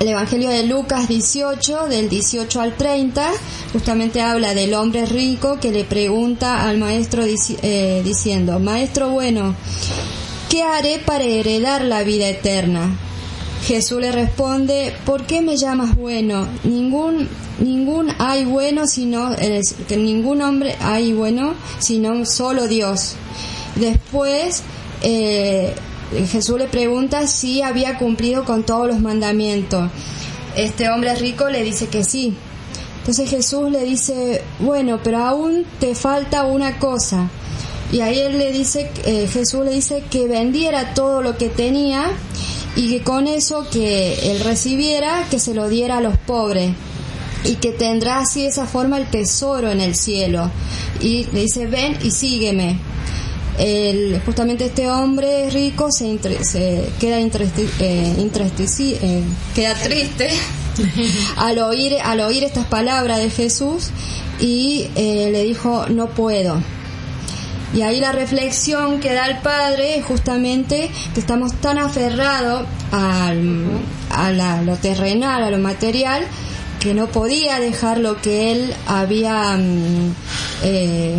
el 0.00 0.08
Evangelio 0.08 0.48
de 0.48 0.62
Lucas 0.62 1.08
18, 1.08 1.88
del 1.88 2.08
18 2.08 2.60
al 2.60 2.74
30, 2.74 3.32
justamente 3.74 4.22
habla 4.22 4.54
del 4.54 4.72
hombre 4.72 5.04
rico 5.04 5.58
que 5.60 5.72
le 5.72 5.84
pregunta 5.84 6.66
al 6.66 6.78
maestro 6.78 7.22
eh, 7.24 8.00
diciendo, 8.02 8.58
Maestro 8.60 9.10
bueno, 9.10 9.54
¿qué 10.48 10.62
haré 10.62 10.98
para 10.98 11.24
heredar 11.24 11.84
la 11.84 12.02
vida 12.02 12.28
eterna? 12.28 12.98
Jesús 13.66 14.00
le 14.00 14.10
responde, 14.10 14.94
¿por 15.04 15.26
qué 15.26 15.42
me 15.42 15.58
llamas 15.58 15.96
bueno? 15.96 16.48
Ningún, 16.64 17.28
ningún 17.58 18.10
hay 18.18 18.46
bueno 18.46 18.86
sino, 18.86 19.36
que 19.88 19.96
ningún 19.98 20.40
hombre 20.40 20.76
hay 20.80 21.12
bueno 21.12 21.54
sino 21.78 22.24
solo 22.24 22.68
Dios. 22.68 23.16
Después, 23.74 24.62
eh, 25.02 25.74
Jesús 26.28 26.58
le 26.58 26.66
pregunta 26.66 27.26
si 27.26 27.62
había 27.62 27.98
cumplido 27.98 28.44
con 28.44 28.64
todos 28.64 28.86
los 28.86 29.00
mandamientos. 29.00 29.90
Este 30.56 30.88
hombre 30.88 31.14
rico 31.16 31.48
le 31.48 31.62
dice 31.62 31.88
que 31.88 32.04
sí. 32.04 32.34
Entonces 32.98 33.30
Jesús 33.30 33.70
le 33.70 33.84
dice, 33.84 34.42
bueno, 34.58 35.00
pero 35.02 35.18
aún 35.18 35.64
te 35.78 35.94
falta 35.94 36.44
una 36.44 36.78
cosa. 36.78 37.28
Y 37.92 38.00
ahí 38.00 38.18
él 38.18 38.38
le 38.38 38.50
dice, 38.50 38.90
eh, 39.04 39.28
Jesús 39.32 39.64
le 39.64 39.72
dice 39.72 40.02
que 40.10 40.26
vendiera 40.26 40.94
todo 40.94 41.22
lo 41.22 41.38
que 41.38 41.48
tenía 41.48 42.10
y 42.74 42.88
que 42.90 43.02
con 43.02 43.26
eso 43.26 43.68
que 43.70 44.32
él 44.32 44.40
recibiera, 44.40 45.24
que 45.30 45.38
se 45.38 45.54
lo 45.54 45.68
diera 45.68 45.98
a 45.98 46.00
los 46.00 46.16
pobres 46.16 46.72
y 47.44 47.54
que 47.56 47.70
tendrá 47.70 48.20
así 48.20 48.42
de 48.42 48.48
esa 48.48 48.66
forma 48.66 48.98
el 48.98 49.06
tesoro 49.06 49.70
en 49.70 49.80
el 49.80 49.94
cielo. 49.94 50.50
Y 51.00 51.24
le 51.32 51.42
dice, 51.42 51.66
ven 51.66 51.96
y 52.02 52.10
sígueme. 52.10 52.78
El- 53.58 54.20
justamente 54.24 54.66
este 54.66 54.90
hombre 54.90 55.48
rico 55.50 55.90
se, 55.90 56.18
queda, 57.00 57.20
intresti- 57.20 57.68
eh, 57.80 58.14
eh, 59.02 59.22
queda 59.54 59.74
triste 59.74 60.30
al 61.36 61.58
oír, 61.58 61.96
al 62.02 62.20
oír 62.20 62.44
estas 62.44 62.66
palabras 62.66 63.18
de 63.18 63.30
Jesús 63.30 63.90
y 64.40 64.88
eh, 64.96 65.30
le 65.32 65.42
dijo, 65.44 65.86
no 65.88 66.08
puedo. 66.08 66.60
Y 67.74 67.82
ahí 67.82 67.98
la 68.00 68.12
reflexión 68.12 69.00
que 69.00 69.12
da 69.12 69.26
el 69.26 69.38
padre 69.38 69.98
es 69.98 70.04
justamente 70.04 70.88
que 71.14 71.20
estamos 71.20 71.52
tan 71.54 71.78
aferrados 71.78 72.66
al, 72.92 73.64
a 74.10 74.30
la- 74.32 74.62
lo 74.62 74.76
terrenal, 74.76 75.42
a 75.42 75.50
lo 75.50 75.58
material, 75.58 76.22
que 76.80 76.94
no 76.94 77.06
podía 77.08 77.58
dejar 77.58 77.98
lo 77.98 78.20
que 78.20 78.52
él 78.52 78.72
había, 78.86 79.56
mm, 79.56 80.12
eh, 80.62 81.16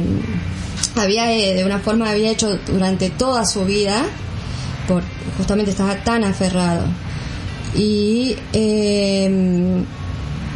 había 0.95 1.31
eh, 1.33 1.53
de 1.55 1.65
una 1.65 1.79
forma 1.79 2.09
había 2.09 2.31
hecho 2.31 2.57
durante 2.67 3.09
toda 3.09 3.45
su 3.45 3.65
vida, 3.65 4.03
por, 4.87 5.03
justamente 5.37 5.71
estaba 5.71 5.95
tan 6.03 6.23
aferrado. 6.23 6.85
Y 7.75 8.35
eh, 8.53 9.83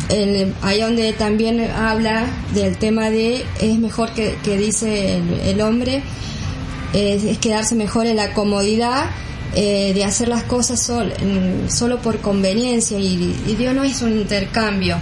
el- 0.10 0.54
ahí 0.62 0.82
donde 0.82 1.14
también 1.14 1.62
habla 1.72 2.26
del 2.54 2.78
tema 2.78 3.10
de 3.10 3.46
es 3.60 3.78
mejor 3.80 4.12
que, 4.14 4.36
que 4.44 4.58
dice 4.58 5.18
el, 5.18 5.40
el 5.42 5.62
hombre 5.62 6.02
es, 6.94 7.24
es 7.24 7.38
quedarse 7.38 7.76
mejor 7.76 8.06
en 8.08 8.16
la 8.18 8.34
comodidad 8.34 9.06
eh, 9.56 9.92
de 9.94 10.04
hacer 10.06 10.28
las 10.30 10.44
cosas 10.44 10.82
sol- 10.82 11.14
solo 11.70 12.00
por 12.02 12.20
conveniencia. 12.20 12.98
Y, 13.00 13.36
y 13.48 13.56
Dios 13.56 13.74
no 13.76 13.84
es 13.84 14.02
un 14.02 14.14
intercambio 14.14 14.98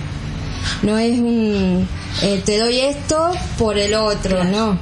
no 0.84 0.98
es 0.98 1.18
un 1.18 1.88
eh, 2.22 2.42
te 2.46 2.58
doy 2.60 2.80
esto 2.80 3.32
por 3.58 3.78
el 3.78 3.94
otro 3.96 4.44
no 4.44 4.78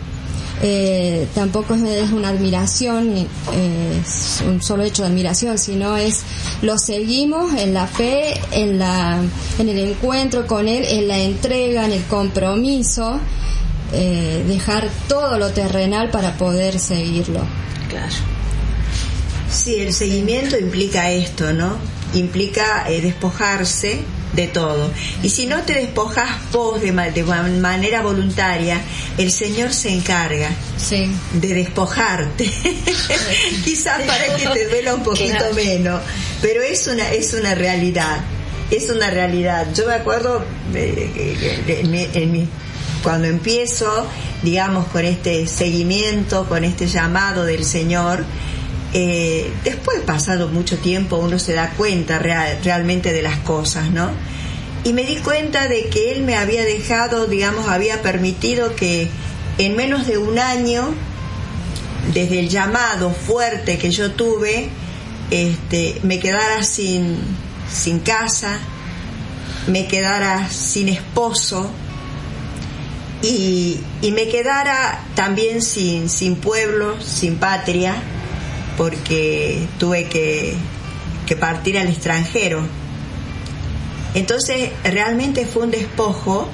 Eh, 0.64 1.28
tampoco 1.36 1.76
es, 1.76 2.12
una 2.12 2.30
admiración 2.30 3.16
eh, 3.54 4.02
un 4.48 4.60
solo 4.60 4.82
hecho 4.82 5.04
de 5.04 5.10
admiración 5.10 5.60
sino 5.60 5.98
es 5.98 6.24
lo 6.64 6.80
seguimos 6.80 7.54
en 7.54 7.76
la 7.76 7.86
fe 7.86 8.34
en 8.52 8.80
la 8.80 9.22
en 9.60 9.70
el 9.70 9.78
encuentro 9.78 10.48
con 10.48 10.68
él 10.68 10.84
en 10.84 11.08
la 11.08 11.20
entrega 11.20 11.86
en 11.86 11.92
el 11.92 12.04
compromiso 12.06 13.20
eh, 13.94 14.44
dejar 14.48 14.90
todo 15.08 15.38
lo 15.38 15.52
terrenal 15.52 16.10
para 16.10 16.36
poder 16.38 16.80
seguirlo 16.80 17.42
Claro. 17.88 18.16
Sí, 19.50 19.80
el 19.80 19.94
seguimiento 19.94 20.58
implica 20.58 21.10
esto, 21.10 21.54
¿no? 21.54 21.78
Implica 22.14 22.86
despojarse 22.90 24.02
de 24.34 24.48
todo. 24.48 24.91
Y 25.24 25.30
si 25.30 25.45
no 25.48 25.62
te 25.64 25.74
despojas 25.74 26.30
vos 26.52 26.82
de, 26.82 26.91
de 26.91 27.24
ma- 27.24 27.41
manera 27.44 28.02
voluntaria, 28.02 28.80
el 29.18 29.32
Señor 29.32 29.74
se 29.74 29.90
encarga 29.90 30.49
sí 30.78 31.10
de 31.34 31.54
despojarte. 31.54 32.45
Quizás 33.64 34.02
para 34.04 34.36
que 34.38 34.48
te 34.48 34.68
duela 34.68 34.95
un 34.95 35.04
poquito 35.04 35.54
menos, 35.56 36.02
pero 36.41 36.62
es 36.62 36.88
una 36.88 37.12
es 37.12 37.34
una 37.34 37.56
realidad. 37.56 38.20
Es 38.70 38.90
una 38.90 39.10
realidad. 39.10 39.68
Yo 39.74 39.88
me 39.88 39.94
acuerdo 39.94 40.44
eh, 40.74 41.12
que- 41.14 41.64
que 41.66 41.80
en 41.82 41.91
mi- 41.91 42.08
en 42.14 42.32
mi- 42.32 42.48
cuando 43.02 43.28
empiezo, 43.28 44.06
digamos, 44.44 44.88
con 44.88 45.06
este 45.06 45.48
seguimiento, 45.48 46.45
con 46.49 46.64
este 46.66 46.88
llamado 46.88 47.45
del 47.45 47.64
Señor, 47.64 48.26
eh, 48.93 49.51
después 49.64 49.99
pasado 50.01 50.47
mucho 50.47 50.77
tiempo 50.77 51.18
uno 51.18 51.39
se 51.39 51.53
da 51.53 51.72
cuenta 51.72 52.19
real- 52.19 52.59
realmente 52.64 53.11
de 53.14 53.22
las 53.22 53.38
cosas, 53.39 53.89
¿no? 53.91 54.09
Y 54.84 54.93
me 54.93 55.03
di 55.03 55.18
cuenta 55.18 55.68
de 55.68 55.89
que 55.89 56.11
Él 56.14 56.23
me 56.23 56.35
había 56.35 56.64
dejado, 56.64 57.26
digamos, 57.27 57.68
había 57.68 58.01
permitido 58.01 58.76
que 58.76 59.09
en 59.57 59.76
menos 59.76 60.07
de 60.07 60.18
un 60.18 60.39
año 60.39 60.93
desde 62.14 62.39
el 62.39 62.47
llamado 62.47 63.11
fuerte 63.11 63.77
que 63.77 63.89
yo 63.91 64.11
tuve, 64.11 64.69
este, 65.31 65.99
me 66.03 66.19
quedara 66.19 66.64
sin, 66.64 67.18
sin 67.69 67.99
casa, 67.99 68.59
me 69.68 69.88
quedara 69.88 70.47
sin 70.49 70.88
esposo 70.88 71.69
y, 73.22 73.80
y 74.01 74.11
me 74.11 74.30
quedara 74.30 75.03
también 75.15 75.61
sin, 75.61 76.09
sin 76.09 76.35
pueblo, 76.38 77.01
sin 77.01 77.35
patria, 77.38 77.95
porque 78.78 79.68
tuve 79.80 80.06
que, 80.06 80.54
que 81.26 81.36
partir 81.36 81.78
al 81.78 81.88
extranjero. 81.88 82.62
Entonces 84.14 84.72
realmente 84.84 85.45
fue 85.45 85.64
un 85.64 85.72
despojo 85.72 86.48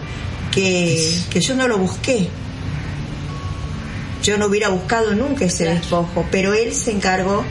que, 0.51 1.17
que 1.29 1.41
yo 1.41 1.55
no 1.55 1.67
lo 1.67 1.77
busqué. 1.77 2.29
Yo 4.23 4.37
no 4.37 4.45
hubiera 4.45 4.69
buscado 4.69 5.13
nunca 5.15 5.45
ese 5.45 5.65
Claro. 5.65 5.79
despojo, 5.79 6.25
pero 6.31 6.53
él 6.53 6.73
se 6.73 6.91
encargó 6.91 7.43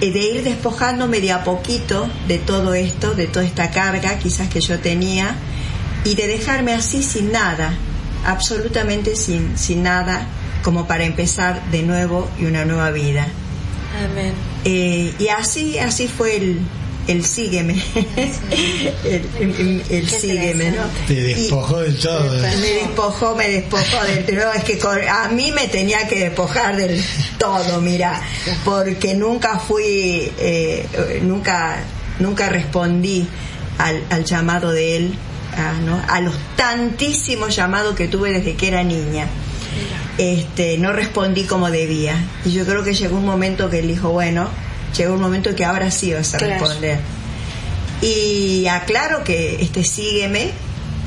eh, 0.00 0.10
de 0.10 0.18
ir 0.18 0.42
despojándome 0.42 1.20
de 1.20 1.30
a 1.30 1.44
poquito 1.44 2.08
de 2.26 2.38
todo 2.38 2.74
esto, 2.74 3.14
de 3.14 3.28
toda 3.28 3.44
esta 3.44 3.70
carga 3.70 4.18
quizás 4.18 4.48
que 4.48 4.60
yo 4.60 4.80
tenía, 4.80 5.36
y 6.04 6.16
de 6.16 6.26
dejarme 6.26 6.72
así 6.74 7.04
sin 7.04 7.30
nada, 7.30 7.74
absolutamente 8.26 9.14
sin, 9.14 9.56
sin 9.56 9.84
nada, 9.84 10.26
como 10.64 10.88
para 10.88 11.04
empezar 11.04 11.62
de 11.70 11.82
nuevo 11.84 12.28
y 12.40 12.46
una 12.46 12.64
nueva 12.64 12.90
vida. 12.90 13.28
Amén. 14.10 14.32
Eh, 14.64 15.12
y 15.18 15.28
así, 15.28 15.78
así 15.78 16.06
fue 16.08 16.36
el, 16.36 16.60
el 17.08 17.24
sígueme, 17.24 17.74
el, 19.04 19.22
el- 19.40 19.82
el 19.90 20.08
Qué 20.08 20.20
sígueme, 20.20 20.70
¿no? 20.70 20.82
Te 21.06 21.14
despojó 21.20 21.80
del 21.80 21.96
todo. 21.98 22.32
Me 22.40 22.70
despojó, 22.74 23.34
me 23.36 23.48
despojó 23.48 24.04
del 24.04 24.36
no, 24.36 24.52
es 24.52 24.64
que 24.64 24.78
a 25.08 25.28
mí 25.28 25.52
me 25.52 25.68
tenía 25.68 26.06
que 26.08 26.18
despojar 26.20 26.76
del 26.76 27.02
todo, 27.38 27.80
mira, 27.80 28.20
porque 28.64 29.14
nunca 29.14 29.58
fui, 29.58 30.32
eh, 30.38 30.86
eh, 30.92 31.20
nunca, 31.22 31.80
nunca 32.20 32.48
respondí 32.48 33.26
al, 33.78 34.04
al 34.10 34.24
llamado 34.24 34.70
de 34.70 34.96
él, 34.96 35.14
a, 35.56 35.72
¿no? 35.80 36.00
a 36.08 36.20
los 36.20 36.34
tantísimos 36.56 37.54
llamados 37.56 37.94
que 37.96 38.06
tuve 38.08 38.30
desde 38.32 38.54
que 38.54 38.68
era 38.68 38.82
niña. 38.84 39.26
Este, 40.18 40.76
no 40.78 40.92
respondí 40.92 41.44
como 41.44 41.70
debía. 41.70 42.14
Y 42.44 42.52
yo 42.52 42.64
creo 42.66 42.84
que 42.84 42.94
llegó 42.94 43.16
un 43.16 43.24
momento 43.24 43.70
que 43.70 43.78
él 43.80 43.88
dijo, 43.88 44.10
bueno, 44.10 44.48
llegó 44.96 45.14
un 45.14 45.20
momento 45.20 45.54
que 45.54 45.64
ahora 45.64 45.90
sí 45.90 46.12
vas 46.12 46.34
a 46.34 46.38
Claro. 46.38 46.52
responder. 46.64 47.00
Y 48.00 48.66
aclaro 48.66 49.22
que 49.24 49.62
este 49.62 49.84
sígueme, 49.84 50.50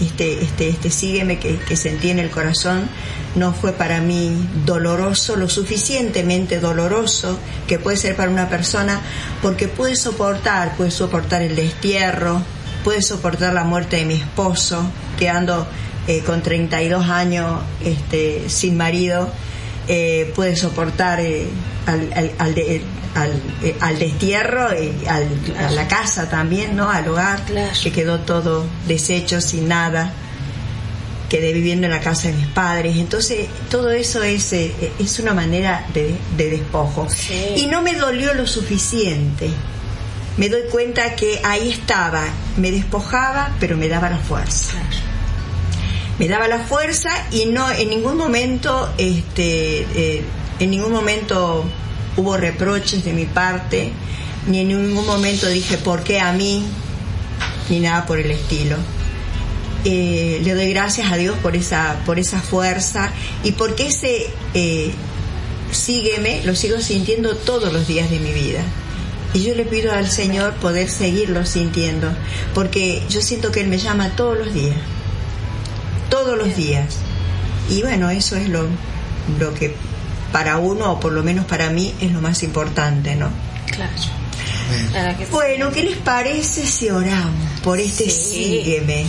este, 0.01 0.41
este, 0.43 0.69
este 0.69 0.89
sígueme 0.89 1.39
que, 1.39 1.57
que 1.57 1.75
sentí 1.75 2.09
en 2.09 2.19
el 2.19 2.29
corazón, 2.29 2.89
no 3.35 3.53
fue 3.53 3.73
para 3.73 3.99
mí 3.99 4.31
doloroso, 4.65 5.35
lo 5.35 5.49
suficientemente 5.49 6.59
doloroso 6.61 7.37
que 7.67 7.79
puede 7.79 7.97
ser 7.97 8.15
para 8.15 8.31
una 8.31 8.47
persona, 8.47 9.01
porque 9.41 9.67
pude 9.67 9.95
soportar, 9.97 10.75
pude 10.77 10.89
soportar 10.89 11.41
el 11.41 11.55
destierro, 11.55 12.41
pude 12.85 13.01
soportar 13.01 13.53
la 13.53 13.65
muerte 13.65 13.97
de 13.97 14.05
mi 14.05 14.13
esposo, 14.13 14.85
quedando 15.19 15.67
eh, 16.07 16.21
con 16.25 16.41
32 16.41 17.09
años 17.09 17.61
este, 17.83 18.49
sin 18.49 18.77
marido, 18.77 19.29
eh, 19.87 20.31
pude 20.35 20.55
soportar 20.55 21.19
eh, 21.19 21.47
al, 21.85 22.11
al, 22.15 22.31
al, 22.39 22.55
de- 22.55 22.81
al, 23.15 23.31
eh, 23.63 23.75
al 23.79 23.97
destierro 23.99 24.69
y 24.77 25.05
al, 25.07 25.27
a 25.57 25.71
la 25.71 25.87
casa 25.87 26.29
también, 26.29 26.75
¿no? 26.75 26.89
Al 26.89 27.07
hogar, 27.07 27.43
Claro. 27.45 27.71
que 27.81 27.91
quedó 27.91 28.19
todo 28.19 28.65
deshecho, 28.87 29.39
sin 29.41 29.67
nada. 29.67 30.11
Quedé 31.29 31.53
viviendo 31.53 31.87
en 31.87 31.91
la 31.91 32.01
casa 32.01 32.27
de 32.27 32.33
mis 32.35 32.47
padres. 32.47 32.97
Entonces, 32.97 33.47
todo 33.71 33.89
eso 33.89 34.21
es, 34.21 34.53
eh, 34.53 34.71
es 34.99 35.19
una 35.19 35.33
manera 35.33 35.85
de, 35.93 36.15
de 36.37 36.49
despojo. 36.51 37.07
Sí. 37.09 37.53
Y 37.57 37.65
no 37.67 37.81
me 37.81 37.93
dolió 37.95 38.33
lo 38.35 38.45
suficiente. 38.45 39.49
Me 40.37 40.49
doy 40.49 40.61
cuenta 40.71 41.15
que 41.15 41.39
ahí 41.43 41.69
estaba, 41.71 42.21
me 42.57 42.69
despojaba, 42.69 43.55
pero 43.59 43.75
me 43.77 43.87
daba 43.87 44.09
la 44.09 44.17
fuerza 44.17 44.73
me 46.19 46.27
daba 46.27 46.47
la 46.47 46.59
fuerza 46.59 47.09
y 47.31 47.45
no 47.45 47.69
en 47.71 47.89
ningún 47.89 48.17
momento 48.17 48.89
este 48.97 49.81
eh, 49.95 50.23
en 50.59 50.71
ningún 50.71 50.91
momento 50.91 51.65
hubo 52.15 52.37
reproches 52.37 53.03
de 53.03 53.13
mi 53.13 53.25
parte 53.25 53.91
ni 54.47 54.61
en 54.61 54.69
ningún 54.69 55.05
momento 55.05 55.47
dije 55.47 55.77
por 55.77 56.03
qué 56.03 56.19
a 56.19 56.31
mí 56.31 56.63
ni 57.69 57.79
nada 57.79 58.05
por 58.05 58.19
el 58.19 58.29
estilo. 58.29 58.77
Eh, 59.83 60.41
le 60.43 60.53
doy 60.53 60.69
gracias 60.71 61.11
a 61.11 61.17
Dios 61.17 61.35
por 61.39 61.55
esa 61.55 61.97
por 62.05 62.17
esa 62.17 62.39
fuerza 62.39 63.11
y 63.43 63.51
porque 63.51 63.87
ese 63.87 64.27
eh, 64.53 64.91
sígueme 65.71 66.41
lo 66.43 66.55
sigo 66.55 66.79
sintiendo 66.79 67.35
todos 67.35 67.73
los 67.73 67.87
días 67.87 68.09
de 68.09 68.19
mi 68.19 68.31
vida. 68.31 68.61
Y 69.33 69.43
yo 69.43 69.53
le 69.53 69.65
pido 69.65 69.91
al 69.91 70.09
Señor 70.09 70.53
poder 70.53 70.89
seguirlo 70.89 71.45
sintiendo 71.45 72.09
porque 72.53 73.03
yo 73.09 73.21
siento 73.21 73.51
que 73.51 73.61
Él 73.61 73.67
me 73.67 73.77
llama 73.77 74.15
todos 74.15 74.37
los 74.37 74.53
días 74.53 74.77
todos 76.09 76.37
los 76.37 76.55
días. 76.55 76.97
Y 77.69 77.81
bueno, 77.81 78.09
eso 78.09 78.35
es 78.35 78.49
lo, 78.49 78.67
lo 79.39 79.53
que 79.53 79.75
para 80.31 80.57
uno, 80.57 80.93
o 80.93 80.99
por 80.99 81.13
lo 81.13 81.23
menos 81.23 81.45
para 81.45 81.69
mí, 81.69 81.93
es 82.01 82.11
lo 82.11 82.21
más 82.21 82.43
importante, 82.43 83.15
¿no? 83.15 83.29
Claro. 83.71 83.91
Que 85.17 85.25
sí. 85.25 85.31
Bueno, 85.31 85.71
¿qué 85.71 85.83
les 85.83 85.97
parece 85.97 86.65
si 86.65 86.89
oramos 86.89 87.59
por 87.63 87.79
este 87.79 88.09
Sí. 88.09 88.33
sígueme? 88.63 89.05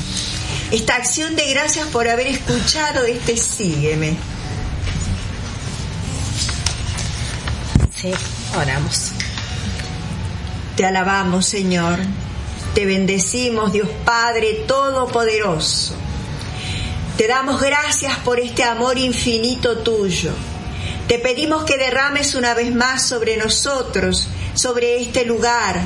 Esta 0.71 0.97
acción 0.97 1.37
de 1.37 1.49
gracias 1.51 1.87
por 1.89 2.09
haber 2.09 2.27
escuchado 2.29 3.05
este 3.05 3.37
sígueme. 3.37 4.17
Sí, 7.95 8.13
oramos. 8.57 9.13
Te 10.77 10.85
alabamos, 10.85 11.47
Señor. 11.47 11.99
Te 12.75 12.85
bendecimos, 12.85 13.73
Dios 13.73 13.89
Padre 14.05 14.65
Todopoderoso. 14.67 15.95
Te 17.17 17.27
damos 17.27 17.63
gracias 17.63 18.19
por 18.19 18.39
este 18.39 18.63
amor 18.63 18.99
infinito 18.99 19.79
tuyo. 19.79 20.33
Te 21.09 21.19
pedimos 21.19 21.65
que 21.65 21.79
derrames 21.79 22.35
una 22.35 22.53
vez 22.53 22.75
más 22.75 23.09
sobre 23.09 23.39
nosotros, 23.39 24.29
sobre 24.53 25.01
este 25.01 25.25
lugar, 25.25 25.81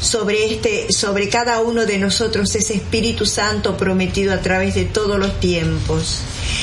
sobre 0.00 0.52
este, 0.52 0.92
sobre 0.92 1.28
cada 1.28 1.60
uno 1.60 1.84
de 1.84 1.98
nosotros 1.98 2.54
ese 2.54 2.74
Espíritu 2.74 3.26
Santo 3.26 3.76
prometido 3.76 4.32
a 4.32 4.38
través 4.38 4.76
de 4.76 4.84
todos 4.84 5.18
los 5.18 5.40
tiempos. 5.40 6.20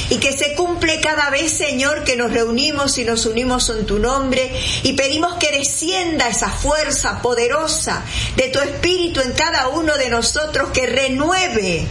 Y 0.09 0.17
que 0.17 0.35
se 0.37 0.53
cumple 0.53 0.99
cada 1.01 1.29
vez, 1.29 1.51
Señor, 1.51 2.03
que 2.03 2.15
nos 2.15 2.31
reunimos 2.31 2.97
y 2.97 3.03
nos 3.03 3.25
unimos 3.25 3.69
en 3.69 3.85
tu 3.85 3.99
nombre. 3.99 4.51
Y 4.83 4.93
pedimos 4.93 5.35
que 5.35 5.51
descienda 5.51 6.27
esa 6.27 6.49
fuerza 6.49 7.21
poderosa 7.21 8.03
de 8.35 8.49
tu 8.49 8.59
Espíritu 8.59 9.21
en 9.21 9.33
cada 9.33 9.67
uno 9.69 9.97
de 9.97 10.09
nosotros, 10.09 10.69
que 10.71 10.87
renueve 10.87 11.87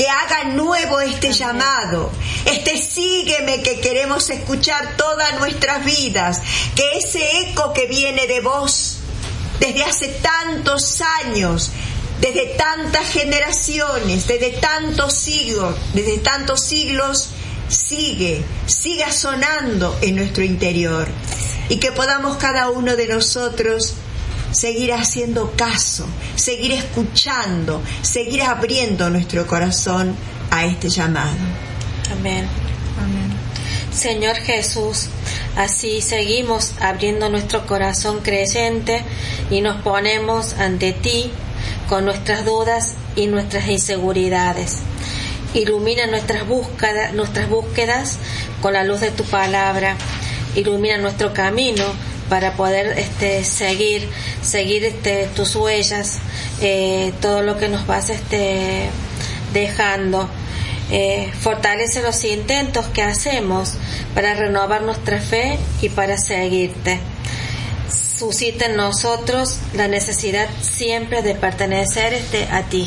que 0.00 0.08
haga 0.08 0.44
nuevo 0.44 0.98
este 1.00 1.30
llamado, 1.30 2.10
este 2.46 2.78
sígueme 2.78 3.62
que 3.62 3.80
queremos 3.80 4.30
escuchar 4.30 4.96
todas 4.96 5.38
nuestras 5.38 5.84
vidas, 5.84 6.40
que 6.74 6.96
ese 6.96 7.20
eco 7.42 7.74
que 7.74 7.86
viene 7.86 8.26
de 8.26 8.40
vos 8.40 9.00
desde 9.58 9.84
hace 9.84 10.08
tantos 10.08 11.02
años, 11.22 11.70
desde 12.20 12.54
tantas 12.56 13.08
generaciones, 13.10 14.26
desde 14.26 14.50
tantos 14.50 15.14
siglos, 15.14 15.74
desde 15.94 16.18
tantos 16.18 16.62
siglos, 16.62 17.30
sigue, 17.68 18.42
siga 18.66 19.12
sonando 19.12 19.96
en 20.02 20.16
nuestro 20.16 20.44
interior 20.44 21.08
y 21.68 21.76
que 21.76 21.92
podamos 21.92 22.36
cada 22.36 22.68
uno 22.68 22.96
de 22.96 23.06
nosotros 23.06 23.94
seguir 24.52 24.92
haciendo 24.92 25.52
caso, 25.52 26.06
seguir 26.34 26.72
escuchando, 26.72 27.80
seguir 28.02 28.42
abriendo 28.42 29.08
nuestro 29.08 29.46
corazón 29.46 30.14
a 30.50 30.66
este 30.66 30.90
llamado. 30.90 31.36
Amén. 32.10 32.48
Señor 33.92 34.36
Jesús, 34.36 35.08
así 35.56 36.00
seguimos 36.00 36.74
abriendo 36.80 37.28
nuestro 37.28 37.66
corazón 37.66 38.20
creyente 38.20 39.02
y 39.50 39.60
nos 39.60 39.82
ponemos 39.82 40.54
ante 40.54 40.92
ti 40.92 41.30
con 41.90 42.04
nuestras 42.04 42.44
dudas 42.44 42.94
y 43.16 43.26
nuestras 43.26 43.68
inseguridades. 43.68 44.78
Ilumina 45.54 46.06
nuestras 46.06 46.46
búsquedas, 46.46 47.12
nuestras 47.14 47.50
búsquedas 47.50 48.18
con 48.62 48.74
la 48.74 48.84
luz 48.84 49.00
de 49.00 49.10
tu 49.10 49.24
palabra. 49.24 49.96
Ilumina 50.54 50.98
nuestro 50.98 51.34
camino 51.34 51.84
para 52.28 52.52
poder 52.52 52.96
este, 52.96 53.42
seguir, 53.42 54.08
seguir 54.40 54.84
este, 54.84 55.26
tus 55.34 55.56
huellas, 55.56 56.20
eh, 56.60 57.12
todo 57.20 57.42
lo 57.42 57.58
que 57.58 57.68
nos 57.68 57.84
vas 57.88 58.08
este, 58.08 58.88
dejando. 59.52 60.28
Eh, 60.92 61.32
fortalece 61.40 62.02
los 62.02 62.22
intentos 62.22 62.86
que 62.86 63.02
hacemos 63.02 63.74
para 64.14 64.34
renovar 64.34 64.82
nuestra 64.82 65.18
fe 65.20 65.58
y 65.82 65.88
para 65.88 66.16
seguirte. 66.18 67.00
Suscita 68.20 68.66
en 68.66 68.76
nosotros 68.76 69.60
la 69.72 69.88
necesidad 69.88 70.46
siempre 70.60 71.22
de 71.22 71.34
pertenecer 71.34 72.12
este, 72.12 72.44
a 72.48 72.64
ti. 72.64 72.86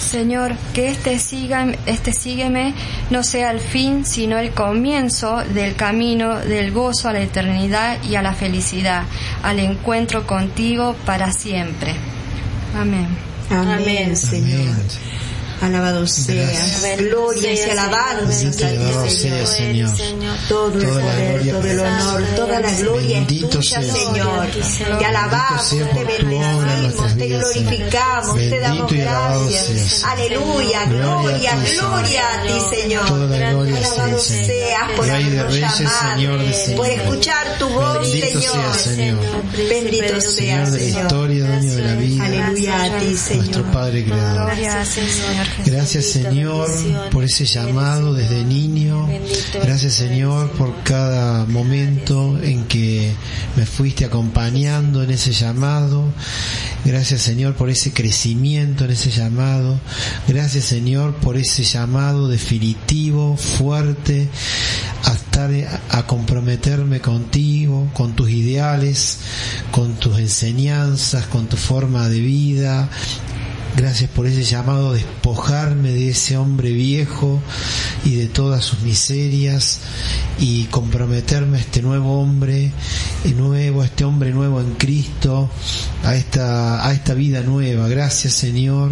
Señor, 0.00 0.54
que 0.74 0.90
este, 0.90 1.18
siga, 1.18 1.66
este 1.86 2.12
sígueme 2.12 2.72
no 3.10 3.24
sea 3.24 3.50
el 3.50 3.58
fin, 3.58 4.06
sino 4.06 4.38
el 4.38 4.52
comienzo 4.52 5.38
del 5.38 5.74
camino 5.74 6.38
del 6.38 6.70
gozo 6.70 7.08
a 7.08 7.12
la 7.12 7.20
eternidad 7.20 8.00
y 8.04 8.14
a 8.14 8.22
la 8.22 8.32
felicidad, 8.32 9.02
al 9.42 9.58
encuentro 9.58 10.24
contigo 10.24 10.94
para 11.04 11.32
siempre. 11.32 11.96
Amén. 12.76 13.08
Amén, 13.50 13.70
Amén. 13.70 14.16
Señor. 14.16 14.60
Amén. 14.60 15.17
Alabado 15.60 16.06
seas. 16.06 16.82
Glorias 16.98 17.66
y 17.66 17.70
alabanzas 17.70 18.62
a 18.62 18.68
Bendito 18.68 19.02
ti, 19.02 19.10
sea, 19.10 19.46
Señor. 19.46 19.96
Señor. 19.96 20.36
Todo 20.48 20.78
el 20.78 20.86
Toda 20.86 21.02
la 21.02 21.12
poder, 21.12 21.32
gloria 21.32 21.52
todo 21.52 21.66
el 21.70 21.80
honor, 21.80 22.24
toda 22.36 22.60
la 22.60 22.72
gloria 22.74 23.18
es 23.18 23.26
Bendito 23.26 23.48
tuya, 23.58 23.82
sea, 23.82 23.92
Señor. 23.94 24.46
Te 24.98 25.04
alabamos, 25.04 25.62
sea 25.68 25.90
te 25.90 26.04
bendecimos, 26.04 27.16
te 27.16 27.28
glorificamos, 27.28 28.36
te 28.36 28.60
damos 28.60 28.92
gracias. 28.92 29.66
seas. 29.66 30.04
Aleluya, 30.04 30.84
Gloria 30.86 31.22
gloria, 31.22 31.52
a 31.52 31.64
ti, 31.64 31.68
Señor. 31.70 31.90
gloria 31.90 32.22
a 32.32 32.42
ti, 32.42 32.76
Señor. 32.76 33.06
Toda 33.08 33.38
la 33.38 33.50
gloria 33.50 33.76
sea, 33.78 33.88
Alabado 34.04 34.18
Señor. 34.20 34.46
seas 34.46 34.90
por 34.96 35.06
Rey 35.06 35.24
de 35.24 35.40
habernos 35.40 35.52
reyes, 35.54 35.78
llamado, 35.78 36.14
Señor 36.14 36.38
de 36.38 36.76
por 36.76 36.86
escuchar 36.88 37.58
tu 37.58 37.68
voz, 37.68 37.98
Bendito 38.12 38.40
Señor. 38.40 38.74
sea, 38.74 38.94
Señor. 38.94 39.18
Bendito 39.68 40.20
Señor 40.20 40.22
seas, 40.22 40.72
de 40.72 40.78
la 40.78 40.84
Señor. 40.84 41.02
historia, 41.02 41.46
dueño 41.46 41.74
de 41.74 41.82
la 41.82 41.94
vida. 41.94 42.24
Aleluya 42.24 42.82
a 42.84 42.98
ti, 42.98 43.04
Nuestro 43.06 43.34
Señor. 43.42 43.72
Padre 43.72 44.04
Creador. 44.04 44.56
Gracias 44.56 44.88
Señor 44.88 45.47
por 47.10 47.24
ese 47.24 47.44
llamado 47.44 48.14
desde 48.14 48.44
niño. 48.44 49.08
Gracias 49.62 49.94
Señor 49.94 50.50
por 50.52 50.82
cada 50.82 51.44
momento 51.46 52.38
en 52.42 52.64
que 52.64 53.12
me 53.56 53.66
fuiste 53.66 54.04
acompañando 54.04 55.02
en 55.02 55.10
ese 55.10 55.32
llamado. 55.32 56.04
Gracias 56.84 57.22
Señor 57.22 57.54
por 57.54 57.70
ese 57.70 57.92
crecimiento 57.92 58.84
en 58.84 58.92
ese 58.92 59.10
llamado. 59.10 59.78
Gracias 60.26 60.64
Señor 60.64 61.14
por 61.16 61.36
ese 61.36 61.64
llamado 61.64 62.28
definitivo, 62.28 63.36
fuerte, 63.36 64.28
a 65.04 65.12
estar, 65.12 65.50
a 65.90 66.06
comprometerme 66.06 67.00
contigo, 67.00 67.88
con 67.92 68.14
tus 68.14 68.30
ideales, 68.30 69.18
con 69.70 69.94
tus 69.94 70.18
enseñanzas, 70.18 71.26
con 71.26 71.46
tu 71.46 71.56
forma 71.56 72.08
de 72.08 72.20
vida, 72.20 72.88
Gracias 73.76 74.10
por 74.10 74.26
ese 74.26 74.42
llamado 74.42 74.90
a 74.90 74.94
despojarme 74.94 75.92
de 75.92 76.10
ese 76.10 76.36
hombre 76.36 76.72
viejo 76.72 77.40
y 78.04 78.16
de 78.16 78.26
todas 78.26 78.64
sus 78.64 78.80
miserias 78.80 79.80
y 80.38 80.64
comprometerme 80.64 81.58
a 81.58 81.60
este 81.60 81.82
nuevo 81.82 82.20
hombre 82.20 82.72
eh, 83.24 83.34
nuevo, 83.36 83.82
a 83.82 83.84
este 83.84 84.04
hombre 84.04 84.30
nuevo 84.30 84.60
en 84.60 84.74
Cristo, 84.74 85.50
a 86.04 86.14
esta, 86.14 86.86
a 86.86 86.92
esta 86.92 87.14
vida 87.14 87.42
nueva. 87.42 87.88
Gracias 87.88 88.34
Señor 88.34 88.90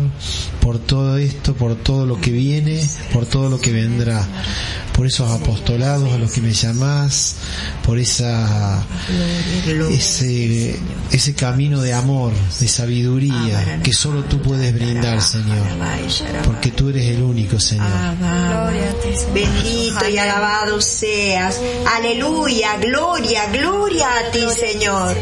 por 0.61 0.79
todo 0.79 1.17
esto, 1.17 1.55
por 1.55 1.77
todo 1.77 2.07
lo 2.07 2.21
que 2.21 2.31
viene, 2.31 2.81
por 3.13 3.27
todo 3.27 3.49
lo 3.49 3.61
que 3.61 3.73
vendrá, 3.73 4.27
por 4.93 5.07
esos 5.07 5.31
apostolados 5.31 6.13
a 6.13 6.19
los 6.19 6.33
que 6.33 6.41
me 6.41 6.53
llamás, 6.53 7.37
por 7.85 7.99
esa, 7.99 8.85
ese, 9.91 10.77
ese 11.13 11.35
camino 11.35 11.81
de 11.81 11.95
amor, 11.95 12.33
de 12.59 12.69
sabiduría 12.69 13.81
que 13.83 13.93
solo 13.93 14.25
tú 14.25 14.43
puedes 14.43 14.66
brindar, 14.73 15.21
Señor, 15.23 15.67
porque 16.45 16.71
tú 16.71 16.91
eres 16.91 17.07
el 17.07 17.23
único, 17.23 17.59
Señor. 17.59 17.87
Bendito 19.33 20.09
y 20.09 20.19
alabado 20.19 20.81
seas. 20.81 21.61
Aleluya, 21.97 22.77
gloria, 22.79 23.47
gloria 23.47 24.09
a 24.19 24.31
ti, 24.31 24.47
Señor. 24.49 25.17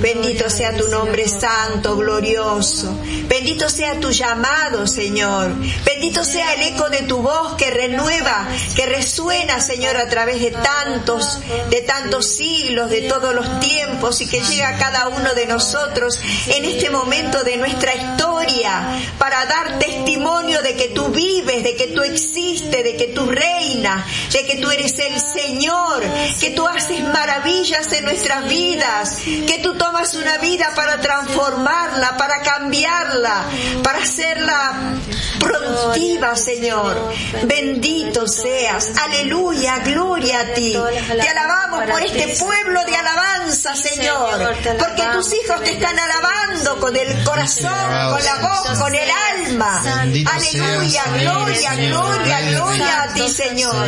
Bendito 0.00 0.48
sea 0.48 0.74
tu 0.76 0.88
nombre 0.88 1.28
santo, 1.28 1.96
glorioso. 1.96 2.94
Bendito 3.28 3.68
sea 3.68 3.98
tu 4.00 4.10
llamado, 4.10 4.86
Señor. 4.86 5.52
Bendito 5.84 6.24
sea 6.24 6.54
el 6.54 6.74
eco 6.74 6.88
de 6.88 7.02
tu 7.02 7.18
voz 7.18 7.54
que 7.56 7.70
renueva, 7.70 8.48
que 8.74 8.86
resuena, 8.86 9.60
Señor, 9.60 9.96
a 9.96 10.08
través 10.08 10.40
de 10.40 10.50
tantos, 10.50 11.40
de 11.68 11.82
tantos 11.82 12.26
siglos, 12.26 12.90
de 12.90 13.02
todos 13.02 13.34
los 13.34 13.60
tiempos 13.60 14.20
y 14.20 14.26
que 14.26 14.40
llega 14.40 14.70
a 14.70 14.78
cada 14.78 15.08
uno 15.08 15.34
de 15.34 15.46
nosotros 15.46 16.18
en 16.46 16.64
este 16.64 16.90
momento 16.90 17.44
de 17.44 17.56
nuestra 17.56 17.94
historia 17.94 18.79
para 19.18 19.44
dar 19.46 19.78
testimonio 19.78 20.62
de 20.62 20.74
que 20.74 20.88
tú 20.88 21.08
vives, 21.08 21.62
de 21.62 21.76
que 21.76 21.88
tú 21.88 22.02
existes, 22.02 22.84
de 22.84 22.96
que 22.96 23.08
tú 23.08 23.26
reinas, 23.26 24.04
de 24.32 24.46
que 24.46 24.56
tú 24.56 24.70
eres 24.70 24.98
el 24.98 25.20
Señor, 25.20 26.02
que 26.38 26.50
tú 26.50 26.66
haces 26.66 27.02
maravillas 27.02 27.92
en 27.92 28.04
nuestras 28.04 28.48
vidas, 28.48 29.18
que 29.24 29.60
tú 29.62 29.74
tomas 29.74 30.14
una 30.14 30.38
vida 30.38 30.70
para 30.74 31.00
transformarla, 31.00 32.16
para 32.16 32.40
cambiarla, 32.42 33.44
para 33.82 33.98
hacerla 33.98 34.98
productiva, 35.38 36.36
Señor. 36.36 37.12
Bendito 37.44 38.26
seas. 38.26 38.92
Aleluya, 39.02 39.78
gloria 39.78 40.40
a 40.40 40.54
ti. 40.54 40.72
Te 40.72 41.28
alabamos 41.28 41.90
por 41.90 42.02
este 42.02 42.36
pueblo 42.38 42.84
de 42.84 42.96
alabanza, 42.96 43.74
Señor, 43.74 44.54
porque 44.78 45.02
tus 45.12 45.32
hijos 45.32 45.62
te 45.62 45.72
están 45.72 45.98
alabando 45.98 46.78
con 46.78 46.96
el 46.96 47.24
corazón, 47.24 47.72
con 48.10 48.24
la 48.24 48.36
voz, 48.36 48.69
con 48.78 48.94
el 48.94 49.10
alma. 49.10 49.82
Aleluya, 50.02 51.02
gloria, 51.18 51.74
gloria, 51.74 52.40
gloria 52.50 53.02
a 53.02 53.14
ti, 53.14 53.28
Señor. 53.28 53.86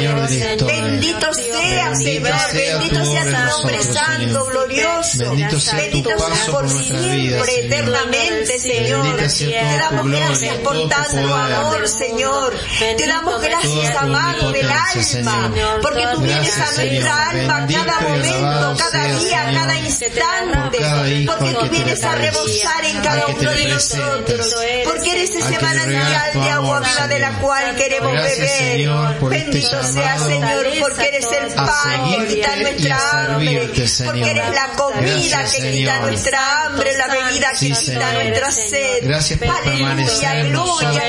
Bendito 0.66 1.34
sea, 1.34 1.94
Señor, 1.94 2.22
bendito 2.52 3.04
sea 3.04 3.24
tu 3.24 3.30
nombre 3.30 3.76
nosotros, 3.76 3.84
santo, 3.84 4.20
Señor. 4.20 4.50
glorioso. 4.52 5.30
Bendito 5.30 5.60
sea 5.60 6.50
por 6.50 6.68
siempre, 6.68 7.66
eternamente, 7.66 8.59
Señor. 8.59 9.16
Te 9.16 9.78
damos 9.78 10.10
gracias 10.10 10.56
por 10.59 10.88
tanto 10.88 11.34
amor, 11.34 11.88
Señor. 11.88 12.54
Te 12.96 13.06
damos 13.06 13.40
gracias, 13.42 13.96
amado 13.96 14.52
del 14.52 14.70
alma, 14.70 15.02
Señor. 15.02 15.80
porque 15.80 16.06
tú 16.12 16.20
vienes 16.20 16.54
a 16.59 16.59
nuestra 16.59 16.82
Señor. 16.82 17.09
alma 17.09 17.60
Bendito 17.60 17.84
cada 17.86 18.00
momento, 18.00 18.76
cada 18.78 18.90
sea, 18.90 19.18
día, 19.18 19.44
Señor. 19.44 19.60
cada 19.60 19.78
instante, 19.78 20.78
porque 21.26 21.54
tú 21.54 21.68
vienes 21.70 22.04
a 22.04 22.14
rebosar 22.14 22.84
en 22.84 23.00
cada 23.02 23.26
uno 23.26 23.50
de 23.52 23.64
presentas, 23.64 24.54
porque 24.85 25.12
eres 25.12 25.31
ese 25.35 25.59
manantial 25.61 26.32
de 26.35 26.51
agua 26.51 26.81
viva 26.81 27.09
de 27.09 27.19
la 27.19 27.32
cual 27.39 27.77
queremos 27.77 28.12
Gracias, 28.12 28.39
beber. 28.39 28.59
Señor, 28.77 29.12
este 29.12 29.28
Bendito 29.28 29.82
sea, 29.85 30.19
Señor, 30.19 30.66
porque 30.81 31.09
eres 31.09 31.27
el 31.32 31.55
pan 31.55 32.11
que 32.11 32.27
quita 32.35 32.57
nuestra 32.57 33.11
hambre, 33.27 33.70
porque 34.05 34.31
eres 34.31 34.51
la 34.55 34.69
comida 34.77 35.39
Gracias, 35.39 35.55
que 35.62 35.70
quita 35.73 36.01
nuestra 36.01 36.62
hambre, 36.66 36.97
la 36.97 37.07
bebida 37.09 37.51
que 37.53 37.57
Sí, 37.57 37.66
quita 37.73 37.81
Señor. 37.82 38.15
nuestra 38.15 38.51
sed. 38.53 38.99
Gracias 39.03 39.39
por 39.39 39.49
Aleluya, 39.49 40.43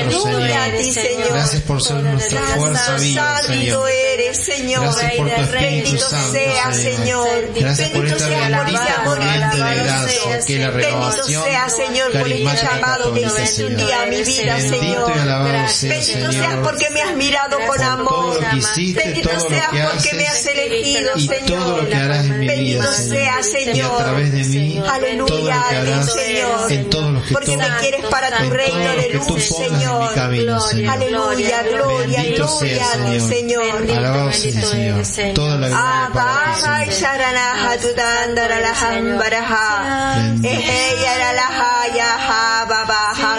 nosotros, 0.04 0.24
gloria 0.30 0.64
a 0.64 0.70
ti, 0.70 0.92
Señor. 0.92 1.28
Gracias 1.32 1.62
por 1.62 1.82
ser 1.82 1.96
nuestra 1.96 2.40
fuerza 2.40 2.96
viva, 2.96 3.42
Señor. 3.42 3.90
eres, 3.90 4.44
Señor. 4.44 4.82
Gracias 4.82 5.12
por 5.14 5.26
tu 5.28 5.40
Espíritu 5.40 5.60
Bendito 5.60 6.08
Santo, 6.08 6.32
sea, 6.32 6.72
Señor. 6.72 7.28
Gracias 7.54 7.88
por 7.90 8.02
Bendito 8.02 8.16
esta 8.16 8.28
sea 8.28 8.38
por 8.38 8.46
ese 8.46 8.64
bendita 8.64 8.94
amor 9.00 9.16
corriente 9.16 9.56
de 9.56 9.74
gracia 9.74 10.40
que 10.46 10.58
la 10.58 10.70
Bendito 10.70 10.88
renovación 10.88 11.44
sea, 11.44 11.68
Señor, 11.70 12.12
por 12.12 12.28
este 12.32 12.56
llamado 12.64 13.14
que 13.14 13.28
hiciste 13.54 13.64
un 13.64 13.78
Señor. 13.78 13.86
día 13.86 14.02
a 14.02 14.06
mi 14.06 14.22
vida, 14.22 14.60
Señor. 14.60 15.12
Bendito 15.14 15.72
seas 15.72 16.04
Señor. 16.06 16.62
porque 16.62 16.90
me 16.90 17.02
has 17.02 17.16
mirado 17.16 17.58
con 17.66 17.82
amor. 17.82 18.40
Bendito 18.40 19.40
seas 19.40 19.70
que 19.70 19.82
porque 19.82 20.14
me 20.14 20.26
has 20.26 20.46
elegido, 20.46 21.18
Señor. 21.18 21.88
Bendito 21.88 22.82
Señor. 22.82 22.94
sea, 22.94 23.24
Y 23.24 23.28
a 23.28 23.42
Señor. 23.42 24.88
Aleluya, 24.90 26.04
Señor. 26.04 27.22
Porque 27.32 27.56
me 27.56 27.68
quieres 27.80 28.04
para 28.06 28.36
tu 28.38 28.50
reino 28.50 28.92
de 28.94 29.14
luz, 29.14 29.44
Señor. 29.44 30.14
Señor. 30.14 30.90
Aleluya, 30.90 31.62
gloria, 31.62 32.22
gloria 32.34 32.84
a 32.92 33.10
ti, 33.10 33.20
Señor. 33.20 33.86
Alabado 33.90 34.32
sea, 34.32 35.04
Señor. 35.04 35.34
Toda 35.34 35.56
la 35.56 35.68
gloria 35.68 36.10
para 36.12 36.44
ti, 36.44 36.52
Abaja 36.54 36.84
Señor. 36.84 36.94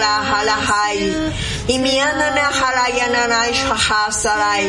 hala 0.05 0.25
hala 0.29 0.57
hai. 0.69 0.99
Imiana 1.75 2.27
na 2.37 2.45
hala 2.59 2.85
na 3.27 3.39
ishaha 3.53 4.11
sarai. 4.11 4.67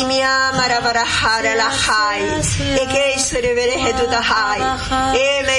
Imia 0.00 0.52
maravara 0.58 1.04
hara 1.04 1.54
la 1.56 1.68
hai. 1.84 2.22
Hetu 3.84 4.06
da 4.10 4.20
hai. 4.20 4.60
E 5.16 5.42
me. 5.46 5.58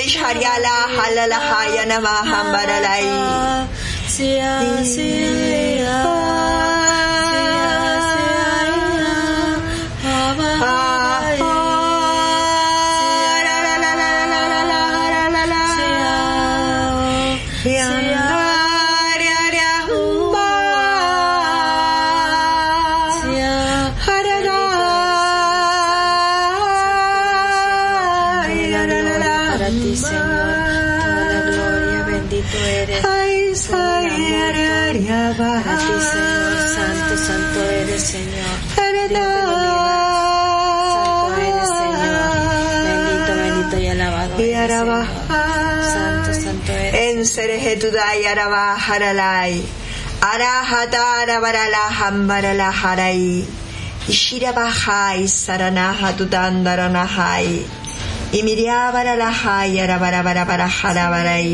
Siya 4.09 4.53
siya. 4.83 6.78
Santo, 44.67 46.33
santo 46.33 46.71
eres. 46.73 46.93
En 46.93 47.25
Serejetudai 47.25 48.25
Araba 48.25 48.75
Haralai. 48.75 49.63
Arahatara 50.19 51.39
varalaham 51.39 52.27
varalaharai. 52.27 53.45
Ishirabahai 54.07 55.27
saranaha 55.27 56.11
tutandaranahai. 56.17 57.63
Imiriavaralahai 58.33 59.79
aravaravaravaraharavarai. 59.79 61.53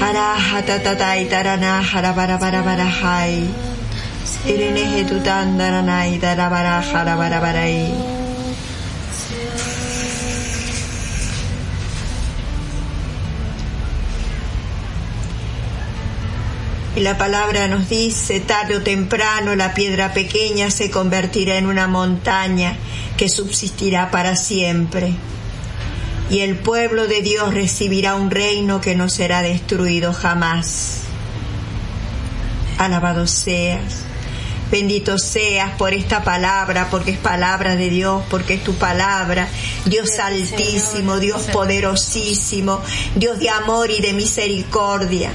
Harahatatai 0.00 1.22
tarana 1.32 1.80
haravaravaravarahai. 1.80 3.48
Irenehe 4.44 5.00
Y 16.96 17.00
la 17.00 17.18
palabra 17.18 17.68
nos 17.68 17.90
dice, 17.90 18.40
tarde 18.40 18.74
o 18.74 18.82
temprano 18.82 19.54
la 19.54 19.74
piedra 19.74 20.14
pequeña 20.14 20.70
se 20.70 20.90
convertirá 20.90 21.58
en 21.58 21.66
una 21.66 21.86
montaña 21.86 22.78
que 23.18 23.28
subsistirá 23.28 24.10
para 24.10 24.34
siempre. 24.34 25.12
Y 26.30 26.40
el 26.40 26.56
pueblo 26.56 27.06
de 27.06 27.20
Dios 27.20 27.52
recibirá 27.52 28.14
un 28.14 28.30
reino 28.30 28.80
que 28.80 28.94
no 28.94 29.10
será 29.10 29.42
destruido 29.42 30.14
jamás. 30.14 31.02
Alabado 32.78 33.26
seas. 33.26 34.04
Bendito 34.70 35.18
seas 35.18 35.72
por 35.76 35.92
esta 35.92 36.24
palabra, 36.24 36.88
porque 36.90 37.10
es 37.10 37.18
palabra 37.18 37.76
de 37.76 37.90
Dios, 37.90 38.22
porque 38.30 38.54
es 38.54 38.64
tu 38.64 38.72
palabra. 38.74 39.48
Dios 39.84 40.18
altísimo, 40.18 41.18
Dios 41.18 41.42
poderosísimo, 41.52 42.80
Dios 43.14 43.38
de 43.38 43.50
amor 43.50 43.90
y 43.90 44.00
de 44.00 44.14
misericordia 44.14 45.30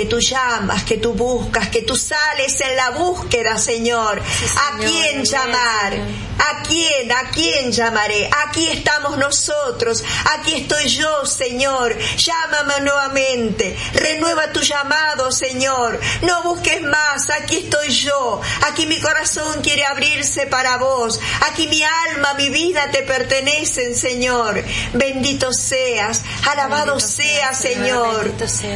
que 0.00 0.06
tú 0.06 0.18
llamas, 0.18 0.84
que 0.84 0.96
tú 0.96 1.12
buscas, 1.12 1.68
que 1.68 1.82
tú 1.82 1.94
sales 1.94 2.58
en 2.62 2.74
la 2.74 2.88
búsqueda, 2.92 3.58
Señor. 3.58 4.18
¿A 4.18 4.78
quién 4.78 5.24
llamar? 5.24 5.92
¿A 6.38 6.62
quién? 6.62 7.12
¿A 7.12 7.30
quién 7.30 7.70
llamaré? 7.70 8.30
Aquí 8.46 8.66
estamos 8.68 9.18
nosotros. 9.18 10.02
Aquí 10.32 10.54
estoy 10.54 10.88
yo, 10.88 11.26
Señor. 11.26 11.94
Llámame 12.16 12.80
nuevamente. 12.80 13.76
Renueva 13.92 14.50
tu 14.52 14.60
llamado, 14.60 15.30
Señor. 15.30 16.00
No 16.22 16.42
busques 16.44 16.80
más. 16.80 17.28
Aquí 17.28 17.58
estoy 17.58 17.90
yo. 17.90 18.40
Aquí 18.68 18.86
mi 18.86 18.98
corazón 19.00 19.60
quiere 19.60 19.84
abrirse 19.84 20.46
para 20.46 20.78
vos. 20.78 21.20
Aquí 21.50 21.68
mi 21.68 21.82
alma, 21.82 22.32
mi 22.34 22.48
vida 22.48 22.90
te 22.90 23.02
pertenecen, 23.02 23.94
Señor. 23.94 24.64
Bendito 24.94 25.52
seas. 25.52 26.22
Alabado 26.50 26.98
seas, 27.00 27.58
Señor. 27.58 28.32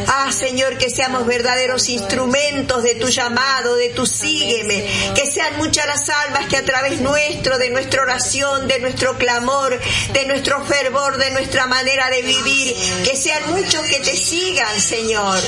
Ah, 0.06 0.30
Señor, 0.30 0.76
que 0.76 0.90
seamos 0.90 1.13
verdaderos 1.22 1.88
instrumentos 1.88 2.82
de 2.82 2.96
tu 2.96 3.08
llamado, 3.08 3.76
de 3.76 3.90
tu 3.90 4.06
sígueme. 4.06 4.84
Que 5.14 5.26
sean 5.26 5.56
muchas 5.56 5.86
las 5.86 6.08
almas 6.08 6.46
que 6.46 6.56
a 6.56 6.64
través 6.64 7.00
nuestro, 7.00 7.58
de 7.58 7.70
nuestra 7.70 8.02
oración, 8.02 8.66
de 8.66 8.80
nuestro 8.80 9.16
clamor, 9.16 9.78
de 10.12 10.26
nuestro 10.26 10.64
fervor, 10.64 11.16
de 11.16 11.30
nuestra 11.30 11.66
manera 11.66 12.10
de 12.10 12.22
vivir, 12.22 12.74
que 13.04 13.16
sean 13.16 13.50
muchos 13.50 13.82
que 13.82 14.00
te 14.00 14.16
sigan, 14.16 14.80
Señor. 14.80 15.40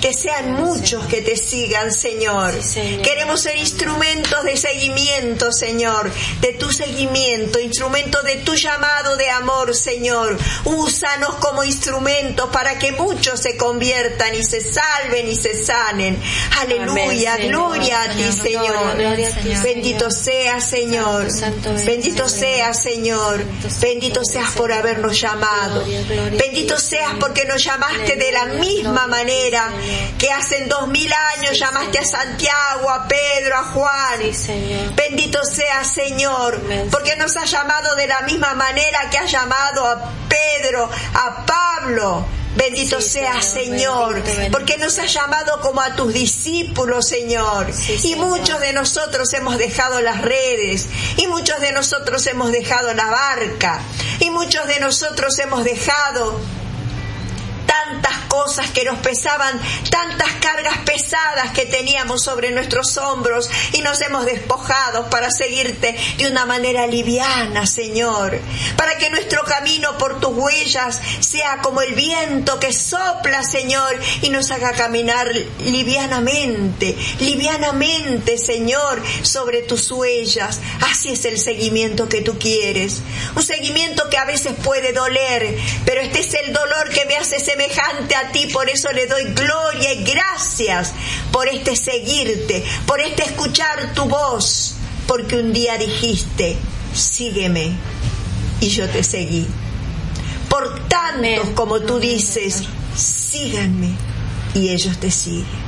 Que 0.00 0.12
sean 0.12 0.52
muchos 0.52 1.06
que 1.06 1.22
te 1.22 1.36
sigan, 1.36 1.92
Señor. 1.92 2.54
Queremos 3.02 3.40
ser 3.40 3.56
instrumentos 3.56 4.44
de 4.44 4.56
seguimiento, 4.56 5.52
Señor, 5.52 6.10
de 6.40 6.52
tu 6.52 6.70
seguimiento, 6.70 7.58
instrumentos 7.58 8.22
de 8.24 8.36
tu 8.36 8.54
llamado 8.54 9.16
de 9.16 9.30
amor, 9.30 9.74
Señor. 9.74 10.38
Úsanos 10.64 11.36
como 11.36 11.64
instrumentos 11.64 12.48
para 12.50 12.78
que 12.78 12.92
muchos 12.92 13.40
se 13.40 13.56
conviertan 13.56 14.34
y 14.34 14.44
se 14.44 14.60
salven 14.60 15.28
y 15.28 15.36
se 15.36 15.56
sanen. 15.62 16.18
Aleluya, 16.60 17.34
Amén, 17.34 17.48
gloria 17.48 18.02
a 18.02 18.08
ti, 18.10 18.32
Señor. 18.32 18.96
Gloria 18.96 19.28
a 19.28 19.32
ti, 19.32 19.42
Señor. 19.42 19.62
Bendito 19.62 20.10
seas, 20.10 20.68
Señor. 20.68 21.30
Santo 21.30 21.72
Bendito 21.84 22.28
seas, 22.28 22.82
Señor. 22.82 23.44
Bendito 23.80 24.24
seas 24.24 24.50
por 24.52 24.72
habernos 24.72 25.18
llamado. 25.20 25.84
Gloria, 25.84 26.38
Bendito 26.38 26.78
seas 26.78 27.14
porque 27.18 27.44
nos 27.44 27.62
llamaste 27.62 28.16
de 28.16 28.32
la 28.32 28.46
misma 28.46 29.06
manera. 29.06 29.72
Que 30.18 30.30
hace 30.30 30.64
dos 30.66 30.88
mil 30.88 31.10
años 31.36 31.58
llamaste 31.58 31.98
a 31.98 32.04
Santiago, 32.04 32.90
a 32.90 33.06
Pedro, 33.08 33.56
a 33.58 33.64
Juan. 33.64 34.20
Sí, 34.20 34.34
Señor. 34.34 34.94
Bendito 34.94 35.44
seas, 35.44 35.88
Señor, 35.92 36.60
Amén, 36.64 36.88
porque 36.90 37.16
nos 37.16 37.36
has 37.36 37.50
llamado 37.50 37.94
de 37.96 38.06
la 38.06 38.20
misma 38.22 38.54
manera 38.54 39.08
que 39.10 39.18
has 39.18 39.30
llamado 39.30 39.84
a 39.86 40.10
Pedro, 40.28 40.88
a 41.14 41.44
Pablo. 41.46 42.26
Bendito 42.56 43.02
Sí, 43.02 43.10
seas, 43.20 43.44
Señor, 43.44 43.68
Señor, 43.76 44.14
bendito, 44.14 44.32
bendito. 44.34 44.58
porque 44.58 44.78
nos 44.78 44.98
has 44.98 45.12
llamado 45.12 45.60
como 45.60 45.82
a 45.82 45.94
tus 45.94 46.14
discípulos, 46.14 47.06
Señor. 47.06 47.70
Sí, 47.74 47.92
y 47.92 47.98
Señor. 47.98 48.28
muchos 48.28 48.60
de 48.60 48.72
nosotros 48.72 49.30
hemos 49.34 49.58
dejado 49.58 50.00
las 50.00 50.22
redes, 50.22 50.88
y 51.18 51.26
muchos 51.26 51.60
de 51.60 51.72
nosotros 51.72 52.26
hemos 52.26 52.52
dejado 52.52 52.94
la 52.94 53.10
barca, 53.10 53.80
y 54.20 54.30
muchos 54.30 54.66
de 54.68 54.80
nosotros 54.80 55.38
hemos 55.38 55.64
dejado 55.64 56.40
tantas 57.66 58.16
cosas 58.28 58.70
que 58.70 58.84
nos 58.84 58.98
pesaban, 58.98 59.60
tantas 59.90 60.32
cargas 60.40 60.78
pesadas 60.78 61.50
que 61.52 61.66
teníamos 61.66 62.22
sobre 62.22 62.50
nuestros 62.50 62.96
hombros 62.96 63.50
y 63.72 63.80
nos 63.80 64.00
hemos 64.00 64.24
despojado 64.24 65.10
para 65.10 65.30
seguirte 65.30 65.96
de 66.18 66.28
una 66.28 66.46
manera 66.46 66.86
liviana, 66.86 67.66
Señor, 67.66 68.38
para 68.76 68.96
que 68.98 69.10
nuestro 69.10 69.42
camino 69.44 69.98
por 69.98 70.20
tus 70.20 70.36
huellas 70.36 71.00
sea 71.20 71.58
como 71.62 71.82
el 71.82 71.94
viento 71.94 72.58
que 72.60 72.72
sopla, 72.72 73.42
Señor, 73.42 73.98
y 74.22 74.30
nos 74.30 74.50
haga 74.50 74.72
caminar 74.72 75.30
livianamente, 75.64 76.96
livianamente, 77.20 78.38
Señor, 78.38 79.02
sobre 79.22 79.62
tus 79.62 79.90
huellas. 79.90 80.60
Así 80.90 81.10
es 81.10 81.24
el 81.24 81.38
seguimiento 81.38 82.08
que 82.08 82.22
tú 82.22 82.38
quieres, 82.38 83.00
un 83.34 83.42
seguimiento 83.42 84.08
que 84.10 84.18
a 84.18 84.24
veces 84.24 84.54
puede 84.62 84.92
doler, 84.92 85.56
pero 85.84 86.00
este 86.00 86.20
es 86.20 86.34
el 86.34 86.52
dolor 86.52 86.90
que 86.90 87.04
me 87.06 87.16
hace 87.16 87.40
semejante 87.56 88.14
a 88.14 88.30
ti, 88.32 88.46
por 88.52 88.68
eso 88.68 88.92
le 88.92 89.06
doy 89.06 89.24
gloria 89.32 89.92
y 89.94 90.04
gracias 90.04 90.92
por 91.32 91.48
este 91.48 91.74
seguirte, 91.74 92.64
por 92.86 93.00
este 93.00 93.24
escuchar 93.24 93.94
tu 93.94 94.04
voz, 94.04 94.74
porque 95.06 95.36
un 95.38 95.52
día 95.52 95.78
dijiste, 95.78 96.56
sígueme, 96.94 97.72
y 98.60 98.68
yo 98.68 98.88
te 98.88 99.02
seguí. 99.02 99.46
Por 100.48 100.88
tantos 100.88 101.50
como 101.54 101.80
tú 101.80 101.98
dices, 101.98 102.64
síganme, 102.94 103.94
y 104.54 104.68
ellos 104.70 104.98
te 104.98 105.10
siguen. 105.10 105.66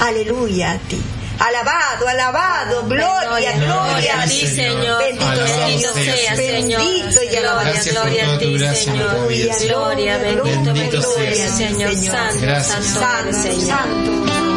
Aleluya 0.00 0.72
a 0.72 0.78
ti. 0.78 1.00
Alabado, 1.40 2.06
alabado, 2.06 2.82
gloria, 2.82 3.52
gloria 3.52 4.22
a 4.22 4.26
ti, 4.26 4.46
Señor. 4.46 5.02
Bendito 5.02 5.46
sea 5.46 5.94
sea, 5.94 6.36
Señor. 6.36 6.82
Bendito 6.82 7.22
y 7.22 7.36
alabado. 7.36 7.72
Gloria, 7.90 8.34
a 8.34 8.38
ti, 8.38 8.58
Señor. 8.58 9.28
Gloria, 9.66 10.18
bendito, 10.18 10.74
Bendito 10.74 11.02
seas, 11.02 11.56
Señor. 11.56 11.94
Santo, 11.96 12.62
santo, 12.62 13.32
Santo, 13.32 13.60
santo. 13.60 14.49